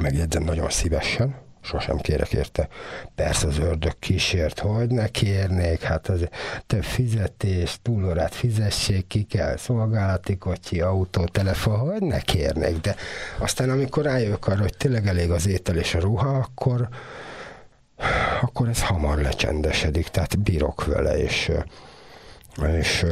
megjegyzem 0.00 0.42
nagyon 0.42 0.70
szívesen, 0.70 1.34
sosem 1.60 1.96
kérek 1.96 2.32
érte. 2.32 2.68
Persze 3.14 3.46
az 3.46 3.58
ördög 3.58 3.98
kísért, 3.98 4.58
hogy 4.58 4.88
ne 4.88 5.08
kérnék, 5.08 5.82
hát 5.82 6.08
az 6.08 6.28
több 6.66 6.84
fizetés, 6.84 7.78
túlórát 7.82 8.34
fizessék, 8.34 9.06
ki 9.06 9.22
kell, 9.22 9.56
szolgálati 9.56 10.36
kocsi, 10.36 10.80
autó, 10.80 11.24
telefon, 11.24 11.78
hogy 11.78 12.02
ne 12.02 12.20
kérnék, 12.20 12.80
de 12.80 12.96
aztán 13.38 13.70
amikor 13.70 14.04
rájövök 14.04 14.46
arra, 14.46 14.60
hogy 14.60 14.76
tényleg 14.76 15.06
elég 15.06 15.30
az 15.30 15.46
étel 15.46 15.76
és 15.76 15.94
a 15.94 16.00
ruha, 16.00 16.28
akkor 16.28 16.88
akkor 18.40 18.68
ez 18.68 18.82
hamar 18.82 19.18
lecsendesedik, 19.18 20.08
tehát 20.08 20.38
bírok 20.38 20.84
vele, 20.84 21.18
és, 21.18 21.50
és 22.78 23.06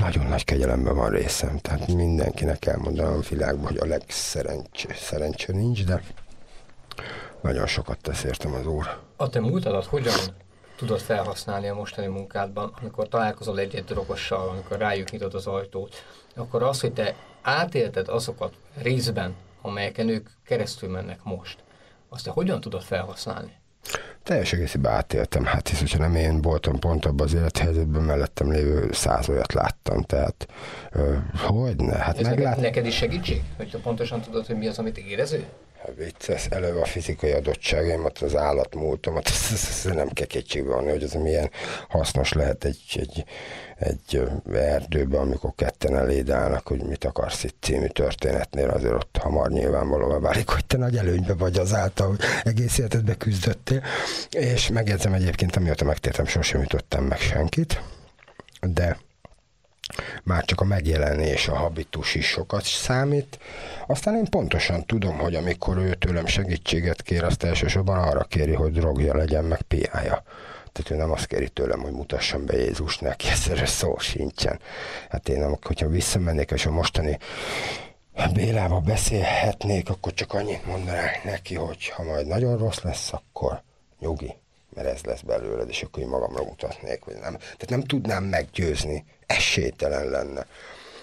nagyon 0.00 0.26
nagy 0.26 0.44
kegyelemben 0.44 0.96
van 0.96 1.10
részem, 1.10 1.58
tehát 1.58 1.86
mindenkinek 1.86 2.66
elmondanom 2.66 3.12
a 3.12 3.28
világban, 3.28 3.66
hogy 3.66 3.76
a 3.76 3.86
legszerencsé 3.86 4.88
szerencsé 4.94 5.52
nincs, 5.52 5.84
de 5.84 6.02
nagyon 7.40 7.66
sokat 7.66 7.98
tesz 8.00 8.24
értem 8.24 8.54
az 8.54 8.66
Úr. 8.66 8.98
A 9.16 9.28
te 9.28 9.40
múltadat 9.40 9.84
hogyan 9.84 10.18
tudod 10.76 11.00
felhasználni 11.00 11.68
a 11.68 11.74
mostani 11.74 12.06
munkádban, 12.06 12.74
amikor 12.80 13.08
találkozol 13.08 13.58
egy-egy 13.58 13.84
drogossal, 13.84 14.48
amikor 14.48 14.78
rájuk 14.78 15.10
nyitod 15.10 15.34
az 15.34 15.46
ajtót, 15.46 16.04
akkor 16.34 16.62
az, 16.62 16.80
hogy 16.80 16.92
te 16.92 17.14
átélted 17.42 18.08
azokat 18.08 18.54
részben, 18.82 19.34
amelyeken 19.62 20.08
ők 20.08 20.28
keresztül 20.44 20.88
mennek 20.88 21.22
most, 21.22 21.58
azt 22.08 22.24
te 22.24 22.30
hogyan 22.30 22.60
tudod 22.60 22.82
felhasználni? 22.82 23.59
Teljes 24.30 24.52
egészében 24.52 24.92
átéltem. 24.92 25.44
Hát 25.44 25.68
hisz, 25.68 25.78
hogyha 25.78 25.98
nem 25.98 26.14
én 26.14 26.42
voltam 26.42 26.78
pont 26.78 27.04
abban 27.04 27.26
az 27.26 27.34
élethelyzetben, 27.34 28.02
mellettem 28.02 28.52
lévő 28.52 28.88
száz 28.92 29.28
olyat 29.28 29.52
láttam. 29.52 30.02
Tehát, 30.02 30.46
hogy 31.34 31.76
ne? 31.76 31.96
Hát 31.96 32.18
Ez 32.18 32.26
meglát... 32.26 32.56
neked, 32.56 32.62
neked 32.62 32.86
is 32.86 32.94
segítség? 32.94 33.42
Hogy 33.56 33.76
pontosan 33.82 34.20
tudod, 34.20 34.46
hogy 34.46 34.56
mi 34.56 34.66
az, 34.66 34.78
amit 34.78 34.98
érező? 34.98 35.44
Hát 35.80 35.94
vicces, 35.96 36.46
eleve 36.46 36.80
a 36.80 36.84
fizikai 36.84 37.30
adottságaimat, 37.30 38.18
az 38.18 38.36
állatmúltomat, 38.36 39.30
nem 39.84 40.08
kell 40.08 40.26
kétségbe 40.26 40.74
vanni, 40.74 40.90
hogy 40.90 41.02
ez 41.02 41.12
milyen 41.12 41.50
hasznos 41.88 42.32
lehet 42.32 42.64
egy, 42.64 42.82
egy, 42.94 43.24
egy 43.78 44.22
erdőben, 44.52 45.20
amikor 45.20 45.52
ketten 45.56 45.96
eléd 45.96 46.30
állnak, 46.30 46.66
hogy 46.66 46.82
mit 46.82 47.04
akarsz 47.04 47.44
itt 47.44 47.56
című 47.60 47.86
történetnél, 47.86 48.68
azért 48.68 48.94
ott 48.94 49.16
hamar 49.20 49.50
nyilvánvalóvá 49.50 50.18
válik, 50.18 50.48
hogy 50.48 50.64
te 50.64 50.76
nagy 50.76 50.96
előnybe 50.96 51.34
vagy 51.34 51.58
azáltal, 51.58 52.06
hogy 52.06 52.20
egész 52.42 52.78
életedbe 52.78 53.14
küzdöttél, 53.14 53.82
és 54.30 54.68
megjegyzem 54.68 55.12
egyébként, 55.12 55.56
amióta 55.56 55.84
megtértem, 55.84 56.26
sosem 56.26 56.62
ütottem 56.62 57.04
meg 57.04 57.18
senkit, 57.18 57.82
de 58.60 58.98
már 60.22 60.44
csak 60.44 60.60
a 60.60 60.64
megjelenés, 60.64 61.48
a 61.48 61.56
habitus 61.56 62.14
is 62.14 62.26
sokat 62.26 62.64
számít. 62.64 63.38
Aztán 63.86 64.16
én 64.16 64.24
pontosan 64.24 64.86
tudom, 64.86 65.18
hogy 65.18 65.34
amikor 65.34 65.76
ő 65.76 65.94
tőlem 65.94 66.26
segítséget 66.26 67.02
kér, 67.02 67.24
azt 67.24 67.42
elsősorban 67.42 67.98
arra 67.98 68.24
kéri, 68.24 68.52
hogy 68.52 68.72
drogja 68.72 69.16
legyen, 69.16 69.44
meg 69.44 69.62
piája. 69.62 70.22
Tehát 70.72 70.90
ő 70.90 70.96
nem 70.96 71.10
azt 71.10 71.26
kéri 71.26 71.48
tőlem, 71.48 71.80
hogy 71.80 71.92
mutassam 71.92 72.46
be 72.46 72.56
Jézus 72.56 72.98
neki, 72.98 73.28
ezzel 73.28 73.66
szó 73.66 73.98
sincsen. 73.98 74.58
Hát 75.08 75.28
én, 75.28 75.56
hogyha 75.62 75.88
visszamennék, 75.88 76.50
és 76.50 76.66
a 76.66 76.70
mostani 76.70 77.18
Bélába 78.34 78.80
beszélhetnék, 78.80 79.88
akkor 79.88 80.14
csak 80.14 80.32
annyit 80.32 80.66
mondanák 80.66 81.24
neki, 81.24 81.54
hogy 81.54 81.88
ha 81.88 82.02
majd 82.02 82.26
nagyon 82.26 82.58
rossz 82.58 82.80
lesz, 82.80 83.12
akkor 83.12 83.62
nyugi, 83.98 84.34
mert 84.74 84.88
ez 84.88 85.02
lesz 85.02 85.20
belőled, 85.20 85.68
és 85.68 85.82
akkor 85.82 86.02
én 86.02 86.08
magamra 86.08 86.44
mutatnék, 86.44 87.02
hogy 87.02 87.14
nem. 87.14 87.36
Tehát 87.36 87.68
nem 87.68 87.82
tudnám 87.82 88.24
meggyőzni, 88.24 89.04
esélytelen 89.26 90.08
lenne. 90.08 90.46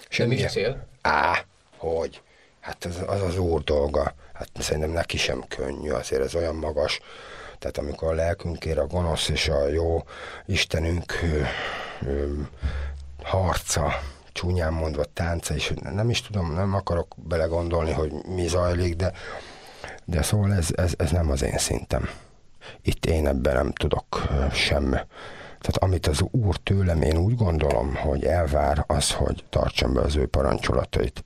És 0.08 0.18
mi 0.18 0.36
cél? 0.36 0.86
Á, 1.02 1.44
hogy? 1.76 2.22
Hát 2.60 2.84
az, 2.84 3.02
az 3.06 3.22
az 3.22 3.38
úr 3.38 3.64
dolga. 3.64 4.14
Hát 4.32 4.48
szerintem 4.58 4.90
neki 4.90 5.16
sem 5.16 5.44
könnyű, 5.48 5.90
azért 5.90 6.22
ez 6.22 6.34
olyan 6.34 6.54
magas. 6.54 7.00
Tehát 7.58 7.78
amikor 7.78 8.08
a 8.08 8.14
lelkünkért 8.14 8.78
a 8.78 8.86
gonosz 8.86 9.28
és 9.28 9.48
a 9.48 9.68
jó 9.68 10.04
Istenünk 10.46 11.12
ö, 11.22 11.42
ö, 12.06 12.32
harca, 13.22 14.00
csúnyán 14.32 14.72
mondva 14.72 15.04
tánca, 15.04 15.54
és 15.54 15.72
nem 15.82 16.10
is 16.10 16.22
tudom, 16.22 16.52
nem 16.54 16.74
akarok 16.74 17.14
belegondolni, 17.16 17.92
hogy 17.92 18.12
mi 18.12 18.46
zajlik, 18.46 18.96
de, 18.96 19.12
de 20.04 20.22
szóval 20.22 20.54
ez, 20.54 20.68
ez, 20.74 20.92
ez 20.96 21.10
nem 21.10 21.30
az 21.30 21.42
én 21.42 21.58
szintem. 21.58 22.10
Itt 22.82 23.06
én 23.06 23.26
ebben 23.26 23.54
nem 23.54 23.72
tudok 23.72 24.28
sem. 24.52 24.90
Tehát 25.60 25.76
amit 25.78 26.06
az 26.06 26.20
Úr 26.30 26.56
tőlem, 26.56 27.02
én 27.02 27.16
úgy 27.16 27.34
gondolom, 27.34 27.94
hogy 27.94 28.24
elvár 28.24 28.84
az, 28.86 29.12
hogy 29.12 29.44
tartsam 29.50 29.92
be 29.92 30.00
az 30.00 30.16
ő 30.16 30.26
parancsolatait. 30.26 31.24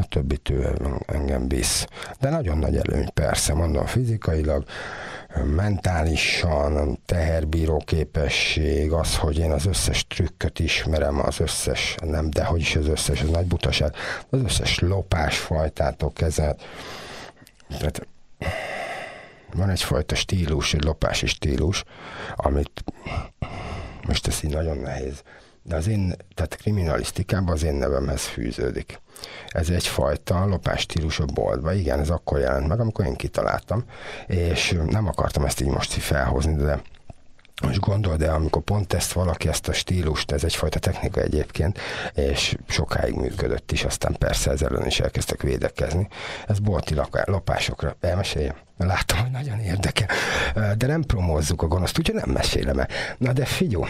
A 0.00 0.06
többi 0.08 0.40
ő 0.50 0.74
engem 1.06 1.48
visz. 1.48 1.86
De 2.20 2.30
nagyon 2.30 2.58
nagy 2.58 2.76
előny, 2.76 3.12
persze, 3.14 3.54
mondom, 3.54 3.86
fizikailag, 3.86 4.64
mentálisan, 5.54 6.98
teherbíró 7.06 7.82
képesség, 7.86 8.92
az, 8.92 9.16
hogy 9.16 9.38
én 9.38 9.50
az 9.50 9.66
összes 9.66 10.06
trükköt 10.06 10.58
ismerem, 10.58 11.20
az 11.20 11.40
összes, 11.40 11.94
nem, 12.04 12.30
de 12.30 12.44
hogy 12.44 12.60
is 12.60 12.76
az 12.76 12.86
összes, 12.86 13.22
az 13.22 13.28
nagy 13.28 13.46
butaság, 13.46 13.94
az 14.30 14.40
összes 14.42 14.78
lopásfajtától 14.78 16.12
kezelt. 16.12 16.62
Tehát 17.78 18.06
van 19.54 19.70
egyfajta 19.70 20.14
stílus, 20.14 20.74
egy 20.74 20.84
lopási 20.84 21.26
stílus, 21.26 21.84
amit 22.36 22.84
most 24.06 24.26
ez 24.26 24.44
így 24.44 24.52
nagyon 24.52 24.78
nehéz, 24.78 25.22
de 25.62 25.76
az 25.76 25.86
én, 25.86 26.14
tehát 26.34 26.56
kriminalisztikában 26.56 27.54
az 27.54 27.62
én 27.62 27.74
nevemhez 27.74 28.24
fűződik. 28.24 29.00
Ez 29.48 29.68
egyfajta 29.68 30.46
lopás 30.46 30.80
stílus 30.80 31.20
a 31.20 31.24
boltba. 31.24 31.72
Igen, 31.72 32.00
ez 32.00 32.10
akkor 32.10 32.38
jelent 32.38 32.68
meg, 32.68 32.80
amikor 32.80 33.06
én 33.06 33.16
kitaláltam, 33.16 33.84
és 34.26 34.78
nem 34.86 35.06
akartam 35.06 35.44
ezt 35.44 35.60
így 35.60 35.68
most 35.68 35.92
felhozni, 35.92 36.54
de 36.54 36.82
most 37.62 37.80
gondold 37.80 38.22
el, 38.22 38.34
amikor 38.34 38.62
pont 38.62 38.92
ezt 38.92 39.12
valaki, 39.12 39.48
ezt 39.48 39.68
a 39.68 39.72
stílust, 39.72 40.30
ez 40.30 40.44
egyfajta 40.44 40.78
technika 40.78 41.20
egyébként, 41.20 41.78
és 42.14 42.56
sokáig 42.68 43.14
működött 43.14 43.72
is, 43.72 43.84
aztán 43.84 44.16
persze 44.18 44.50
ezzel 44.50 44.68
ellen 44.68 44.86
is 44.86 45.00
elkezdtek 45.00 45.42
védekezni. 45.42 46.08
Ez 46.46 46.58
bolti 46.58 46.94
lopásokra. 47.24 47.96
Elmeséljem? 48.00 48.54
Látom, 48.76 49.18
hogy 49.18 49.30
nagyon 49.30 49.58
érdekel. 49.58 50.08
De 50.76 50.86
nem 50.86 51.02
promózzuk 51.02 51.62
a 51.62 51.66
gonoszt, 51.66 51.98
úgyhogy 51.98 52.14
nem 52.14 52.30
mesélem 52.30 52.78
el. 52.78 52.88
Na 53.18 53.32
de 53.32 53.44
figyelj, 53.44 53.84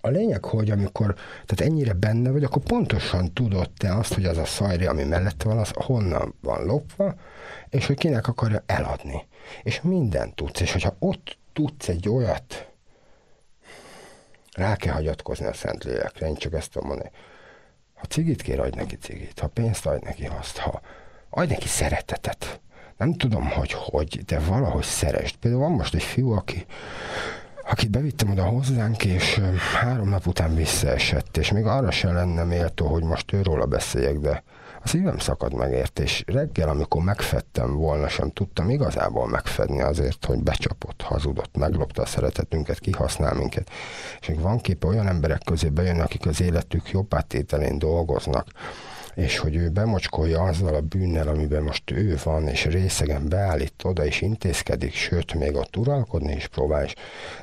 a 0.00 0.08
lényeg, 0.08 0.44
hogy 0.44 0.70
amikor 0.70 1.14
tehát 1.46 1.72
ennyire 1.72 1.92
benne 1.92 2.30
vagy, 2.30 2.44
akkor 2.44 2.62
pontosan 2.62 3.32
tudod 3.32 3.70
te 3.70 3.94
azt, 3.94 4.14
hogy 4.14 4.24
az 4.24 4.36
a 4.36 4.44
szajri, 4.44 4.86
ami 4.86 5.04
mellette 5.04 5.44
van, 5.48 5.58
az 5.58 5.70
honnan 5.74 6.34
van 6.40 6.64
lopva, 6.64 7.14
és 7.68 7.86
hogy 7.86 7.96
kinek 7.96 8.28
akarja 8.28 8.62
eladni. 8.66 9.26
És 9.62 9.80
mindent 9.82 10.34
tudsz, 10.34 10.60
és 10.60 10.72
hogyha 10.72 10.96
ott 10.98 11.38
tudsz 11.52 11.88
egy 11.88 12.08
olyat, 12.08 12.70
rá 14.52 14.76
kell 14.76 14.92
hagyatkozni 14.94 15.46
a 15.46 15.52
szent 15.52 15.84
lélekre, 15.84 16.26
én 16.26 16.34
csak 16.34 16.52
ezt 16.52 16.70
tudom 16.70 16.88
mondani. 16.88 17.10
Ha 17.94 18.04
cigit 18.04 18.42
kér, 18.42 18.60
adj 18.60 18.76
neki 18.76 18.96
cigit, 18.96 19.38
ha 19.38 19.46
pénzt 19.46 19.86
adj 19.86 20.04
neki 20.04 20.26
azt, 20.26 20.56
ha 20.56 20.80
adj 21.30 21.52
neki 21.52 21.68
szeretetet. 21.68 22.60
Nem 22.96 23.14
tudom, 23.14 23.50
hogy 23.50 23.72
hogy, 23.72 24.24
de 24.24 24.38
valahogy 24.38 24.84
szerest. 24.84 25.36
Például 25.36 25.62
van 25.62 25.72
most 25.72 25.94
egy 25.94 26.02
fiú, 26.02 26.32
aki 26.32 26.66
akit 27.64 27.90
bevittem 27.90 28.30
oda 28.30 28.44
hozzánk, 28.44 29.04
és 29.04 29.40
három 29.80 30.08
nap 30.08 30.26
után 30.26 30.54
visszaesett, 30.54 31.36
és 31.36 31.52
még 31.52 31.64
arra 31.64 31.90
sem 31.90 32.14
lenne 32.14 32.44
méltó, 32.44 32.86
hogy 32.86 33.02
most 33.02 33.32
őróla 33.32 33.66
beszéljek, 33.66 34.18
de 34.18 34.42
a 34.84 34.88
szívem 34.88 35.18
szakad 35.18 35.54
meg 35.54 35.72
ért, 35.72 35.98
és 35.98 36.24
reggel, 36.26 36.68
amikor 36.68 37.02
megfettem 37.02 37.74
volna, 37.74 38.08
sem 38.08 38.30
tudtam 38.30 38.70
igazából 38.70 39.28
megfedni 39.28 39.80
azért, 39.80 40.24
hogy 40.24 40.42
becsapott, 40.42 41.02
hazudott, 41.02 41.56
meglopta 41.56 42.02
a 42.02 42.06
szeretetünket, 42.06 42.78
kihasznál 42.78 43.34
minket. 43.34 43.70
És 44.20 44.28
még 44.28 44.40
van 44.40 44.58
kép 44.58 44.84
olyan 44.84 45.08
emberek 45.08 45.42
közé 45.44 45.68
bejönnek, 45.68 46.04
akik 46.04 46.26
az 46.26 46.40
életük 46.40 46.90
jobb 46.90 47.14
átételén 47.14 47.78
dolgoznak, 47.78 48.46
és 49.14 49.38
hogy 49.38 49.56
ő 49.56 49.68
bemocskolja 49.68 50.42
azzal 50.42 50.74
a 50.74 50.80
bűnnel, 50.80 51.28
amiben 51.28 51.62
most 51.62 51.90
ő 51.90 52.18
van, 52.24 52.48
és 52.48 52.64
részegen 52.64 53.28
beállít 53.28 53.74
oda, 53.82 54.04
és 54.04 54.20
intézkedik, 54.20 54.94
sőt, 54.94 55.34
még 55.34 55.54
ott 55.54 55.76
uralkodni 55.76 56.32
is 56.32 56.46
próbál, 56.46 56.84
és 56.84 56.94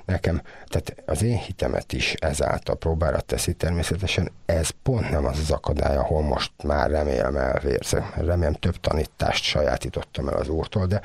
nekem, 0.06 0.42
tehát 0.68 0.96
az 1.06 1.24
én 1.24 1.38
hitemet 1.38 1.94
is 1.94 2.14
ezáltal 2.14 2.76
próbára 2.76 3.20
teszi 3.20 3.54
természetesen, 3.54 4.32
ez 4.46 4.70
pont 4.84 5.10
nem 5.10 5.26
az 5.26 5.40
az 5.40 5.52
akadály, 5.52 5.98
ahol 5.98 6.22
most 6.22 6.52
már 6.64 6.90
remélem 6.90 7.36
elvérzem. 7.36 8.12
Remélem 8.16 8.54
több 8.54 8.80
tanítást 8.80 9.44
sajátítottam 9.44 10.28
el 10.28 10.38
az 10.38 10.50
úrtól, 10.50 10.86
de 10.86 11.02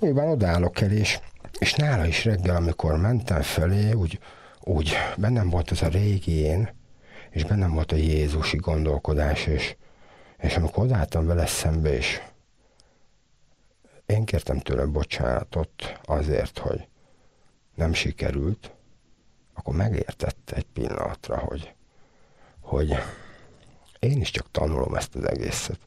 nyilván 0.00 0.28
odállok 0.28 0.80
el, 0.80 0.90
és, 0.90 1.20
és 1.58 1.74
nála 1.74 2.06
is 2.06 2.24
reggel, 2.24 2.56
amikor 2.56 2.96
mentem 2.96 3.42
felé, 3.42 3.92
úgy, 3.92 4.18
úgy 4.60 4.96
bennem 5.16 5.50
volt 5.50 5.70
az 5.70 5.82
a 5.82 5.88
régi 5.88 6.38
én, 6.38 6.68
és 7.30 7.44
bennem 7.44 7.72
volt 7.72 7.92
a 7.92 7.96
Jézusi 7.96 8.56
gondolkodás, 8.56 9.46
és, 9.46 9.76
és 10.42 10.56
amikor 10.56 10.84
odálltam 10.84 11.26
vele 11.26 11.46
szembe, 11.46 11.92
és 11.92 12.20
én 14.06 14.24
kértem 14.24 14.58
tőle 14.58 14.84
bocsánatot 14.84 16.00
azért, 16.04 16.58
hogy 16.58 16.86
nem 17.74 17.92
sikerült, 17.92 18.70
akkor 19.54 19.74
megértette 19.74 20.56
egy 20.56 20.66
pillanatra, 20.72 21.38
hogy, 21.38 21.74
hogy 22.60 22.94
én 23.98 24.20
is 24.20 24.30
csak 24.30 24.50
tanulom 24.50 24.94
ezt 24.94 25.14
az 25.14 25.24
egészet. 25.24 25.78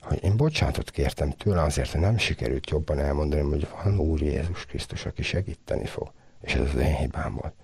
Hogy 0.00 0.24
én 0.24 0.36
bocsánatot 0.36 0.90
kértem 0.90 1.30
tőle 1.30 1.62
azért, 1.62 1.90
hogy 1.90 2.00
nem 2.00 2.18
sikerült 2.18 2.70
jobban 2.70 2.98
elmondani, 2.98 3.42
hogy 3.42 3.68
van 3.70 3.98
Úr 3.98 4.22
Jézus 4.22 4.66
Krisztus, 4.66 5.06
aki 5.06 5.22
segíteni 5.22 5.86
fog. 5.86 6.12
És 6.40 6.54
ez 6.54 6.68
az 6.74 6.80
én 6.80 6.96
hibám 6.96 7.34
volt. 7.34 7.54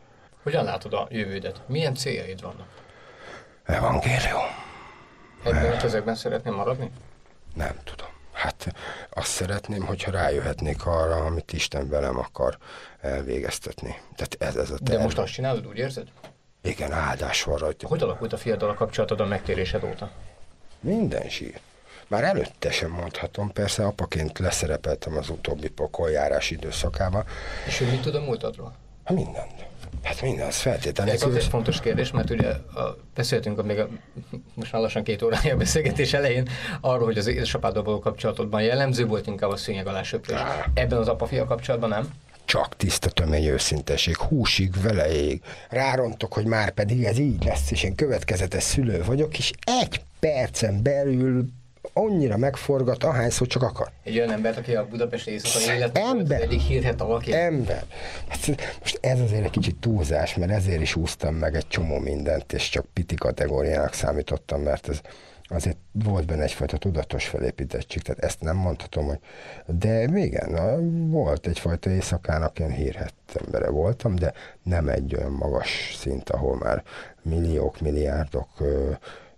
Hogyan 0.42 0.64
látod 0.64 0.92
a 0.92 1.08
jövődet? 1.10 1.62
Milyen 1.66 1.94
céljaid 1.94 2.40
vannak? 2.40 2.68
Evangélium. 3.64 4.69
Ebben 5.42 5.72
a 5.72 5.84
ezekben 5.84 6.14
szeretném 6.14 6.54
maradni? 6.54 6.90
Nem 7.54 7.76
tudom. 7.84 8.08
Hát 8.32 8.74
azt 9.10 9.30
szeretném, 9.30 9.84
hogyha 9.86 10.10
rájöhetnék 10.10 10.86
arra, 10.86 11.16
amit 11.24 11.52
Isten 11.52 11.88
velem 11.88 12.18
akar 12.18 12.58
elvégeztetni. 13.00 13.96
Tehát 14.16 14.36
ez, 14.38 14.56
ez 14.56 14.70
a 14.70 14.78
terv. 14.78 14.98
De 14.98 15.02
most 15.02 15.18
azt 15.18 15.32
csinálod, 15.32 15.66
úgy 15.66 15.78
érzed? 15.78 16.08
Igen, 16.62 16.92
áldás 16.92 17.42
van 17.42 17.56
rajta. 17.58 17.86
Hogy 17.88 18.02
alakult 18.02 18.32
a 18.32 18.36
fiatal 18.36 18.68
a 18.70 18.74
kapcsolatod 18.74 19.20
a 19.20 19.24
megtérésed 19.24 19.84
óta? 19.84 20.10
Minden 20.80 21.28
sír. 21.28 21.60
Már 22.06 22.24
előtte 22.24 22.70
sem 22.70 22.90
mondhatom, 22.90 23.52
persze 23.52 23.86
apaként 23.86 24.38
leszerepeltem 24.38 25.16
az 25.16 25.28
utóbbi 25.28 25.68
pokoljárás 25.68 26.50
időszakában. 26.50 27.24
És 27.66 27.80
ő 27.80 27.90
mit 27.90 28.02
tud 28.02 28.14
a 28.14 28.20
múltadról? 28.20 28.74
Hát 29.04 29.16
mindent. 29.16 29.69
Hát 30.02 30.22
minden, 30.22 30.46
az 30.46 30.56
feltétlenül. 30.56 31.12
Ez 31.12 31.22
egy 31.22 31.44
fontos 31.44 31.80
kérdés, 31.80 32.10
mert 32.10 32.30
ugye 32.30 32.48
a, 32.48 32.96
beszéltünk 33.14 33.58
a, 33.58 33.62
még 33.62 33.78
a, 33.78 33.88
most 34.54 34.72
már 34.72 34.82
lassan 34.82 35.02
két 35.02 35.22
órája 35.22 35.56
beszélgetés 35.56 36.12
elején 36.12 36.48
arról, 36.80 37.04
hogy 37.04 37.18
az 37.18 37.26
édesapáddal 37.26 37.82
való 37.82 37.98
kapcsolatodban 37.98 38.62
jellemző 38.62 39.06
volt 39.06 39.26
inkább 39.26 39.50
a 39.50 39.56
szőnyeg 39.56 39.86
alá 39.86 40.02
söprés. 40.02 40.38
Ebben 40.74 40.98
az 40.98 41.08
apa-fia 41.08 41.44
kapcsolatban 41.44 41.88
nem? 41.88 42.10
csak 42.50 42.76
tiszta 42.76 43.10
tömény 43.10 43.44
őszinteség, 43.44 44.16
húsig, 44.16 44.82
veleig. 44.82 45.42
Rárontok, 45.68 46.32
hogy 46.32 46.44
már 46.44 46.70
pedig 46.70 47.04
ez 47.04 47.18
így 47.18 47.44
lesz, 47.44 47.70
és 47.70 47.82
én 47.82 47.94
következetes 47.94 48.62
szülő 48.62 49.02
vagyok, 49.04 49.38
és 49.38 49.52
egy 49.80 50.00
percen 50.20 50.82
belül 50.82 51.48
annyira 51.92 52.36
megforgat, 52.36 53.04
ahányszor 53.04 53.46
csak 53.46 53.62
akar. 53.62 53.90
Egy 54.02 54.16
olyan 54.16 54.30
embert, 54.30 54.56
aki 54.56 54.74
a 54.74 54.86
Budapest 54.86 55.26
éjszakai 55.26 55.76
élet 55.76 55.98
ember, 55.98 56.42
eddig 56.42 56.60
hírhet 56.60 56.98
valaki. 56.98 57.34
Ember. 57.34 57.84
Hát 58.28 58.46
most 58.80 58.98
ez 59.00 59.20
azért 59.20 59.44
egy 59.44 59.50
kicsit 59.50 59.76
túlzás, 59.76 60.34
mert 60.34 60.50
ezért 60.50 60.80
is 60.80 60.96
úsztam 60.96 61.34
meg 61.34 61.54
egy 61.54 61.68
csomó 61.68 61.98
mindent, 61.98 62.52
és 62.52 62.68
csak 62.68 62.86
piti 62.92 63.14
kategóriának 63.14 63.92
számítottam, 63.92 64.60
mert 64.60 64.88
ez 64.88 65.00
azért 65.52 65.76
volt 65.92 66.26
benne 66.26 66.42
egyfajta 66.42 66.76
tudatos 66.76 67.26
felépítettség, 67.26 68.02
tehát 68.02 68.22
ezt 68.22 68.40
nem 68.40 68.56
mondhatom, 68.56 69.06
hogy 69.06 69.18
de 69.66 70.02
igen, 70.02 70.50
na, 70.50 70.76
volt 71.18 71.46
egyfajta 71.46 71.90
éjszakának 71.90 72.58
ilyen 72.58 72.70
hírhet 72.70 73.14
embere 73.44 73.70
voltam, 73.70 74.14
de 74.14 74.32
nem 74.62 74.88
egy 74.88 75.14
olyan 75.16 75.32
magas 75.32 75.96
szint, 75.98 76.30
ahol 76.30 76.56
már 76.56 76.82
milliók, 77.22 77.80
milliárdok 77.80 78.48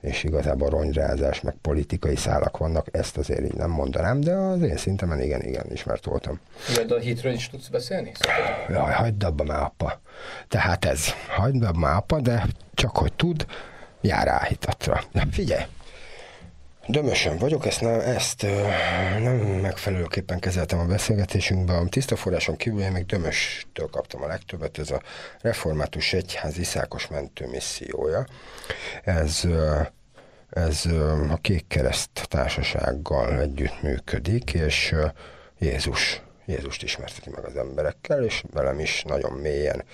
és 0.03 0.25
igazából 0.25 0.69
ronyrázás, 0.69 1.41
meg 1.41 1.55
politikai 1.61 2.17
szálak 2.17 2.57
vannak, 2.57 2.87
ezt 2.91 3.17
azért 3.17 3.45
így 3.45 3.55
nem 3.55 3.71
mondanám, 3.71 4.21
de 4.21 4.33
az 4.33 4.63
én 4.63 4.77
szintemen 4.77 5.21
igen, 5.21 5.41
igen, 5.43 5.67
ismert 5.73 6.05
voltam. 6.05 6.41
De 6.87 6.95
a 6.95 6.99
hitről 6.99 7.33
is 7.33 7.49
tudsz 7.49 7.69
beszélni? 7.69 8.13
Jaj, 8.69 8.93
hagyd 8.93 9.23
abba 9.23 9.45
már, 9.45 9.63
apa. 9.63 10.01
Tehát 10.49 10.85
ez, 10.85 11.07
hagyd 11.29 11.63
abba 11.63 11.79
már, 11.79 11.97
apa, 11.97 12.21
de 12.21 12.47
csak 12.75 12.97
hogy 12.97 13.13
tud, 13.13 13.47
jár 14.01 14.29
áhítatra. 14.29 15.01
De 15.13 15.27
figyelj, 15.31 15.63
Dömösen 16.87 17.39
vagyok, 17.39 17.67
ezt 17.67 17.81
nem, 17.81 18.01
ezt 18.01 18.43
nem 19.19 19.37
megfelelőképpen 19.37 20.39
kezeltem 20.39 20.79
a 20.79 20.85
beszélgetésünkben. 20.85 21.77
A 21.77 21.89
tiszta 21.89 22.17
forráson 22.17 22.57
kívül 22.57 22.81
én 22.81 22.93
még 22.93 23.07
Dömöstől 23.07 23.87
kaptam 23.87 24.23
a 24.23 24.27
legtöbbet, 24.27 24.79
ez 24.79 24.91
a 24.91 25.03
Református 25.41 26.13
Egyház 26.13 26.59
Iszákos 26.59 27.07
mentő 27.07 27.47
missziója. 27.47 28.27
Ez, 29.05 29.43
ez 30.51 30.85
a 31.31 31.39
Kék 31.41 31.67
Kereszt 31.69 32.27
társasággal 32.29 33.41
együtt 33.41 33.83
működik, 33.83 34.55
és 34.55 34.95
Jézus, 35.59 36.23
Jézust 36.47 36.83
ismerteti 36.83 37.31
meg 37.31 37.45
az 37.45 37.57
emberekkel, 37.57 38.25
és 38.25 38.45
velem 38.53 38.81
is 38.81 39.03
nagyon 39.07 39.33
mélyen 39.33 39.85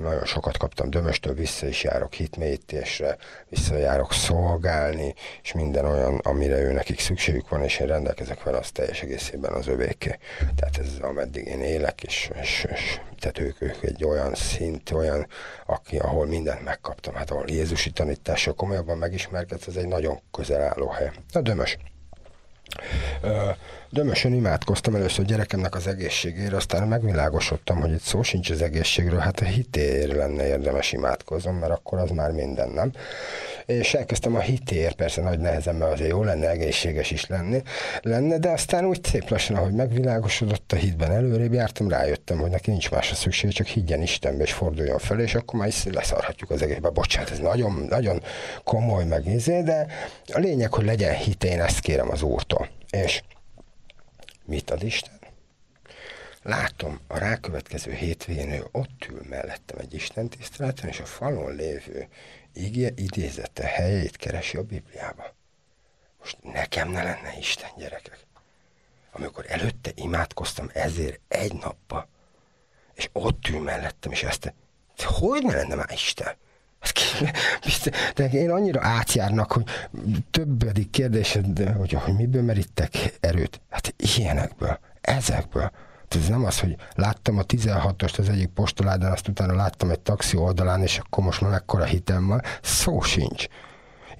nagyon 0.00 0.24
sokat 0.24 0.56
kaptam 0.56 0.90
Dömöstől, 0.90 1.34
vissza 1.34 1.66
is 1.66 1.82
járok 1.82 2.12
hitmélyítésre, 2.14 3.16
visszajárok 3.48 4.12
szolgálni, 4.12 5.14
és 5.42 5.52
minden 5.52 5.84
olyan, 5.84 6.18
amire 6.18 6.60
ő 6.60 6.72
nekik 6.72 7.00
szükségük 7.00 7.48
van, 7.48 7.62
és 7.62 7.78
én 7.78 7.86
rendelkezek 7.86 8.42
vele, 8.42 8.58
az 8.58 8.70
teljes 8.70 9.02
egészében 9.02 9.52
az 9.52 9.66
övéké. 9.66 10.18
Tehát 10.56 10.78
ez 10.78 10.88
ameddig 11.00 11.46
én 11.46 11.60
élek, 11.60 12.02
és, 12.02 12.30
és, 12.40 12.66
és 12.72 13.00
tehát 13.18 13.38
ők, 13.38 13.62
ők 13.62 13.82
egy 13.82 14.04
olyan 14.04 14.34
szint, 14.34 14.90
olyan, 14.90 15.26
aki, 15.66 15.98
ahol 15.98 16.26
mindent 16.26 16.64
megkaptam, 16.64 17.14
hát 17.14 17.30
ahol 17.30 17.44
Jézusi 17.48 17.90
tanítással 17.90 18.54
komolyabban 18.54 18.98
megismerkedsz, 18.98 19.66
ez 19.66 19.76
egy 19.76 19.88
nagyon 19.88 20.20
közel 20.30 20.62
álló 20.62 20.88
hely. 20.88 21.10
Na 21.32 21.40
Dömös. 21.40 21.76
Dömösön 23.94 24.34
imádkoztam 24.34 24.94
először 24.94 25.24
gyerekemnek 25.24 25.74
az 25.74 25.86
egészségére, 25.86 26.56
aztán 26.56 26.88
megvilágosodtam, 26.88 27.80
hogy 27.80 27.92
itt 27.92 28.00
szó 28.00 28.22
sincs 28.22 28.50
az 28.50 28.62
egészségről, 28.62 29.18
hát 29.18 29.40
a 29.40 29.44
hitér 29.44 30.14
lenne 30.14 30.46
érdemes 30.46 30.92
imádkozom, 30.92 31.56
mert 31.56 31.72
akkor 31.72 31.98
az 31.98 32.10
már 32.10 32.30
minden, 32.30 32.68
nem? 32.68 32.92
És 33.66 33.94
elkezdtem 33.94 34.34
a 34.34 34.40
hitér, 34.40 34.92
persze 34.92 35.22
nagy 35.22 35.38
nehezen, 35.38 35.74
mert 35.74 35.92
azért 35.92 36.10
jó 36.10 36.22
lenne 36.22 36.48
egészséges 36.48 37.10
is 37.10 37.26
lenni, 37.26 37.62
lenne, 38.02 38.38
de 38.38 38.50
aztán 38.50 38.84
úgy 38.84 39.04
szép 39.04 39.28
lassan, 39.28 39.56
ahogy 39.56 39.72
megvilágosodott 39.72 40.72
a 40.72 40.76
hitben 40.76 41.12
előrébb 41.12 41.52
jártam, 41.52 41.88
rájöttem, 41.88 42.38
hogy 42.38 42.50
neki 42.50 42.70
nincs 42.70 42.90
másra 42.90 43.14
szükség, 43.14 43.52
csak 43.52 43.66
higgyen 43.66 44.02
Istenbe 44.02 44.42
és 44.42 44.52
forduljon 44.52 44.98
fel, 44.98 45.20
és 45.20 45.34
akkor 45.34 45.58
már 45.58 45.68
is 45.68 45.84
leszarhatjuk 45.84 46.50
az 46.50 46.62
egészbe. 46.62 46.88
Bocsánat, 46.88 47.30
ez 47.30 47.38
nagyon, 47.38 47.86
nagyon 47.88 48.22
komoly 48.64 49.04
megnézé, 49.04 49.62
de 49.62 49.86
a 50.32 50.38
lényeg, 50.38 50.72
hogy 50.74 50.84
legyen 50.84 51.14
hit, 51.14 51.44
én 51.44 51.60
ezt 51.60 51.80
kérem 51.80 52.10
az 52.10 52.22
Úrtól. 52.22 52.68
És 52.90 53.22
mit 54.52 54.70
ad 54.70 54.82
Isten? 54.82 55.18
Látom, 56.42 57.00
a 57.06 57.18
rákövetkező 57.18 57.92
hétvégén 57.92 58.52
ő 58.52 58.66
ott 58.72 59.06
ül 59.10 59.22
mellettem 59.28 59.78
egy 59.78 59.94
Isten 59.94 60.28
tiszteleten, 60.28 60.88
és 60.88 61.00
a 61.00 61.04
falon 61.04 61.54
lévő 61.54 62.08
igé 62.52 62.92
idézete 62.96 63.66
helyét 63.66 64.16
keresi 64.16 64.56
a 64.56 64.62
Bibliába. 64.62 65.34
Most 66.18 66.36
nekem 66.42 66.90
ne 66.90 67.02
lenne 67.02 67.38
Isten, 67.38 67.70
gyerekek. 67.76 68.26
Amikor 69.12 69.44
előtte 69.48 69.90
imádkoztam 69.94 70.70
ezért 70.72 71.20
egy 71.28 71.54
nappa, 71.54 72.08
és 72.94 73.08
ott 73.12 73.48
ül 73.48 73.60
mellettem, 73.60 74.12
és 74.12 74.22
ezt, 74.22 74.54
hogy 74.96 75.42
ne 75.42 75.54
lenne 75.54 75.74
már 75.74 75.90
Isten? 75.92 76.34
De 78.14 78.28
én 78.28 78.50
annyira 78.50 78.80
átjárnak, 78.82 79.52
hogy 79.52 79.64
többedik 80.30 80.90
kérdésed, 80.90 81.74
hogy, 81.76 81.92
hogy 81.92 82.14
miből 82.14 82.42
merítek 82.42 83.18
erőt? 83.20 83.60
Hát 83.70 83.94
ilyenekből, 84.16 84.78
ezekből. 85.00 85.70
Ez 86.08 86.28
nem 86.28 86.44
az, 86.44 86.60
hogy 86.60 86.76
láttam 86.94 87.38
a 87.38 87.42
16-ost 87.42 88.18
az 88.18 88.28
egyik 88.28 88.48
postoládán, 88.48 89.12
azt 89.12 89.28
utána 89.28 89.54
láttam 89.54 89.90
egy 89.90 90.00
taxi 90.00 90.36
oldalán, 90.36 90.82
és 90.82 90.98
akkor 90.98 91.24
most 91.24 91.40
már 91.40 91.50
mekkora 91.50 91.84
hitem 91.84 92.26
van. 92.26 92.42
Szó 92.62 93.00
sincs 93.00 93.46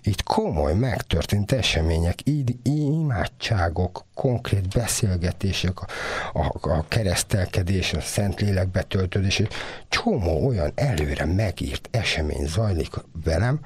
itt 0.03 0.23
komoly, 0.23 0.75
megtörtént 0.75 1.53
események, 1.53 2.19
így 2.25 2.57
imádságok, 2.63 4.05
konkrét 4.15 4.69
beszélgetések, 4.69 5.81
a, 5.81 5.87
a, 6.33 6.53
a 6.61 6.85
keresztelkedés, 6.89 7.93
a 7.93 8.01
Szentlélek 8.01 8.69
betöltődés, 8.69 9.43
csomó 9.89 10.47
olyan 10.47 10.73
előre 10.75 11.25
megírt 11.25 11.89
esemény 11.91 12.47
zajlik 12.47 12.91
velem, 13.25 13.61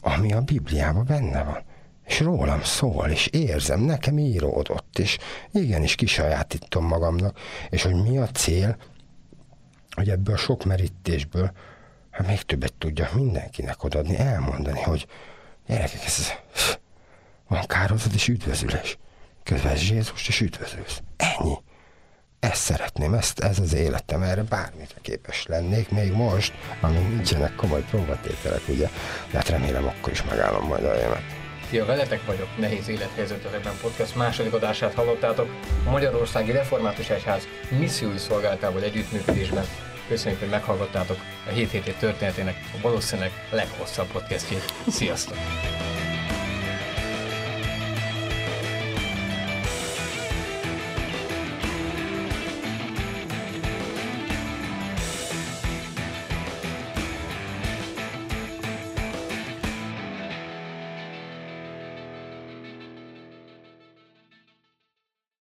ami 0.00 0.32
a 0.32 0.40
Bibliában 0.40 1.04
benne 1.04 1.42
van. 1.42 1.62
És 2.06 2.20
rólam 2.20 2.62
szól, 2.62 3.08
és 3.08 3.26
érzem, 3.26 3.80
nekem 3.80 4.18
íródott, 4.18 4.98
és 4.98 5.18
igenis 5.52 5.94
kisajátítom 5.94 6.86
magamnak, 6.86 7.38
és 7.70 7.82
hogy 7.82 7.94
mi 7.94 8.18
a 8.18 8.28
cél, 8.28 8.76
hogy 9.90 10.08
ebből 10.08 10.34
a 10.34 10.38
sok 10.38 10.64
merítésből 10.64 11.52
hát 12.10 12.26
még 12.26 12.42
többet 12.42 12.72
tudja 12.72 13.08
mindenkinek 13.14 13.84
odaadni, 13.84 14.16
elmondani, 14.18 14.80
hogy, 14.80 15.06
Gyerekek, 15.70 16.04
ez 16.04 16.32
van 17.48 17.66
kározat 17.66 18.14
és 18.14 18.28
üdvözülés. 18.28 18.98
Közben 19.44 19.76
Jézus 19.76 20.28
és 20.28 20.40
üdvözülsz. 20.40 21.02
Ennyi. 21.16 21.54
Ezt 22.40 22.62
szeretném, 22.62 23.14
ezt, 23.14 23.40
ez 23.40 23.58
az 23.58 23.74
életem, 23.74 24.22
erre 24.22 24.42
bármit 24.42 24.94
képes 25.02 25.46
lennék, 25.46 25.90
még 25.90 26.12
most, 26.12 26.52
amíg 26.80 27.08
nincsenek 27.08 27.54
komoly 27.54 27.84
próbatételek, 27.90 28.68
ugye, 28.68 28.88
de 29.30 29.36
hát 29.36 29.48
remélem 29.48 29.86
akkor 29.86 30.12
is 30.12 30.22
megállom 30.22 30.66
majd 30.66 30.84
a 30.84 30.94
émet. 30.94 31.22
Szia, 31.68 31.84
veletek 31.84 32.26
vagyok, 32.26 32.58
Nehéz 32.58 32.88
Élethelyzetekben 32.88 33.74
podcast 33.80 34.16
második 34.16 34.52
adását 34.52 34.94
hallottátok. 34.94 35.50
A 35.86 35.90
Magyarországi 35.90 36.50
Református 36.50 37.10
Egyház 37.10 37.46
missziói 37.78 38.18
szolgáltával 38.18 38.82
együttműködésben 38.82 39.64
Köszönjük, 40.10 40.40
hogy 40.40 40.50
meghallgattátok 40.50 41.16
a 41.46 41.50
7 41.50 41.70
hétét 41.70 41.98
történetének 41.98 42.56
a 42.74 42.80
valószínűleg 42.82 43.30
leghosszabb 43.50 44.06
podcastjét. 44.06 44.74
Sziasztok! 44.88 45.36